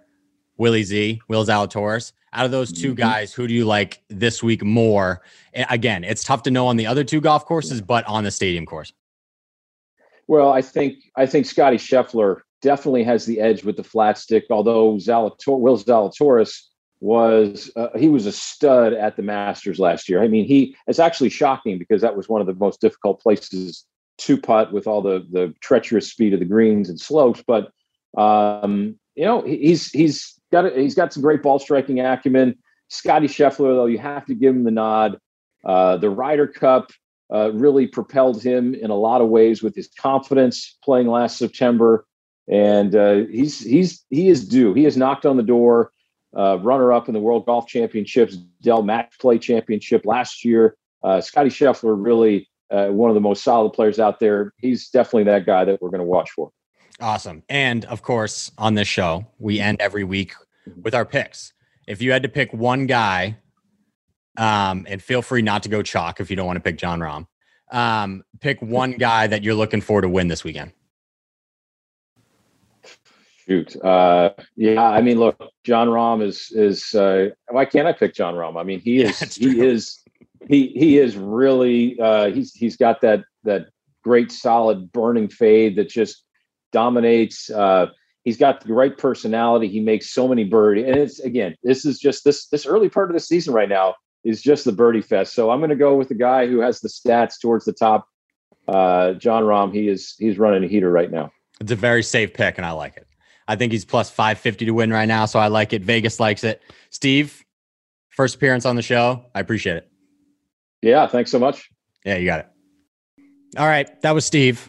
Willie 0.57 0.85
Z, 0.85 1.21
Will 1.29 1.45
Zalatoris. 1.45 2.13
Out 2.35 2.47
of 2.47 2.51
those 2.51 2.73
2 2.73 2.89
mm-hmm. 2.89 2.97
guys, 2.97 3.35
who 3.35 3.47
do 3.47 3.53
you 3.53 3.67
like 3.67 4.03
this 4.09 4.43
week 4.43 4.65
more? 4.65 5.21
And 5.53 5.67
again, 5.69 6.03
it's 6.03 6.25
tough 6.25 6.43
to 6.45 6.51
know 6.51 6.67
on 6.67 6.77
the 6.77 6.87
other 6.87 7.05
two 7.05 7.21
golf 7.21 7.45
courses, 7.45 7.83
but 7.83 8.07
on 8.07 8.25
the 8.25 8.31
stadium 8.31 8.65
course. 8.65 8.91
Well, 10.29 10.51
I 10.51 10.63
think 10.63 10.97
I 11.15 11.27
think 11.27 11.45
Scotty 11.45 11.77
Scheffler 11.77 12.41
definitely 12.63 13.05
has 13.05 13.27
the 13.27 13.39
edge 13.39 13.65
with 13.65 13.77
the 13.77 13.85
flat 13.85 14.17
stick. 14.17 14.45
Although 14.51 14.95
Zalator, 14.95 15.61
Will 15.61 15.77
Zalatoris 15.77 16.59
was 17.03 17.69
uh, 17.75 17.89
he 17.99 18.09
was 18.09 18.27
a 18.27 18.33
stud 18.33 18.93
at 18.93 19.17
the 19.17 19.23
Masters 19.23 19.81
last 19.81 20.09
year. 20.09 20.23
I 20.23 20.29
mean, 20.29 20.47
he 20.47 20.77
it's 20.87 21.01
actually 21.01 21.31
shocking 21.31 21.77
because 21.77 22.01
that 22.01 22.17
was 22.17 22.29
one 22.29 22.41
of 22.41 22.47
the 22.47 22.55
most 22.55 22.81
difficult 22.81 23.21
places 23.21 23.85
to 24.19 24.41
putt 24.41 24.73
with 24.73 24.87
all 24.87 25.03
the 25.03 25.27
the 25.33 25.53
treacherous 25.61 26.09
speed 26.09 26.33
of 26.33 26.39
the 26.39 26.47
greens 26.47 26.89
and 26.89 27.01
slopes. 27.01 27.43
But 27.45 27.73
um, 28.17 28.97
you 29.17 29.25
know, 29.25 29.43
he's 29.43 29.91
he's 29.91 30.39
got 30.53 30.65
a, 30.65 30.81
he's 30.81 30.95
got 30.95 31.13
some 31.13 31.25
great 31.25 31.43
ball 31.43 31.59
striking 31.59 31.99
acumen. 31.99 32.57
Scotty 32.87 33.27
Scheffler, 33.27 33.75
though, 33.75 33.87
you 33.87 33.99
have 33.99 34.25
to 34.27 34.35
give 34.35 34.55
him 34.55 34.63
the 34.63 34.71
nod. 34.71 35.19
Uh, 35.65 35.97
the 35.97 36.11
Ryder 36.11 36.47
Cup 36.47 36.93
uh, 37.35 37.51
really 37.53 37.89
propelled 37.89 38.41
him 38.41 38.77
in 38.77 38.91
a 38.91 38.97
lot 38.97 39.21
of 39.21 39.29
ways 39.29 39.61
with 39.61 39.75
his 39.75 39.89
confidence 39.99 40.79
playing 40.85 41.09
last 41.09 41.37
September, 41.37 42.07
and 42.49 42.95
uh, 42.95 43.25
he's 43.29 43.59
he's 43.59 44.05
he 44.09 44.29
is 44.29 44.47
due. 44.47 44.73
He 44.73 44.85
has 44.85 44.97
knocked 44.97 45.27
on 45.27 45.37
the 45.37 45.43
door 45.43 45.91
uh, 46.37 46.59
runner 46.61 46.93
up 46.93 47.09
in 47.09 47.15
the 47.15 47.21
World 47.21 47.47
Golf 47.47 47.67
Championships, 47.67 48.37
Dell 48.63 48.83
Match 48.83 49.19
Play 49.21 49.39
Championship 49.39 50.05
last 50.05 50.45
year. 50.45 50.77
Uh, 51.03 51.21
Scotty 51.21 51.51
Scheffler, 51.51 51.97
really 51.99 52.49
uh, 52.71 52.89
one 52.89 53.11
of 53.11 53.15
the 53.15 53.21
most 53.21 53.43
solid 53.43 53.71
players 53.71 53.99
out 53.99 54.21
there. 54.21 54.53
He's 54.59 54.89
definitely 54.89 55.25
that 55.25 55.47
guy 55.47 55.65
that 55.65 55.83
we're 55.83 55.91
going 55.91 56.01
to 56.01 56.07
watch 56.07 56.31
for. 56.31 56.51
Awesome. 57.01 57.43
And 57.49 57.85
of 57.87 58.03
course, 58.03 58.51
on 58.59 58.75
this 58.75 58.89
show, 58.89 59.27
we 59.39 59.61
end 59.61 59.81
every 59.81 60.05
week 60.05 60.35
with 60.83 60.95
our 60.95 61.05
picks. 61.05 61.53
If 61.87 62.01
you 62.01 62.13
had 62.13 62.23
to 62.23 62.29
pick 62.29 62.53
one 62.53 62.87
guy, 62.87 63.39
um, 64.39 64.87
and 64.89 65.03
feel 65.03 65.21
free 65.21 65.43
not 65.43 65.63
to 65.65 65.69
go 65.69 65.83
chalk 65.83 66.21
if 66.21 66.31
you 66.31 66.37
don't 66.37 66.47
want 66.47 66.57
to 66.57 66.61
pick 66.61 66.79
Jon 66.79 67.01
Rahm. 67.01 67.27
Um, 67.71 68.23
pick 68.41 68.61
one 68.63 68.93
guy 68.93 69.27
that 69.27 69.43
you're 69.43 69.55
looking 69.55 69.81
for 69.81 70.01
to 70.01 70.09
win 70.09 70.29
this 70.29 70.45
weekend. 70.45 70.73
Shoot. 73.47 73.77
Uh, 73.83 74.31
yeah, 74.57 74.83
I 74.83 75.01
mean, 75.01 75.19
look, 75.19 75.43
Jon 75.65 75.89
Rahm 75.89 76.23
is 76.23 76.53
is 76.53 76.95
uh, 76.95 77.31
why 77.51 77.65
can't 77.65 77.89
I 77.89 77.93
pick 77.93 78.15
Jon 78.15 78.35
Rahm? 78.35 78.59
I 78.59 78.63
mean, 78.63 78.81
he 78.81 79.03
is 79.03 79.39
yeah, 79.39 79.51
he 79.51 79.61
is 79.61 80.01
he 80.49 80.69
he 80.69 80.99
is 80.99 81.17
really 81.17 81.99
uh, 82.01 82.31
he's 82.31 82.53
he's 82.55 82.77
got 82.77 83.01
that 83.01 83.25
that 83.45 83.67
great 84.05 84.31
solid 84.31 84.93
burning 84.93 85.29
fade 85.29 85.77
that 85.77 85.89
just 85.89 86.25
dominates. 86.71 87.51
Uh, 87.51 87.87
he's 88.25 88.37
got 88.37 88.61
the 88.61 88.73
right 88.73 88.97
personality. 88.97 89.69
He 89.69 89.81
makes 89.81 90.11
so 90.11 90.29
many 90.29 90.45
birdie, 90.45 90.85
and 90.85 90.97
it's 90.97 91.19
again, 91.19 91.57
this 91.65 91.85
is 91.85 91.99
just 91.99 92.23
this 92.23 92.47
this 92.47 92.65
early 92.65 92.89
part 92.89 93.11
of 93.11 93.15
the 93.15 93.21
season 93.21 93.55
right 93.55 93.69
now 93.69 93.97
is 94.25 94.41
just 94.41 94.65
the 94.65 94.73
birdie 94.73 95.03
fest. 95.03 95.35
So 95.35 95.51
I'm 95.51 95.59
going 95.59 95.71
to 95.71 95.77
go 95.77 95.97
with 95.97 96.09
the 96.09 96.15
guy 96.15 96.47
who 96.47 96.61
has 96.61 96.81
the 96.81 96.89
stats 96.89 97.41
towards 97.41 97.65
the 97.65 97.73
top. 97.73 98.07
Uh, 98.69 99.15
Jon 99.15 99.43
Rahm, 99.43 99.75
he 99.75 99.89
is 99.89 100.15
he's 100.19 100.39
running 100.39 100.63
a 100.63 100.69
heater 100.69 100.91
right 100.91 101.11
now. 101.11 101.33
It's 101.61 101.73
a 101.73 101.77
very 101.77 102.05
safe 102.05 102.35
pick, 102.35 102.57
and 102.57 102.65
I 102.65 102.71
like 102.71 102.97
it. 102.97 103.07
I 103.49 103.57
think 103.57 103.73
he's 103.73 103.85
plus 103.85 104.11
550 104.11 104.67
to 104.67 104.71
win 104.73 104.91
right 104.91 105.07
now. 105.07 105.27
So 105.27 105.39
I 105.39 105.49
like 105.49 105.73
it. 105.73 105.83
Vegas 105.83 106.21
likes 106.21 106.45
it. 106.45 106.63
Steve, 106.91 107.45
first 108.11 108.37
appearance 108.37 108.67
on 108.67 108.77
the 108.77 108.83
show. 108.83 109.25
I 109.35 109.41
appreciate 109.41 109.77
it. 109.77 109.89
Yeah. 110.81 111.07
Thanks 111.07 111.31
so 111.31 111.39
much. 111.39 111.71
Yeah, 112.05 112.17
you 112.17 112.27
got 112.27 112.41
it. 112.41 112.47
All 113.59 113.67
right. 113.67 114.01
That 114.03 114.13
was 114.15 114.25
Steve. 114.25 114.69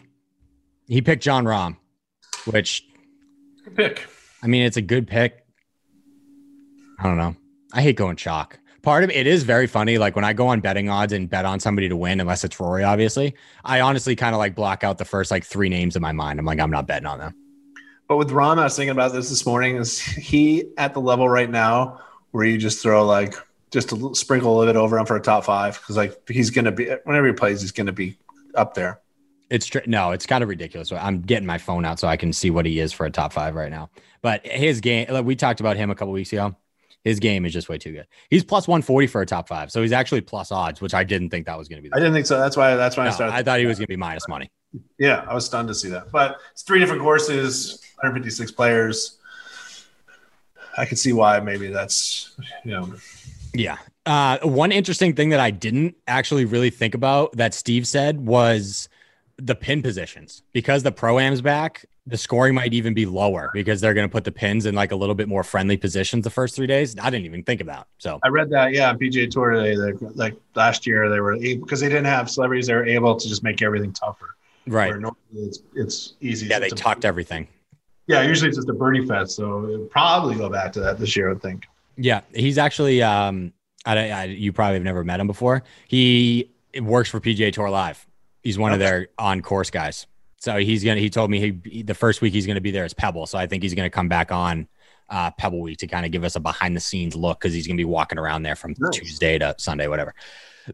He 0.86 1.00
picked 1.00 1.22
Jon 1.22 1.44
Rahm, 1.44 1.76
which 2.44 2.86
good 3.64 3.76
pick. 3.76 4.06
I 4.42 4.46
mean, 4.46 4.62
it's 4.64 4.76
a 4.76 4.82
good 4.82 5.06
pick. 5.06 5.44
I 6.98 7.04
don't 7.04 7.16
know. 7.16 7.34
I 7.72 7.80
hate 7.82 7.96
going 7.96 8.16
chalk. 8.16 8.58
Part 8.82 9.02
of 9.02 9.10
it 9.10 9.26
is 9.26 9.44
very 9.44 9.66
funny. 9.66 9.96
Like 9.96 10.14
when 10.14 10.26
I 10.26 10.34
go 10.34 10.46
on 10.48 10.60
betting 10.60 10.90
odds 10.90 11.14
and 11.14 11.28
bet 11.28 11.46
on 11.46 11.58
somebody 11.58 11.88
to 11.88 11.96
win, 11.96 12.20
unless 12.20 12.44
it's 12.44 12.60
Rory, 12.60 12.84
obviously, 12.84 13.34
I 13.64 13.80
honestly 13.80 14.14
kind 14.14 14.34
of 14.34 14.38
like 14.38 14.54
block 14.54 14.84
out 14.84 14.98
the 14.98 15.06
first 15.06 15.30
like 15.30 15.44
three 15.44 15.70
names 15.70 15.96
in 15.96 16.02
my 16.02 16.12
mind. 16.12 16.38
I'm 16.38 16.44
like, 16.44 16.60
I'm 16.60 16.70
not 16.70 16.86
betting 16.86 17.06
on 17.06 17.18
them. 17.18 17.34
But 18.08 18.18
with 18.18 18.30
Rahm, 18.30 18.58
I 18.58 18.64
was 18.64 18.76
thinking 18.76 18.90
about 18.90 19.12
this 19.12 19.30
this 19.30 19.46
morning. 19.46 19.76
Is 19.76 19.98
he 20.00 20.64
at 20.76 20.94
the 20.94 21.00
level 21.00 21.28
right 21.28 21.48
now 21.48 22.00
where 22.32 22.44
you 22.44 22.58
just 22.58 22.82
throw 22.82 23.04
like 23.04 23.34
just 23.70 23.92
a 23.92 24.14
sprinkle 24.14 24.60
of 24.60 24.68
it 24.68 24.76
over 24.76 24.98
him 24.98 25.06
for 25.06 25.16
a 25.16 25.20
top 25.20 25.44
five? 25.44 25.78
Because 25.80 25.96
like 25.96 26.28
he's 26.28 26.50
gonna 26.50 26.72
be 26.72 26.90
whenever 27.04 27.26
he 27.26 27.32
plays, 27.32 27.62
he's 27.62 27.72
gonna 27.72 27.92
be 27.92 28.16
up 28.54 28.74
there. 28.74 29.00
It's 29.50 29.66
tr- 29.66 29.78
no, 29.86 30.10
it's 30.10 30.26
kind 30.26 30.42
of 30.42 30.48
ridiculous. 30.48 30.92
I'm 30.92 31.22
getting 31.22 31.46
my 31.46 31.58
phone 31.58 31.84
out 31.84 31.98
so 31.98 32.08
I 32.08 32.16
can 32.16 32.32
see 32.32 32.50
what 32.50 32.66
he 32.66 32.78
is 32.78 32.92
for 32.92 33.06
a 33.06 33.10
top 33.10 33.32
five 33.32 33.54
right 33.54 33.70
now. 33.70 33.90
But 34.20 34.46
his 34.46 34.80
game, 34.80 35.06
like 35.10 35.24
we 35.24 35.36
talked 35.36 35.60
about 35.60 35.76
him 35.76 35.90
a 35.90 35.94
couple 35.94 36.12
weeks 36.12 36.32
ago. 36.32 36.56
His 37.04 37.20
game 37.20 37.44
is 37.44 37.52
just 37.52 37.68
way 37.68 37.76
too 37.76 37.92
good. 37.92 38.06
He's 38.30 38.42
plus 38.42 38.66
140 38.66 39.08
for 39.08 39.20
a 39.20 39.26
top 39.26 39.46
five, 39.46 39.70
so 39.70 39.82
he's 39.82 39.92
actually 39.92 40.22
plus 40.22 40.50
odds, 40.50 40.80
which 40.80 40.94
I 40.94 41.04
didn't 41.04 41.28
think 41.28 41.44
that 41.44 41.58
was 41.58 41.68
going 41.68 41.82
to 41.82 41.86
be. 41.86 41.92
I 41.92 41.98
didn't 41.98 42.14
think 42.14 42.24
so. 42.24 42.38
That's 42.38 42.56
why. 42.56 42.76
That's 42.76 42.96
why 42.96 43.04
no, 43.04 43.10
I 43.10 43.12
started. 43.12 43.34
I 43.34 43.42
thought 43.42 43.60
he 43.60 43.66
was 43.66 43.76
going 43.76 43.84
to 43.84 43.92
be 43.92 43.96
minus 43.96 44.26
money. 44.26 44.50
Yeah, 44.98 45.24
I 45.28 45.34
was 45.34 45.46
stunned 45.46 45.68
to 45.68 45.74
see 45.74 45.88
that. 45.90 46.10
But 46.10 46.38
it's 46.52 46.62
three 46.62 46.78
different 46.78 47.02
courses, 47.02 47.80
156 47.96 48.50
players. 48.52 49.18
I 50.76 50.84
could 50.84 50.98
see 50.98 51.12
why 51.12 51.40
maybe 51.40 51.68
that's 51.68 52.34
you 52.64 52.72
know. 52.72 52.94
Yeah. 53.52 53.78
Uh, 54.06 54.38
one 54.42 54.72
interesting 54.72 55.14
thing 55.14 55.30
that 55.30 55.40
I 55.40 55.50
didn't 55.50 55.96
actually 56.06 56.44
really 56.44 56.70
think 56.70 56.94
about 56.94 57.32
that 57.36 57.54
Steve 57.54 57.86
said 57.86 58.20
was 58.20 58.88
the 59.36 59.54
pin 59.54 59.82
positions 59.82 60.42
because 60.52 60.82
the 60.82 60.92
pro 60.92 61.18
am's 61.18 61.40
back. 61.40 61.86
The 62.06 62.18
scoring 62.18 62.54
might 62.54 62.74
even 62.74 62.92
be 62.92 63.06
lower 63.06 63.50
because 63.54 63.80
they're 63.80 63.94
going 63.94 64.06
to 64.06 64.12
put 64.12 64.24
the 64.24 64.32
pins 64.32 64.66
in 64.66 64.74
like 64.74 64.92
a 64.92 64.96
little 64.96 65.14
bit 65.14 65.26
more 65.26 65.42
friendly 65.42 65.78
positions 65.78 66.22
the 66.22 66.30
first 66.30 66.54
three 66.54 66.66
days. 66.66 66.94
I 67.00 67.08
didn't 67.08 67.24
even 67.24 67.42
think 67.42 67.62
about. 67.62 67.88
So 67.96 68.20
I 68.22 68.28
read 68.28 68.50
that. 68.50 68.74
Yeah, 68.74 68.92
PGA 68.92 69.30
Tour 69.30 69.52
today. 69.52 69.96
Like 70.14 70.34
last 70.54 70.86
year, 70.86 71.08
they 71.08 71.20
were 71.20 71.38
because 71.38 71.80
they 71.80 71.88
didn't 71.88 72.04
have 72.04 72.28
celebrities. 72.28 72.66
They 72.66 72.74
were 72.74 72.84
able 72.84 73.16
to 73.16 73.26
just 73.26 73.42
make 73.42 73.62
everything 73.62 73.94
tougher. 73.94 74.36
Right. 74.66 74.94
it's 75.34 75.60
it's 75.74 76.14
easy. 76.20 76.46
Yeah, 76.46 76.58
they 76.58 76.70
talked 76.70 77.04
everything. 77.04 77.48
Yeah, 78.06 78.22
usually 78.22 78.48
it's 78.48 78.58
just 78.58 78.68
a 78.68 78.74
birdie 78.74 79.06
fest, 79.06 79.36
so 79.36 79.68
it'll 79.68 79.86
probably 79.86 80.36
go 80.36 80.48
back 80.50 80.72
to 80.74 80.80
that 80.80 80.98
this 80.98 81.16
year. 81.16 81.32
I 81.32 81.34
think. 81.36 81.66
Yeah, 81.96 82.20
he's 82.34 82.58
actually. 82.58 83.02
Um, 83.02 83.52
I, 83.86 84.10
I, 84.10 84.24
you 84.24 84.52
probably 84.52 84.74
have 84.74 84.82
never 84.82 85.04
met 85.04 85.20
him 85.20 85.26
before. 85.26 85.62
He 85.88 86.50
works 86.80 87.10
for 87.10 87.20
PGA 87.20 87.52
Tour 87.52 87.68
Live. 87.68 88.06
He's 88.42 88.58
one 88.58 88.72
okay. 88.72 88.74
of 88.74 88.80
their 88.80 89.08
on 89.18 89.42
course 89.42 89.70
guys. 89.70 90.06
So 90.38 90.56
he's 90.58 90.84
gonna. 90.84 91.00
He 91.00 91.10
told 91.10 91.30
me 91.30 91.60
he 91.64 91.82
the 91.82 91.94
first 91.94 92.20
week 92.20 92.32
he's 92.32 92.46
gonna 92.46 92.60
be 92.60 92.70
there 92.70 92.84
as 92.84 92.94
Pebble. 92.94 93.26
So 93.26 93.38
I 93.38 93.46
think 93.46 93.62
he's 93.62 93.74
gonna 93.74 93.90
come 93.90 94.08
back 94.08 94.32
on 94.32 94.68
uh, 95.08 95.30
Pebble 95.32 95.60
Week 95.60 95.78
to 95.78 95.86
kind 95.86 96.04
of 96.04 96.12
give 96.12 96.24
us 96.24 96.36
a 96.36 96.40
behind 96.40 96.76
the 96.76 96.80
scenes 96.80 97.14
look 97.14 97.40
because 97.40 97.54
he's 97.54 97.66
gonna 97.66 97.76
be 97.76 97.84
walking 97.84 98.18
around 98.18 98.42
there 98.42 98.56
from 98.56 98.74
nice. 98.78 98.98
Tuesday 98.98 99.38
to 99.38 99.54
Sunday, 99.58 99.88
whatever. 99.88 100.14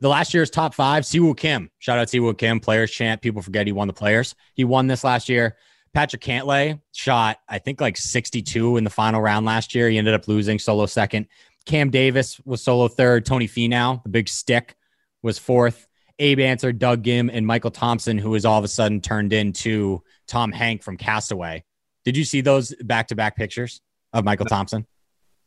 The 0.01 0.09
last 0.09 0.33
year's 0.35 0.51
top 0.51 0.75
five, 0.75 1.05
Siwoo 1.05 1.37
Kim. 1.37 1.71
Shout 1.79 1.99
out 1.99 2.09
to 2.09 2.21
Siwoo 2.21 2.37
Kim, 2.37 2.61
players 2.61 2.91
chant. 2.91 3.23
People 3.23 3.43
forget 3.43 3.67
he 3.67 3.73
won 3.73 3.89
the 3.89 3.95
players. 3.95 4.35
He 4.55 4.65
won 4.65 4.87
this 4.87 5.03
last 5.03 5.29
year. 5.29 5.57
Patrick 5.93 6.23
Cantlay 6.23 6.81
shot, 6.93 7.39
I 7.49 7.59
think, 7.59 7.81
like 7.81 7.97
62 7.97 8.77
in 8.77 8.85
the 8.85 8.91
final 8.91 9.21
round 9.21 9.45
last 9.47 9.75
year. 9.75 9.89
He 9.89 9.99
ended 9.99 10.15
up 10.15 10.29
losing 10.29 10.59
solo 10.59 10.87
second. 10.87 11.27
Cam 11.67 11.91
Davis 11.91 12.41
was 12.45 12.63
solo 12.63 12.89
third. 12.89 13.27
Tony 13.27 13.49
Finau, 13.49 14.03
the 14.05 14.09
big 14.09 14.29
stick, 14.29 14.77
was 15.23 15.39
fourth. 15.39 15.89
Abe 16.19 16.41
Ancer, 16.41 16.73
Doug 16.73 17.03
Ghim, 17.03 17.31
and 17.33 17.47
Michael 17.47 17.71
Thompson, 17.71 18.19
who 18.19 18.35
has 18.35 18.45
all 18.45 18.59
of 18.59 18.65
a 18.65 18.69
sudden 18.69 19.01
turned 19.01 19.33
into 19.33 20.03
Tom 20.29 20.53
Hank 20.53 20.83
from 20.83 20.97
Castaway. 20.97 21.65
Did 22.05 22.17
you 22.17 22.25
see 22.25 22.41
those 22.43 22.75
back 22.83 23.09
to 23.09 23.17
back 23.17 23.37
pictures 23.37 23.81
of 24.13 24.25
Michael 24.25 24.47
Thompson? 24.47 24.87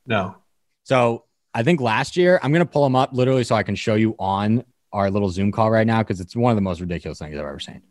No. 0.06 0.36
So 0.84 1.26
I 1.54 1.64
think 1.64 1.82
last 1.82 2.18
year, 2.18 2.40
I'm 2.42 2.52
going 2.52 2.66
to 2.66 2.72
pull 2.72 2.84
them 2.84 2.96
up 2.96 3.14
literally 3.14 3.44
so 3.44 3.56
I 3.56 3.64
can 3.64 3.76
show 3.76 3.96
you 3.96 4.16
on 4.18 4.64
our 4.92 5.12
little 5.12 5.30
Zoom 5.30 5.52
call 5.52 5.70
right 5.70 5.86
now 5.86 6.00
because 6.00 6.20
it's 6.20 6.36
one 6.36 6.52
of 6.52 6.56
the 6.56 6.62
most 6.62 6.82
ridiculous 6.82 7.20
things 7.20 7.34
I've 7.38 7.46
ever 7.46 7.60
seen. 7.60 7.82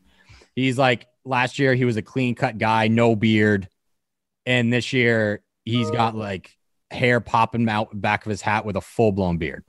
He's 0.55 0.79
like, 0.79 1.07
last 1.25 1.59
year, 1.59 1.75
he 1.75 1.85
was 1.85 1.97
a 1.97 2.03
clean 2.03 2.35
cut 2.35 2.59
guy, 2.59 2.89
no 2.89 3.15
beard. 3.15 3.69
And 4.47 4.73
this 4.73 4.93
year, 4.93 5.43
he's 5.65 5.91
got 5.91 6.15
oh. 6.15 6.19
like 6.19 6.57
hair 6.91 7.21
popping 7.21 7.69
out 7.69 7.89
back 7.99 8.27
of 8.27 8.31
his 8.31 8.43
hat 8.43 8.65
with 8.65 8.77
a 8.77 8.81
full 8.81 9.13
blown 9.13 9.39
beard. 9.39 9.65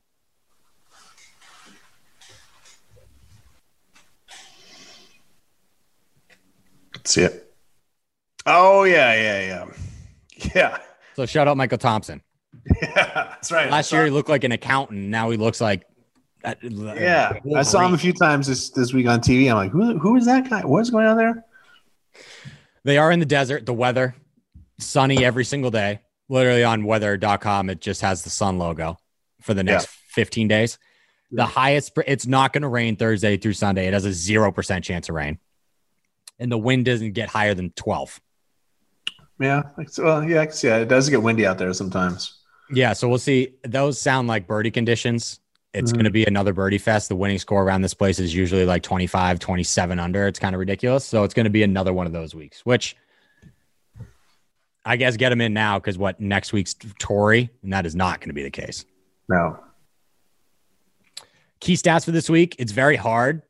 See 7.05 7.21
it. 7.21 7.53
Oh 8.45 8.83
yeah, 8.83 9.13
yeah, 9.13 9.41
yeah, 9.41 10.49
yeah. 10.55 10.77
So 11.15 11.25
shout 11.25 11.47
out 11.47 11.57
Michael 11.57 11.77
Thompson. 11.77 12.21
Yeah, 12.81 13.13
that's 13.13 13.51
right. 13.51 13.69
Last 13.69 13.91
year 13.91 14.05
he 14.05 14.11
looked 14.11 14.29
like 14.29 14.43
an 14.43 14.51
accountant. 14.51 15.01
Now 15.09 15.29
he 15.29 15.37
looks 15.37 15.59
like. 15.59 15.83
Yeah, 16.61 17.33
I 17.55 17.61
saw 17.61 17.85
him 17.85 17.93
a 17.93 17.97
few 17.97 18.13
times 18.13 18.47
this 18.47 18.69
this 18.69 18.93
week 18.93 19.07
on 19.07 19.19
TV. 19.19 19.49
I'm 19.49 19.55
like, 19.55 19.71
who 19.71 19.97
who 19.97 20.15
is 20.15 20.25
that 20.25 20.49
guy? 20.49 20.61
What's 20.65 20.89
going 20.89 21.05
on 21.05 21.17
there? 21.17 21.45
They 22.83 22.97
are 22.97 23.11
in 23.11 23.19
the 23.19 23.25
desert. 23.25 23.65
The 23.65 23.73
weather, 23.73 24.15
sunny 24.79 25.23
every 25.23 25.45
single 25.45 25.71
day. 25.71 26.01
Literally 26.29 26.63
on 26.63 26.85
weather.com, 26.85 27.69
it 27.69 27.81
just 27.81 28.01
has 28.01 28.23
the 28.23 28.29
sun 28.29 28.57
logo 28.57 28.97
for 29.41 29.53
the 29.53 29.63
next 29.63 29.87
15 29.87 30.47
days. 30.47 30.79
The 31.31 31.45
highest, 31.45 31.91
it's 32.07 32.25
not 32.25 32.53
going 32.53 32.61
to 32.61 32.67
rain 32.67 32.95
Thursday 32.95 33.37
through 33.37 33.53
Sunday. 33.53 33.87
It 33.87 33.93
has 33.93 34.05
a 34.05 34.09
0% 34.09 34.83
chance 34.83 35.09
of 35.09 35.15
rain. 35.15 35.39
And 36.39 36.51
the 36.51 36.57
wind 36.57 36.85
doesn't 36.85 37.11
get 37.11 37.27
higher 37.29 37.53
than 37.53 37.71
12. 37.71 38.21
Yeah, 39.39 39.63
well, 39.97 40.23
yeah, 40.23 40.41
I 40.41 40.45
can 40.45 40.55
see 40.55 40.69
that. 40.69 40.81
It 40.81 40.87
does 40.87 41.09
get 41.09 41.21
windy 41.21 41.45
out 41.45 41.57
there 41.57 41.73
sometimes. 41.73 42.42
Yeah. 42.73 42.93
So 42.93 43.07
we'll 43.09 43.17
see. 43.19 43.55
Those 43.63 43.99
sound 43.99 44.27
like 44.27 44.47
birdie 44.47 44.71
conditions. 44.71 45.39
It's 45.73 45.91
Mhm. 45.91 45.95
going 45.95 46.05
to 46.05 46.11
be 46.11 46.25
another 46.25 46.53
birdie 46.53 46.77
fest. 46.77 47.09
The 47.09 47.15
winning 47.15 47.39
score 47.39 47.63
around 47.63 47.81
this 47.81 47.93
place 47.93 48.19
is 48.19 48.33
usually 48.35 48.65
like 48.65 48.83
25, 48.83 49.39
27 49.39 49.99
under. 49.99 50.27
It's 50.27 50.39
kind 50.39 50.53
of 50.55 50.59
ridiculous. 50.59 51.03
So 51.05 51.23
it's 51.23 51.33
going 51.33 51.45
to 51.45 51.49
be 51.49 51.63
another 51.63 51.93
one 51.93 52.05
of 52.05 52.13
those 52.13 52.35
weeks, 52.35 52.61
which 52.63 52.95
I 54.85 54.97
guess 54.97 55.17
get 55.17 55.29
them 55.29 55.41
in 55.41 55.53
now 55.53 55.79
because 55.79 55.97
what 55.97 56.19
next 56.19 56.53
week's 56.53 56.75
Tory, 56.99 57.49
and 57.63 57.73
that 57.73 57.85
is 57.85 57.95
not 57.95 58.19
going 58.19 58.29
to 58.29 58.33
be 58.33 58.43
the 58.43 58.51
case. 58.51 58.85
No, 59.29 59.57
Key 61.59 61.75
stats 61.75 62.03
for 62.03 62.11
this 62.11 62.29
week. 62.29 62.57
It's 62.59 62.73
very 62.73 62.97
hard 62.97 63.41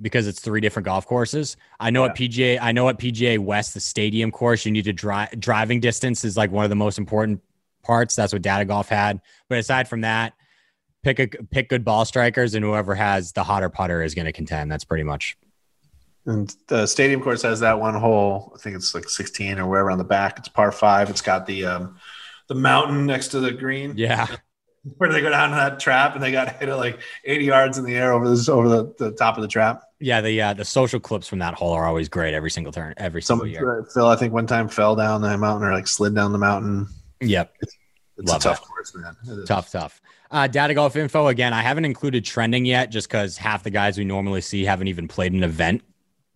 because 0.00 0.28
it's 0.28 0.38
three 0.38 0.60
different 0.60 0.84
golf 0.86 1.04
courses. 1.06 1.56
I 1.80 1.90
know 1.90 2.04
at 2.04 2.14
PGA, 2.14 2.56
I 2.62 2.70
know 2.70 2.88
at 2.88 2.98
PGA 3.00 3.36
West, 3.38 3.74
the 3.74 3.80
stadium 3.80 4.30
course, 4.30 4.64
you 4.64 4.70
need 4.70 4.84
to 4.84 4.92
drive 4.92 5.30
driving 5.40 5.80
distance 5.80 6.24
is 6.24 6.36
like 6.36 6.52
one 6.52 6.62
of 6.64 6.70
the 6.70 6.76
most 6.76 6.98
important 6.98 7.40
parts. 7.82 8.16
That's 8.16 8.32
what 8.32 8.42
Data 8.42 8.64
Golf 8.64 8.88
had. 8.88 9.20
But 9.48 9.58
aside 9.58 9.88
from 9.88 10.02
that, 10.02 10.34
pick 11.02 11.18
a 11.18 11.28
pick 11.28 11.68
good 11.68 11.84
ball 11.84 12.04
strikers, 12.04 12.54
and 12.54 12.64
whoever 12.64 12.94
has 12.94 13.32
the 13.32 13.42
hotter 13.42 13.68
putter 13.68 14.02
is 14.02 14.14
going 14.14 14.26
to 14.26 14.32
contend. 14.32 14.70
That's 14.70 14.84
pretty 14.84 15.04
much. 15.04 15.36
and 16.26 16.54
the 16.68 16.86
stadium 16.86 17.22
course 17.22 17.42
has 17.42 17.60
that 17.60 17.80
one 17.80 17.94
hole. 17.94 18.52
I 18.54 18.58
think 18.58 18.76
it's 18.76 18.94
like 18.94 19.08
16 19.08 19.58
or 19.58 19.66
wherever 19.66 19.90
on 19.90 19.98
the 19.98 20.04
back. 20.04 20.38
It's 20.38 20.48
par 20.48 20.72
five. 20.72 21.10
It's 21.10 21.22
got 21.22 21.46
the 21.46 21.66
um, 21.66 21.96
the 22.48 22.54
mountain 22.54 23.06
next 23.06 23.28
to 23.28 23.40
the 23.40 23.52
green. 23.52 23.94
Yeah, 23.96 24.26
where 24.96 25.12
they 25.12 25.20
go 25.20 25.30
down 25.30 25.50
to 25.50 25.56
that 25.56 25.80
trap 25.80 26.14
and 26.14 26.22
they 26.22 26.32
got 26.32 26.56
hit 26.56 26.68
it 26.68 26.76
like 26.76 27.00
80 27.24 27.44
yards 27.44 27.78
in 27.78 27.84
the 27.84 27.96
air 27.96 28.12
over 28.12 28.28
this 28.28 28.48
over 28.48 28.68
the, 28.68 28.94
the 28.98 29.12
top 29.12 29.36
of 29.36 29.42
the 29.42 29.48
trap. 29.48 29.82
yeah. 30.00 30.20
The 30.20 30.40
uh, 30.40 30.54
the 30.54 30.64
social 30.64 31.00
clips 31.00 31.28
from 31.28 31.40
that 31.40 31.54
hole 31.54 31.72
are 31.72 31.86
always 31.86 32.08
great 32.08 32.34
every 32.34 32.50
single 32.50 32.72
turn, 32.72 32.94
every 32.96 33.22
single 33.22 33.46
year. 33.46 33.86
Phil, 33.92 34.06
I 34.06 34.16
think 34.16 34.32
one 34.32 34.46
time 34.46 34.68
fell 34.68 34.96
down 34.96 35.20
the 35.20 35.36
mountain 35.36 35.68
or 35.68 35.72
like 35.72 35.86
slid 35.86 36.14
down 36.14 36.32
the 36.32 36.38
mountain. 36.38 36.88
Yep. 37.20 37.54
It's 37.60 37.76
Love 38.32 38.40
a 38.40 38.44
tough 38.44 38.60
that. 38.60 38.66
course, 38.66 38.94
man. 38.94 39.44
Tough, 39.46 39.70
tough. 39.70 40.00
Uh, 40.30 40.46
data 40.46 40.74
golf 40.74 40.96
info 40.96 41.28
again. 41.28 41.52
I 41.52 41.62
haven't 41.62 41.84
included 41.84 42.24
trending 42.24 42.64
yet, 42.64 42.90
just 42.90 43.08
because 43.08 43.36
half 43.36 43.62
the 43.62 43.70
guys 43.70 43.96
we 43.96 44.04
normally 44.04 44.40
see 44.40 44.64
haven't 44.64 44.88
even 44.88 45.06
played 45.06 45.32
an 45.32 45.44
event 45.44 45.82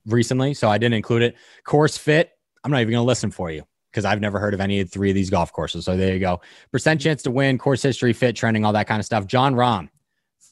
recently, 0.07 0.55
so 0.55 0.71
I 0.71 0.79
didn't 0.79 0.95
include 0.95 1.23
it. 1.23 1.37
Course 1.65 1.99
fit. 1.99 2.33
I'm 2.65 2.71
not 2.71 2.81
even 2.81 2.93
going 2.93 3.03
to 3.03 3.07
listen 3.07 3.31
for 3.31 3.51
you 3.51 3.65
because 3.91 4.05
I've 4.05 4.21
never 4.21 4.39
heard 4.39 4.55
of 4.55 4.61
any 4.61 4.81
of 4.81 4.91
three 4.91 5.11
of 5.11 5.15
these 5.15 5.29
golf 5.29 5.53
courses. 5.53 5.85
So 5.85 5.97
there 5.97 6.15
you 6.15 6.21
go. 6.21 6.41
Percent 6.71 7.01
chance 7.01 7.23
to 7.25 7.31
win, 7.31 7.59
course 7.59 7.83
history, 7.83 8.13
fit, 8.13 8.37
trending, 8.37 8.65
all 8.65 8.73
that 8.73 8.87
kind 8.87 9.01
of 9.01 9.05
stuff. 9.05 9.27
Jon 9.27 9.55
Rahm, 9.55 9.89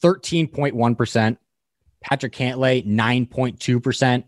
13.1 0.03 0.97
percent. 0.97 1.39
Patrick 2.01 2.33
Cantlay, 2.33 2.85
9.2 2.85 3.81
percent. 3.81 4.25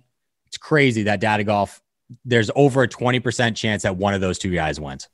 It's 0.48 0.58
crazy 0.58 1.04
that 1.04 1.20
data 1.20 1.44
golf. 1.44 1.82
There's 2.24 2.50
over 2.56 2.84
a 2.84 2.88
20 2.88 3.20
percent 3.20 3.58
chance 3.58 3.84
that 3.84 3.98
one 3.98 4.14
of 4.14 4.22
those 4.22 4.40
two 4.40 4.54
guys 4.54 4.80
wins. 4.80 5.10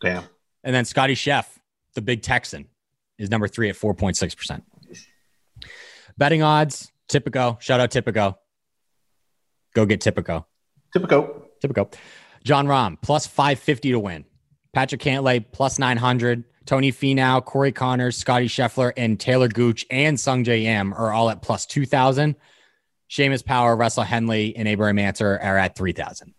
Damn. 0.00 0.24
And 0.64 0.74
then 0.74 0.84
Scotty 0.84 1.14
Chef, 1.14 1.60
the 1.94 2.02
big 2.02 2.22
Texan, 2.22 2.66
is 3.18 3.30
number 3.30 3.46
three 3.46 3.68
at 3.68 3.76
4.6%. 3.76 4.62
Betting 6.16 6.42
odds, 6.42 6.90
Tipico. 7.08 7.60
Shout 7.60 7.80
out 7.80 7.90
Tipico. 7.90 8.36
Go 9.74 9.86
get 9.86 10.00
Tipico. 10.00 10.46
Typical. 10.92 11.48
Tipico. 11.62 11.92
Jon 12.44 12.66
Rahm, 12.66 12.96
plus 13.00 13.26
550 13.26 13.92
to 13.92 13.98
win. 13.98 14.24
Patrick 14.72 15.00
Cantlay, 15.00 15.44
plus 15.52 15.78
900. 15.78 16.44
Tony 16.66 16.92
Finau, 16.92 17.44
Corey 17.44 17.72
Conners, 17.72 18.16
Scotty 18.16 18.48
Scheffler, 18.48 18.92
and 18.96 19.18
Talor 19.18 19.52
Gooch 19.52 19.84
and 19.90 20.16
Sungjae 20.16 20.62
Im 20.62 20.94
are 20.94 21.12
all 21.12 21.28
at 21.28 21.42
plus 21.42 21.66
2,000. 21.66 22.36
Seamus 23.10 23.44
Power, 23.44 23.76
Russell 23.76 24.04
Henley, 24.04 24.56
and 24.56 24.66
Abraham 24.66 24.98
Ancer 24.98 25.38
are 25.42 25.58
at 25.58 25.76
3,000. 25.76 26.32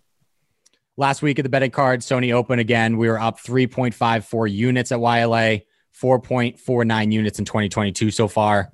Last 0.98 1.22
week 1.22 1.40
at 1.40 1.44
the 1.44 1.50
betting 1.50 1.72
card, 1.72 2.00
Sony 2.02 2.32
Open 2.34 2.60
again, 2.60 2.98
we 2.98 3.10
were 3.10 3.20
up 3.20 3.38
3.54 3.40 4.52
units 4.52 4.92
at 4.94 5.00
Waialae, 5.00 5.64
4.49 6.02 7.12
units 7.12 7.38
in 7.40 7.44
2022 7.46 8.12
so 8.12 8.28
far. 8.30 8.72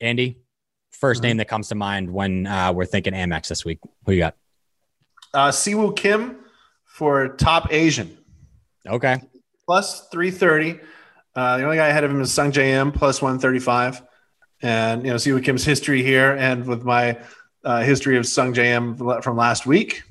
Andy, 0.00 0.38
1st 1.00 1.20
Mhm. 1.20 1.22
name 1.22 1.36
that 1.38 1.48
comes 1.48 1.68
to 1.68 1.74
mind 1.74 2.10
when 2.10 2.46
uh, 2.46 2.72
we're 2.74 2.84
thinking 2.84 3.14
Amex 3.14 3.48
this 3.48 3.64
week. 3.64 3.78
Who 4.04 4.12
you 4.12 4.18
got? 4.18 4.36
Uh, 5.32 5.48
Siwoo 5.48 5.96
Kim 5.96 6.36
for 6.84 7.28
top 7.36 7.68
Asian 7.72 8.18
Okay. 8.86 9.20
plus 9.66 10.08
330. 10.10 10.78
Uh, 11.34 11.56
the 11.58 11.64
only 11.64 11.76
guy 11.76 11.88
ahead 11.88 12.04
of 12.04 12.10
him 12.10 12.20
is 12.20 12.30
Sungjae 12.30 12.68
Im 12.80 12.92
plus 12.92 13.22
135. 13.22 14.02
And, 14.62 15.04
you 15.04 15.10
know, 15.10 15.16
Siwoo 15.16 15.42
Kim's 15.42 15.64
history 15.64 16.02
here 16.02 16.32
and 16.32 16.66
with 16.66 16.82
my 16.84 17.18
uh, 17.64 17.80
history 17.82 18.16
of 18.18 18.24
Sungjae 18.24 18.74
Im 18.76 18.96
from 19.22 19.36
last 19.36 19.66
week, 19.66 20.02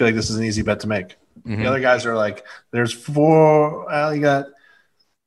feel 0.00 0.06
like 0.08 0.14
this 0.14 0.30
is 0.30 0.36
an 0.36 0.44
easy 0.44 0.62
bet 0.62 0.80
to 0.80 0.88
make. 0.88 1.16
Mhm. 1.46 1.58
The 1.58 1.66
other 1.66 1.80
guys 1.80 2.06
are 2.06 2.16
like, 2.16 2.46
there's 2.70 2.90
four. 2.90 3.84
Well, 3.84 4.14
you 4.14 4.22
got 4.22 4.46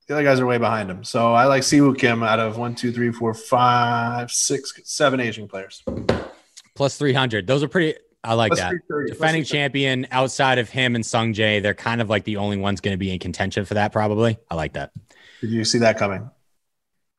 the 0.07 0.15
other 0.15 0.23
guys 0.23 0.39
are 0.39 0.47
way 0.47 0.57
behind 0.57 0.89
him. 0.89 1.03
So 1.03 1.31
I 1.31 1.45
like 1.45 1.61
Siwoo 1.61 1.95
Kim 1.95 2.23
out 2.23 2.39
of 2.39 2.57
one, 2.57 2.73
two, 2.73 2.91
three, 2.91 3.11
four, 3.11 3.35
five, 3.35 4.31
six, 4.31 4.73
seven 4.83 5.19
Asian 5.19 5.47
players. 5.47 5.83
Plus 6.73 6.97
300. 6.97 7.45
Those 7.45 7.61
are 7.61 7.67
pretty, 7.67 7.99
I 8.23 8.33
like 8.33 8.49
Plus 8.49 8.61
that. 8.61 8.73
Defending 9.09 9.43
champion 9.43 10.07
outside 10.09 10.57
of 10.57 10.71
him 10.71 10.95
and 10.95 11.03
Sungjae, 11.03 11.61
they're 11.61 11.75
kind 11.75 12.01
of 12.01 12.09
like 12.09 12.23
the 12.23 12.37
only 12.37 12.57
ones 12.57 12.81
going 12.81 12.95
to 12.95 12.97
be 12.97 13.13
in 13.13 13.19
contention 13.19 13.63
for 13.63 13.75
that, 13.75 13.91
probably. 13.91 14.39
I 14.49 14.55
like 14.55 14.73
that. 14.73 14.91
Did 15.39 15.51
you 15.51 15.63
see 15.63 15.77
that 15.79 15.99
coming? 15.99 16.31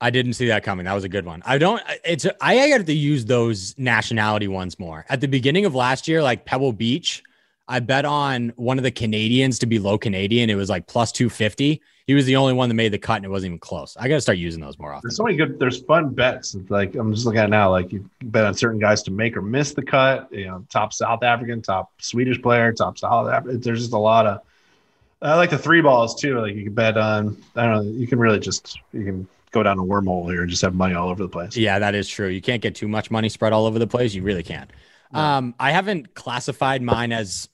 I 0.01 0.11
didn't 0.11 0.33
see 0.33 0.49
that 0.49 0.65
coming. 0.65 0.87
That 0.87 0.95
was 0.95 1.05
a 1.05 1.09
good 1.09 1.25
one. 1.25 1.41
I 1.47 1.59
don't. 1.59 1.81
It's 2.05 2.27
I 2.41 2.69
got 2.69 2.85
to 2.85 2.93
use 2.93 3.25
those 3.25 3.79
nationality 3.79 4.49
ones 4.49 4.77
more. 4.77 5.07
At 5.09 5.21
the 5.21 5.29
beginning 5.29 5.67
of 5.67 5.75
last 5.77 6.09
year, 6.09 6.21
like 6.21 6.45
Pebble 6.45 6.73
Beach, 6.73 7.23
I 7.67 7.81
bet 7.81 8.05
on 8.05 8.53
one 8.57 8.79
of 8.79 8.85
the 8.85 8.91
Canadians 8.91 9.59
to 9.61 9.67
be 9.67 9.79
low 9.79 9.97
Canadian. 9.97 10.51
It 10.51 10.55
was 10.55 10.69
like 10.69 10.87
plus 10.87 11.13
two 11.13 11.31
fifty. 11.31 11.81
He 12.07 12.13
was 12.13 12.27
the 12.27 12.37
only 12.37 12.53
one 12.53 12.69
that 12.69 12.75
made 12.75 12.93
the 12.93 12.99
cut, 12.99 13.17
and 13.17 13.25
it 13.25 13.31
wasn't 13.31 13.51
even 13.51 13.59
close. 13.59 13.97
I 13.99 14.09
got 14.09 14.17
to 14.17 14.21
start 14.21 14.37
using 14.37 14.61
those 14.61 14.79
more 14.79 14.93
often. 14.93 15.09
There's 15.09 15.17
so 15.17 15.25
many 15.25 15.37
good. 15.37 15.59
There's 15.59 15.83
fun 15.83 16.11
bets. 16.11 16.55
It's 16.55 16.71
like 16.71 16.95
I'm 16.95 17.15
just 17.15 17.25
looking 17.25 17.41
at 17.41 17.49
now. 17.49 17.71
Like 17.71 17.93
you 17.93 18.09
bet 18.25 18.45
on 18.45 18.53
certain 18.55 18.79
guys 18.79 19.03
to 19.05 19.11
make 19.11 19.37
or 19.37 19.43
miss 19.43 19.73
the 19.73 19.83
cut. 19.83 20.29
You 20.31 20.47
know, 20.47 20.67
top 20.71 20.93
South 20.93 21.23
African, 21.23 21.63
top 21.63 21.91
Swedish 21.99 22.41
player, 22.43 22.73
top 22.73 22.99
South 22.99 23.31
African. 23.31 23.61
There's 23.61 23.81
just 23.81 23.95
a 23.95 23.99
lot 23.99 24.27
of. 24.27 24.41
I 25.23 25.37
like 25.37 25.49
the 25.49 25.57
three 25.57 25.81
balls 25.81 26.21
too. 26.21 26.39
Like 26.39 26.55
you 26.55 26.65
can 26.65 26.75
bet 26.75 26.99
on. 26.99 27.43
I 27.57 27.65
don't 27.65 27.87
know. 27.87 27.93
You 27.93 28.07
can 28.07 28.19
really 28.19 28.41
just 28.41 28.79
you 28.93 29.05
can 29.05 29.27
go 29.53 29.63
down 29.63 29.79
a 29.79 29.83
wormhole 29.83 30.31
here 30.31 30.43
and 30.43 30.51
just 30.51 30.61
have 30.61 30.75
money 30.75 30.95
all 30.95 31.09
over 31.09 31.23
the 31.23 31.29
place. 31.29 31.57
Yeah, 31.57 31.79
that 31.79 31.95
is 31.95 32.07
true. 32.07 32.29
You 32.29 32.43
can't 32.43 32.61
get 32.61 32.75
too 32.75 32.89
much 32.89 33.11
money 33.11 33.31
spread 33.31 33.55
all 33.55 33.65
over 33.65 33.79
the 33.79 33.87
place. 33.87 34.13
You 34.13 34.23
really 34.23 34.43
can't. 34.43 34.71
Um, 35.13 35.55
I 35.61 35.71
haven't 35.71 36.15
classified 36.15 36.83
mine 36.83 37.13
as 37.13 37.49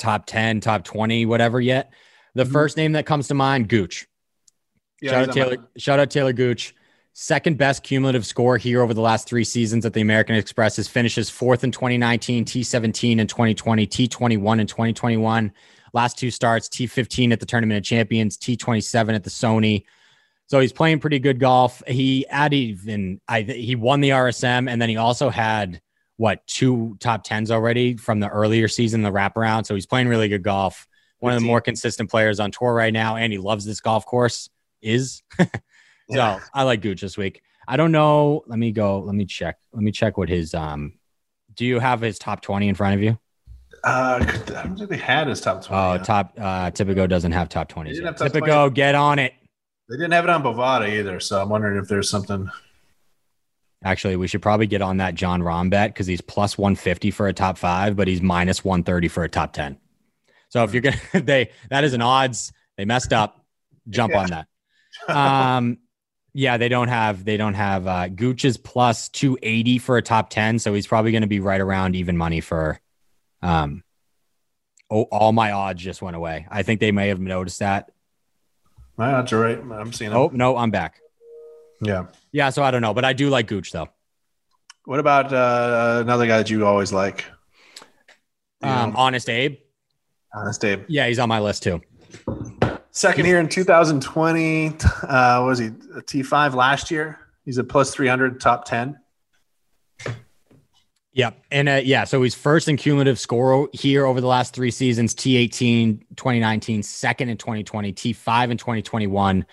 top 0.00 0.26
10, 0.26 0.60
top 0.60 0.82
20, 0.84 1.26
whatever 1.26 1.60
yet. 1.60 1.92
The 2.34 2.44
Mhm. 2.44 2.52
first 2.52 2.76
name 2.76 2.92
that 2.92 3.06
comes 3.06 3.28
to 3.28 3.34
mind, 3.34 3.68
Gooch. 3.68 4.06
Yeah, 5.00 5.10
shout 5.12 5.22
out 5.22 5.28
on 5.30 5.38
my- 5.50 5.56
Talor. 5.56 5.66
Shout 5.78 6.00
out 6.00 6.10
Talor 6.10 6.34
Gooch. 6.34 6.74
Second 7.12 7.58
best 7.58 7.82
cumulative 7.82 8.24
score 8.24 8.56
here 8.56 8.82
over 8.82 8.94
the 8.94 9.00
last 9.00 9.28
three 9.28 9.44
seasons 9.44 9.84
at 9.84 9.92
the 9.92 10.00
American 10.00 10.36
Express. 10.36 10.76
His 10.76 10.88
finishes 10.88 11.28
fourth 11.28 11.64
in 11.64 11.70
2019, 11.72 12.44
T17 12.44 13.18
in 13.18 13.26
2020, 13.26 13.86
T21 13.86 14.60
in 14.60 14.66
2021. 14.66 15.52
Last 15.92 16.18
two 16.18 16.30
starts, 16.30 16.68
T15 16.68 17.32
at 17.32 17.40
the 17.40 17.46
Tournament 17.46 17.78
of 17.78 17.84
Champions, 17.84 18.36
T27 18.36 19.14
at 19.14 19.24
the 19.24 19.30
Sony. 19.30 19.82
So 20.46 20.60
he's 20.60 20.72
playing 20.72 21.00
pretty 21.00 21.18
good 21.18 21.40
golf. 21.40 21.82
He 21.86 22.26
added 22.28 22.56
even 22.56 23.20
I 23.28 23.42
he 23.42 23.74
won 23.74 24.00
the 24.00 24.10
RSM, 24.10 24.68
and 24.68 24.80
then 24.80 24.88
he 24.88 24.96
also 24.96 25.30
had 25.30 25.80
what 26.20 26.46
two 26.46 26.98
top 27.00 27.24
tens 27.24 27.50
already 27.50 27.96
from 27.96 28.20
the 28.20 28.28
earlier 28.28 28.68
season, 28.68 29.00
the 29.00 29.10
wraparound. 29.10 29.64
So 29.64 29.74
he's 29.74 29.86
playing 29.86 30.06
really 30.06 30.28
good 30.28 30.42
golf. 30.42 30.86
One 31.20 31.32
of 31.32 31.36
the 31.36 31.40
15. 31.40 31.46
more 31.46 31.60
consistent 31.62 32.10
players 32.10 32.40
on 32.40 32.50
tour 32.50 32.74
right 32.74 32.92
now, 32.92 33.16
and 33.16 33.32
he 33.32 33.38
loves 33.38 33.64
this 33.64 33.80
golf 33.80 34.04
course. 34.04 34.50
Is 34.82 35.22
Yeah. 36.10 36.40
I 36.52 36.64
like 36.64 36.82
Gooch 36.82 37.00
this 37.00 37.16
week. 37.16 37.40
I 37.66 37.78
don't 37.78 37.90
know. 37.90 38.42
Let 38.46 38.58
me 38.58 38.70
go. 38.70 39.00
Let 39.00 39.14
me 39.14 39.24
check. 39.24 39.56
Let 39.72 39.82
me 39.82 39.92
check 39.92 40.18
what 40.18 40.28
his 40.28 40.52
um. 40.52 40.92
Do 41.54 41.64
you 41.64 41.78
have 41.78 42.02
his 42.02 42.18
top 42.18 42.42
twenty 42.42 42.68
in 42.68 42.74
front 42.74 42.96
of 42.96 43.02
you? 43.02 43.18
Uh, 43.82 44.18
I 44.22 44.62
don't 44.64 44.76
think 44.76 44.90
they 44.90 44.98
had 44.98 45.26
his 45.26 45.40
top 45.40 45.64
twenty. 45.64 45.82
Oh, 45.82 45.92
yet. 45.94 46.04
top. 46.04 46.34
Uh, 46.36 46.70
Tipico 46.70 47.08
doesn't 47.08 47.32
have 47.32 47.48
top 47.48 47.70
twenty. 47.70 47.90
They 47.90 47.94
didn't 47.94 48.18
have 48.18 48.32
top 48.32 48.42
Tipico, 48.42 48.74
get 48.74 48.94
on 48.94 49.18
it. 49.18 49.32
They 49.88 49.96
didn't 49.96 50.12
have 50.12 50.24
it 50.24 50.30
on 50.30 50.42
Bovada 50.42 50.86
either, 50.86 51.18
so 51.18 51.40
I'm 51.40 51.48
wondering 51.48 51.78
if 51.82 51.88
there's 51.88 52.10
something. 52.10 52.50
Actually, 53.82 54.16
we 54.16 54.26
should 54.28 54.42
probably 54.42 54.66
get 54.66 54.82
on 54.82 54.98
that 54.98 55.14
Jon 55.14 55.40
Rahm 55.40 55.70
bet 55.70 55.90
because 55.94 56.06
he's 56.06 56.20
plus 56.20 56.58
150 56.58 57.10
for 57.10 57.28
a 57.28 57.32
top 57.32 57.56
five, 57.56 57.96
but 57.96 58.08
he's 58.08 58.20
minus 58.20 58.62
130 58.62 59.08
for 59.08 59.24
a 59.24 59.28
top 59.28 59.52
10. 59.54 59.78
So 60.50 60.64
if 60.64 60.74
you're 60.74 60.82
gonna 60.82 60.96
they 61.14 61.50
that 61.70 61.84
is 61.84 61.94
an 61.94 62.02
odds. 62.02 62.52
They 62.76 62.84
messed 62.84 63.12
up. 63.12 63.44
Jump 63.88 64.12
Yeah. 64.12 64.20
on 64.20 64.30
that. 64.30 64.46
Um 65.08 65.78
yeah, 66.32 66.58
they 66.58 66.68
don't 66.68 66.88
have 66.88 67.24
they 67.24 67.36
don't 67.36 67.54
have 67.54 67.86
uh 67.86 68.08
Gooch 68.08 68.44
is 68.44 68.56
plus 68.58 69.08
280 69.08 69.78
for 69.78 69.96
a 69.96 70.02
top 70.02 70.28
10, 70.30 70.58
so 70.58 70.74
he's 70.74 70.86
probably 70.86 71.12
gonna 71.12 71.26
be 71.26 71.40
right 71.40 71.60
around 71.60 71.96
even 71.96 72.16
money 72.16 72.40
for 72.40 72.78
um 73.42 73.82
oh 74.90 75.02
all 75.04 75.32
my 75.32 75.52
odds 75.52 75.82
just 75.82 76.02
went 76.02 76.16
away. 76.16 76.46
I 76.50 76.62
think 76.64 76.80
they 76.80 76.92
may 76.92 77.08
have 77.08 77.20
noticed 77.20 77.60
that. 77.60 77.90
My 78.96 79.12
odds 79.14 79.32
are 79.32 79.40
right. 79.40 79.58
I'm 79.58 79.92
seeing 79.92 80.10
them. 80.10 80.20
Oh 80.20 80.30
no, 80.32 80.56
I'm 80.56 80.70
back. 80.70 81.00
Yeah. 81.80 82.06
Yeah, 82.32 82.50
so 82.50 82.62
I 82.62 82.70
don't 82.70 82.82
know, 82.82 82.94
but 82.94 83.04
I 83.04 83.12
do 83.12 83.28
like 83.30 83.46
Gooch 83.46 83.72
though. 83.72 83.88
What 84.84 85.00
about 85.00 85.32
uh, 85.32 86.00
another 86.02 86.26
guy 86.26 86.38
that 86.38 86.50
you 86.50 86.66
always 86.66 86.92
like? 86.92 87.24
Um, 88.62 88.94
honest 88.96 89.28
Abe. 89.28 89.58
Honest 90.34 90.64
Abe. 90.64 90.84
Yeah, 90.88 91.06
he's 91.06 91.18
on 91.18 91.28
my 91.28 91.40
list 91.40 91.62
too. 91.62 91.80
Second 92.90 93.24
here 93.24 93.38
in 93.38 93.48
2020. 93.48 94.66
Uh, 95.02 95.40
what 95.40 95.48
was 95.48 95.58
he? 95.58 95.66
A 95.66 96.02
T5 96.02 96.54
last 96.54 96.90
year. 96.90 97.18
He's 97.44 97.58
a 97.58 97.64
plus 97.64 97.94
300, 97.94 98.40
top 98.40 98.64
10. 98.64 98.98
Yep. 101.12 101.42
And 101.50 101.68
uh, 101.68 101.80
yeah, 101.82 102.04
so 102.04 102.22
he's 102.22 102.34
first 102.34 102.68
in 102.68 102.76
cumulative 102.76 103.18
score 103.18 103.68
here 103.72 104.06
over 104.06 104.20
the 104.20 104.26
last 104.26 104.54
three 104.54 104.70
seasons 104.70 105.14
T18, 105.14 106.00
2019, 106.16 106.82
second 106.82 107.28
in 107.28 107.36
2020, 107.36 107.92
T5 107.92 108.50
in 108.50 108.56
2021. 108.56 109.46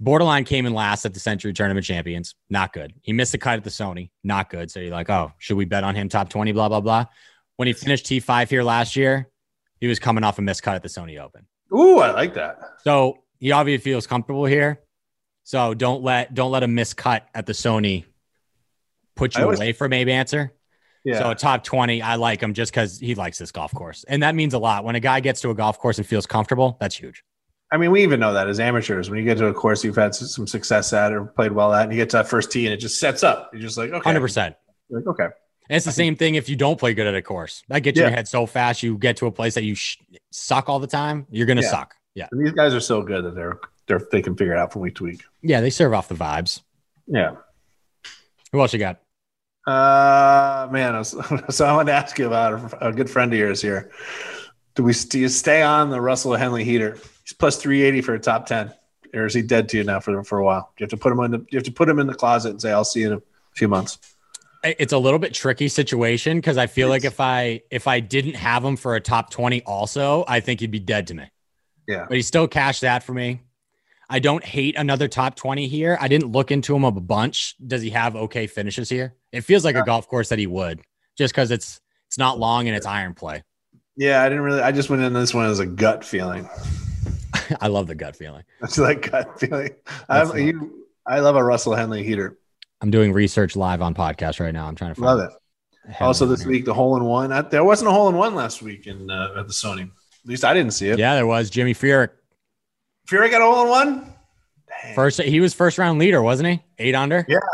Borderline 0.00 0.44
came 0.44 0.64
in 0.64 0.72
last 0.72 1.04
at 1.04 1.12
the 1.12 1.20
Sentry 1.20 1.52
Tournament 1.52 1.84
Champions. 1.84 2.34
Not 2.48 2.72
good. 2.72 2.94
He 3.02 3.12
missed 3.12 3.32
the 3.32 3.38
cut 3.38 3.58
at 3.58 3.64
the 3.64 3.70
Sony. 3.70 4.10
Not 4.24 4.48
good. 4.48 4.70
So 4.70 4.80
you're 4.80 4.90
like, 4.90 5.10
oh, 5.10 5.32
should 5.38 5.58
we 5.58 5.66
bet 5.66 5.84
on 5.84 5.94
him 5.94 6.08
top 6.08 6.30
20? 6.30 6.52
Blah, 6.52 6.70
blah, 6.70 6.80
blah. 6.80 7.04
When 7.56 7.66
he 7.66 7.74
finished 7.74 8.06
T5 8.06 8.48
here 8.48 8.62
last 8.62 8.96
year, 8.96 9.28
he 9.78 9.86
was 9.86 9.98
coming 9.98 10.24
off 10.24 10.38
a 10.38 10.42
missed 10.42 10.62
cut 10.62 10.74
at 10.74 10.82
the 10.82 10.88
Sony 10.88 11.20
Open. 11.20 11.46
Ooh, 11.74 11.98
I 11.98 12.12
like 12.12 12.34
that. 12.34 12.58
So 12.82 13.18
he 13.38 13.52
obviously 13.52 13.82
feels 13.84 14.06
comfortable 14.06 14.46
here. 14.46 14.80
So 15.44 15.74
don't 15.74 16.02
let 16.02 16.32
don't 16.34 16.50
let 16.50 16.62
a 16.62 16.68
missed 16.68 16.96
cut 16.96 17.26
at 17.34 17.46
the 17.46 17.52
Sony 17.52 18.04
put 19.16 19.36
you 19.36 19.42
always- 19.42 19.58
away 19.58 19.72
from 19.72 19.92
Abe 19.92 20.08
Ancer. 20.08 20.54
Yeah. 21.04 21.18
So 21.18 21.30
a 21.30 21.34
top 21.34 21.64
20, 21.64 22.02
I 22.02 22.16
like 22.16 22.42
him 22.42 22.52
just 22.52 22.72
because 22.72 22.98
he 22.98 23.14
likes 23.14 23.38
this 23.38 23.52
golf 23.52 23.72
course. 23.74 24.04
And 24.06 24.22
that 24.22 24.34
means 24.34 24.52
a 24.52 24.58
lot. 24.58 24.84
When 24.84 24.96
a 24.96 25.00
guy 25.00 25.20
gets 25.20 25.40
to 25.42 25.50
a 25.50 25.54
golf 25.54 25.78
course 25.78 25.96
and 25.96 26.06
feels 26.06 26.26
comfortable, 26.26 26.76
that's 26.78 26.94
huge. 26.94 27.22
I 27.72 27.76
mean, 27.76 27.90
we 27.92 28.02
even 28.02 28.18
know 28.20 28.32
that 28.32 28.48
as 28.48 28.58
amateurs, 28.58 29.08
when 29.10 29.18
you 29.20 29.24
get 29.24 29.38
to 29.38 29.46
a 29.46 29.54
course 29.54 29.84
you've 29.84 29.94
had 29.96 30.14
some 30.14 30.46
success 30.46 30.92
at 30.92 31.12
or 31.12 31.24
played 31.26 31.52
well 31.52 31.72
at, 31.72 31.84
and 31.84 31.92
you 31.92 31.96
get 31.96 32.10
to 32.10 32.16
that 32.18 32.28
first 32.28 32.50
tee 32.50 32.66
and 32.66 32.74
it 32.74 32.78
just 32.78 32.98
sets 32.98 33.22
up. 33.22 33.50
You're 33.52 33.62
just 33.62 33.78
like, 33.78 33.90
okay. 33.92 34.10
100%. 34.12 34.54
You're 34.88 35.00
like, 35.00 35.08
okay. 35.08 35.24
And 35.68 35.76
it's 35.76 35.84
the 35.86 35.92
same 35.92 36.16
thing 36.16 36.34
if 36.34 36.48
you 36.48 36.56
don't 36.56 36.78
play 36.80 36.94
good 36.94 37.06
at 37.06 37.14
a 37.14 37.22
course. 37.22 37.62
That 37.68 37.80
gets 37.80 37.96
Yeah. 37.96 38.06
your 38.06 38.10
head 38.16 38.26
so 38.26 38.44
fast. 38.44 38.82
You 38.82 38.98
get 38.98 39.18
to 39.18 39.26
a 39.26 39.30
place 39.30 39.54
that 39.54 39.62
you 39.62 39.76
sh- 39.76 39.98
suck 40.32 40.68
all 40.68 40.80
the 40.80 40.88
time. 40.88 41.26
You're 41.30 41.46
going 41.46 41.58
to 41.58 41.62
Yeah. 41.62 41.70
suck. 41.70 41.94
Yeah. 42.16 42.26
And 42.32 42.44
these 42.44 42.52
guys 42.52 42.74
are 42.74 42.80
so 42.80 43.02
good 43.02 43.24
that 43.24 43.36
they're, 43.36 43.60
they're 43.86 44.00
they 44.10 44.20
can 44.20 44.34
figure 44.36 44.52
it 44.52 44.58
out 44.58 44.72
from 44.72 44.82
week 44.82 44.96
to 44.96 45.04
week. 45.04 45.22
Yeah. 45.42 45.60
They 45.60 45.70
serve 45.70 45.94
off 45.94 46.08
the 46.08 46.16
vibes. 46.16 46.62
Yeah. 47.06 47.36
Who 48.50 48.60
else 48.60 48.72
you 48.72 48.80
got? 48.80 49.00
Uh, 49.64 50.66
man, 50.72 50.96
I 50.96 50.98
was, 50.98 51.10
so 51.50 51.66
I 51.66 51.72
wanted 51.72 51.92
to 51.92 51.96
ask 51.96 52.18
you 52.18 52.26
about 52.26 52.74
a, 52.82 52.88
a 52.88 52.92
good 52.92 53.08
friend 53.08 53.32
of 53.32 53.38
yours 53.38 53.62
here. 53.62 53.92
Do 54.74 54.82
we 54.82 54.92
do 54.92 55.18
you 55.20 55.28
stay 55.28 55.62
on 55.62 55.90
the 55.90 56.00
Russell 56.00 56.34
Henley 56.34 56.64
heater? 56.64 56.98
He's 57.30 57.36
plus 57.36 57.56
three 57.56 57.82
eighty 57.82 58.00
for 58.00 58.14
a 58.14 58.18
top 58.18 58.46
ten, 58.46 58.72
or 59.14 59.26
is 59.26 59.34
he 59.34 59.42
dead 59.42 59.68
to 59.68 59.76
you 59.76 59.84
now 59.84 60.00
for 60.00 60.24
for 60.24 60.38
a 60.38 60.44
while? 60.44 60.72
Do 60.76 60.82
you 60.82 60.84
have 60.84 60.90
to 60.90 60.96
put 60.96 61.12
him 61.12 61.20
in 61.20 61.30
the 61.30 61.46
you 61.50 61.56
have 61.56 61.64
to 61.64 61.72
put 61.72 61.88
him 61.88 62.00
in 62.00 62.08
the 62.08 62.14
closet 62.14 62.50
and 62.50 62.60
say 62.60 62.72
I'll 62.72 62.84
see 62.84 63.00
you 63.00 63.12
in 63.12 63.18
a 63.18 63.22
few 63.54 63.68
months. 63.68 63.98
It's 64.62 64.92
a 64.92 64.98
little 64.98 65.18
bit 65.18 65.32
tricky 65.32 65.68
situation 65.68 66.38
because 66.38 66.58
I 66.58 66.66
feel 66.66 66.88
like 66.88 67.04
if 67.04 67.18
I 67.20 67.62
if 67.70 67.86
I 67.86 68.00
didn't 68.00 68.34
have 68.34 68.64
him 68.64 68.76
for 68.76 68.94
a 68.94 69.00
top 69.00 69.30
20 69.30 69.62
also, 69.62 70.24
I 70.28 70.40
think 70.40 70.60
he'd 70.60 70.70
be 70.70 70.80
dead 70.80 71.06
to 71.06 71.14
me. 71.14 71.30
Yeah. 71.88 72.04
But 72.06 72.16
he 72.16 72.22
still 72.22 72.46
cashed 72.46 72.82
that 72.82 73.02
for 73.02 73.14
me. 73.14 73.40
I 74.10 74.18
don't 74.18 74.44
hate 74.44 74.76
another 74.76 75.08
top 75.08 75.36
20 75.36 75.68
here. 75.68 75.96
I 76.00 76.08
didn't 76.08 76.32
look 76.32 76.50
into 76.50 76.74
him 76.74 76.84
a 76.84 76.90
bunch. 76.90 77.54
Does 77.64 77.80
he 77.80 77.90
have 77.90 78.16
okay 78.16 78.46
finishes 78.48 78.88
here? 78.88 79.14
It 79.32 79.42
feels 79.42 79.64
like 79.64 79.76
a 79.76 79.84
golf 79.84 80.08
course 80.08 80.28
that 80.30 80.38
he 80.38 80.48
would, 80.48 80.82
just 81.16 81.32
because 81.32 81.50
it's 81.50 81.80
it's 82.08 82.18
not 82.18 82.38
long 82.38 82.66
and 82.66 82.76
it's 82.76 82.86
iron 82.86 83.14
play. 83.14 83.44
Yeah, 83.96 84.22
I 84.22 84.28
didn't 84.28 84.44
really. 84.44 84.60
I 84.60 84.72
just 84.72 84.90
went 84.90 85.02
in 85.02 85.12
this 85.12 85.32
one 85.32 85.46
as 85.46 85.60
a 85.60 85.66
gut 85.66 86.04
feeling. 86.04 86.48
I 87.60 87.68
love 87.68 87.86
the 87.86 87.94
gut 87.94 88.16
feeling. 88.16 88.44
It's 88.62 88.78
like 88.78 89.10
gut 89.10 89.38
feeling. 89.38 89.70
That's 90.08 90.30
I 90.30 90.38
you. 90.38 90.86
I 91.06 91.20
love 91.20 91.36
a 91.36 91.44
Russell 91.44 91.74
Henley 91.74 92.02
heater. 92.02 92.38
I'm 92.80 92.90
doing 92.90 93.12
research 93.12 93.56
live 93.56 93.82
on 93.82 93.94
podcast 93.94 94.40
right 94.40 94.52
now. 94.52 94.66
I'm 94.66 94.74
trying 94.74 94.94
to 94.94 95.00
find 95.00 95.18
Love 95.18 95.30
it. 95.30 95.96
Also, 96.00 96.26
this 96.26 96.42
here. 96.42 96.50
week 96.50 96.64
the 96.64 96.74
hole 96.74 96.96
in 96.96 97.04
one. 97.04 97.32
I, 97.32 97.42
there 97.42 97.64
wasn't 97.64 97.88
a 97.88 97.92
hole 97.92 98.08
in 98.08 98.16
one 98.16 98.34
last 98.34 98.62
week 98.62 98.86
in 98.86 99.10
uh, 99.10 99.34
at 99.38 99.46
the 99.46 99.52
Sony. 99.52 99.82
At 99.82 99.88
least 100.26 100.44
I 100.44 100.54
didn't 100.54 100.72
see 100.72 100.88
it. 100.88 100.98
Yeah, 100.98 101.14
there 101.14 101.26
was 101.26 101.50
Jimmy 101.50 101.74
Furyk. 101.74 102.10
Fury 103.06 103.30
got 103.30 103.40
a 103.40 103.44
hole 103.44 103.64
in 103.64 103.68
one. 103.68 104.14
Dang. 104.82 104.94
First, 104.94 105.20
he 105.20 105.40
was 105.40 105.52
first 105.52 105.78
round 105.78 105.98
leader, 105.98 106.22
wasn't 106.22 106.48
he? 106.48 106.62
Eight 106.78 106.94
under. 106.94 107.24
Yeah. 107.28 107.38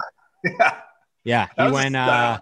Yeah. 0.44 0.76
Yeah, 1.24 1.46
That 1.56 1.66
he 1.66 1.72
went 1.72 1.96
uh 1.96 2.38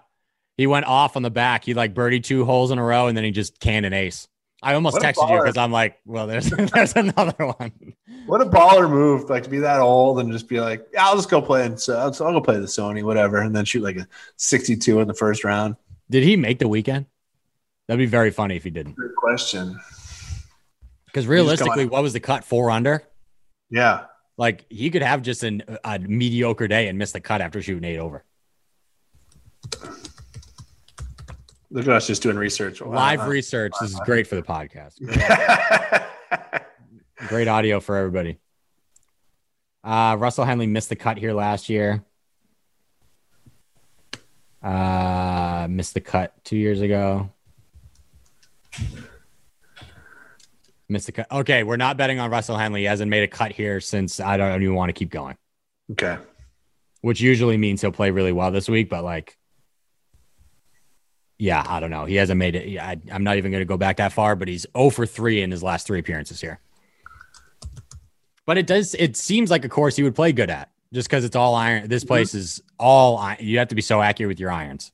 he 0.57 0.67
went 0.67 0.85
off 0.85 1.15
on 1.15 1.23
the 1.23 1.31
back. 1.31 1.63
He 1.63 1.73
like 1.73 1.95
birdied 1.95 2.23
two 2.23 2.45
holes 2.45 2.69
in 2.69 2.77
a 2.77 2.83
row 2.83 3.07
and 3.07 3.17
then 3.17 3.23
he 3.23 3.31
just 3.31 3.59
canned 3.59 3.83
an 3.85 3.93
ace. 3.93 4.27
I 4.65 4.73
almost 4.73 4.95
What 4.95 5.03
texted 5.03 5.29
you 5.29 5.37
because 5.37 5.57
I'm 5.57 5.71
like, 5.71 5.99
well, 6.07 6.25
there's 6.25 6.49
there's 6.73 6.95
another 6.95 7.45
one. 7.45 7.93
What 8.25 8.41
a 8.41 8.45
baller 8.45 8.89
move! 8.89 9.29
Like 9.29 9.43
to 9.43 9.49
be 9.49 9.59
that 9.59 9.79
old 9.79 10.19
and 10.19 10.31
just 10.31 10.49
be 10.49 10.59
like, 10.59 10.87
yeah, 10.91 11.05
I'll 11.05 11.15
just 11.15 11.29
go 11.29 11.39
play. 11.39 11.67
And 11.67 11.79
so 11.79 11.95
I'll, 11.95 12.07
I'll 12.25 12.33
go 12.33 12.41
play 12.41 12.55
the 12.55 12.65
Sony, 12.65 13.03
whatever, 13.03 13.41
and 13.41 13.55
then 13.55 13.63
shoot 13.63 13.83
like 13.83 13.97
a 13.97 14.07
62 14.37 15.01
in 15.01 15.07
the 15.07 15.13
first 15.13 15.43
round. 15.43 15.75
Did 16.09 16.23
he 16.23 16.35
make 16.35 16.57
the 16.57 16.67
weekend? 16.67 17.05
That'd 17.87 17.99
be 17.99 18.07
very 18.07 18.31
funny 18.31 18.55
if 18.55 18.63
he 18.63 18.71
didn't. 18.71 18.95
Good 18.95 19.15
question. 19.15 19.79
Because 21.05 21.27
realistically, 21.27 21.85
what 21.85 22.01
was 22.01 22.13
the 22.13 22.19
cut? 22.19 22.43
Four 22.43 22.71
under. 22.71 23.03
Yeah. 23.69 24.05
Like 24.35 24.65
he 24.69 24.89
could 24.89 25.03
have 25.03 25.21
just 25.21 25.43
an, 25.43 25.61
a 25.83 25.99
mediocre 25.99 26.67
day 26.67 26.87
and 26.87 26.97
miss 26.97 27.11
the 27.11 27.21
cut 27.21 27.39
after 27.39 27.61
shooting 27.61 27.83
eight 27.83 27.99
over. 27.99 28.23
Look 31.75 31.87
at 31.89 31.93
us 31.93 32.07
just 32.07 32.23
doing 32.23 32.37
research. 32.37 32.81
Wow. 32.81 32.93
Live 32.93 33.27
research. 33.27 33.73
This 33.81 33.91
is 33.91 33.99
great 34.05 34.27
for 34.27 34.35
the 34.35 34.41
podcast. 34.41 34.93
research. 35.01 36.61
Great 37.27 37.49
audio 37.49 37.81
for 37.81 37.97
everybody. 37.97 38.39
Uh, 39.83 40.15
Russell 40.17 40.45
Henley 40.45 40.67
missed 40.67 40.87
the 40.87 40.95
cut 40.95 41.17
here 41.17 41.33
last 41.33 41.67
year. 41.67 42.05
Uh, 44.63 45.67
missed 45.69 45.93
the 45.95 45.99
cut 45.99 46.33
two 46.45 46.55
years 46.55 46.79
ago. 46.79 47.29
Missed 50.87 51.07
the 51.07 51.11
cut. 51.11 51.27
Okay, 51.29 51.63
we're 51.63 51.75
not 51.75 51.97
betting 51.97 52.19
on 52.19 52.31
Russell 52.31 52.57
Henley. 52.57 52.81
He 52.81 52.85
hasn't 52.85 53.09
made 53.09 53.23
a 53.23 53.27
cut 53.27 53.51
here 53.51 53.81
since 53.81 54.21
I 54.21 54.37
don't 54.37 54.63
even 54.63 54.75
want 54.75 54.87
to 54.89 54.93
keep 54.93 55.09
going, 55.09 55.35
okay. 55.91 56.19
which 57.01 57.19
usually 57.19 57.57
means 57.57 57.81
he'll 57.81 57.91
play 57.91 58.11
really 58.11 58.31
well 58.31 58.51
this 58.51 58.69
week. 58.69 58.89
But 58.89 59.03
like, 59.03 59.37
yeah, 61.37 61.63
I 61.67 61.79
don't 61.79 61.89
know. 61.89 62.05
He 62.05 62.15
hasn't 62.15 62.37
made 62.37 62.55
it. 62.55 62.77
I, 62.79 62.97
I'm 63.11 63.23
not 63.23 63.37
even 63.37 63.51
going 63.51 63.61
to 63.61 63.65
go 63.65 63.77
back 63.77 63.97
that 63.97 64.13
far, 64.13 64.35
but 64.35 64.47
he's 64.47 64.65
0 64.77 64.89
for 64.89 65.05
3 65.05 65.41
in 65.41 65.51
his 65.51 65.61
last 65.63 65.85
three 65.87 65.99
appearances 65.99 66.39
here. 66.41 66.59
But 68.45 68.57
it 68.57 68.67
does. 68.67 68.93
It 68.95 69.17
seems 69.17 69.49
like 69.49 69.65
a 69.65 69.69
course 69.69 69.95
he 69.95 70.03
would 70.03 70.15
play 70.15 70.31
good 70.31 70.49
at, 70.49 70.69
just 70.93 71.09
because 71.09 71.23
it's 71.25 71.35
all 71.35 71.55
iron. 71.55 71.87
This 71.89 72.03
place 72.03 72.35
is 72.35 72.61
all. 72.79 73.17
i- 73.17 73.37
You 73.39 73.57
have 73.59 73.69
to 73.69 73.75
be 73.75 73.81
so 73.81 74.01
accurate 74.01 74.29
with 74.29 74.39
your 74.39 74.51
irons. 74.51 74.91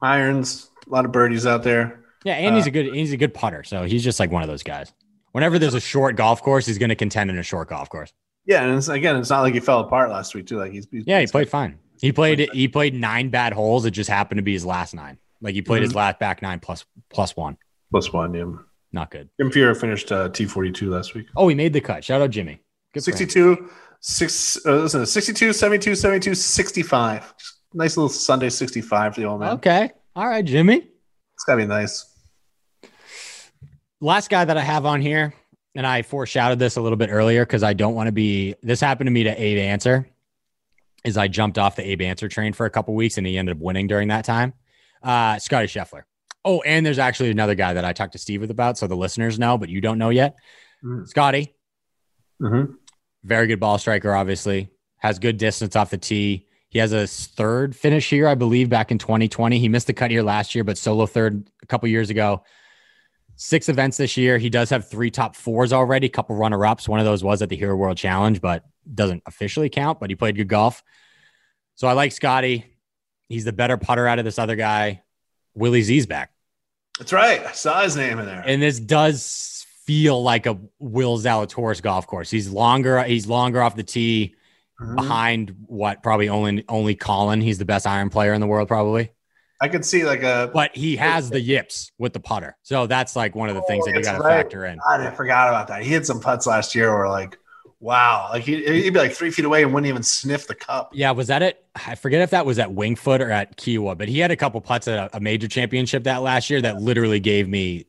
Irons, 0.00 0.70
a 0.86 0.90
lot 0.90 1.04
of 1.04 1.12
birdies 1.12 1.46
out 1.46 1.62
there. 1.62 2.00
Yeah, 2.24 2.34
and 2.34 2.56
he's 2.56 2.66
Uh, 2.66 2.68
a 2.68 2.70
good. 2.70 2.94
He's 2.94 3.12
a 3.12 3.18
good 3.18 3.34
putter, 3.34 3.62
so 3.62 3.84
he's 3.84 4.02
just 4.02 4.18
like 4.18 4.30
one 4.30 4.42
of 4.42 4.48
those 4.48 4.62
guys. 4.62 4.92
Whenever 5.32 5.58
there's 5.58 5.74
a 5.74 5.80
short 5.80 6.16
golf 6.16 6.42
course, 6.42 6.64
he's 6.64 6.78
going 6.78 6.88
to 6.88 6.94
contend 6.94 7.28
in 7.28 7.36
a 7.36 7.42
short 7.42 7.68
golf 7.68 7.90
course. 7.90 8.12
Yeah, 8.46 8.62
and 8.64 8.76
it's, 8.78 8.88
again, 8.88 9.16
it's 9.16 9.30
not 9.30 9.40
like 9.42 9.52
he 9.54 9.60
fell 9.60 9.80
apart 9.80 10.08
last 10.10 10.34
week 10.34 10.46
too. 10.46 10.58
Like 10.58 10.72
he's, 10.72 10.86
he's 10.90 11.04
Yeah, 11.06 11.20
he 11.20 11.26
played 11.26 11.48
fine. 11.50 11.78
He 12.00 12.12
played. 12.12 12.48
He 12.52 12.68
played 12.68 12.94
nine 12.94 13.28
bad 13.28 13.52
holes. 13.52 13.84
It 13.84 13.90
just 13.90 14.08
happened 14.08 14.38
to 14.38 14.42
be 14.42 14.52
his 14.52 14.64
last 14.64 14.94
nine. 14.94 15.18
Like 15.44 15.54
he 15.54 15.60
played 15.60 15.82
his 15.82 15.94
last 15.94 16.18
back 16.18 16.40
nine 16.40 16.58
plus 16.58 16.86
plus 17.10 17.36
one. 17.36 17.58
plus 17.90 18.12
one. 18.12 18.32
Yeah. 18.32 18.50
Not 18.92 19.10
good. 19.10 19.28
Jim 19.38 19.50
Furyk 19.50 19.78
finished 19.78 20.10
uh, 20.10 20.30
T42 20.30 20.88
last 20.88 21.14
week. 21.14 21.26
Oh, 21.36 21.48
he 21.48 21.54
made 21.54 21.74
the 21.74 21.82
cut. 21.82 22.02
Shout 22.02 22.22
out 22.22 22.30
Jimmy. 22.30 22.60
Good 22.94 23.02
62, 23.02 23.68
six, 24.00 24.64
uh, 24.64 24.76
listen, 24.76 25.04
62, 25.04 25.52
72, 25.52 25.96
72, 25.96 26.34
65. 26.34 27.34
Just 27.36 27.58
nice 27.74 27.96
little 27.96 28.08
Sunday 28.08 28.48
65 28.48 29.14
for 29.14 29.20
the 29.20 29.26
old 29.26 29.40
man. 29.40 29.50
Okay. 29.54 29.90
All 30.16 30.28
right, 30.28 30.44
Jimmy. 30.44 30.76
It's 30.76 31.44
got 31.44 31.56
to 31.56 31.62
be 31.62 31.66
nice. 31.66 32.06
Last 34.00 34.30
guy 34.30 34.44
that 34.44 34.56
I 34.56 34.62
have 34.62 34.86
on 34.86 35.00
here, 35.00 35.34
and 35.74 35.86
I 35.86 36.02
foreshadowed 36.02 36.60
this 36.60 36.76
a 36.76 36.80
little 36.80 36.96
bit 36.96 37.10
earlier 37.10 37.44
because 37.44 37.64
I 37.64 37.72
don't 37.72 37.94
want 37.94 38.06
to 38.06 38.12
be. 38.12 38.54
This 38.62 38.80
happened 38.80 39.08
to 39.08 39.12
me 39.12 39.24
to 39.24 39.42
Abe 39.42 39.58
Ancer. 39.58 40.08
Is 41.04 41.18
I 41.18 41.28
jumped 41.28 41.58
off 41.58 41.76
the 41.76 41.86
Abe 41.86 42.02
Ancer 42.02 42.28
train 42.28 42.52
for 42.54 42.64
a 42.64 42.70
couple 42.70 42.94
weeks 42.94 43.18
and 43.18 43.26
he 43.26 43.36
ended 43.36 43.56
up 43.56 43.62
winning 43.62 43.88
during 43.88 44.08
that 44.08 44.24
time. 44.24 44.54
Uh, 45.04 45.38
Scotty 45.38 45.66
Scheffler. 45.68 46.02
Oh, 46.44 46.60
and 46.62 46.84
there's 46.84 46.98
actually 46.98 47.30
another 47.30 47.54
guy 47.54 47.74
that 47.74 47.84
I 47.84 47.92
talked 47.92 48.12
to 48.12 48.18
Steve 48.18 48.40
with 48.40 48.50
about, 48.50 48.76
so 48.78 48.86
the 48.86 48.96
listeners 48.96 49.38
know, 49.38 49.56
but 49.58 49.68
you 49.68 49.80
don't 49.80 49.98
know 49.98 50.10
yet. 50.10 50.34
Mm. 50.84 51.06
Scotty, 51.06 51.54
Mm-hmm. 52.42 52.72
very 53.22 53.46
good 53.46 53.60
ball 53.60 53.78
striker, 53.78 54.12
obviously, 54.14 54.68
has 54.98 55.18
good 55.18 55.36
distance 55.38 55.76
off 55.76 55.90
the 55.90 55.98
tee. 55.98 56.46
He 56.68 56.78
has 56.80 56.92
a 56.92 57.06
third 57.06 57.76
finish 57.76 58.10
here, 58.10 58.26
I 58.26 58.34
believe, 58.34 58.68
back 58.68 58.90
in 58.90 58.98
2020. 58.98 59.58
He 59.58 59.68
missed 59.68 59.86
the 59.86 59.92
cut 59.92 60.10
here 60.10 60.22
last 60.22 60.54
year, 60.54 60.64
but 60.64 60.76
solo 60.76 61.06
third 61.06 61.48
a 61.62 61.66
couple 61.66 61.88
years 61.88 62.10
ago. 62.10 62.42
Six 63.36 63.68
events 63.68 63.96
this 63.96 64.16
year. 64.16 64.38
He 64.38 64.50
does 64.50 64.70
have 64.70 64.88
three 64.88 65.10
top 65.10 65.36
fours 65.36 65.72
already, 65.72 66.06
a 66.08 66.10
couple 66.10 66.34
runner 66.36 66.64
ups. 66.66 66.88
One 66.88 66.98
of 67.00 67.06
those 67.06 67.22
was 67.22 67.40
at 67.42 67.48
the 67.48 67.56
Hero 67.56 67.76
World 67.76 67.96
Challenge, 67.96 68.40
but 68.40 68.64
doesn't 68.92 69.22
officially 69.26 69.68
count, 69.70 70.00
but 70.00 70.10
he 70.10 70.16
played 70.16 70.36
good 70.36 70.48
golf. 70.48 70.82
So 71.76 71.86
I 71.88 71.92
like 71.92 72.12
Scotty. 72.12 72.73
He's 73.28 73.44
the 73.44 73.52
better 73.52 73.76
putter 73.76 74.06
out 74.06 74.18
of 74.18 74.24
this 74.24 74.38
other 74.38 74.56
guy. 74.56 75.02
Willie 75.54 75.82
Z's 75.82 76.06
back. 76.06 76.30
That's 76.98 77.12
right. 77.12 77.44
I 77.44 77.52
saw 77.52 77.82
his 77.82 77.96
name 77.96 78.18
in 78.18 78.26
there. 78.26 78.42
And 78.46 78.60
this 78.62 78.78
does 78.78 79.66
feel 79.84 80.22
like 80.22 80.46
a 80.46 80.58
Will 80.78 81.18
Zalatoris 81.18 81.82
golf 81.82 82.06
course. 82.06 82.30
He's 82.30 82.48
longer, 82.50 83.02
he's 83.02 83.26
longer 83.26 83.62
off 83.62 83.76
the 83.76 83.82
tee 83.82 84.34
Mhm. 84.80 84.96
behind 84.96 85.54
what 85.66 86.02
probably 86.02 86.28
only 86.28 86.64
only 86.68 86.94
Collin. 86.96 87.40
He's 87.40 87.58
the 87.58 87.64
best 87.64 87.86
iron 87.86 88.10
player 88.10 88.32
in 88.34 88.40
the 88.40 88.46
world, 88.48 88.66
probably. 88.66 89.12
I 89.60 89.68
could 89.68 89.84
see 89.84 90.04
like 90.04 90.24
a. 90.24 90.50
But 90.52 90.74
he 90.76 90.96
has 90.96 91.30
the 91.30 91.40
yips 91.40 91.92
with 91.96 92.12
the 92.12 92.18
putter. 92.20 92.56
So 92.62 92.88
that's 92.88 93.14
like 93.14 93.36
one 93.36 93.48
of 93.48 93.54
the 93.54 93.62
things 93.62 93.84
Oh, 93.86 93.92
that 93.92 93.96
you 93.98 94.04
got 94.04 94.14
to 94.16 94.18
right. 94.18 94.42
factor 94.42 94.66
in. 94.66 94.78
God, 94.78 95.00
I 95.00 95.10
forgot 95.12 95.48
about 95.48 95.68
that. 95.68 95.84
He 95.84 95.92
had 95.92 96.04
some 96.04 96.18
putts 96.20 96.46
last 96.48 96.74
year 96.74 96.92
where 96.92 97.08
like, 97.08 97.38
wow, 97.84 98.30
like 98.32 98.44
he'd, 98.44 98.66
he'd 98.66 98.90
be 98.90 98.98
like 98.98 99.12
three 99.12 99.30
feet 99.30 99.44
away 99.44 99.62
and 99.62 99.72
wouldn't 99.72 99.88
even 99.88 100.02
sniff 100.02 100.46
the 100.46 100.54
cup. 100.54 100.90
Yeah, 100.94 101.10
was 101.10 101.28
that 101.28 101.42
it? 101.42 101.62
I 101.86 101.94
forget 101.94 102.22
if 102.22 102.30
that 102.30 102.46
was 102.46 102.58
at 102.58 102.72
Winged 102.72 102.98
Foot 102.98 103.20
or 103.20 103.30
at 103.30 103.58
Kiawah, 103.58 103.98
but 103.98 104.08
he 104.08 104.18
had 104.18 104.30
a 104.30 104.36
couple 104.36 104.60
putts 104.62 104.88
at 104.88 105.12
a, 105.12 105.18
a 105.18 105.20
major 105.20 105.46
championship 105.46 106.04
that 106.04 106.22
last 106.22 106.48
year 106.48 106.62
that 106.62 106.80
literally 106.80 107.20
gave 107.20 107.46
me 107.46 107.84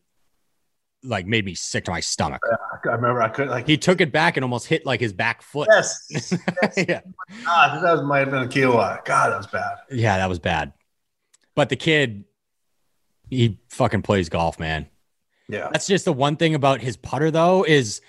like 1.01 1.25
made 1.25 1.45
me 1.45 1.55
sick 1.55 1.85
to 1.85 1.91
my 1.91 2.01
stomach. 2.01 2.41
I 2.83 2.89
remember 2.89 3.21
I 3.21 3.29
couldn't 3.29 3.51
like. 3.51 3.67
He 3.67 3.77
took 3.77 4.01
it 4.01 4.11
back 4.11 4.35
and 4.35 4.43
almost 4.43 4.67
hit 4.67 4.85
like 4.85 4.99
his 4.99 5.13
back 5.13 5.41
foot. 5.41 5.69
yes, 5.71 6.07
yes. 6.11 6.33
yeah. 6.77 7.01
Oh, 7.05 7.45
God, 7.45 7.83
that 7.83 7.91
was, 7.93 8.01
might 8.03 8.19
have 8.19 8.31
been 8.31 8.43
a 8.43 8.47
Kiawah. 8.47 9.05
God, 9.05 9.29
that 9.29 9.37
was 9.37 9.47
bad. 9.47 9.77
Yeah, 9.89 10.17
that 10.17 10.27
was 10.27 10.39
bad. 10.39 10.73
But 11.55 11.69
the 11.69 11.77
kid, 11.77 12.25
he 13.29 13.59
fucking 13.69 14.01
plays 14.01 14.27
golf, 14.27 14.59
man. 14.59 14.87
Yeah, 15.47 15.69
That's 15.71 15.87
just 15.87 16.05
the 16.05 16.13
one 16.13 16.35
thing 16.37 16.55
about 16.55 16.81
his 16.81 16.97
putter, 16.97 17.29
though, 17.29 17.63
is 17.63 18.01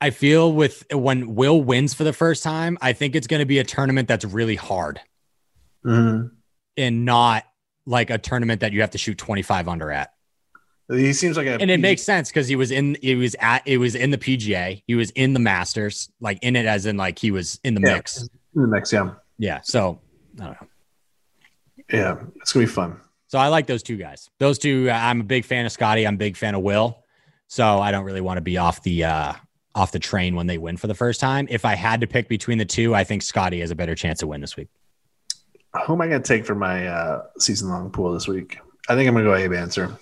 I 0.00 0.10
feel 0.10 0.52
with 0.52 0.84
when 0.92 1.34
Will 1.34 1.60
wins 1.62 1.94
for 1.94 2.04
the 2.04 2.12
first 2.12 2.42
time, 2.42 2.76
I 2.80 2.92
think 2.92 3.14
it's 3.14 3.26
going 3.26 3.40
to 3.40 3.46
be 3.46 3.58
a 3.58 3.64
tournament 3.64 4.08
that's 4.08 4.24
really 4.24 4.56
hard 4.56 5.00
Mhm. 5.84 6.30
and 6.76 7.04
not 7.04 7.44
like 7.86 8.10
a 8.10 8.18
tournament 8.18 8.60
that 8.60 8.72
you 8.72 8.80
have 8.82 8.90
to 8.90 8.98
shoot 8.98 9.16
25 9.16 9.68
under 9.68 9.90
at. 9.90 10.12
he 10.88 11.12
seems 11.12 11.36
like 11.36 11.46
a. 11.46 11.60
And 11.60 11.70
it 11.70 11.80
makes 11.80 12.02
sense 12.02 12.28
because 12.28 12.46
he 12.46 12.56
was 12.56 12.70
in, 12.70 12.96
it 13.02 13.14
was 13.16 13.34
at, 13.40 13.62
it 13.66 13.78
was 13.78 13.94
in 13.94 14.10
the 14.10 14.18
PGA, 14.18 14.82
he 14.86 14.94
was 14.94 15.10
in 15.12 15.32
the 15.32 15.40
Masters, 15.40 16.10
like 16.20 16.38
in 16.42 16.56
it 16.56 16.66
as 16.66 16.84
in 16.86 16.96
like 16.96 17.18
he 17.18 17.30
was 17.30 17.58
in 17.64 17.74
the 17.74 17.80
Yeah. 17.80 17.94
mix. 17.94 18.22
in 18.54 18.62
the 18.62 18.68
mix. 18.68 18.92
Yeah, 18.92 19.10
Yeah. 19.38 19.60
So 19.62 20.00
I 20.40 20.44
don't 20.44 20.60
know. 20.60 20.68
yeah, 21.92 22.16
it's 22.36 22.52
gonna 22.52 22.66
be 22.66 22.70
fun. 22.72 23.00
So 23.28 23.38
I 23.38 23.48
like 23.48 23.66
those 23.66 23.82
two 23.82 23.96
guys. 23.96 24.28
Those 24.38 24.58
two, 24.58 24.88
I'm 24.90 25.20
a 25.22 25.24
big 25.24 25.44
fan 25.44 25.66
of 25.66 25.72
Scotty. 25.72 26.06
I'm 26.06 26.14
a 26.14 26.18
big 26.18 26.36
fan 26.36 26.54
of 26.54 26.62
Will. 26.62 27.02
So 27.48 27.80
I 27.80 27.90
don't 27.90 28.04
really 28.04 28.20
want 28.20 28.36
to 28.38 28.40
be 28.42 28.56
off 28.58 28.82
the 28.82 29.04
uh, 29.04 29.32
off 29.76 29.92
the 29.92 29.98
train 29.98 30.34
when 30.34 30.46
they 30.46 30.56
win 30.58 30.76
for 30.78 30.86
the 30.86 30.94
first 30.94 31.20
time. 31.20 31.46
If 31.50 31.64
I 31.66 31.74
had 31.74 32.00
to 32.00 32.06
pick 32.06 32.28
between 32.28 32.56
the 32.58 32.64
two, 32.64 32.94
I 32.94 33.04
think 33.04 33.22
Scotty 33.22 33.60
has 33.60 33.70
a 33.70 33.74
better 33.76 33.94
chance 33.94 34.18
to 34.20 34.26
win 34.26 34.40
this 34.40 34.56
week. 34.56 34.68
Who 35.86 35.92
am 35.92 36.00
I 36.00 36.06
gonna 36.08 36.20
take 36.22 36.46
for 36.46 36.54
my 36.54 36.86
uh, 36.88 37.22
season 37.38 37.68
long 37.68 37.90
pool 37.90 38.12
this 38.14 38.26
week? 38.26 38.58
I 38.88 38.94
think 38.94 39.06
I'm 39.06 39.14
gonna 39.14 39.26
go 39.26 39.34
Abe 39.34 39.52
Ancer. 39.52 39.96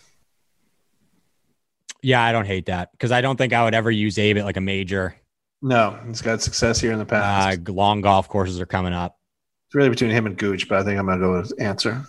Yeah, 2.03 2.23
I 2.23 2.31
don't 2.33 2.47
hate 2.47 2.67
that 2.67 2.93
because 2.93 3.11
I 3.11 3.21
don't 3.21 3.37
think 3.37 3.53
I 3.53 3.65
would 3.65 3.75
ever 3.75 3.91
use 3.91 4.17
Abe 4.19 4.39
at 4.39 4.45
like 4.45 4.57
a 4.57 4.61
major. 4.61 5.17
No, 5.63 5.99
he's 6.07 6.23
got 6.23 6.41
success 6.43 6.79
here 6.81 6.93
in 6.93 6.99
the 6.99 7.05
Uh, 7.05 7.09
past. 7.57 7.69
long 7.69 8.01
golf 8.03 8.29
courses 8.29 8.61
are 8.61 8.67
coming 8.67 8.93
up. 8.93 9.19
it's 9.67 9.75
really 9.75 9.89
between 9.89 10.11
him 10.11 10.27
and 10.27 10.37
Gooch, 10.37 10.69
but 10.69 10.79
I 10.79 10.85
think 10.85 10.99
I'm 11.01 11.07
gonna 11.07 11.19
go 11.21 11.33
with 11.41 11.53
Ancer. 11.59 12.05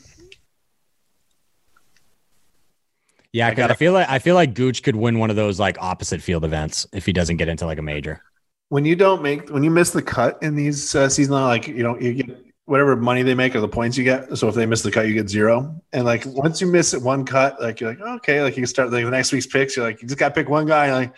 Yeah, 3.36 3.48
I 3.48 3.50
because 3.50 3.64
I, 3.64 3.68
gotta- 3.68 3.78
feel 3.78 3.92
like 3.94 4.10
I 4.10 4.20
feel 4.20 4.36
like 4.36 4.54
Gooch 4.54 4.82
could 4.82 4.96
win 4.96 5.20
one 5.20 5.30
of 5.30 5.36
those 5.36 5.60
like 5.60 5.78
opposite 5.82 6.22
field 6.22 6.46
events 6.46 6.88
if 6.94 7.06
he 7.06 7.12
doesn't 7.12 7.36
get 7.36 7.50
into 7.50 7.66
like 7.66 7.80
a 7.80 7.82
major. 7.82 8.22
when 8.70 8.86
you 8.86 8.96
don't 8.96 9.22
make 9.22 9.50
when 9.50 9.62
you 9.62 9.70
miss 9.70 9.92
the 9.92 10.02
cut 10.02 10.38
in 10.42 10.56
these 10.56 10.96
uh, 10.96 11.10
season 11.10 11.34
like 11.34 11.68
you 11.68 11.84
know 11.84 12.00
you 12.00 12.14
get 12.14 12.46
whatever 12.64 12.96
money 12.96 13.24
they 13.24 13.36
make 13.36 13.54
or 13.54 13.60
the 13.60 13.68
points 13.68 13.98
you 13.98 14.06
get. 14.06 14.38
So 14.38 14.48
if 14.48 14.56
they 14.56 14.66
miss 14.66 14.82
the 14.84 14.92
cut, 14.92 15.08
you 15.08 15.14
get 15.14 15.30
zero. 15.30 15.80
And 15.94 16.06
like 16.06 16.24
once 16.26 16.62
you 16.62 16.68
miss 16.68 16.94
it 16.94 17.02
one 17.02 17.26
cut, 17.26 17.62
like 17.62 17.82
you're 17.82 17.90
like 17.90 18.02
okay, 18.20 18.42
like 18.42 18.56
you 18.56 18.62
can 18.64 18.68
start 18.68 18.90
like 18.90 19.04
the 19.04 19.12
next 19.12 19.34
week's 19.34 19.48
picks. 19.48 19.76
You're 19.76 19.86
like 19.86 20.02
you 20.02 20.08
just 20.08 20.18
got 20.18 20.30
to 20.30 20.34
pick 20.34 20.48
one 20.50 20.66
guy. 20.66 20.94
Like 20.94 21.14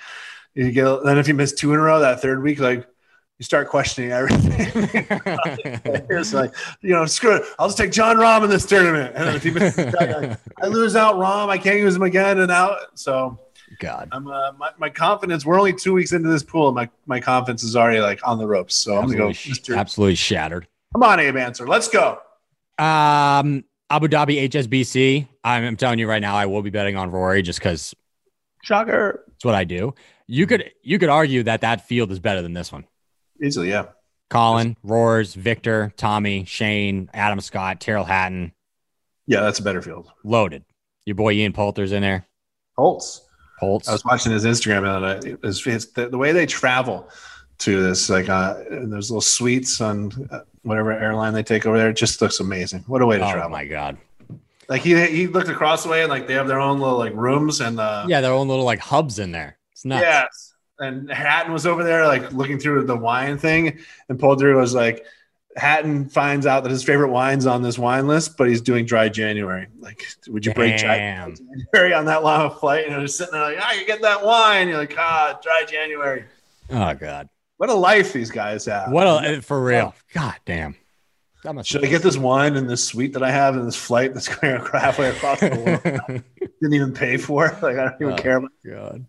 you 0.56 0.72
get 0.72 1.04
then 1.06 1.20
if 1.20 1.28
you 1.28 1.36
miss 1.36 1.54
two 1.54 1.72
in 1.74 1.80
a 1.80 1.84
row 1.84 2.00
that 2.00 2.20
third 2.20 2.42
week, 2.42 2.60
like 2.60 2.88
you 3.40 3.44
start 3.44 3.70
questioning 3.70 4.12
everything. 4.12 5.06
it's 6.10 6.34
like 6.34 6.54
you 6.82 6.92
know 6.92 7.06
screw 7.06 7.36
it. 7.36 7.44
I'll 7.60 7.68
just 7.68 7.78
take 7.78 7.92
Jon 7.92 8.18
Rahm 8.18 8.44
in 8.44 8.50
this 8.50 8.66
tournament. 8.66 9.14
And 9.16 9.36
if 9.36 9.44
he 9.44 9.52
misses 9.52 9.76
the 9.76 9.92
cut, 9.92 10.10
you're 10.10 10.22
like, 10.22 10.40
I 10.62 10.68
lose 10.68 10.96
out 10.96 11.16
Rahm. 11.16 11.50
I 11.50 11.58
can't 11.58 11.78
use 11.78 11.96
him 11.96 12.02
again 12.02 12.40
and 12.40 12.52
out. 12.52 12.80
So 12.96 13.38
God. 13.80 14.10
I'm 14.12 14.28
uh, 14.28 14.54
my, 14.54 14.72
my 14.78 14.90
confidence. 14.90 15.46
We're 15.46 15.60
only 15.60 15.74
two 15.74 15.94
weeks 15.94 16.14
into 16.14 16.30
this 16.30 16.44
pool. 16.44 16.70
And 16.70 16.76
My 16.76 16.90
my 17.06 17.20
confidence 17.20 17.64
is 17.64 17.76
already 17.76 18.00
like 18.00 18.26
on 18.28 18.38
the 18.38 18.48
ropes. 18.48 18.76
So 18.76 18.94
I'm 18.98 19.04
Absolutely, 19.04 19.18
gonna 19.18 19.34
go. 19.34 19.74
Mr. 19.74 19.78
absolutely 19.78 20.16
shattered. 20.16 20.68
Come 20.94 21.04
on, 21.04 21.20
Abe 21.20 21.38
Ancer. 21.38 21.68
Let's 21.68 21.90
go. 21.90 22.20
Um, 22.80 23.64
Abu 23.90 24.08
Dhabi 24.08 24.50
HSBC. 24.50 25.28
I'm, 25.44 25.64
I'm 25.64 25.78
telling 25.78 26.00
you 26.00 26.08
right 26.08 26.22
now, 26.22 26.36
I 26.36 26.46
will 26.46 26.62
be 26.62 26.70
betting 26.70 26.96
on 26.96 27.12
Rory 27.12 27.42
just 27.42 27.60
because 27.60 27.94
Shocker. 28.64 29.24
it's 29.36 29.46
what 29.46 29.56
I 29.56 29.64
do. 29.64 29.94
You 30.28 30.48
could 30.48 30.72
you 30.82 30.98
could 30.98 31.10
argue 31.10 31.44
that 31.44 31.62
that 31.62 31.88
field 31.88 32.12
is 32.12 32.20
better 32.20 32.42
than 32.42 32.54
this 32.54 32.72
one. 32.72 32.86
Easily, 33.44 33.70
yeah. 33.70 33.86
Collin, 34.30 34.76
Roars, 34.84 35.34
Victor, 35.36 35.94
Tommy, 35.96 36.44
Shane, 36.46 37.10
Adam 37.14 37.40
Scott, 37.40 37.80
Tyrrell 37.80 38.04
Hatton, 38.04 38.52
Yeah, 39.26 39.42
that's 39.42 39.60
a 39.60 39.64
better 39.64 39.82
field. 39.82 40.12
loaded. 40.24 40.66
Your 41.06 41.16
boy 41.16 41.32
Ian 41.34 41.54
Poulter's 41.54 41.94
in 41.94 42.02
there. 42.02 42.26
Holtz. 42.76 43.22
Holtz. 43.60 43.88
I 43.88 43.94
was 43.94 44.04
watching 44.04 44.32
his 44.34 44.44
Instagram 44.46 44.86
and. 45.24 45.40
It's, 45.44 45.66
it's 45.66 45.86
the, 45.88 46.10
the 46.10 46.18
way 46.18 46.32
they 46.34 46.46
travel 46.46 47.10
to 47.60 47.82
this, 47.82 48.10
like, 48.10 48.28
uh, 48.30 48.56
there's 48.70 49.10
little 49.10 49.22
suites 49.22 49.80
on 49.82 50.12
uh, 50.30 50.42
whatever 50.64 50.92
airline 50.92 51.34
they 51.34 51.42
take 51.42 51.66
over 51.66 51.78
there. 51.78 51.90
It 51.90 51.96
just 51.96 52.22
looks 52.22 52.40
amazing. 52.42 52.84
What 52.88 53.02
a 53.02 53.06
way 53.06 53.18
to 53.18 53.26
oh 53.28 53.32
travel. 53.32 53.50
my 53.50 53.66
god. 53.66 53.98
Like 54.70 54.82
he 54.82 55.08
he 55.08 55.28
looked 55.28 55.48
across 55.48 55.84
the 55.84 55.90
way 55.90 56.02
and 56.02 56.10
like 56.10 56.28
they 56.28 56.34
have 56.34 56.48
their 56.50 56.60
own 56.60 56.80
little 56.80 56.98
like 56.98 57.14
rooms 57.16 57.62
and 57.62 57.80
uh, 57.80 58.06
Yeah, 58.08 58.20
their 58.20 58.34
own 58.34 58.50
little 58.50 58.66
like 58.66 58.80
hubs 58.80 59.18
in 59.18 59.32
there. 59.32 59.58
It's 59.72 59.86
nuts. 59.86 60.02
Yes. 60.04 60.47
And 60.80 61.10
Hatton 61.12 61.54
was 61.54 61.66
over 61.66 61.84
there, 61.84 62.06
like 62.08 62.32
looking 62.34 62.60
through 62.60 62.84
the 62.86 62.96
wine 62.96 63.38
thing, 63.38 63.80
and 64.10 64.20
Poulter 64.20 64.56
was 64.56 64.74
like, 64.76 65.06
Hatton 65.56 66.08
finds 66.08 66.46
out 66.46 66.62
that 66.64 66.70
his 66.70 66.84
favorite 66.84 67.10
wine's 67.10 67.48
on 67.48 67.64
this 67.64 67.80
wine 67.80 68.06
list, 68.06 68.38
but 68.38 68.48
he's 68.48 68.62
doing 68.62 68.86
dry 68.86 69.10
January. 69.10 69.68
Like, 69.80 70.06
would 70.28 70.46
you 70.46 70.54
break 70.54 70.78
dry 70.78 70.98
January 71.00 71.94
on 71.96 72.06
that 72.06 72.24
long 72.24 72.52
flight? 72.52 72.84
And 72.86 72.92
you're 72.94 73.02
just 73.02 73.18
sitting 73.18 73.32
there 73.34 73.42
like, 73.42 73.58
ah, 73.60 73.74
you 73.74 73.86
get 73.88 74.04
that 74.04 74.24
wine. 74.24 74.68
You're 74.68 74.78
like, 74.78 74.94
ah, 74.98 75.40
dry 75.42 75.64
January. 75.68 76.26
Oh 76.70 76.94
god. 76.94 77.28
What 77.58 77.70
a 77.70 77.74
life 77.74 78.14
these 78.14 78.30
guys 78.30 78.66
have. 78.66 78.92
What 78.92 79.08
a 79.26 79.42
for 79.42 79.64
real. 79.64 79.96
God 80.14 80.36
damn. 80.46 80.76
Should 81.64 81.84
I 81.86 81.88
get 81.88 82.04
this 82.04 82.18
wine 82.18 82.56
in 82.56 82.68
this 82.68 82.84
suite 82.84 83.14
that 83.14 83.24
I 83.24 83.32
have 83.32 83.56
in 83.56 83.66
this 83.66 83.76
flight 83.76 84.14
that's 84.14 84.28
going 84.28 84.60
halfway 84.74 85.10
across 85.10 85.40
the 85.40 85.82
world? 86.06 86.24
Didn't 86.62 86.74
even 86.74 86.94
pay 86.94 87.18
for. 87.18 87.46
Like, 87.62 87.78
I 87.78 87.86
don't 87.86 88.02
even 88.02 88.14
Oh. 88.14 88.18
care 88.18 88.38
about. 88.38 88.52
God. 88.64 89.06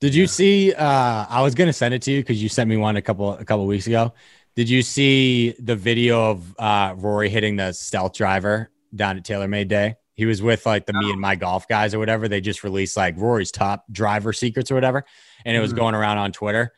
Did 0.00 0.14
you 0.14 0.26
see? 0.26 0.72
Uh, 0.74 1.26
I 1.28 1.40
was 1.42 1.54
gonna 1.54 1.72
send 1.72 1.94
it 1.94 2.02
to 2.02 2.10
you 2.12 2.20
because 2.20 2.42
you 2.42 2.48
sent 2.48 2.68
me 2.68 2.76
one 2.76 2.96
a 2.96 3.02
couple 3.02 3.32
a 3.32 3.44
couple 3.44 3.66
weeks 3.66 3.86
ago. 3.86 4.12
Did 4.54 4.68
you 4.68 4.82
see 4.82 5.52
the 5.58 5.76
video 5.76 6.30
of 6.30 6.54
uh, 6.58 6.94
Rory 6.96 7.28
hitting 7.28 7.56
the 7.56 7.72
stealth 7.72 8.12
driver 8.14 8.70
down 8.94 9.16
at 9.16 9.24
TaylorMade 9.24 9.68
Day? 9.68 9.96
He 10.14 10.24
was 10.26 10.42
with 10.42 10.64
like 10.66 10.86
the 10.86 10.92
me 10.94 11.10
and 11.10 11.20
my 11.20 11.34
golf 11.34 11.68
guys 11.68 11.92
or 11.94 11.98
whatever. 11.98 12.26
They 12.28 12.40
just 12.40 12.64
released 12.64 12.96
like 12.96 13.16
Rory's 13.18 13.50
top 13.50 13.84
driver 13.90 14.32
secrets 14.32 14.70
or 14.70 14.74
whatever, 14.74 15.04
and 15.44 15.56
it 15.56 15.60
was 15.60 15.72
Mhm. 15.72 15.76
going 15.76 15.94
around 15.94 16.18
on 16.18 16.32
Twitter. 16.32 16.72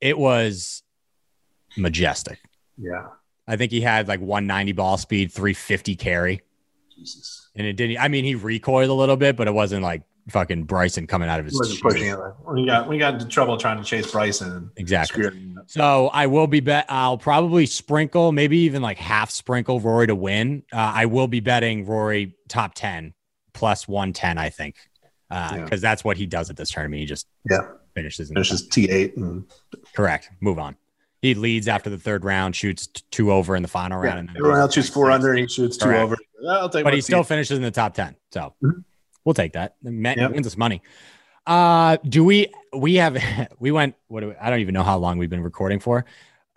It 0.00 0.18
was 0.18 0.82
majestic. 1.76 2.38
Yeah. 2.78 3.08
I 3.46 3.56
think 3.56 3.72
he 3.72 3.80
had 3.80 4.06
like 4.08 4.20
190 4.20 4.72
ball 4.72 4.96
speed, 4.96 5.32
350 5.32 5.96
carry, 5.96 6.40
Jesus. 6.94 7.48
and 7.56 7.66
it 7.66 7.74
didn't. 7.74 7.98
I 7.98 8.08
mean, 8.08 8.24
he 8.24 8.34
recoiled 8.34 8.90
a 8.90 8.94
little 8.94 9.16
bit, 9.16 9.36
but 9.36 9.48
it 9.48 9.54
wasn't 9.54 9.82
like 9.82 10.02
fucking 10.28 10.64
Bryson 10.64 11.06
coming 11.06 11.28
out 11.28 11.40
of 11.40 11.46
his. 11.46 11.54
He 11.54 11.58
wasn't 11.58 11.80
pushing 11.82 12.06
it. 12.08 12.18
We 12.52 12.66
got 12.66 12.88
we 12.88 12.98
got 12.98 13.14
into 13.14 13.26
trouble 13.26 13.56
trying 13.56 13.78
to 13.78 13.84
chase 13.84 14.10
Bryson. 14.10 14.70
Exactly. 14.76 15.22
screwed 15.24 15.34
him 15.34 15.58
up. 15.58 15.70
So 15.70 16.08
I 16.08 16.26
will 16.26 16.46
be 16.46 16.60
bet. 16.60 16.86
I'll 16.88 17.18
probably 17.18 17.66
sprinkle, 17.66 18.32
maybe 18.32 18.58
even 18.58 18.82
like 18.82 18.98
half 18.98 19.30
sprinkle 19.30 19.80
Rory 19.80 20.06
to 20.06 20.14
win. 20.14 20.62
Uh, 20.72 20.76
I 20.94 21.06
will 21.06 21.28
be 21.28 21.40
betting 21.40 21.86
Rory 21.86 22.34
top 22.48 22.74
ten 22.74 23.14
plus 23.52 23.86
one 23.88 24.12
ten. 24.12 24.38
I 24.38 24.50
think 24.50 24.76
because 25.28 25.70
Yeah. 25.70 25.76
that's 25.76 26.04
what 26.04 26.16
he 26.16 26.26
does 26.26 26.50
at 26.50 26.56
this 26.56 26.70
tournament. 26.70 27.00
He 27.00 27.06
just 27.06 27.26
Yeah. 27.50 27.60
finishes. 27.94 28.30
In 28.30 28.34
Finishes 28.34 28.66
T 28.68 28.90
eight 28.90 29.16
and 29.16 29.44
correct. 29.94 30.30
Move 30.40 30.58
on. 30.58 30.76
He 31.22 31.34
leads 31.34 31.68
after 31.68 31.90
the 31.90 31.98
third 31.98 32.24
round, 32.24 32.56
shoots 32.56 32.86
two 32.86 33.30
over 33.30 33.54
in 33.54 33.60
the 33.62 33.68
final 33.68 33.98
round, 34.00 34.20
and 34.20 34.28
then 34.30 34.36
everyone 34.38 34.58
else 34.58 34.72
shoots 34.72 34.88
four 34.88 35.10
under. 35.10 35.34
He 35.34 35.46
shoots 35.46 35.76
two 35.76 35.90
over. 35.90 36.16
But 36.42 36.94
he 36.94 37.02
still 37.02 37.22
finishes 37.24 37.58
in 37.58 37.62
the 37.62 37.70
top 37.70 37.92
10 37.92 38.16
so 38.32 38.54
Mhm. 38.64 38.82
We'll 39.24 39.34
take 39.34 39.52
that 39.54 39.76
Matt 39.82 40.16
Yep. 40.16 40.32
wins 40.32 40.46
us 40.46 40.56
money 40.56 40.82
uh 41.46 41.96
do 42.08 42.22
we 42.24 42.48
we 42.76 42.96
have 42.96 43.16
we 43.58 43.70
went 43.72 43.94
what 44.08 44.20
do 44.20 44.28
we, 44.28 44.34
i 44.36 44.50
don't 44.50 44.60
even 44.60 44.74
know 44.74 44.82
how 44.82 44.98
long 44.98 45.16
we've 45.18 45.30
been 45.30 45.42
recording 45.42 45.78
for 45.80 46.04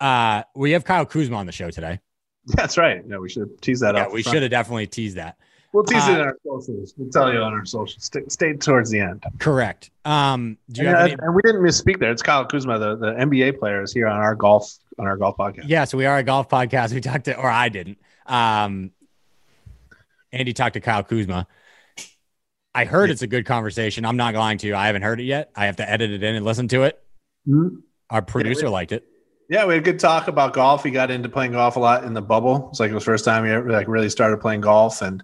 uh 0.00 0.42
we 0.54 0.72
have 0.72 0.84
kyle 0.84 1.06
kuzma 1.06 1.36
on 1.36 1.46
the 1.46 1.52
show 1.52 1.70
today 1.70 1.98
That's 2.46 2.76
right. 2.76 3.06
No, 3.06 3.20
we 3.20 3.30
should 3.30 3.60
tease 3.62 3.80
that 3.80 3.94
Yeah, 3.94 4.02
up. 4.02 4.12
we 4.12 4.22
should 4.22 4.42
have 4.42 4.50
definitely 4.50 4.86
teased 4.86 5.16
that. 5.16 5.38
We'll 5.72 5.82
tease 5.84 6.06
it 6.06 6.10
Uh, 6.10 6.14
in 6.14 6.20
our 6.20 6.36
socials. 6.44 6.92
We'll 6.98 7.08
tell 7.10 7.32
you 7.32 7.40
on 7.40 7.54
our 7.54 7.64
socials. 7.64 8.04
Stay, 8.04 8.20
stay 8.28 8.52
towards 8.52 8.90
the 8.90 9.00
end. 9.00 9.24
Correct. 9.38 9.90
Um, 10.04 10.58
do 10.70 10.82
you 10.82 10.88
And, 10.88 10.96
have 10.98 11.06
uh, 11.08 11.12
any? 11.14 11.22
and 11.22 11.34
we 11.34 11.40
didn't 11.40 11.62
misspeak 11.62 11.98
there. 12.00 12.12
It's 12.12 12.20
Kyle 12.22 12.44
Kuzma, 12.44 12.78
the, 12.78 12.96
the 12.96 13.12
NBA 13.12 13.58
player, 13.58 13.80
is 13.82 13.94
here 13.94 14.06
on 14.06 14.20
our 14.20 14.34
golf 14.34 14.70
on 14.98 15.06
our 15.06 15.16
golf 15.16 15.38
podcast. 15.38 15.64
Yeah, 15.68 15.84
so 15.86 15.96
we 15.96 16.04
are 16.04 16.18
a 16.18 16.22
golf 16.22 16.50
podcast. 16.50 16.92
We 16.92 17.00
talked 17.00 17.24
to, 17.24 17.34
or 17.36 17.48
I 17.48 17.70
didn't. 17.70 17.96
Um, 18.26 18.90
Andy 20.32 20.52
talked 20.52 20.74
to 20.74 20.80
Kyle 20.80 21.02
Kuzma. 21.02 21.46
I 22.74 22.84
heard 22.84 23.10
it's 23.10 23.22
a 23.22 23.26
good 23.26 23.46
conversation. 23.46 24.04
I'm 24.04 24.16
not 24.16 24.34
lying 24.34 24.58
to 24.58 24.66
you. 24.66 24.74
I 24.74 24.86
haven't 24.86 25.02
heard 25.02 25.20
it 25.20 25.24
yet. 25.24 25.50
I 25.54 25.66
have 25.66 25.76
to 25.76 25.88
edit 25.88 26.10
it 26.10 26.22
in 26.22 26.34
and 26.34 26.44
listen 26.44 26.68
to 26.68 26.82
it. 26.82 27.00
Mhm. 27.48 27.82
Our 28.10 28.22
producer 28.22 28.68
liked 28.68 28.92
it. 28.92 29.06
Yeah, 29.48 29.66
we 29.66 29.74
had 29.74 29.82
a 29.82 29.84
good 29.84 30.00
talk 30.00 30.28
about 30.28 30.54
golf. 30.54 30.82
He 30.82 30.90
got 30.90 31.10
into 31.10 31.28
playing 31.28 31.52
golf 31.52 31.76
a 31.76 31.80
lot 31.80 32.04
in 32.04 32.14
the 32.14 32.22
bubble. 32.22 32.68
It's 32.70 32.80
like 32.80 32.90
it 32.90 32.94
was 32.94 33.04
the 33.04 33.10
first 33.10 33.24
time 33.24 33.44
he 33.44 33.50
ever 33.50 33.70
like 33.70 33.86
really 33.88 34.08
started 34.08 34.40
playing 34.40 34.62
golf, 34.62 35.02
and 35.02 35.22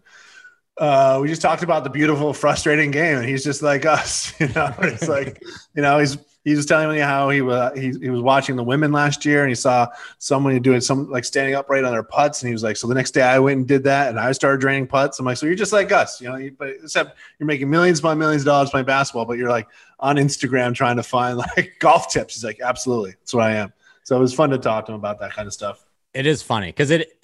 uh, 0.78 1.18
we 1.22 1.28
just 1.28 1.42
talked 1.42 1.62
about 1.62 1.84
the 1.84 1.90
beautiful, 1.90 2.32
frustrating 2.34 2.90
game. 2.90 3.18
And 3.18 3.26
he's 3.26 3.42
just 3.42 3.62
like 3.62 3.86
us, 3.86 4.32
you 4.40 4.48
know. 4.48 4.74
It's 4.80 5.08
like 5.08 5.42
you 5.74 5.82
know 5.82 5.98
he's 5.98 6.18
he 6.44 6.54
was 6.54 6.64
telling 6.64 6.88
me 6.96 6.98
how 6.98 7.28
he 7.28 7.42
was 7.42 7.78
he, 7.78 7.90
he 8.00 8.08
was 8.08 8.22
watching 8.22 8.56
the 8.56 8.64
women 8.64 8.92
last 8.92 9.24
year, 9.24 9.42
and 9.42 9.50
he 9.50 9.54
saw 9.54 9.88
someone 10.18 10.60
doing 10.62 10.80
some 10.80 11.10
like 11.10 11.24
standing 11.24 11.54
upright 11.54 11.84
on 11.84 11.92
their 11.92 12.02
putts, 12.02 12.42
and 12.42 12.48
he 12.48 12.52
was 12.52 12.62
like, 12.62 12.76
so 12.76 12.86
the 12.86 12.94
next 12.94 13.10
day 13.10 13.22
I 13.22 13.38
went 13.38 13.58
and 13.58 13.68
did 13.68 13.84
that, 13.84 14.08
and 14.08 14.18
I 14.18 14.32
started 14.32 14.60
draining 14.60 14.86
putts. 14.86 15.18
I'm 15.18 15.26
like, 15.26 15.36
so 15.36 15.46
you're 15.46 15.54
just 15.54 15.72
like 15.72 15.92
us, 15.92 16.20
you 16.20 16.28
know, 16.28 16.36
you, 16.36 16.54
but 16.58 16.68
except 16.82 17.18
you're 17.38 17.46
making 17.46 17.68
millions 17.68 17.98
upon 17.98 18.18
millions 18.18 18.42
of 18.42 18.46
dollars 18.46 18.70
playing 18.70 18.86
basketball, 18.86 19.26
but 19.26 19.36
you're 19.36 19.50
like 19.50 19.68
on 19.98 20.16
Instagram 20.16 20.74
trying 20.74 20.96
to 20.96 21.02
find 21.02 21.36
like 21.56 21.74
golf 21.78 22.10
tips. 22.10 22.34
He's 22.34 22.44
like, 22.44 22.60
absolutely, 22.62 23.12
that's 23.12 23.34
what 23.34 23.44
I 23.44 23.56
am. 23.56 23.72
So 24.04 24.16
it 24.16 24.20
was 24.20 24.32
fun 24.32 24.50
to 24.50 24.58
talk 24.58 24.86
to 24.86 24.92
him 24.92 24.98
about 24.98 25.20
that 25.20 25.32
kind 25.32 25.46
of 25.46 25.52
stuff. 25.52 25.84
It 26.14 26.26
is 26.26 26.42
funny 26.42 26.68
because 26.68 26.90
it 26.90 27.20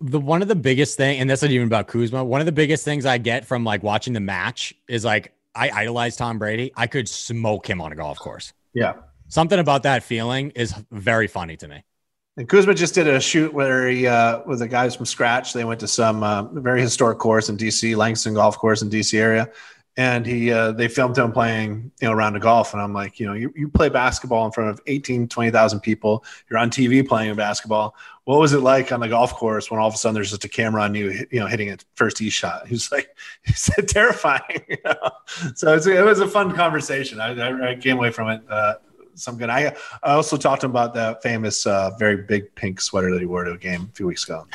the 0.00 0.20
one 0.20 0.42
of 0.42 0.48
the 0.48 0.54
biggest 0.54 0.96
thing, 0.96 1.20
and 1.20 1.28
that's 1.28 1.42
not 1.42 1.50
even 1.50 1.66
about 1.66 1.88
Kuzma. 1.88 2.22
One 2.22 2.40
of 2.40 2.46
the 2.46 2.52
biggest 2.52 2.84
things 2.84 3.06
I 3.06 3.18
get 3.18 3.44
from 3.44 3.64
like 3.64 3.82
watching 3.82 4.12
the 4.12 4.20
match 4.20 4.74
is 4.86 5.04
like 5.04 5.32
I 5.54 5.70
idolize 5.70 6.16
Tom 6.16 6.38
Brady. 6.38 6.72
I 6.76 6.86
could 6.86 7.08
smoke 7.08 7.68
him 7.68 7.80
on 7.80 7.92
a 7.92 7.96
golf 7.96 8.18
course. 8.18 8.52
Yeah. 8.74 8.94
Something 9.28 9.58
about 9.58 9.82
that 9.82 10.02
feeling 10.02 10.50
is 10.50 10.74
very 10.90 11.26
funny 11.26 11.56
to 11.58 11.68
me. 11.68 11.84
And 12.38 12.48
Kuzma 12.48 12.72
just 12.72 12.94
did 12.94 13.08
a 13.08 13.20
shoot 13.20 13.52
where 13.52 13.88
he, 13.88 14.06
uh, 14.06 14.42
with 14.46 14.60
the 14.60 14.68
guys 14.68 14.94
from 14.94 15.06
scratch, 15.06 15.52
they 15.52 15.64
went 15.64 15.80
to 15.80 15.88
some 15.88 16.22
uh, 16.22 16.44
very 16.44 16.80
historic 16.80 17.18
course 17.18 17.48
in 17.48 17.56
DC, 17.56 17.96
Langston 17.96 18.34
Golf 18.34 18.56
Course 18.56 18.80
in 18.80 18.88
DC 18.88 19.18
area. 19.18 19.50
And 19.96 20.24
he, 20.24 20.52
uh, 20.52 20.70
they 20.70 20.86
filmed 20.86 21.18
him 21.18 21.32
playing, 21.32 21.90
you 22.00 22.06
know, 22.06 22.14
around 22.14 22.36
a 22.36 22.38
golf. 22.38 22.72
And 22.72 22.80
I'm 22.80 22.92
like, 22.92 23.18
you 23.18 23.26
know, 23.26 23.32
you, 23.32 23.52
you 23.56 23.68
play 23.68 23.88
basketball 23.88 24.46
in 24.46 24.52
front 24.52 24.70
of 24.70 24.80
18, 24.86 25.26
20,000 25.26 25.80
people. 25.80 26.24
You're 26.48 26.60
on 26.60 26.70
TV 26.70 27.06
playing 27.06 27.34
basketball. 27.34 27.96
What 28.28 28.40
was 28.40 28.52
it 28.52 28.60
like 28.60 28.92
on 28.92 29.00
the 29.00 29.08
golf 29.08 29.32
course 29.32 29.70
when 29.70 29.80
all 29.80 29.88
of 29.88 29.94
a 29.94 29.96
sudden 29.96 30.14
there's 30.14 30.28
just 30.28 30.44
a 30.44 30.50
camera 30.50 30.82
on 30.82 30.94
you, 30.94 31.26
you 31.30 31.40
know, 31.40 31.46
hitting 31.46 31.70
a 31.70 31.78
first 31.94 32.18
tee 32.18 32.28
shot? 32.28 32.66
He 32.66 32.74
was 32.74 32.92
like, 32.92 33.16
he 33.42 33.54
said 33.54 33.88
terrifying. 33.88 34.42
You 34.68 34.76
know? 34.84 35.10
So 35.54 35.74
it's, 35.74 35.86
it 35.86 36.04
was 36.04 36.20
a 36.20 36.28
fun 36.28 36.54
conversation. 36.54 37.20
I, 37.20 37.32
I, 37.32 37.70
I 37.70 37.74
came 37.76 37.96
away 37.96 38.10
from 38.10 38.28
it. 38.28 38.42
Uh, 38.46 38.74
some 39.14 39.38
good. 39.38 39.48
I, 39.48 39.74
I 40.02 40.12
also 40.12 40.36
talked 40.36 40.60
to 40.60 40.66
him 40.66 40.72
about 40.72 40.92
that 40.92 41.22
famous, 41.22 41.66
uh, 41.66 41.92
very 41.98 42.18
big 42.18 42.54
pink 42.54 42.82
sweater 42.82 43.10
that 43.12 43.20
he 43.20 43.24
wore 43.24 43.44
to 43.44 43.52
a 43.52 43.56
game 43.56 43.88
a 43.90 43.96
few 43.96 44.06
weeks 44.06 44.24
ago. 44.24 44.46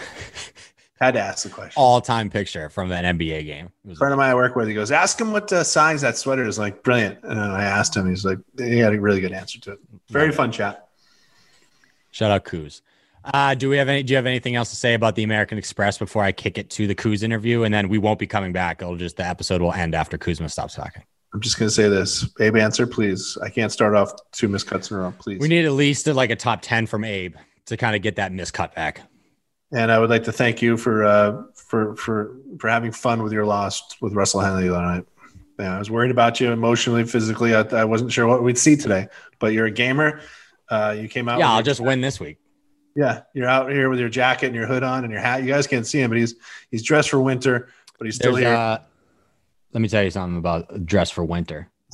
Had 1.02 1.16
to 1.16 1.22
ask 1.22 1.42
the 1.42 1.50
question. 1.50 1.74
All 1.76 2.00
time 2.00 2.30
picture 2.30 2.70
from 2.70 2.92
an 2.92 3.18
NBA 3.18 3.46
game. 3.48 3.72
A 3.90 3.96
friend 3.96 4.14
of 4.14 4.20
mine 4.20 4.30
I 4.30 4.36
work 4.36 4.56
with, 4.56 4.68
he 4.68 4.76
goes, 4.76 4.92
ask 4.92 5.20
him 5.20 5.32
what 5.32 5.52
uh, 5.52 5.64
size 5.64 6.02
that 6.02 6.16
sweater 6.16 6.46
is. 6.46 6.60
Like, 6.60 6.84
brilliant. 6.84 7.24
And 7.24 7.40
I 7.40 7.64
asked 7.64 7.98
him, 7.98 8.08
he's 8.08 8.24
like, 8.24 8.38
he 8.56 8.78
had 8.78 8.94
a 8.94 9.02
really 9.02 9.20
good 9.20 9.34
answer 9.34 9.60
to 9.62 9.72
it. 9.72 9.80
Very 10.10 10.32
fun 10.32 10.52
chat. 10.52 10.90
Shout 12.12 12.30
out 12.30 12.46
Kuz. 12.46 12.82
Uh, 13.26 13.56
do 13.56 13.70
we 13.70 13.78
have 13.78 13.88
any? 13.90 14.04
Do 14.04 14.12
you 14.12 14.18
have 14.18 14.26
anything 14.26 14.56
else 14.56 14.70
to 14.72 14.76
say 14.76 14.94
about 14.94 15.16
the 15.16 15.24
American 15.24 15.58
Express 15.58 15.98
before 15.98 16.24
I 16.24 16.32
kick 16.32 16.58
it 16.58 16.70
to 16.72 16.88
the 16.88 16.96
Kuz 16.96 17.24
interview? 17.24 17.64
And 17.64 17.74
then 17.74 17.88
we 17.90 17.98
won't 17.98 18.20
be 18.20 18.28
coming 18.28 18.52
back. 18.52 18.82
It'll 18.82 18.98
just 18.98 19.18
the 19.18 19.26
episode 19.26 19.62
will 19.62 19.74
end 19.74 19.96
after 19.96 20.18
Kuzma 20.18 20.50
stops 20.50 20.76
talking. 20.76 21.04
I'm 21.34 21.40
just 21.42 21.58
going 21.58 21.68
to 21.68 21.74
say 21.74 21.90
this. 21.90 22.30
Abe 22.40 22.58
Ancer, 22.58 22.86
please. 22.86 23.38
I 23.42 23.50
can't 23.50 23.72
start 23.72 23.96
off 23.96 24.12
two 24.34 24.48
miscuts 24.48 24.92
in 24.92 24.98
a 24.98 25.00
row, 25.00 25.14
please. 25.18 25.40
We 25.40 25.48
need 25.48 25.66
at 25.66 25.72
least 25.72 26.06
like 26.06 26.30
a 26.30 26.36
top 26.36 26.62
ten 26.62 26.86
from 26.86 27.04
Abe 27.04 27.36
to 27.66 27.78
kind 27.78 27.96
of 27.96 28.02
get 28.02 28.18
that 28.18 28.32
miscut 28.32 28.76
back. 28.76 29.02
and 29.72 29.92
I 29.92 29.98
would 30.00 30.10
like 30.10 30.26
to 30.26 30.32
thank 30.32 30.62
you 30.62 30.76
for 30.78 31.04
uh, 31.06 31.44
for 31.56 31.96
for 31.96 32.36
for 32.60 32.70
having 32.70 32.92
fun 32.92 33.24
with 33.24 33.32
your 33.32 33.46
loss 33.46 33.82
with 34.02 34.14
Russell 34.14 34.42
Henley 34.42 34.68
the 34.68 34.76
other 34.76 34.86
night. 34.86 35.06
Yeah, 35.60 35.76
I 35.76 35.80
was 35.80 35.90
worried 35.90 36.12
about 36.12 36.40
you 36.42 36.52
emotionally, 36.52 37.04
physically. 37.06 37.56
I, 37.56 37.62
I 37.62 37.86
wasn't 37.86 38.12
sure 38.12 38.28
what 38.28 38.44
we'd 38.44 38.58
see 38.58 38.76
today, 38.76 39.08
but 39.40 39.54
you're 39.54 39.68
a 39.68 39.72
gamer. 39.72 40.20
Uh, 40.70 40.96
you 41.00 41.08
came 41.08 41.30
out. 41.30 41.40
Yeah, 41.40 41.52
I'll 41.52 41.64
just 41.64 41.80
win 41.80 42.02
this 42.02 42.20
week. 42.20 42.38
Yeah, 42.96 43.22
you're 43.34 43.48
out 43.48 43.72
here 43.72 43.90
with 43.90 44.00
your 44.00 44.10
jacket 44.10 44.48
and 44.48 44.56
your 44.56 44.68
hood 44.68 44.84
on 44.84 45.04
and 45.04 45.12
your 45.12 45.22
hat. 45.22 45.42
You 45.42 45.48
guys 45.48 45.66
can't 45.66 45.86
see 45.86 46.00
him, 46.00 46.10
but 46.10 46.20
he's 46.20 46.36
he's 46.70 46.84
dressed 46.84 47.10
for 47.10 47.20
winter, 47.20 47.70
but 47.98 48.06
he's 48.06 48.16
still 48.16 48.34
There's, 48.34 48.46
here. 48.46 48.56
uh, 48.56 48.80
let 49.74 49.82
me 49.82 49.88
tell 49.88 50.04
you 50.04 50.12
something 50.12 50.38
about 50.38 50.86
dress 50.86 51.10
for 51.10 51.24
winter. 51.24 51.70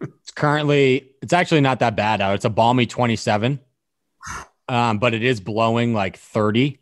it's 0.00 0.30
currently, 0.34 1.10
it's 1.22 1.32
actually 1.32 1.62
not 1.62 1.80
that 1.80 1.96
bad 1.96 2.20
out. 2.20 2.34
It's 2.34 2.44
a 2.44 2.50
balmy 2.50 2.86
27, 2.86 3.58
um, 4.68 4.98
but 4.98 5.14
it 5.14 5.22
is 5.22 5.40
blowing 5.40 5.94
like 5.94 6.18
30. 6.18 6.78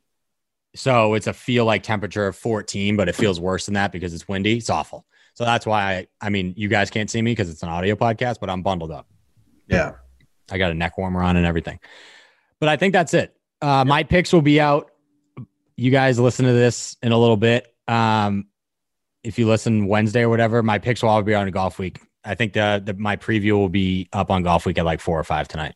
So 0.74 1.14
it's 1.14 1.28
a 1.28 1.32
feel 1.32 1.64
like 1.64 1.84
temperature 1.84 2.26
of 2.26 2.34
14, 2.36 2.96
but 2.96 3.08
it 3.08 3.14
feels 3.14 3.38
worse 3.38 3.66
than 3.66 3.74
that 3.74 3.92
because 3.92 4.12
it's 4.12 4.26
windy. 4.26 4.56
It's 4.56 4.70
awful. 4.70 5.06
So 5.34 5.44
that's 5.44 5.66
why 5.66 5.94
I, 5.94 6.06
I 6.20 6.30
mean, 6.30 6.54
you 6.56 6.68
guys 6.68 6.90
can't 6.90 7.08
see 7.08 7.22
me 7.22 7.32
because 7.32 7.48
it's 7.48 7.62
an 7.62 7.68
audio 7.68 7.94
podcast, 7.94 8.38
but 8.40 8.50
I'm 8.50 8.62
bundled 8.62 8.90
up. 8.90 9.06
yeah, 9.68 9.92
I 10.50 10.58
got 10.58 10.72
a 10.72 10.74
neck 10.74 10.98
warmer 10.98 11.22
on 11.22 11.36
and 11.36 11.46
everything. 11.46 11.78
But 12.60 12.68
I 12.68 12.76
think 12.76 12.92
that's 12.92 13.14
it. 13.14 13.36
Uh, 13.60 13.84
My 13.84 14.02
picks 14.02 14.32
will 14.32 14.42
be 14.42 14.60
out. 14.60 14.90
You 15.76 15.90
guys 15.90 16.18
listen 16.18 16.46
to 16.46 16.52
this 16.52 16.96
in 17.02 17.12
a 17.12 17.18
little 17.18 17.36
bit. 17.36 17.74
Um, 17.88 18.46
if 19.22 19.38
you 19.38 19.46
listen 19.48 19.86
Wednesday 19.86 20.22
or 20.22 20.28
whatever, 20.28 20.62
my 20.62 20.78
picks 20.78 21.02
will 21.02 21.10
all 21.10 21.22
be 21.22 21.34
on 21.34 21.50
Golf 21.50 21.78
Week. 21.78 22.00
I 22.24 22.34
think 22.34 22.52
the, 22.52 22.80
the 22.84 22.94
my 22.94 23.16
preview 23.16 23.52
will 23.52 23.68
be 23.68 24.08
up 24.12 24.30
on 24.30 24.42
Golf 24.42 24.66
Week 24.66 24.78
at 24.78 24.84
like 24.84 25.00
four 25.00 25.18
or 25.18 25.24
five 25.24 25.48
tonight. 25.48 25.74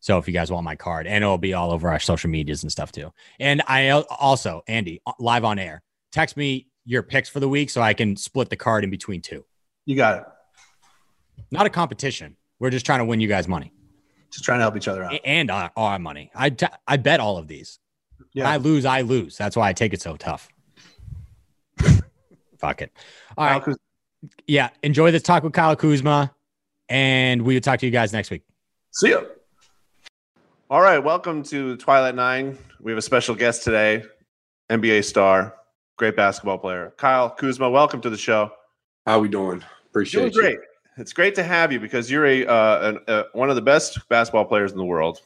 So 0.00 0.18
if 0.18 0.26
you 0.26 0.34
guys 0.34 0.50
want 0.50 0.64
my 0.64 0.76
card, 0.76 1.06
and 1.06 1.22
it'll 1.24 1.38
be 1.38 1.54
all 1.54 1.70
over 1.72 1.88
our 1.88 1.98
social 1.98 2.30
medias 2.30 2.62
and 2.62 2.70
stuff 2.70 2.92
too. 2.92 3.12
And 3.40 3.62
I 3.66 3.88
also, 3.90 4.62
Andy, 4.66 5.00
uh, 5.06 5.12
live 5.18 5.44
on 5.44 5.58
air, 5.58 5.82
text 6.12 6.36
me 6.36 6.68
your 6.84 7.02
picks 7.02 7.28
for 7.28 7.40
the 7.40 7.48
week 7.48 7.70
so 7.70 7.80
I 7.80 7.94
can 7.94 8.16
split 8.16 8.50
the 8.50 8.56
card 8.56 8.84
in 8.84 8.90
between 8.90 9.22
two. 9.22 9.44
you 9.86 9.96
got 9.96 10.18
it. 10.18 10.24
Not 11.50 11.66
a 11.66 11.70
competition. 11.70 12.36
We're 12.58 12.70
just 12.70 12.84
trying 12.86 12.98
to 13.00 13.04
win 13.04 13.20
you 13.20 13.28
guys 13.28 13.48
money. 13.48 13.72
Just 14.34 14.44
trying 14.44 14.58
to 14.58 14.62
help 14.62 14.76
each 14.76 14.88
other 14.88 15.04
out. 15.04 15.14
And 15.24 15.48
our, 15.48 15.70
our 15.76 15.96
money. 16.00 16.32
I, 16.34 16.50
t- 16.50 16.66
I 16.88 16.96
bet 16.96 17.20
all 17.20 17.38
of 17.38 17.46
these. 17.46 17.78
When 18.18 18.26
Yeah, 18.32 18.50
I 18.50 18.56
lose, 18.56 18.84
I 18.84 19.02
lose. 19.02 19.36
That's 19.36 19.56
why 19.56 19.68
I 19.68 19.72
take 19.72 19.94
it 19.94 20.02
so 20.02 20.16
tough. 20.16 20.48
Fuck 22.58 22.82
it. 22.82 22.90
All 23.38 23.46
right. 23.46 23.62
Kyle 23.62 23.74
Kuz- 23.74 23.78
Yeah. 24.48 24.70
Enjoy 24.82 25.12
this 25.12 25.22
talk 25.22 25.44
with 25.44 25.52
Kyle 25.52 25.76
Kuzma. 25.76 26.34
And 26.88 27.42
we 27.42 27.54
will 27.54 27.60
talk 27.60 27.78
to 27.78 27.86
you 27.86 27.92
guys 27.92 28.12
next 28.12 28.30
week. 28.32 28.42
See 28.90 29.10
ya. 29.10 29.20
All 30.68 30.80
right, 30.80 30.98
welcome 30.98 31.42
to 31.44 31.76
Twilight 31.76 32.14
Nine. 32.16 32.58
We 32.80 32.90
have 32.90 32.98
a 32.98 33.02
special 33.02 33.34
guest 33.36 33.62
today, 33.62 34.02
NBA 34.70 35.04
star, 35.04 35.54
great 35.96 36.16
basketball 36.16 36.58
player, 36.58 36.92
Kyle 36.96 37.30
Kuzma. 37.30 37.70
Welcome 37.70 38.00
to 38.00 38.10
the 38.10 38.16
show. 38.16 38.50
How 39.06 39.20
we 39.20 39.28
doing? 39.28 39.62
Appreciate 39.86 40.20
Doing 40.20 40.32
you. 40.32 40.40
great. 40.40 40.58
It's 40.96 41.12
great 41.12 41.34
to 41.34 41.42
have 41.42 41.72
you 41.72 41.80
because 41.80 42.10
you're 42.10 42.26
a, 42.26 42.46
uh, 42.46 42.88
an, 42.90 42.98
uh, 43.08 43.22
one 43.32 43.50
of 43.50 43.56
the 43.56 43.62
best 43.62 44.08
basketball 44.08 44.44
players 44.44 44.72
in 44.72 44.78
the 44.78 44.84
world. 44.84 45.20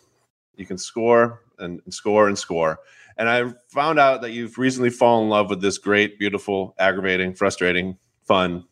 You 0.57 0.66
can 0.66 0.79
score 0.79 1.43
and, 1.59 1.81
and 1.85 1.93
score 1.93 2.29
and 2.29 2.39
score. 2.39 2.79
And 3.19 3.29
I 3.29 3.53
found 3.69 3.99
out 3.99 4.23
that 4.23 4.31
you've 4.31 4.57
recently 4.59 4.91
fallen 4.91 5.25
in 5.25 5.31
love 5.31 5.51
with 5.51 5.61
this 5.61 5.77
great, 5.77 6.19
beautiful, 6.19 6.75
aggravating, 6.79 7.35
frustrating, 7.35 7.99
fun, 8.25 8.64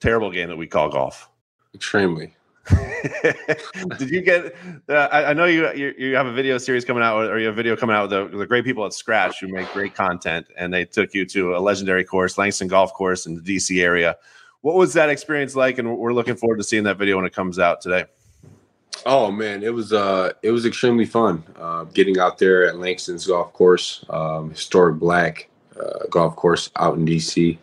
terrible 0.00 0.30
game 0.30 0.48
that 0.48 0.56
we 0.56 0.66
call 0.66 0.90
golf. 0.90 1.28
Extremely. 1.74 2.34
Did 3.98 4.10
you 4.10 4.20
get? 4.20 4.54
Uh, 4.88 5.08
I, 5.10 5.30
I 5.30 5.32
know 5.32 5.46
you, 5.46 5.72
you 5.72 5.94
you 5.98 6.14
have 6.14 6.26
a 6.26 6.32
video 6.32 6.58
series 6.58 6.84
coming 6.84 7.02
out, 7.02 7.16
or 7.28 7.38
you 7.38 7.46
have 7.46 7.54
a 7.54 7.56
video 7.56 7.74
coming 7.74 7.96
out 7.96 8.10
with 8.10 8.32
the, 8.32 8.38
the 8.38 8.46
great 8.46 8.64
people 8.64 8.84
at 8.84 8.92
Scratch 8.92 9.40
who 9.40 9.48
make 9.48 9.72
great 9.72 9.94
content, 9.94 10.46
and 10.56 10.72
they 10.72 10.84
took 10.84 11.14
you 11.14 11.24
to 11.26 11.56
a 11.56 11.58
legendary 11.58 12.04
course, 12.04 12.36
Langston 12.38 12.68
Golf 12.68 12.92
Course 12.92 13.26
in 13.26 13.34
the 13.34 13.40
DC 13.40 13.82
area. 13.82 14.16
What 14.62 14.76
was 14.76 14.92
that 14.94 15.08
experience 15.08 15.56
like? 15.56 15.78
And 15.78 15.96
we're 15.96 16.12
looking 16.12 16.36
forward 16.36 16.58
to 16.58 16.64
seeing 16.64 16.84
that 16.84 16.98
video 16.98 17.16
when 17.16 17.24
it 17.24 17.32
comes 17.32 17.58
out 17.58 17.80
today. 17.80 18.04
Oh 19.06 19.30
man, 19.30 19.62
it 19.62 19.72
was 19.72 19.92
uh 19.92 20.32
it 20.42 20.50
was 20.50 20.66
extremely 20.66 21.06
fun. 21.06 21.42
Uh, 21.58 21.84
getting 21.84 22.18
out 22.18 22.38
there 22.38 22.66
at 22.66 22.78
Langston's 22.78 23.26
golf 23.26 23.52
course, 23.52 24.04
um, 24.10 24.50
historic 24.50 24.98
black 24.98 25.48
uh, 25.78 26.06
golf 26.10 26.36
course 26.36 26.70
out 26.76 26.96
in 26.96 27.06
DC. 27.06 27.56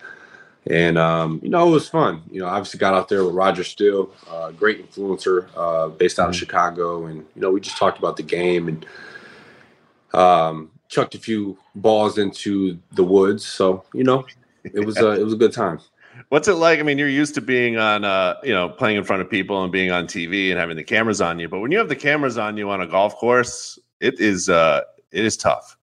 And 0.69 0.97
um, 0.97 1.39
you 1.43 1.49
know, 1.49 1.67
it 1.67 1.71
was 1.71 1.87
fun. 1.87 2.23
You 2.31 2.41
know, 2.41 2.47
obviously 2.47 2.79
got 2.79 2.93
out 2.93 3.07
there 3.07 3.23
with 3.23 3.35
Roger 3.35 3.63
Still, 3.63 4.11
uh, 4.29 4.51
great 4.51 4.89
influencer, 4.89 5.47
uh, 5.55 5.89
based 5.89 6.19
out 6.19 6.29
of 6.29 6.35
Chicago, 6.35 7.05
and 7.05 7.19
you 7.35 7.41
know, 7.41 7.51
we 7.51 7.61
just 7.61 7.77
talked 7.77 7.99
about 7.99 8.17
the 8.17 8.23
game 8.23 8.67
and 8.67 8.85
um, 10.13 10.71
chucked 10.89 11.15
a 11.15 11.19
few 11.19 11.57
balls 11.75 12.17
into 12.17 12.77
the 12.93 13.03
woods. 13.03 13.45
So 13.45 13.83
you 13.93 14.03
know, 14.03 14.25
it 14.63 14.85
was 14.85 14.97
uh, 14.97 15.11
it 15.11 15.23
was 15.23 15.33
a 15.33 15.37
good 15.37 15.53
time. 15.53 15.79
What's 16.29 16.47
it 16.47 16.55
like? 16.55 16.79
I 16.79 16.83
mean, 16.83 16.97
you're 16.97 17.09
used 17.09 17.35
to 17.35 17.41
being 17.41 17.77
on, 17.77 18.03
uh, 18.03 18.35
you 18.43 18.53
know, 18.53 18.69
playing 18.69 18.97
in 18.97 19.03
front 19.03 19.21
of 19.21 19.29
people 19.29 19.63
and 19.63 19.71
being 19.71 19.91
on 19.91 20.07
TV 20.07 20.49
and 20.49 20.59
having 20.59 20.75
the 20.75 20.83
cameras 20.83 21.21
on 21.21 21.39
you. 21.39 21.47
But 21.47 21.59
when 21.59 21.71
you 21.71 21.77
have 21.77 21.89
the 21.89 21.95
cameras 21.95 22.37
on 22.37 22.57
you 22.57 22.69
on 22.69 22.81
a 22.81 22.87
golf 22.87 23.15
course, 23.15 23.79
it 23.99 24.19
is, 24.19 24.49
uh, 24.49 24.81
it 25.11 25.25
is 25.25 25.37
tough. 25.37 25.77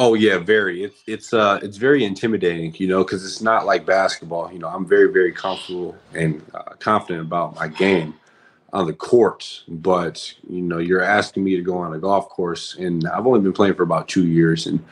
Oh 0.00 0.14
yeah, 0.14 0.38
very. 0.38 0.84
It's 0.84 1.02
it's 1.08 1.34
uh 1.34 1.58
it's 1.60 1.76
very 1.76 2.04
intimidating, 2.04 2.72
you 2.76 2.86
know, 2.86 3.02
because 3.02 3.24
it's 3.24 3.42
not 3.42 3.66
like 3.66 3.84
basketball. 3.84 4.52
You 4.52 4.60
know, 4.60 4.68
I'm 4.68 4.86
very 4.86 5.12
very 5.12 5.32
comfortable 5.32 5.96
and 6.14 6.40
uh, 6.54 6.74
confident 6.78 7.22
about 7.22 7.56
my 7.56 7.66
game 7.66 8.14
on 8.72 8.86
the 8.86 8.92
court, 8.92 9.64
but 9.66 10.32
you 10.48 10.62
know, 10.62 10.78
you're 10.78 11.02
asking 11.02 11.42
me 11.42 11.56
to 11.56 11.62
go 11.62 11.78
on 11.78 11.94
a 11.94 11.98
golf 11.98 12.28
course, 12.28 12.76
and 12.76 13.08
I've 13.08 13.26
only 13.26 13.40
been 13.40 13.52
playing 13.52 13.74
for 13.74 13.82
about 13.82 14.06
two 14.06 14.28
years, 14.28 14.68
and 14.68 14.84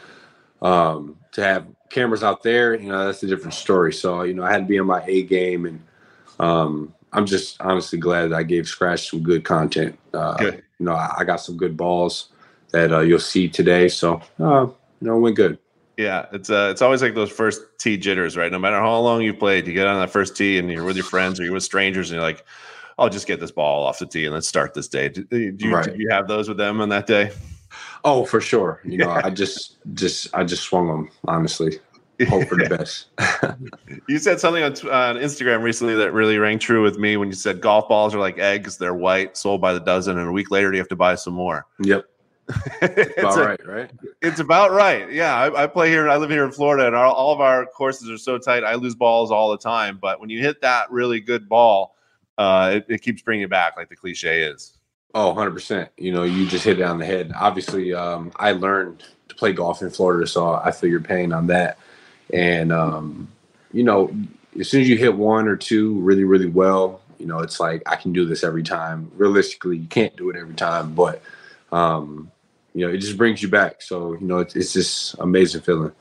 um, 0.61 1.17
to 1.33 1.45
have 1.45 1.67
cameras 1.91 2.22
out 2.22 2.43
there, 2.43 2.74
you 2.74 2.89
know, 2.89 3.07
that's 3.07 3.22
a 3.22 3.26
different 3.26 3.55
story. 3.55 3.93
So 3.93 4.22
you 4.22 4.34
know, 4.34 4.43
I 4.43 4.51
had 4.51 4.59
to 4.59 4.64
be 4.64 4.78
on 4.78 4.87
my 4.87 5.03
A 5.07 5.22
game, 5.22 5.66
and 5.66 5.82
um, 6.39 6.95
I'm 7.12 7.26
just 7.26 7.61
honestly 7.61 7.99
glad 7.99 8.30
that 8.30 8.37
I 8.37 8.43
gave 8.43 8.68
Scratch 8.68 9.11
some 9.11 9.22
good 9.22 9.45
content. 9.45 9.99
Uh, 10.12 10.37
Good. 10.37 10.62
You 10.78 10.87
know, 10.87 10.93
I, 10.93 11.14
I 11.18 11.24
got 11.24 11.41
some 11.41 11.57
good 11.57 11.76
balls 11.76 12.28
that 12.72 12.93
uh, 12.93 13.01
you'll 13.01 13.18
see 13.18 13.49
today. 13.49 13.89
So, 13.89 14.20
uh, 14.39 14.66
you 14.66 15.07
know, 15.07 15.16
it 15.16 15.20
went 15.20 15.37
good. 15.37 15.59
Yeah, 15.97 16.26
it's 16.32 16.51
uh, 16.51 16.68
it's 16.70 16.82
always 16.82 17.01
like 17.01 17.14
those 17.14 17.30
first 17.30 17.62
tee 17.78 17.97
jitters, 17.97 18.37
right? 18.37 18.53
No 18.53 18.59
matter 18.59 18.76
how 18.76 18.99
long 18.99 19.22
you 19.22 19.32
played, 19.32 19.66
you 19.66 19.72
get 19.72 19.87
on 19.87 19.99
that 19.99 20.11
first 20.11 20.37
tee 20.37 20.59
and 20.59 20.70
you're 20.70 20.84
with 20.84 20.97
your 20.97 21.07
friends 21.07 21.41
or 21.41 21.45
you're 21.45 21.55
with 21.55 21.62
strangers, 21.62 22.11
and 22.11 22.16
you're 22.16 22.26
like, 22.26 22.45
"I'll 22.99 23.09
just 23.09 23.26
get 23.26 23.41
this 23.41 23.51
ball 23.51 23.87
off 23.87 23.99
the 23.99 24.05
tee 24.05 24.26
and 24.26 24.34
let's 24.34 24.47
start 24.47 24.74
this 24.74 24.89
day." 24.89 25.09
Do, 25.09 25.24
do 25.24 25.39
you, 25.39 25.74
Right. 25.74 25.87
did 25.87 25.99
you 25.99 26.09
have 26.11 26.28
those 26.28 26.49
with 26.49 26.59
them 26.59 26.82
on 26.82 26.91
that 26.91 27.07
day? 27.07 27.32
Oh, 28.05 28.24
for 28.24 28.40
sure. 28.40 28.80
You 28.84 28.99
know, 28.99 29.11
I 29.11 29.30
just, 29.42 29.76
just, 29.94 30.34
I 30.34 30.44
just 30.44 30.62
swung 30.64 30.86
them. 30.88 31.11
Honestly, 31.26 31.78
hope 32.28 32.49
for 32.49 32.57
the 32.57 32.68
best. 32.76 33.09
You 34.09 34.18
said 34.18 34.38
something 34.38 34.62
on, 34.62 34.74
t- 34.74 34.88
on 34.88 35.16
Instagram 35.16 35.62
recently 35.62 35.94
that 35.97 36.12
really 36.12 36.38
rang 36.38 36.59
true 36.61 36.82
with 36.82 36.99
me 36.99 37.16
when 37.16 37.28
you 37.28 37.34
said 37.34 37.61
golf 37.61 37.88
balls 37.88 38.14
are 38.14 38.20
like 38.20 38.38
eggs; 38.38 38.76
they're 38.78 38.94
white, 38.94 39.36
sold 39.36 39.61
by 39.61 39.72
the 39.72 39.80
dozen, 39.80 40.16
and 40.18 40.28
a 40.28 40.32
week 40.32 40.51
later 40.51 40.72
you 40.72 40.78
have 40.78 40.88
to 40.88 40.97
buy 40.97 41.16
some 41.16 41.34
more. 41.34 41.66
yep, 41.80 42.05
it's, 42.82 43.18
about 43.18 43.38
a- 43.38 43.44
right, 43.44 43.66
right? 43.66 43.90
it's 44.22 44.38
about 44.38 44.70
right. 44.70 45.11
Yeah, 45.11 45.34
I, 45.34 45.64
I 45.64 45.66
play 45.66 45.88
here. 45.90 46.09
I 46.09 46.16
live 46.16 46.30
here 46.30 46.44
in 46.44 46.53
Florida, 46.53 46.86
and 46.86 46.94
our, 46.94 47.07
all 47.07 47.32
of 47.32 47.40
our 47.40 47.66
courses 47.66 48.09
are 48.09 48.18
so 48.18 48.38
tight. 48.38 48.62
I 48.62 48.74
lose 48.76 48.94
balls 48.94 49.32
all 49.32 49.51
the 49.51 49.59
time, 49.59 49.99
but 50.01 50.20
when 50.20 50.30
you 50.30 50.40
hit 50.40 50.61
that 50.62 50.90
really 50.92 51.20
good 51.20 51.49
ball, 51.49 51.97
uh, 52.38 52.74
it, 52.76 52.86
it 52.88 53.03
keeps 53.03 53.22
bringing 53.22 53.42
it 53.44 53.51
back, 53.51 53.76
like 53.76 53.88
the 53.88 53.97
cliche 53.97 54.42
is. 54.42 54.76
Oh, 55.14 55.34
100%. 55.34 55.88
You 55.96 56.12
know, 56.12 56.24
you 56.24 56.46
just 56.46 56.64
hit 56.64 56.78
it 56.78 56.82
on 56.82 56.98
the 56.98 57.07
head. 57.07 57.32
Obviously, 57.34 57.94
um, 57.94 58.32
I 58.36 58.52
learned 58.52 59.02
to 59.28 59.34
play 59.34 59.52
golf 59.52 59.82
in 59.82 59.90
Florida, 59.90 60.26
so 60.26 60.54
I 60.54 60.70
feel 60.70 60.90
your 60.90 61.00
pain 61.00 61.32
on 61.32 61.46
that. 61.46 61.78
And, 62.32 62.72
um, 62.72 63.28
you 63.72 63.82
know, 63.82 64.14
as 64.59 64.68
soon 64.68 64.82
as 64.82 64.88
you 64.88 64.96
hit 64.96 65.16
one 65.16 65.48
or 65.48 65.57
two 65.57 65.94
really, 66.00 66.24
really 66.24 66.48
well, 66.48 67.00
you 67.18 67.26
know, 67.26 67.38
it's 67.38 67.61
like 67.61 67.82
I 67.86 67.96
can 67.96 68.12
do 68.12 68.26
this 68.26 68.44
every 68.44 68.62
time. 68.62 69.11
Realistically, 69.16 69.78
you 69.78 69.86
can't 69.88 70.14
do 70.16 70.28
it 70.28 70.36
every 70.36 70.54
time, 70.54 70.94
but, 70.94 71.22
um, 71.72 72.30
you 72.74 72.86
know, 72.86 72.92
it 72.92 72.98
just 72.98 73.16
brings 73.16 73.42
you 73.42 73.48
back. 73.48 73.80
So, 73.80 74.12
you 74.14 74.26
know, 74.26 74.38
it's, 74.38 74.54
it's 74.54 74.72
just 74.74 75.14
amazing 75.18 75.62
feeling. 75.62 75.92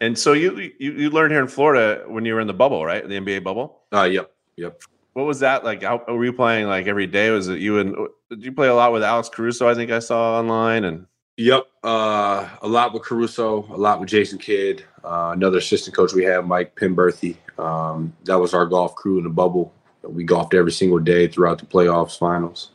And 0.00 0.18
so 0.18 0.32
you, 0.32 0.72
you 0.78 0.92
you 0.92 1.10
learned 1.10 1.32
here 1.32 1.40
in 1.40 1.46
Florida 1.46 2.04
when 2.08 2.24
you 2.24 2.34
were 2.34 2.40
in 2.40 2.48
the 2.48 2.52
bubble, 2.54 2.84
right? 2.84 3.06
The 3.08 3.14
NBA 3.20 3.44
bubble. 3.44 3.82
Uh, 3.92 4.02
yep, 4.04 4.32
yep. 4.56 4.80
What 5.12 5.26
was 5.26 5.40
that 5.40 5.64
like? 5.64 5.82
How 5.82 6.02
were 6.08 6.24
you 6.24 6.32
playing 6.32 6.66
like 6.66 6.86
every 6.86 7.06
day? 7.06 7.30
Was 7.30 7.48
it 7.48 7.58
you 7.58 7.78
and 7.78 7.96
did 8.30 8.44
you 8.44 8.52
play 8.52 8.68
a 8.68 8.74
lot 8.74 8.92
with 8.92 9.02
Alex 9.02 9.28
Caruso? 9.28 9.68
I 9.68 9.74
think 9.74 9.90
I 9.90 9.98
saw 9.98 10.38
online 10.38 10.84
and 10.84 11.06
Yep. 11.38 11.66
Uh, 11.82 12.48
a 12.60 12.68
lot 12.68 12.92
with 12.92 13.02
Caruso, 13.02 13.66
a 13.70 13.76
lot 13.76 14.00
with 14.00 14.08
Jason 14.08 14.38
Kidd, 14.38 14.84
uh, 15.02 15.32
another 15.34 15.58
assistant 15.58 15.96
coach 15.96 16.12
we 16.12 16.24
have, 16.24 16.46
Mike 16.46 16.76
Penberthy. 16.76 17.36
Um, 17.58 18.12
that 18.24 18.38
was 18.38 18.54
our 18.54 18.66
golf 18.66 18.94
crew 18.94 19.18
in 19.18 19.24
the 19.24 19.30
bubble. 19.30 19.72
We 20.02 20.24
golfed 20.24 20.54
every 20.54 20.72
single 20.72 20.98
day 20.98 21.28
throughout 21.28 21.58
the 21.58 21.66
playoffs, 21.66 22.18
finals. 22.18 22.70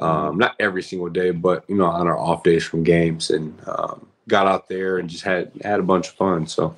Um, 0.00 0.38
not 0.38 0.56
every 0.58 0.82
single 0.82 1.08
day, 1.10 1.30
but 1.30 1.64
you 1.68 1.76
know, 1.76 1.84
on 1.84 2.08
our 2.08 2.18
off 2.18 2.42
days 2.42 2.64
from 2.64 2.82
games, 2.82 3.30
and 3.30 3.56
um, 3.68 4.06
got 4.26 4.46
out 4.46 4.68
there 4.68 4.98
and 4.98 5.08
just 5.08 5.22
had 5.22 5.52
had 5.62 5.78
a 5.78 5.84
bunch 5.84 6.08
of 6.08 6.14
fun. 6.14 6.46
So 6.46 6.74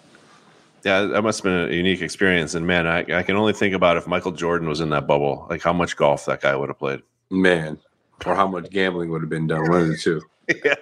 yeah, 0.84 1.02
that 1.02 1.22
must 1.22 1.38
have 1.38 1.44
been 1.44 1.70
a 1.70 1.74
unique 1.74 2.02
experience. 2.02 2.54
And 2.54 2.66
man, 2.66 2.86
I, 2.86 3.04
I 3.18 3.22
can 3.22 3.36
only 3.36 3.52
think 3.52 3.74
about 3.74 3.96
if 3.96 4.06
Michael 4.06 4.32
Jordan 4.32 4.68
was 4.68 4.80
in 4.80 4.90
that 4.90 5.06
bubble, 5.06 5.46
like 5.48 5.62
how 5.62 5.72
much 5.72 5.96
golf 5.96 6.26
that 6.26 6.42
guy 6.42 6.54
would 6.54 6.68
have 6.68 6.78
played. 6.78 7.00
man, 7.30 7.78
or 8.26 8.34
how 8.34 8.46
much 8.46 8.70
gambling 8.70 9.10
would 9.10 9.22
have 9.22 9.30
been 9.30 9.46
done, 9.46 9.68
one 9.70 9.80
of 9.80 9.88
the 9.88 9.96
two. 9.96 10.22
yeah, 10.64 10.74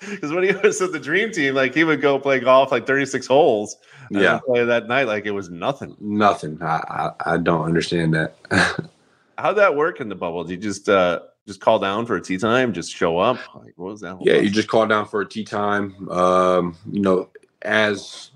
because 0.00 0.32
when 0.32 0.42
he 0.42 0.52
was 0.52 0.80
with 0.80 0.92
the 0.92 0.98
dream 0.98 1.30
team, 1.30 1.54
like 1.54 1.74
he 1.74 1.84
would 1.84 2.00
go 2.00 2.18
play 2.18 2.40
golf 2.40 2.72
like 2.72 2.86
36 2.86 3.26
holes. 3.26 3.76
Yeah, 4.10 4.40
play 4.44 4.64
that 4.64 4.88
night 4.88 5.06
like 5.06 5.26
it 5.26 5.32
was 5.32 5.50
nothing. 5.50 5.96
nothing. 6.00 6.58
I, 6.62 7.12
I 7.26 7.34
I 7.34 7.36
don't 7.36 7.64
understand 7.64 8.14
that. 8.14 8.36
How'd 9.38 9.56
that 9.56 9.76
work 9.76 10.00
in 10.00 10.08
the 10.08 10.14
bubble? 10.14 10.44
Did 10.44 10.52
you 10.52 10.56
just 10.70 10.88
uh 10.88 11.20
just 11.46 11.60
call 11.60 11.78
down 11.78 12.06
for 12.06 12.16
a 12.16 12.22
tee 12.22 12.38
time, 12.38 12.72
just 12.72 12.94
show 12.94 13.18
up? 13.18 13.38
Like 13.54 13.74
what 13.76 13.90
was 13.90 14.00
that? 14.00 14.16
Yeah, 14.22 14.36
you 14.36 14.48
just 14.48 14.68
call 14.68 14.86
down 14.86 15.06
for 15.06 15.20
a 15.20 15.28
tee 15.28 15.44
time. 15.44 16.08
Um, 16.08 16.76
you 16.90 17.00
know, 17.00 17.28
as 17.60 18.30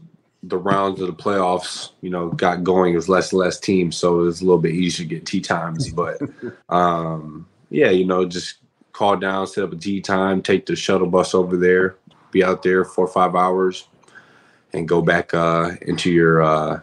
the 0.49 0.59
rounds 0.59 1.01
of 1.01 1.07
the 1.07 1.13
playoffs, 1.23 1.91
you 2.01 2.11
know, 2.11 2.29
got 2.31 2.65
going, 2.65 2.93
it 2.93 2.97
was 2.97 3.09
less 3.09 3.33
and 3.33 3.41
less 3.41 3.59
teams, 3.59 3.97
so 3.97 4.21
it 4.21 4.25
was 4.25 4.41
a 4.41 4.45
little 4.45 4.61
bit 4.61 4.75
easier 4.75 5.07
to 5.07 5.15
get 5.15 5.27
tee 5.27 5.41
times. 5.41 5.93
But 5.93 6.21
um, 6.69 7.49
yeah, 7.71 7.91
you 7.91 8.05
know, 8.05 8.25
just 8.27 8.57
call 8.93 9.17
down, 9.17 9.47
set 9.47 9.65
up 9.65 9.73
a 9.73 9.77
tee 9.77 10.01
time, 10.01 10.43
take 10.43 10.67
the 10.67 10.77
shuttle 10.77 11.07
bus 11.07 11.35
over 11.35 11.57
there, 11.57 11.97
be 12.31 12.45
out 12.45 12.63
there 12.63 12.85
four 12.85 13.07
or 13.07 13.13
five 13.13 13.35
hours, 13.35 13.89
and 14.73 14.89
go 14.89 15.03
back 15.03 15.35
uh, 15.35 15.73
into 15.83 16.11
your 16.11 16.43
uh, 16.43 16.81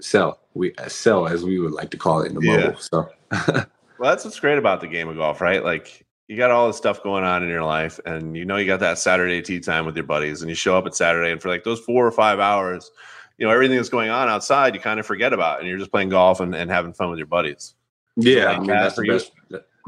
cell. 0.00 0.40
We 0.54 0.74
cell 0.88 1.26
as 1.28 1.44
we 1.44 1.58
would 1.58 1.72
like 1.72 1.90
to 1.90 1.96
call 1.96 2.22
it 2.22 2.28
in 2.28 2.34
the 2.34 2.40
Yeah. 2.40 2.72
bubble. 2.72 2.76
So 2.78 3.08
Well, 3.98 4.10
that's 4.10 4.24
what's 4.24 4.38
great 4.38 4.58
about 4.58 4.80
the 4.80 4.86
game 4.86 5.08
of 5.08 5.16
golf, 5.16 5.40
right? 5.40 5.62
Like 5.62 6.06
you 6.28 6.36
got 6.36 6.50
all 6.50 6.66
this 6.66 6.76
stuff 6.76 7.02
going 7.02 7.24
on 7.24 7.42
in 7.42 7.48
your 7.48 7.64
life, 7.64 7.98
and 8.04 8.36
you 8.36 8.44
know 8.44 8.56
you 8.56 8.66
got 8.66 8.80
that 8.80 8.98
Saturday 8.98 9.40
tee 9.40 9.60
time 9.60 9.86
with 9.86 9.96
your 9.96 10.04
buddies, 10.04 10.42
and 10.42 10.50
you 10.50 10.54
show 10.54 10.76
up 10.76 10.86
at 10.86 10.94
Saturday, 10.94 11.32
and 11.32 11.40
for 11.40 11.48
like 11.48 11.64
those 11.64 11.80
four 11.80 12.06
or 12.06 12.12
five 12.12 12.38
hours, 12.38 12.90
you 13.38 13.46
know 13.46 13.52
everything 13.52 13.76
that's 13.76 13.88
going 13.88 14.10
on 14.10 14.28
outside, 14.28 14.74
you 14.74 14.80
kind 14.80 15.00
of 15.00 15.06
forget 15.06 15.32
about, 15.32 15.58
and 15.58 15.68
you're 15.68 15.78
just 15.78 15.90
playing 15.90 16.10
golf 16.10 16.40
and, 16.40 16.54
and 16.54 16.70
having 16.70 16.92
fun 16.92 17.08
with 17.08 17.18
your 17.18 17.26
buddies. 17.26 17.74
Yeah, 18.16 18.44
like 18.44 18.56
I 18.56 18.60
mean 18.60 18.68
that's 18.68 18.96
the 18.96 19.06
you? 19.06 19.12
best. 19.12 19.32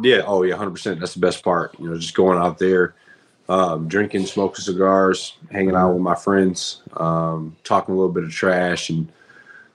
Yeah, 0.02 0.22
oh 0.26 0.42
yeah, 0.42 0.56
hundred 0.56 0.72
percent. 0.72 0.98
That's 0.98 1.14
the 1.14 1.20
best 1.20 1.44
part. 1.44 1.78
You 1.78 1.90
know, 1.90 1.98
just 1.98 2.14
going 2.14 2.38
out 2.38 2.58
there, 2.58 2.94
um, 3.50 3.86
drinking, 3.86 4.24
smoking 4.24 4.64
cigars, 4.64 5.36
hanging 5.52 5.76
out 5.76 5.92
with 5.92 6.02
my 6.02 6.14
friends, 6.14 6.80
um, 6.96 7.54
talking 7.64 7.94
a 7.94 7.98
little 7.98 8.12
bit 8.12 8.24
of 8.24 8.30
trash, 8.30 8.88
and 8.88 9.12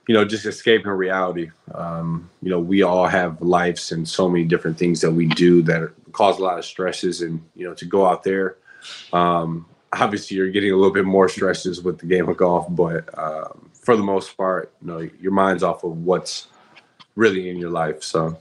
you 0.07 0.13
know, 0.13 0.25
just 0.25 0.45
escaping 0.45 0.91
reality. 0.91 1.49
Um, 1.73 2.29
you 2.41 2.49
know, 2.49 2.59
we 2.59 2.81
all 2.81 3.07
have 3.07 3.41
lives 3.41 3.91
and 3.91 4.07
so 4.07 4.29
many 4.29 4.43
different 4.43 4.77
things 4.77 5.01
that 5.01 5.11
we 5.11 5.27
do 5.27 5.61
that 5.63 5.91
cause 6.11 6.39
a 6.39 6.43
lot 6.43 6.59
of 6.59 6.65
stresses, 6.65 7.21
and 7.21 7.41
you 7.55 7.67
know, 7.67 7.73
to 7.75 7.85
go 7.85 8.05
out 8.05 8.23
there. 8.23 8.57
Um, 9.13 9.65
obviously, 9.91 10.37
you're 10.37 10.49
getting 10.49 10.71
a 10.71 10.75
little 10.75 10.93
bit 10.93 11.05
more 11.05 11.29
stresses 11.29 11.81
with 11.81 11.99
the 11.99 12.05
game 12.05 12.29
of 12.29 12.37
golf, 12.37 12.67
but 12.69 13.17
um, 13.17 13.69
for 13.73 13.95
the 13.97 14.03
most 14.03 14.35
part, 14.37 14.71
you 14.81 14.87
know, 14.87 15.09
your 15.19 15.31
mind's 15.31 15.63
off 15.63 15.83
of 15.83 15.97
what's 16.03 16.47
really 17.15 17.49
in 17.49 17.57
your 17.57 17.71
life. 17.71 18.03
So. 18.03 18.37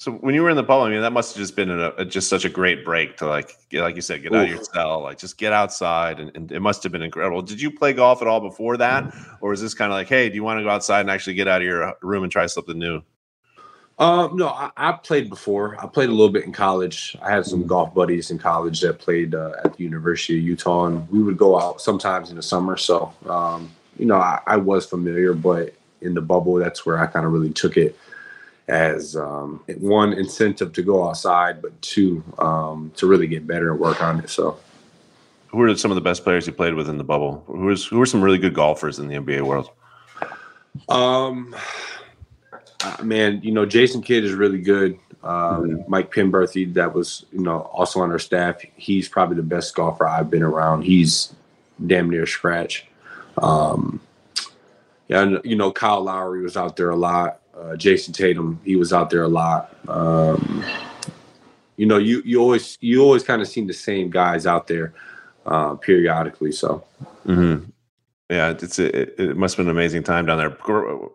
So 0.00 0.12
when 0.12 0.32
you 0.32 0.42
were 0.44 0.50
in 0.50 0.56
the 0.56 0.62
bubble, 0.62 0.84
I 0.84 0.90
mean, 0.90 1.00
that 1.00 1.12
must 1.12 1.34
have 1.34 1.42
just 1.42 1.56
been 1.56 1.70
a, 1.70 1.92
a- 1.98 2.04
just 2.04 2.28
such 2.28 2.44
a 2.44 2.48
great 2.48 2.84
break 2.84 3.16
to 3.16 3.26
like, 3.26 3.56
get, 3.68 3.82
like 3.82 3.96
you 3.96 4.00
said, 4.00 4.22
get 4.22 4.32
out 4.32 4.44
of 4.44 4.48
your 4.48 4.62
cell, 4.62 5.02
like 5.02 5.18
just 5.18 5.36
get 5.36 5.52
outside, 5.52 6.20
and, 6.20 6.30
and 6.36 6.52
it 6.52 6.60
must 6.60 6.84
have 6.84 6.92
been 6.92 7.02
incredible. 7.02 7.42
Did 7.42 7.60
you 7.60 7.72
play 7.72 7.92
golf 7.92 8.22
at 8.22 8.28
all 8.28 8.40
before 8.40 8.76
that, 8.76 9.12
or 9.40 9.52
is 9.52 9.60
this 9.60 9.74
kind 9.74 9.90
of 9.90 9.96
like, 9.96 10.08
hey, 10.08 10.28
do 10.28 10.36
you 10.36 10.44
want 10.44 10.60
to 10.60 10.62
go 10.62 10.70
outside 10.70 11.00
and 11.00 11.10
actually 11.10 11.34
get 11.34 11.48
out 11.48 11.62
of 11.62 11.66
your 11.66 11.94
room 12.00 12.22
and 12.22 12.30
try 12.30 12.46
something 12.46 12.78
new? 12.78 13.02
Um, 13.98 14.36
no, 14.36 14.50
I, 14.50 14.70
I 14.76 14.92
played 14.92 15.28
before. 15.28 15.76
I 15.82 15.88
played 15.88 16.10
a 16.10 16.12
little 16.12 16.28
bit 16.28 16.44
in 16.44 16.52
college. 16.52 17.16
I 17.20 17.32
had 17.32 17.44
some 17.44 17.66
golf 17.66 17.92
buddies 17.92 18.30
in 18.30 18.38
college 18.38 18.80
that 18.82 19.00
played 19.00 19.34
uh, 19.34 19.54
at 19.64 19.76
the 19.76 19.82
University 19.82 20.38
of 20.38 20.44
Utah, 20.44 20.86
and 20.86 21.10
we 21.10 21.20
would 21.20 21.36
go 21.36 21.58
out 21.58 21.80
sometimes 21.80 22.30
in 22.30 22.36
the 22.36 22.42
summer. 22.42 22.76
So, 22.76 23.12
um, 23.28 23.68
you 23.98 24.06
know, 24.06 24.18
I, 24.18 24.40
I 24.46 24.56
was 24.58 24.86
familiar, 24.86 25.34
but 25.34 25.74
in 26.02 26.14
the 26.14 26.20
bubble, 26.20 26.54
that's 26.54 26.86
where 26.86 27.00
I 27.00 27.08
kind 27.08 27.26
of 27.26 27.32
really 27.32 27.52
took 27.52 27.76
it 27.76 27.98
as 28.68 29.16
um, 29.16 29.62
one 29.78 30.12
incentive 30.12 30.72
to 30.74 30.82
go 30.82 31.08
outside, 31.08 31.60
but 31.62 31.80
two 31.82 32.22
um, 32.38 32.92
to 32.96 33.06
really 33.06 33.26
get 33.26 33.46
better 33.46 33.70
and 33.72 33.80
work 33.80 34.02
on 34.02 34.20
it. 34.20 34.30
So, 34.30 34.58
Who 35.48 35.62
are 35.62 35.76
some 35.76 35.90
of 35.90 35.94
the 35.94 36.02
best 36.02 36.22
players 36.22 36.46
you 36.46 36.52
played 36.52 36.74
with 36.74 36.88
in 36.88 36.98
the 36.98 37.04
bubble? 37.04 37.42
Who 37.46 37.70
is 37.70 37.86
who 37.86 38.00
are 38.00 38.06
some 38.06 38.22
really 38.22 38.38
good 38.38 38.54
golfers 38.54 38.98
in 38.98 39.08
the 39.08 39.16
NBA 39.16 39.42
world? 39.42 39.70
Um, 40.88 41.56
uh, 42.84 43.02
man, 43.02 43.40
you 43.42 43.52
know, 43.52 43.66
Jason 43.66 44.02
Kidd 44.02 44.24
is 44.24 44.32
really 44.32 44.60
good. 44.60 44.98
Um, 45.24 45.84
Mike 45.88 46.14
Penberthy, 46.14 46.72
that 46.74 46.94
was, 46.94 47.26
you 47.32 47.40
know, 47.40 47.62
also 47.72 48.00
on 48.00 48.12
our 48.12 48.20
staff. 48.20 48.62
He's 48.76 49.08
probably 49.08 49.36
the 49.36 49.42
best 49.42 49.74
golfer 49.74 50.06
I've 50.06 50.30
been 50.30 50.44
around. 50.44 50.82
He's 50.82 51.34
damn 51.84 52.08
near 52.08 52.24
scratch. 52.24 52.86
Um, 53.38 54.00
yeah, 55.08 55.22
and, 55.22 55.40
you 55.42 55.56
know, 55.56 55.72
Kyle 55.72 56.02
Lowry 56.02 56.42
was 56.42 56.56
out 56.56 56.76
there 56.76 56.90
a 56.90 56.96
lot. 56.96 57.40
Uh, 57.58 57.74
Jayson 57.76 58.14
Tatum, 58.14 58.60
he 58.64 58.76
was 58.76 58.92
out 58.92 59.10
there 59.10 59.24
a 59.24 59.28
lot. 59.28 59.74
Um, 59.88 60.64
you 61.76 61.86
know, 61.86 61.98
you 61.98 62.22
you 62.24 62.40
always 62.40 62.78
you 62.80 63.02
always 63.02 63.24
kind 63.24 63.42
of 63.42 63.48
seen 63.48 63.66
the 63.66 63.72
same 63.72 64.10
guys 64.10 64.46
out 64.46 64.66
there 64.66 64.94
uh, 65.46 65.74
periodically. 65.74 66.52
So. 66.52 66.84
Mm-hmm. 67.26 67.70
Yeah, 68.30 68.50
it's 68.50 68.78
it, 68.78 69.14
it 69.18 69.36
must 69.38 69.56
have 69.56 69.64
been 69.64 69.70
an 69.70 69.76
amazing 69.76 70.02
time 70.02 70.26
down 70.26 70.36
there. 70.36 70.54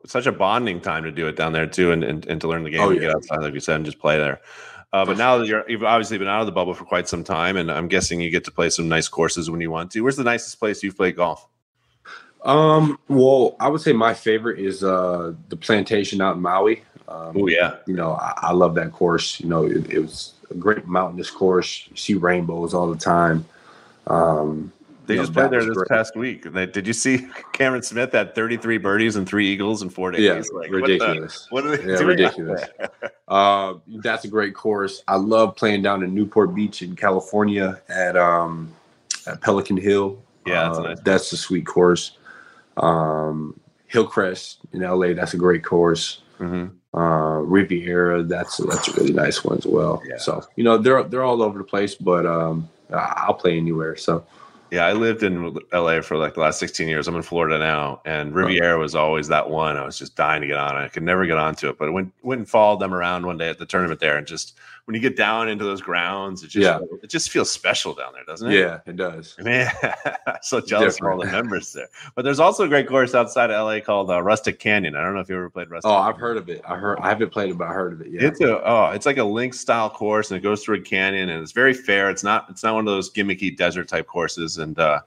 Such 0.06 0.26
a 0.26 0.32
bonding 0.32 0.82
time 0.82 1.04
to 1.04 1.12
do 1.12 1.28
it 1.28 1.36
down 1.36 1.54
there 1.54 1.68
too, 1.68 1.92
and 1.92 2.04
and, 2.04 2.26
and 2.26 2.42
to 2.42 2.48
learn 2.48 2.64
the 2.64 2.72
game 2.72 2.82
Oh, 2.82 2.90
and 2.90 3.00
yeah. 3.00 3.08
get 3.08 3.16
outside, 3.16 3.42
like 3.42 3.54
you 3.54 3.60
said, 3.60 3.76
and 3.76 3.86
just 3.86 4.00
play 4.00 4.18
there. 4.18 4.42
Uh, 4.92 5.06
but 5.06 5.18
now 5.18 5.38
that 5.38 5.48
you're 5.48 5.64
you've 5.70 5.84
obviously 5.84 6.18
been 6.18 6.28
out 6.28 6.40
of 6.40 6.48
the 6.48 6.52
bubble 6.52 6.74
for 6.74 6.86
quite 6.86 7.08
some 7.08 7.24
time, 7.24 7.56
and 7.56 7.72
I'm 7.72 7.88
guessing 7.88 8.20
you 8.20 8.32
get 8.32 8.46
to 8.46 8.52
play 8.52 8.70
some 8.72 8.90
nice 8.90 9.08
courses 9.08 9.50
when 9.52 9.62
you 9.62 9.70
want 9.70 9.92
to. 9.92 10.02
Where's 10.02 10.16
the 10.16 10.24
nicest 10.24 10.58
place 10.58 10.82
you've 10.82 10.98
played 10.98 11.16
golf? 11.16 11.48
Um, 12.44 13.00
well, 13.08 13.56
I 13.60 13.70
would 13.70 13.82
say 13.82 13.94
my 13.94 14.14
favorite 14.14 14.60
is 14.60 14.84
uh 14.84 15.34
the 15.50 15.56
plantation 15.56 16.22
out 16.22 16.36
in 16.36 16.42
Maui. 16.42 16.84
Um, 17.08 17.34
Oh 17.38 17.48
yeah, 17.48 17.76
you 17.86 17.94
know, 17.96 18.14
I, 18.14 18.34
I 18.38 18.52
love 18.54 18.76
that 18.76 18.92
course. 18.92 19.40
You 19.40 19.48
know, 19.50 19.66
it, 19.66 19.90
it 19.92 20.00
was 20.00 20.34
a 20.50 20.56
great 20.56 20.86
mountainous 20.88 21.30
course. 21.30 21.88
You 21.90 21.96
see 21.98 22.14
rainbows 22.16 22.74
all 22.74 22.90
the 22.92 23.00
time. 23.00 23.46
Um, 24.08 24.72
they 25.06 25.16
you 25.16 25.20
know, 25.20 25.24
just 25.24 25.34
played 25.34 25.52
there 25.52 25.64
this 25.66 25.76
great. 25.76 25.90
past 25.90 26.16
week. 26.16 26.46
And 26.46 26.56
they, 26.56 26.66
did 26.66 26.88
you 26.88 26.94
see 26.94 27.28
Cameron 27.54 27.84
Smith 27.84 28.14
had 28.14 28.34
33 28.36 28.78
birdies 28.78 29.16
and 29.18 29.28
three 29.28 29.48
eagles 29.50 29.82
in 29.82 29.90
four 29.90 30.12
days? 30.12 30.22
Yeah, 30.22 30.36
Like, 30.36 30.54
what 30.54 30.62
the- 30.72 30.78
ridiculous. 30.94 31.48
What, 31.52 31.66
are 31.66 31.76
they 31.78 31.84
Yeah, 31.92 31.98
doing? 31.98 32.08
ridiculous. 32.08 32.64
Uh, 33.28 33.76
that's 33.88 34.26
a 34.26 34.28
great 34.28 34.54
course. 34.54 35.02
I 35.08 35.16
love 35.16 35.56
playing 35.56 35.82
down 35.82 36.04
in 36.04 36.14
Newport 36.14 36.54
Beach 36.54 36.82
in 36.84 36.96
California 36.96 37.82
at 37.90 38.16
um, 38.16 38.72
at 39.26 39.42
Pelican 39.42 39.78
Hill. 39.78 40.22
Yeah, 40.46 40.66
that's 40.66 40.78
a 40.78 40.82
Uh, 40.82 40.84
nice 40.90 41.00
that's 41.00 41.34
a 41.34 41.38
sweet 41.38 41.66
course. 41.66 42.18
Um, 42.78 43.60
Hillcrest 43.88 44.60
in 44.72 44.82
LA, 44.82 45.14
that's 45.14 45.34
a 45.34 45.38
great 45.38 45.64
course. 45.64 46.22
Mhm. 46.40 46.72
Uh, 46.96 47.40
Riviera, 47.44 48.24
that's 48.24 48.58
that's 48.58 48.88
a 48.88 48.94
really 48.94 49.14
nice 49.14 49.44
one 49.44 49.58
as 49.58 49.66
well. 49.66 50.02
Yeah. 50.08 50.18
So 50.18 50.44
you 50.56 50.64
know 50.64 50.78
they're 50.78 51.04
they're 51.04 51.24
all 51.24 51.42
over 51.44 51.58
the 51.60 51.64
place, 51.64 51.96
but 51.96 52.26
um, 52.26 52.70
I'll 52.92 53.34
play 53.36 53.58
anywhere. 53.58 53.96
So 53.96 54.26
Yeah, 54.72 54.86
I 54.88 54.94
lived 54.94 55.22
in 55.22 55.56
LA 55.72 56.02
for 56.02 56.18
like 56.18 56.34
the 56.34 56.40
last 56.42 56.58
16 56.60 56.88
years. 56.88 57.08
I'm 57.08 57.16
in 57.16 57.22
Florida 57.22 57.60
now, 57.60 58.02
and 58.06 58.34
Riviera 58.34 58.80
was 58.80 58.96
always 58.96 59.28
that 59.28 59.48
one. 59.50 59.78
I 59.78 59.86
was 59.86 59.98
just 60.00 60.16
dying 60.16 60.42
to 60.42 60.48
get 60.48 60.58
on. 60.58 60.76
it. 60.76 60.86
I 60.86 60.88
could 60.88 61.04
never 61.04 61.28
get 61.28 61.38
onto 61.38 61.70
it, 61.70 61.78
but 61.78 61.88
I 61.88 61.92
went 61.92 62.12
went 62.24 62.40
and 62.40 62.50
followed 62.50 62.80
them 62.80 62.94
around 62.94 63.26
one 63.28 63.38
day 63.38 63.50
at 63.50 63.60
the 63.60 63.66
tournament 63.68 64.00
there, 64.00 64.18
and 64.18 64.26
just 64.26 64.56
when 64.86 64.96
you 64.96 65.00
get 65.02 65.16
down 65.16 65.48
into 65.48 65.64
those 65.64 65.82
grounds, 65.82 66.44
it 66.44 66.48
just 66.50 66.64
Yeah. 66.66 66.80
it 67.02 67.10
just 67.10 67.30
feels 67.30 67.50
special 67.50 67.94
down 67.94 68.12
there, 68.14 68.26
doesn't 68.26 68.52
it? 68.52 68.60
yeah, 68.60 68.80
it 68.86 68.98
does. 68.98 69.34
Man, 69.42 69.72
so 70.42 70.60
jealous 70.60 71.00
of 71.00 71.08
all 71.08 71.18
the 71.18 71.26
members 71.32 71.72
there. 71.72 71.88
But 72.16 72.24
there's 72.26 72.40
also 72.40 72.66
a 72.66 72.68
great 72.68 72.88
course 72.88 73.16
outside 73.16 73.50
of 73.50 73.66
LA 73.66 73.80
called 73.80 74.10
uh, 74.12 74.22
Rustic 74.22 74.60
Canyon. 74.60 74.96
I 74.96 75.02
don't 75.04 75.14
know 75.14 75.22
if 75.22 75.30
you 75.30 75.36
ever 75.36 75.50
played 75.50 75.70
Rustic. 75.70 75.90
Oh, 75.90 75.96
I've 75.96 76.18
heard 76.18 76.36
of 76.38 76.50
it. 76.50 76.62
I 76.68 76.76
heard. 76.76 77.00
I 77.00 77.08
haven't 77.10 77.30
played 77.32 77.52
it, 77.52 77.58
but 77.58 77.68
I 77.70 77.74
heard 77.74 77.94
of 77.94 78.02
it. 78.02 78.08
Yeah. 78.12 78.28
It's 78.28 78.42
a 78.42 78.62
oh, 78.68 78.92
it's 78.92 79.06
like 79.06 79.18
a 79.18 79.24
link 79.24 79.54
style 79.54 79.90
course, 79.90 80.32
and 80.32 80.38
it 80.38 80.42
goes 80.42 80.64
through 80.64 80.78
a 80.78 80.82
canyon, 80.82 81.30
and 81.30 81.42
it's 81.42 81.54
very 81.54 81.74
fair. 81.74 82.10
It's 82.10 82.24
not 82.24 82.48
it's 82.50 82.64
not 82.64 82.74
one 82.76 82.86
of 82.88 82.94
those 82.94 83.10
gimmicky 83.12 83.56
desert 83.56 83.88
type 83.88 84.08
courses, 84.08 84.58
and 84.58 84.78
uh, 84.80 85.00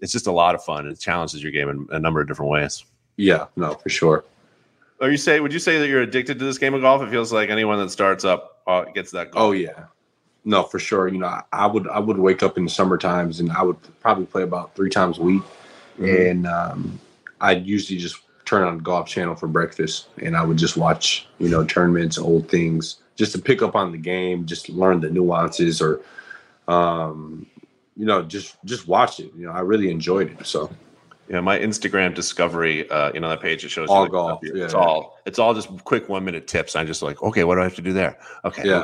it's 0.00 0.12
just 0.12 0.28
a 0.28 0.32
lot 0.32 0.54
of 0.54 0.64
fun. 0.64 0.86
It 0.86 0.98
challenges 0.98 1.42
your 1.42 1.52
game 1.52 1.68
in 1.68 1.86
a 1.90 2.00
number 2.00 2.22
of 2.22 2.26
different 2.28 2.50
ways. 2.50 2.84
yeah. 3.18 3.46
No, 3.56 3.74
for 3.74 3.90
sure. 3.90 4.24
Are 5.00 5.10
you 5.10 5.16
say? 5.16 5.40
Would 5.40 5.52
you 5.52 5.58
say 5.58 5.78
that 5.78 5.88
you're 5.88 6.02
addicted 6.02 6.38
to 6.38 6.44
this 6.44 6.58
game 6.58 6.74
of 6.74 6.82
golf? 6.82 7.02
It 7.02 7.10
feels 7.10 7.32
like 7.32 7.48
anyone 7.48 7.78
that 7.78 7.90
starts 7.90 8.24
up 8.24 8.60
uh, 8.66 8.84
gets 8.84 9.10
that. 9.12 9.30
Goal. 9.30 9.42
Oh 9.42 9.52
yeah, 9.52 9.84
no 10.44 10.62
for 10.62 10.78
sure. 10.78 11.08
You 11.08 11.18
know, 11.18 11.26
I, 11.26 11.42
I 11.52 11.66
would 11.66 11.88
I 11.88 11.98
would 11.98 12.18
wake 12.18 12.42
up 12.42 12.58
in 12.58 12.64
the 12.64 12.70
summer 12.70 12.98
times 12.98 13.40
and 13.40 13.50
I 13.52 13.62
would 13.62 13.76
probably 14.00 14.26
play 14.26 14.42
about 14.42 14.74
three 14.76 14.90
times 14.90 15.18
a 15.18 15.22
week, 15.22 15.42
Mhm. 15.98 16.30
and 16.30 16.46
um, 16.46 17.00
I'd 17.40 17.66
usually 17.66 17.98
just 17.98 18.18
turn 18.44 18.62
on 18.64 18.76
the 18.78 18.82
golf 18.82 19.06
channel 19.08 19.36
for 19.36 19.46
breakfast 19.46 20.08
and 20.18 20.36
I 20.36 20.42
would 20.42 20.56
just 20.56 20.76
watch 20.76 21.26
you 21.38 21.48
know 21.48 21.64
tournaments, 21.64 22.18
old 22.18 22.48
things, 22.50 22.96
just 23.16 23.32
to 23.32 23.38
pick 23.38 23.62
up 23.62 23.74
on 23.76 23.92
the 23.92 23.98
game, 23.98 24.44
just 24.44 24.68
learn 24.68 25.00
the 25.00 25.08
nuances 25.08 25.80
or, 25.80 26.00
um, 26.68 27.46
you 27.96 28.04
know, 28.04 28.22
just 28.22 28.56
just 28.66 28.86
watch 28.86 29.18
it. 29.20 29.32
You 29.34 29.46
know, 29.46 29.52
I 29.52 29.60
really 29.60 29.90
enjoyed 29.90 30.30
it. 30.38 30.46
So 30.46 30.70
Yeah, 31.30 31.38
my 31.40 31.56
Instagram 31.60 32.12
discovery, 32.12 32.90
uh, 32.90 33.12
you 33.14 33.20
know, 33.20 33.28
that 33.28 33.40
page 33.40 33.62
that 33.62 33.68
shows 33.68 33.88
you 33.88 33.94
All 33.94 34.08
golf, 34.08 34.40
yeah. 34.42 34.64
It's 34.64 34.74
all 34.74 35.16
it's 35.24 35.38
all 35.38 35.54
just 35.54 35.68
quick 35.84 36.08
one 36.08 36.24
minute 36.24 36.48
tips. 36.48 36.74
I'm 36.74 36.88
just 36.88 37.02
like, 37.02 37.22
okay, 37.22 37.44
what 37.44 37.54
do 37.54 37.60
I 37.60 37.64
have 37.64 37.76
to 37.76 37.82
do 37.82 37.92
there? 37.92 38.18
Okay, 38.44 38.68
Yeah. 38.68 38.82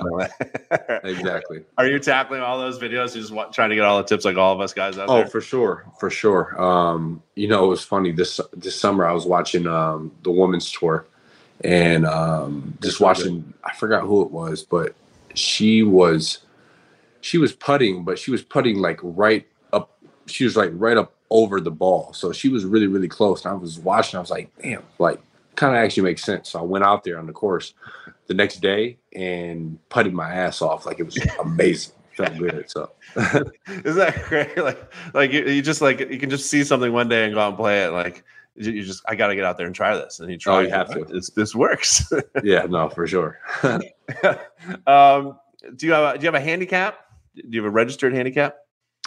exactly. 1.02 1.64
Are 1.77 1.89
you 1.89 1.98
tackling 1.98 2.43
all 2.43 2.56
those 2.60 2.78
videos? 2.78 3.16
You 3.16 3.20
just 3.20 3.32
want, 3.32 3.52
trying 3.52 3.70
to 3.70 3.74
get 3.74 3.85
all 3.85 3.98
the 3.98 4.05
tips 4.05 4.24
like 4.24 4.36
all 4.36 4.52
of 4.52 4.60
us 4.60 4.73
guys 4.73 4.97
out 4.97 5.09
Oh, 5.09 5.16
there? 5.16 5.27
for 5.27 5.40
sure, 5.40 5.86
for 5.98 6.09
sure. 6.09 6.55
Um, 6.62 7.20
you 7.35 7.48
know, 7.48 7.64
it 7.64 7.68
was 7.68 7.82
funny 7.82 8.12
this 8.12 8.40
this 8.52 8.78
summer. 8.78 9.05
I 9.05 9.12
was 9.12 9.27
watching 9.27 9.66
um, 9.66 10.12
the 10.23 10.31
women's 10.31 10.70
tour, 10.70 11.05
and 11.64 12.06
um, 12.06 12.78
just 12.81 13.01
watching. 13.01 13.55
I 13.64 13.74
forgot 13.74 14.05
who 14.05 14.23
it 14.23 14.31
was, 14.31 14.62
but 14.62 14.94
she 15.35 15.82
was 15.82 16.39
she 17.23 17.39
was 17.39 17.52
putting, 17.52 18.05
but 18.05 18.20
she 18.20 18.31
was 18.31 18.43
putting 18.43 18.78
like 18.78 19.01
right 19.02 19.48
up. 19.73 19.98
She 20.27 20.44
was 20.44 20.56
like 20.56 20.70
right 20.74 20.97
up 20.97 21.12
over 21.30 21.60
the 21.60 21.70
ball, 21.70 22.12
so 22.12 22.32
she 22.32 22.48
was 22.48 22.64
really 22.64 22.86
really 22.86 23.08
close. 23.08 23.44
And 23.44 23.52
I 23.52 23.56
was 23.56 23.78
watching. 23.78 24.16
I 24.16 24.20
was 24.20 24.30
like, 24.30 24.50
damn, 24.62 24.82
like 24.98 25.20
kind 25.56 25.74
of 25.74 25.82
actually 25.82 26.04
makes 26.04 26.22
sense. 26.22 26.50
So 26.50 26.60
I 26.60 26.62
went 26.62 26.84
out 26.84 27.02
there 27.02 27.18
on 27.18 27.26
the 27.26 27.32
course 27.32 27.74
the 28.26 28.34
next 28.34 28.60
day 28.60 28.98
and 29.14 29.78
putted 29.88 30.12
my 30.12 30.32
ass 30.32 30.62
off. 30.62 30.86
Like 30.86 31.00
it 31.00 31.04
was 31.04 31.18
amazing. 31.40 31.94
Felt 32.16 32.38
good. 32.38 32.70
So. 32.70 32.90
Isn't 33.16 33.96
that 33.96 34.24
great? 34.28 34.56
Like, 34.56 34.92
like 35.12 35.32
you, 35.32 35.44
you 35.44 35.62
just 35.62 35.82
like 35.82 36.00
you 36.00 36.18
can 36.18 36.30
just 36.30 36.48
see 36.50 36.64
something 36.64 36.92
one 36.92 37.08
day 37.08 37.24
and 37.24 37.34
go 37.34 37.40
out 37.40 37.48
and 37.48 37.56
play 37.56 37.84
it. 37.84 37.90
Like, 37.90 38.24
you 38.54 38.82
just 38.82 39.02
I 39.06 39.14
got 39.16 39.28
to 39.28 39.34
get 39.34 39.44
out 39.44 39.58
there 39.58 39.66
and 39.66 39.74
try 39.74 39.94
this, 39.94 40.20
and 40.20 40.30
you 40.30 40.38
try. 40.38 40.56
Oh, 40.56 40.60
you 40.60 40.68
it. 40.68 40.72
have 40.72 40.88
to. 40.94 41.04
This 41.04 41.28
this 41.30 41.54
works. 41.54 42.10
yeah, 42.42 42.64
no, 42.64 42.88
for 42.88 43.06
sure. 43.06 43.38
um, 44.86 45.38
do 45.76 45.86
you 45.86 45.92
have 45.92 46.14
a, 46.14 46.18
do 46.18 46.22
you 46.22 46.26
have 46.26 46.34
a 46.34 46.40
handicap? 46.40 47.00
Do 47.34 47.42
you 47.50 47.62
have 47.62 47.68
a 47.68 47.74
registered 47.74 48.14
handicap? 48.14 48.56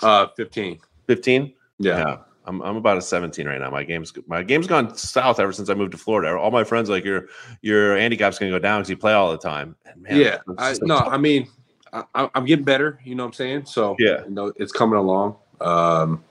Uh, 0.03 0.27
fifteen. 0.37 0.79
Fifteen. 1.07 1.53
Yeah. 1.79 2.17
I'm, 2.45 2.61
I'm 2.61 2.77
about 2.77 2.97
a 2.97 3.01
17 3.01 3.45
right 3.47 3.59
now. 3.59 3.69
My 3.69 3.83
game's 3.83 4.11
my 4.27 4.41
game's 4.41 4.65
gone 4.65 4.95
south 4.95 5.39
ever 5.39 5.53
since 5.53 5.69
I 5.69 5.75
moved 5.75 5.91
to 5.91 5.97
Florida. 5.97 6.35
All 6.35 6.49
my 6.51 6.63
friends 6.63 6.89
like 6.89 7.03
your 7.05 7.27
your 7.61 7.95
handicap's 7.97 8.39
gonna 8.39 8.51
go 8.51 8.57
down 8.59 8.81
because 8.81 8.89
you 8.89 8.97
play 8.97 9.13
all 9.13 9.31
the 9.31 9.37
time. 9.37 9.75
And 9.85 10.01
man, 10.01 10.15
yeah. 10.19 10.37
I, 10.57 10.71
a 10.71 10.75
no, 10.81 10.97
tough- 10.97 11.09
I 11.11 11.17
mean, 11.17 11.47
I, 11.93 12.03
I'm 12.33 12.45
getting 12.45 12.65
better. 12.65 12.99
You 13.03 13.15
know 13.15 13.23
what 13.23 13.29
I'm 13.29 13.33
saying? 13.33 13.65
So 13.65 13.95
Yeah. 13.99 14.23
you 14.23 14.31
know, 14.31 14.51
it's 14.55 14.71
coming 14.71 14.97
along. 14.97 15.35
Um, 15.61 16.23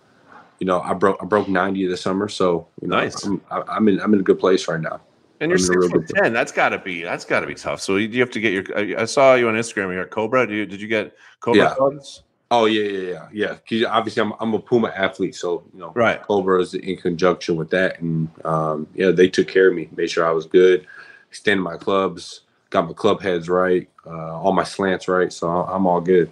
you 0.58 0.66
know, 0.66 0.80
I 0.80 0.92
broke 0.94 1.18
I 1.22 1.24
broke 1.26 1.48
90 1.48 1.86
this 1.86 2.00
summer, 2.00 2.28
so 2.28 2.66
you 2.82 2.88
know, 2.88 2.96
Nice. 2.96 3.24
I'm, 3.24 3.40
I- 3.50 3.62
I'm 3.68 3.86
in 3.88 4.00
I'm 4.00 4.12
in 4.14 4.18
a 4.20 4.24
good 4.24 4.40
place 4.40 4.66
right 4.66 4.80
now. 4.80 5.00
and 5.40 5.50
you're 5.52 5.58
I'm 5.60 5.72
in 5.72 5.78
a 5.78 5.82
six 5.82 5.92
foot 5.92 6.08
ten. 6.22 6.32
That's 6.32 6.50
gotta 6.50 6.78
be 6.78 7.02
that's 7.04 7.24
gotta 7.24 7.46
be 7.46 7.54
tough. 7.54 7.80
So 7.80 7.94
you, 7.96 8.08
you 8.08 8.20
have 8.20 8.30
to 8.32 8.40
get 8.40 8.52
your. 8.52 8.64
I 8.76 9.02
I 9.02 9.04
saw 9.04 9.34
you 9.34 9.48
on 9.48 9.54
Instagram. 9.54 9.92
You 9.94 10.00
got 10.02 10.10
Cobra. 10.10 10.48
Do 10.48 10.54
you, 10.54 10.66
did 10.66 10.80
you 10.80 10.88
get 10.88 11.14
Cobra 11.38 11.62
Yeah. 11.62 11.74
clubs? 11.74 12.24
Oh 12.50 12.64
yeah, 12.64 12.82
yeah, 12.82 13.28
yeah, 13.32 13.56
yeah. 13.68 13.88
obviously, 13.88 14.22
I'm 14.22 14.32
I'm 14.40 14.54
a 14.54 14.58
Puma 14.58 14.88
athlete, 14.88 15.34
so 15.34 15.64
you 15.74 15.80
know, 15.80 15.92
Right. 15.94 16.22
Cobra 16.22 16.60
is 16.60 16.74
in 16.74 16.96
conjunction 16.96 17.56
with 17.56 17.68
that, 17.70 18.00
and 18.00 18.28
um, 18.44 18.86
yeah, 18.94 19.10
they 19.10 19.28
took 19.28 19.48
care 19.48 19.68
of 19.68 19.74
me, 19.74 19.90
made 19.94 20.10
sure 20.10 20.26
I 20.26 20.30
was 20.30 20.46
good, 20.46 20.86
extended 21.28 21.62
my 21.62 21.76
clubs, 21.76 22.42
got 22.70 22.86
my 22.86 22.94
club 22.94 23.20
heads 23.20 23.50
right, 23.50 23.88
uh, 24.06 24.40
all 24.40 24.52
my 24.52 24.64
slants 24.64 25.08
right, 25.08 25.30
so 25.30 25.48
I'm 25.48 25.86
all 25.86 26.00
good. 26.00 26.30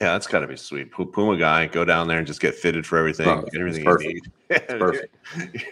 Yeah, 0.00 0.12
that's 0.12 0.26
got 0.26 0.40
to 0.40 0.46
be 0.46 0.56
sweet. 0.56 0.92
Puma 0.92 1.36
guy, 1.36 1.66
go 1.66 1.84
down 1.84 2.06
there 2.06 2.18
and 2.18 2.26
just 2.26 2.40
get 2.40 2.54
fitted 2.54 2.86
for 2.86 2.98
everything, 2.98 3.26
Oh, 3.26 3.42
get 3.50 3.60
everything 3.60 3.84
perfect. 3.84 4.28
you 4.50 4.56
need. 4.58 4.68
perfect. 4.78 5.16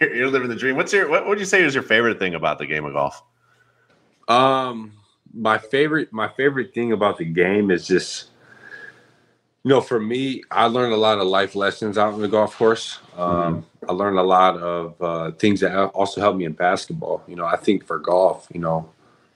You're, 0.01 0.15
you're 0.15 0.29
living 0.29 0.49
the 0.49 0.55
dream. 0.55 0.75
What's 0.75 0.91
your 0.91 1.07
what 1.07 1.27
would 1.27 1.39
you 1.39 1.45
say 1.45 1.63
is 1.63 1.73
your 1.73 1.83
favorite 1.83 2.19
thing 2.19 2.35
about 2.35 2.57
the 2.57 2.65
game 2.65 2.83
of 2.85 2.93
golf? 2.93 3.23
Um, 4.27 4.93
my 5.33 5.57
favorite, 5.57 6.11
my 6.11 6.27
favorite 6.27 6.73
thing 6.73 6.91
about 6.91 7.17
the 7.17 7.25
game 7.25 7.71
is 7.71 7.87
just, 7.87 8.31
you 9.65 9.69
know, 9.69 9.81
for 9.81 9.99
me, 9.99 10.43
I 10.51 10.67
learned 10.67 10.93
a 10.93 10.97
lot 10.97 11.17
of 11.17 11.25
life 11.25 11.55
lessons 11.55 11.97
out 11.97 12.13
on 12.13 12.21
the 12.21 12.27
golf 12.27 12.55
course. 12.55 12.99
Um, 13.17 13.65
I 13.89 13.93
learned 13.93 14.19
a 14.19 14.23
lot 14.23 14.57
of 14.57 15.01
uh, 15.01 15.31
things 15.31 15.61
that 15.61 15.75
also 15.75 16.21
helped 16.21 16.37
me 16.37 16.45
in 16.45 16.51
basketball. 16.51 17.23
You 17.27 17.35
know, 17.35 17.45
I 17.45 17.55
think 17.57 17.83
for 17.83 17.97
golf, 17.97 18.47
you 18.53 18.59
know, 18.59 18.87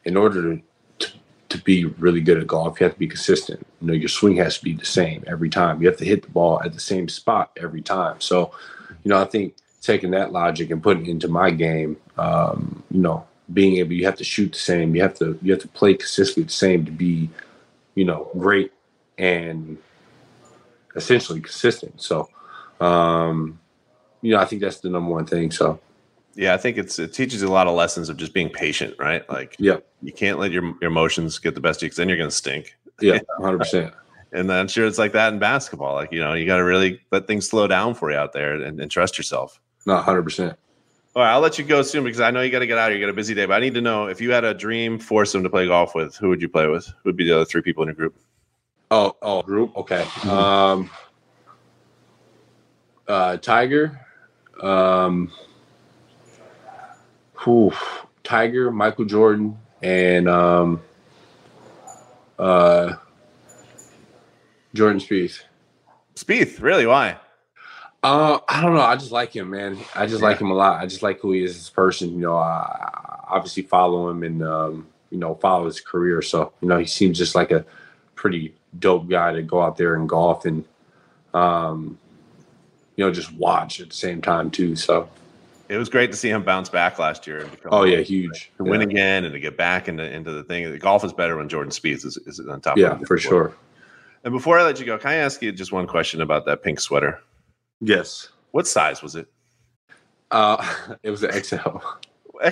in 0.06 0.16
order 0.16 0.54
to, 0.54 0.62
to 1.00 1.12
to 1.50 1.58
be 1.64 1.86
really 1.86 2.22
good 2.22 2.38
at 2.38 2.46
golf, 2.46 2.80
you 2.80 2.84
have 2.84 2.94
to 2.94 3.00
be 3.00 3.08
consistent. 3.08 3.66
You 3.82 3.88
know, 3.88 3.94
your 3.94 4.08
swing 4.08 4.36
has 4.36 4.60
to 4.60 4.64
be 4.64 4.76
the 4.76 4.86
same 4.86 5.24
every 5.26 5.50
time. 5.50 5.82
You 5.82 5.88
have 5.88 5.98
to 5.98 6.06
hit 6.06 6.22
the 6.22 6.30
ball 6.30 6.62
at 6.64 6.74
the 6.74 6.80
same 6.80 7.10
spot 7.10 7.50
every 7.58 7.82
time. 7.82 8.22
So, 8.22 8.52
you 9.04 9.10
know, 9.10 9.20
I 9.20 9.26
think 9.26 9.56
taking 9.82 10.12
that 10.12 10.32
logic 10.32 10.70
and 10.70 10.84
putting 10.84 11.08
it 11.08 11.10
into 11.10 11.28
my 11.28 11.50
game, 11.50 11.98
um, 12.20 12.84
you 12.92 13.02
know, 13.02 13.26
being 13.52 13.78
able 13.78 13.94
you 13.94 14.06
have 14.06 14.18
to 14.18 14.24
shoot 14.24 14.52
the 14.52 14.60
same, 14.60 14.96
you 14.96 15.02
have 15.02 15.16
to 15.16 15.40
you 15.42 15.54
have 15.54 15.62
to 15.64 15.68
play 15.70 15.96
consistently 15.96 16.44
the 16.44 16.52
same 16.52 16.86
to 16.86 16.92
be, 16.92 17.32
you 17.96 18.06
know, 18.06 18.30
great 18.38 18.72
and 19.18 19.80
essentially 20.96 21.42
consistent. 21.42 22.02
So, 22.02 22.30
um, 22.80 23.60
you 24.22 24.32
know, 24.34 24.40
I 24.40 24.46
think 24.46 24.62
that's 24.62 24.80
the 24.80 24.90
number 24.90 25.12
one 25.12 25.26
thing. 25.26 25.52
So, 25.52 25.80
Yeah, 26.36 26.54
I 26.54 26.58
think 26.58 26.78
it's 26.78 27.00
it 27.00 27.14
teaches 27.14 27.42
you 27.42 27.48
a 27.48 27.52
lot 27.52 27.68
of 27.68 27.76
lessons 27.76 28.10
of 28.10 28.18
just 28.18 28.34
being 28.34 28.50
patient, 28.50 28.96
right? 29.00 29.28
Like 29.30 29.56
yeah, 29.60 29.78
you 30.02 30.14
can't 30.14 30.40
let 30.40 30.52
your, 30.52 30.64
your 30.82 30.90
emotions 30.90 31.40
get 31.40 31.56
the 31.56 31.62
best 31.62 31.80
of 31.80 31.84
you 31.84 31.88
because 31.88 31.98
then 31.98 32.10
you're 32.10 32.18
going 32.18 32.30
to 32.30 32.36
stink. 32.36 32.76
yeah, 33.02 33.20
hundred 33.42 33.60
percent. 33.60 33.94
And 34.32 34.48
then 34.48 34.60
I'm 34.60 34.68
sure, 34.68 34.86
it's 34.86 35.00
like 35.00 35.14
that 35.14 35.34
in 35.34 35.40
basketball. 35.40 35.96
Like 35.96 36.12
you 36.12 36.20
know, 36.20 36.34
you 36.34 36.46
got 36.46 36.58
to 36.58 36.64
really 36.64 37.02
let 37.12 37.28
things 37.28 37.50
slow 37.50 37.68
down 37.68 37.96
for 37.96 38.12
you 38.12 38.18
out 38.18 38.34
there 38.34 38.54
and, 38.54 38.80
and 38.80 38.92
trust 38.92 39.18
yourself. 39.18 39.60
Not 39.86 40.04
hundred 40.04 40.24
percent. 40.24 40.58
All 41.16 41.24
right, 41.24 41.32
I'll 41.32 41.40
let 41.40 41.58
you 41.58 41.66
go 41.66 41.82
soon 41.82 42.04
because 42.04 42.22
I 42.22 42.30
know 42.30 42.42
you 42.42 42.52
got 42.52 42.60
to 42.60 42.68
get 42.68 42.78
out. 42.78 42.92
Here. 42.92 43.00
You 43.00 43.06
got 43.06 43.10
a 43.10 43.16
busy 43.16 43.34
day, 43.34 43.48
but 43.48 43.56
I 43.56 43.60
need 43.60 43.74
to 43.74 43.82
know 43.82 44.06
if 44.06 44.22
you 44.22 44.32
had 44.32 44.44
a 44.44 44.54
dream 44.54 45.00
foursome 45.00 45.42
to 45.42 45.50
play 45.50 45.66
golf 45.66 45.96
with, 45.96 46.16
who 46.16 46.30
would 46.30 46.42
you 46.42 46.48
play 46.48 46.68
with? 46.68 46.86
Who 46.88 47.10
would 47.10 47.18
be 47.18 47.26
the 47.26 47.36
other 47.36 47.46
three 47.46 47.64
people 47.64 47.84
in 47.84 47.88
your 47.88 47.96
group? 47.96 48.16
Oh, 48.92 49.16
oh, 49.22 49.42
group. 49.44 49.76
Okay. 49.78 50.06
Um, 50.28 50.90
uh, 53.08 53.38
Tiger. 53.38 54.00
Um, 54.62 55.32
whew, 57.44 57.72
Tiger, 58.24 58.72
Michael 58.72 59.06
Jordan, 59.06 59.58
and 59.82 60.28
um, 60.28 60.82
uh, 62.38 62.96
Jordan 64.74 65.00
Spieth. 65.00 65.44
Spieth, 66.16 66.62
really? 66.62 66.86
Why? 66.86 67.18
Uh, 68.02 68.40
I 68.48 68.62
don't 68.62 68.76
know. 68.76 68.82
I 68.82 68.96
just 68.96 69.12
like 69.12 69.36
him, 69.36 69.52
man. 69.52 69.78
I 69.94 70.06
just 70.06 70.22
like 70.22 70.40
him 70.40 70.52
a 70.52 70.54
lot. 70.54 70.82
I 70.82 70.86
just 70.86 71.04
like 71.04 71.20
who 71.20 71.34
he 71.34 71.44
is 71.44 71.58
as 71.58 71.68
a 71.70 71.72
person. 71.72 72.12
You 72.14 72.20
know, 72.20 72.38
I 72.38 73.26
obviously 73.28 73.64
follow 73.64 74.10
him 74.10 74.24
and 74.24 74.44
um, 74.44 74.88
you 75.10 75.18
know 75.18 75.36
follow 75.36 75.66
his 75.66 75.82
career. 75.82 76.22
So 76.22 76.54
you 76.62 76.68
know, 76.68 76.78
he 76.78 76.86
seems 76.86 77.18
just 77.18 77.36
like 77.36 77.52
a 77.52 77.66
pretty 78.16 78.54
dope 78.78 79.10
guy 79.10 79.34
to 79.34 79.42
go 79.42 79.62
out 79.62 79.78
there 79.78 79.96
and 79.96 80.08
golf 80.08 80.46
and 80.46 80.64
um, 81.34 81.98
you 82.96 83.06
know 83.06 83.12
just 83.12 83.32
watch 83.34 83.80
at 83.80 83.90
the 83.90 83.96
same 83.96 84.22
time 84.22 84.52
too. 84.52 84.76
So 84.76 85.10
it 85.70 85.78
was 85.78 85.90
great 85.90 86.12
to 86.12 86.18
see 86.18 86.30
him 86.30 86.44
bounce 86.44 86.70
back 86.70 87.00
last 87.00 87.26
year 87.28 87.40
and 87.42 87.52
become 87.52 87.74
oh 87.74 87.84
yeah, 87.84 88.02
huge 88.02 88.52
to 88.58 88.64
win 88.64 88.82
again 88.82 89.26
and 89.26 89.34
to 89.34 89.40
get 89.40 89.58
back 89.58 89.88
into 89.88 90.04
into 90.04 90.32
the 90.32 90.44
thing. 90.44 90.70
The 90.72 90.78
golf 90.78 91.04
is 91.04 91.14
better 91.14 91.38
when 91.38 91.50
Jordan 91.50 91.72
Spieth 91.72 92.06
is, 92.06 92.18
is 92.26 92.40
on 92.40 92.62
top. 92.62 92.78
Yeah, 92.78 92.98
for 93.08 93.18
sure. 93.18 93.56
And 94.24 94.34
before 94.34 94.60
I 94.60 94.64
let 94.64 94.80
you 94.80 94.86
go, 94.86 94.98
can 94.98 95.12
I 95.12 95.16
ask 95.16 95.42
you 95.42 95.52
just 95.52 95.72
one 95.72 95.88
question 95.88 96.22
about 96.22 96.46
that 96.46 96.62
pink 96.62 96.80
sweater? 96.80 97.22
Yes. 97.80 98.30
What 98.52 98.68
size 98.68 99.02
was 99.02 99.16
it? 99.16 99.28
Uh, 100.32 100.96
it 101.04 101.10
was 101.10 101.24
an 101.24 101.32
XL. 101.32 101.58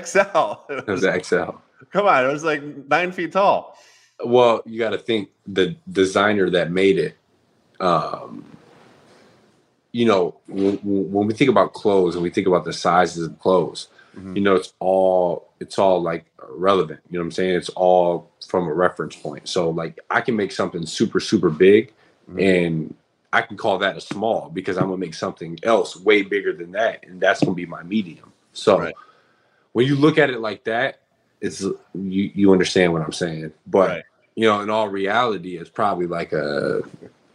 XL. 0.03 0.53
It 0.69 0.87
was 0.87 1.03
an 1.03 1.21
XL. 1.23 1.51
Come 1.91 2.07
on, 2.07 2.25
it 2.25 2.31
was 2.31 2.43
like 2.43 2.63
nine 2.89 3.11
feet 3.11 3.31
tall. 3.31 3.77
Well, 4.23 4.61
you 4.65 4.79
got 4.79 4.91
to 4.91 4.97
think 4.97 5.29
the 5.45 5.75
designer 5.89 6.49
that 6.49 6.71
made 6.71 6.97
it. 6.97 7.17
Um, 7.79 8.45
you 9.91 10.05
know, 10.05 10.35
when, 10.47 10.77
when, 10.77 11.27
we 11.27 11.33
think 11.33 11.49
about 11.49 11.73
clothes 11.73 12.15
and 12.15 12.23
we 12.23 12.29
think 12.29 12.47
about 12.47 12.65
the 12.65 12.73
sizes 12.73 13.27
of 13.27 13.39
clothes, 13.39 13.87
mm-hmm. 14.15 14.35
you 14.35 14.41
know, 14.41 14.55
it's 14.55 14.73
all 14.79 15.49
it's 15.59 15.79
all 15.79 16.01
like 16.01 16.25
relevant. 16.49 16.99
You 17.09 17.17
know 17.17 17.23
what 17.23 17.27
I'm 17.27 17.31
saying? 17.31 17.55
It's 17.55 17.69
all 17.69 18.31
from 18.47 18.67
a 18.67 18.73
reference 18.73 19.15
point. 19.15 19.47
So 19.47 19.69
like, 19.69 19.99
I 20.09 20.21
can 20.21 20.35
make 20.35 20.51
something 20.51 20.85
super 20.85 21.19
super 21.19 21.49
big, 21.49 21.93
mm-hmm. 22.29 22.39
and 22.39 22.95
I 23.33 23.41
can 23.41 23.57
call 23.57 23.77
that 23.79 23.97
a 23.97 24.01
small 24.01 24.49
because 24.49 24.77
I'm 24.77 24.85
gonna 24.85 24.97
make 24.97 25.13
something 25.13 25.59
else 25.63 25.95
way 25.95 26.21
bigger 26.23 26.53
than 26.53 26.71
that, 26.71 27.05
and 27.05 27.21
that's 27.21 27.43
gonna 27.43 27.55
be 27.55 27.65
my 27.65 27.83
medium. 27.83 28.31
So 28.53 28.79
right. 28.79 28.95
when 29.73 29.85
you 29.85 29.95
look 29.95 30.17
at 30.17 30.29
it 30.29 30.39
like 30.39 30.63
that, 30.65 31.01
it's 31.41 31.61
you 31.61 32.31
you 32.33 32.51
understand 32.51 32.93
what 32.93 33.01
I'm 33.01 33.11
saying. 33.11 33.53
But 33.65 33.89
right. 33.89 34.03
You 34.37 34.43
know, 34.43 34.61
in 34.61 34.69
all 34.69 34.87
reality, 34.87 35.57
it's 35.57 35.69
probably 35.69 36.05
like 36.05 36.31
a 36.31 36.83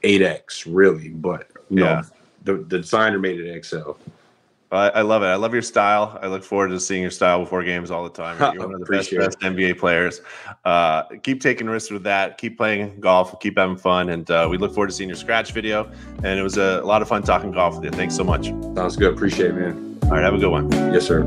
8x 0.04 0.64
really. 0.66 1.08
But 1.08 1.48
you 1.68 1.84
yeah. 1.84 1.84
know, 1.84 2.02
the, 2.44 2.54
the 2.62 2.78
designer 2.78 3.18
made 3.18 3.40
it 3.40 3.64
XL. 3.64 3.92
I, 4.70 4.88
I, 4.88 5.02
love 5.02 5.22
it. 5.22 5.26
I 5.26 5.34
love 5.34 5.52
your 5.52 5.62
style. 5.62 6.18
I 6.22 6.28
look 6.28 6.42
forward 6.42 6.68
to 6.68 6.80
seeing 6.80 7.02
your 7.02 7.10
style 7.10 7.40
before 7.40 7.62
games 7.62 7.90
all 7.90 8.04
the 8.04 8.10
time. 8.10 8.38
You're 8.54 8.66
one 8.66 8.74
of 8.74 8.80
the 8.80 8.86
best, 8.86 9.14
best, 9.14 9.38
NBA 9.40 9.78
players. 9.78 10.22
Uh, 10.64 11.02
keep 11.22 11.42
taking 11.42 11.66
risks 11.66 11.90
with 11.90 12.04
that. 12.04 12.38
Keep 12.38 12.56
playing 12.56 12.98
golf. 12.98 13.38
Keep 13.40 13.58
having 13.58 13.76
fun. 13.76 14.08
And 14.08 14.30
uh, 14.30 14.46
we 14.50 14.56
look 14.56 14.72
forward 14.72 14.86
to 14.86 14.94
seeing 14.94 15.10
your 15.10 15.16
scratch 15.16 15.52
video. 15.52 15.92
And 16.22 16.38
it 16.38 16.42
was 16.42 16.56
a, 16.56 16.80
a 16.82 16.86
lot 16.86 17.02
of 17.02 17.08
fun 17.08 17.22
talking 17.22 17.50
golf 17.50 17.74
with 17.74 17.84
you. 17.84 17.90
Thanks 17.90 18.16
so 18.16 18.24
much. 18.24 18.46
Sounds 18.74 18.96
good. 18.96 19.12
Appreciate 19.12 19.50
it, 19.50 19.56
man. 19.56 19.98
All 20.04 20.10
right. 20.12 20.22
Have 20.22 20.34
a 20.34 20.38
good 20.38 20.50
one. 20.50 20.70
Yes, 20.70 21.06
sir. 21.06 21.22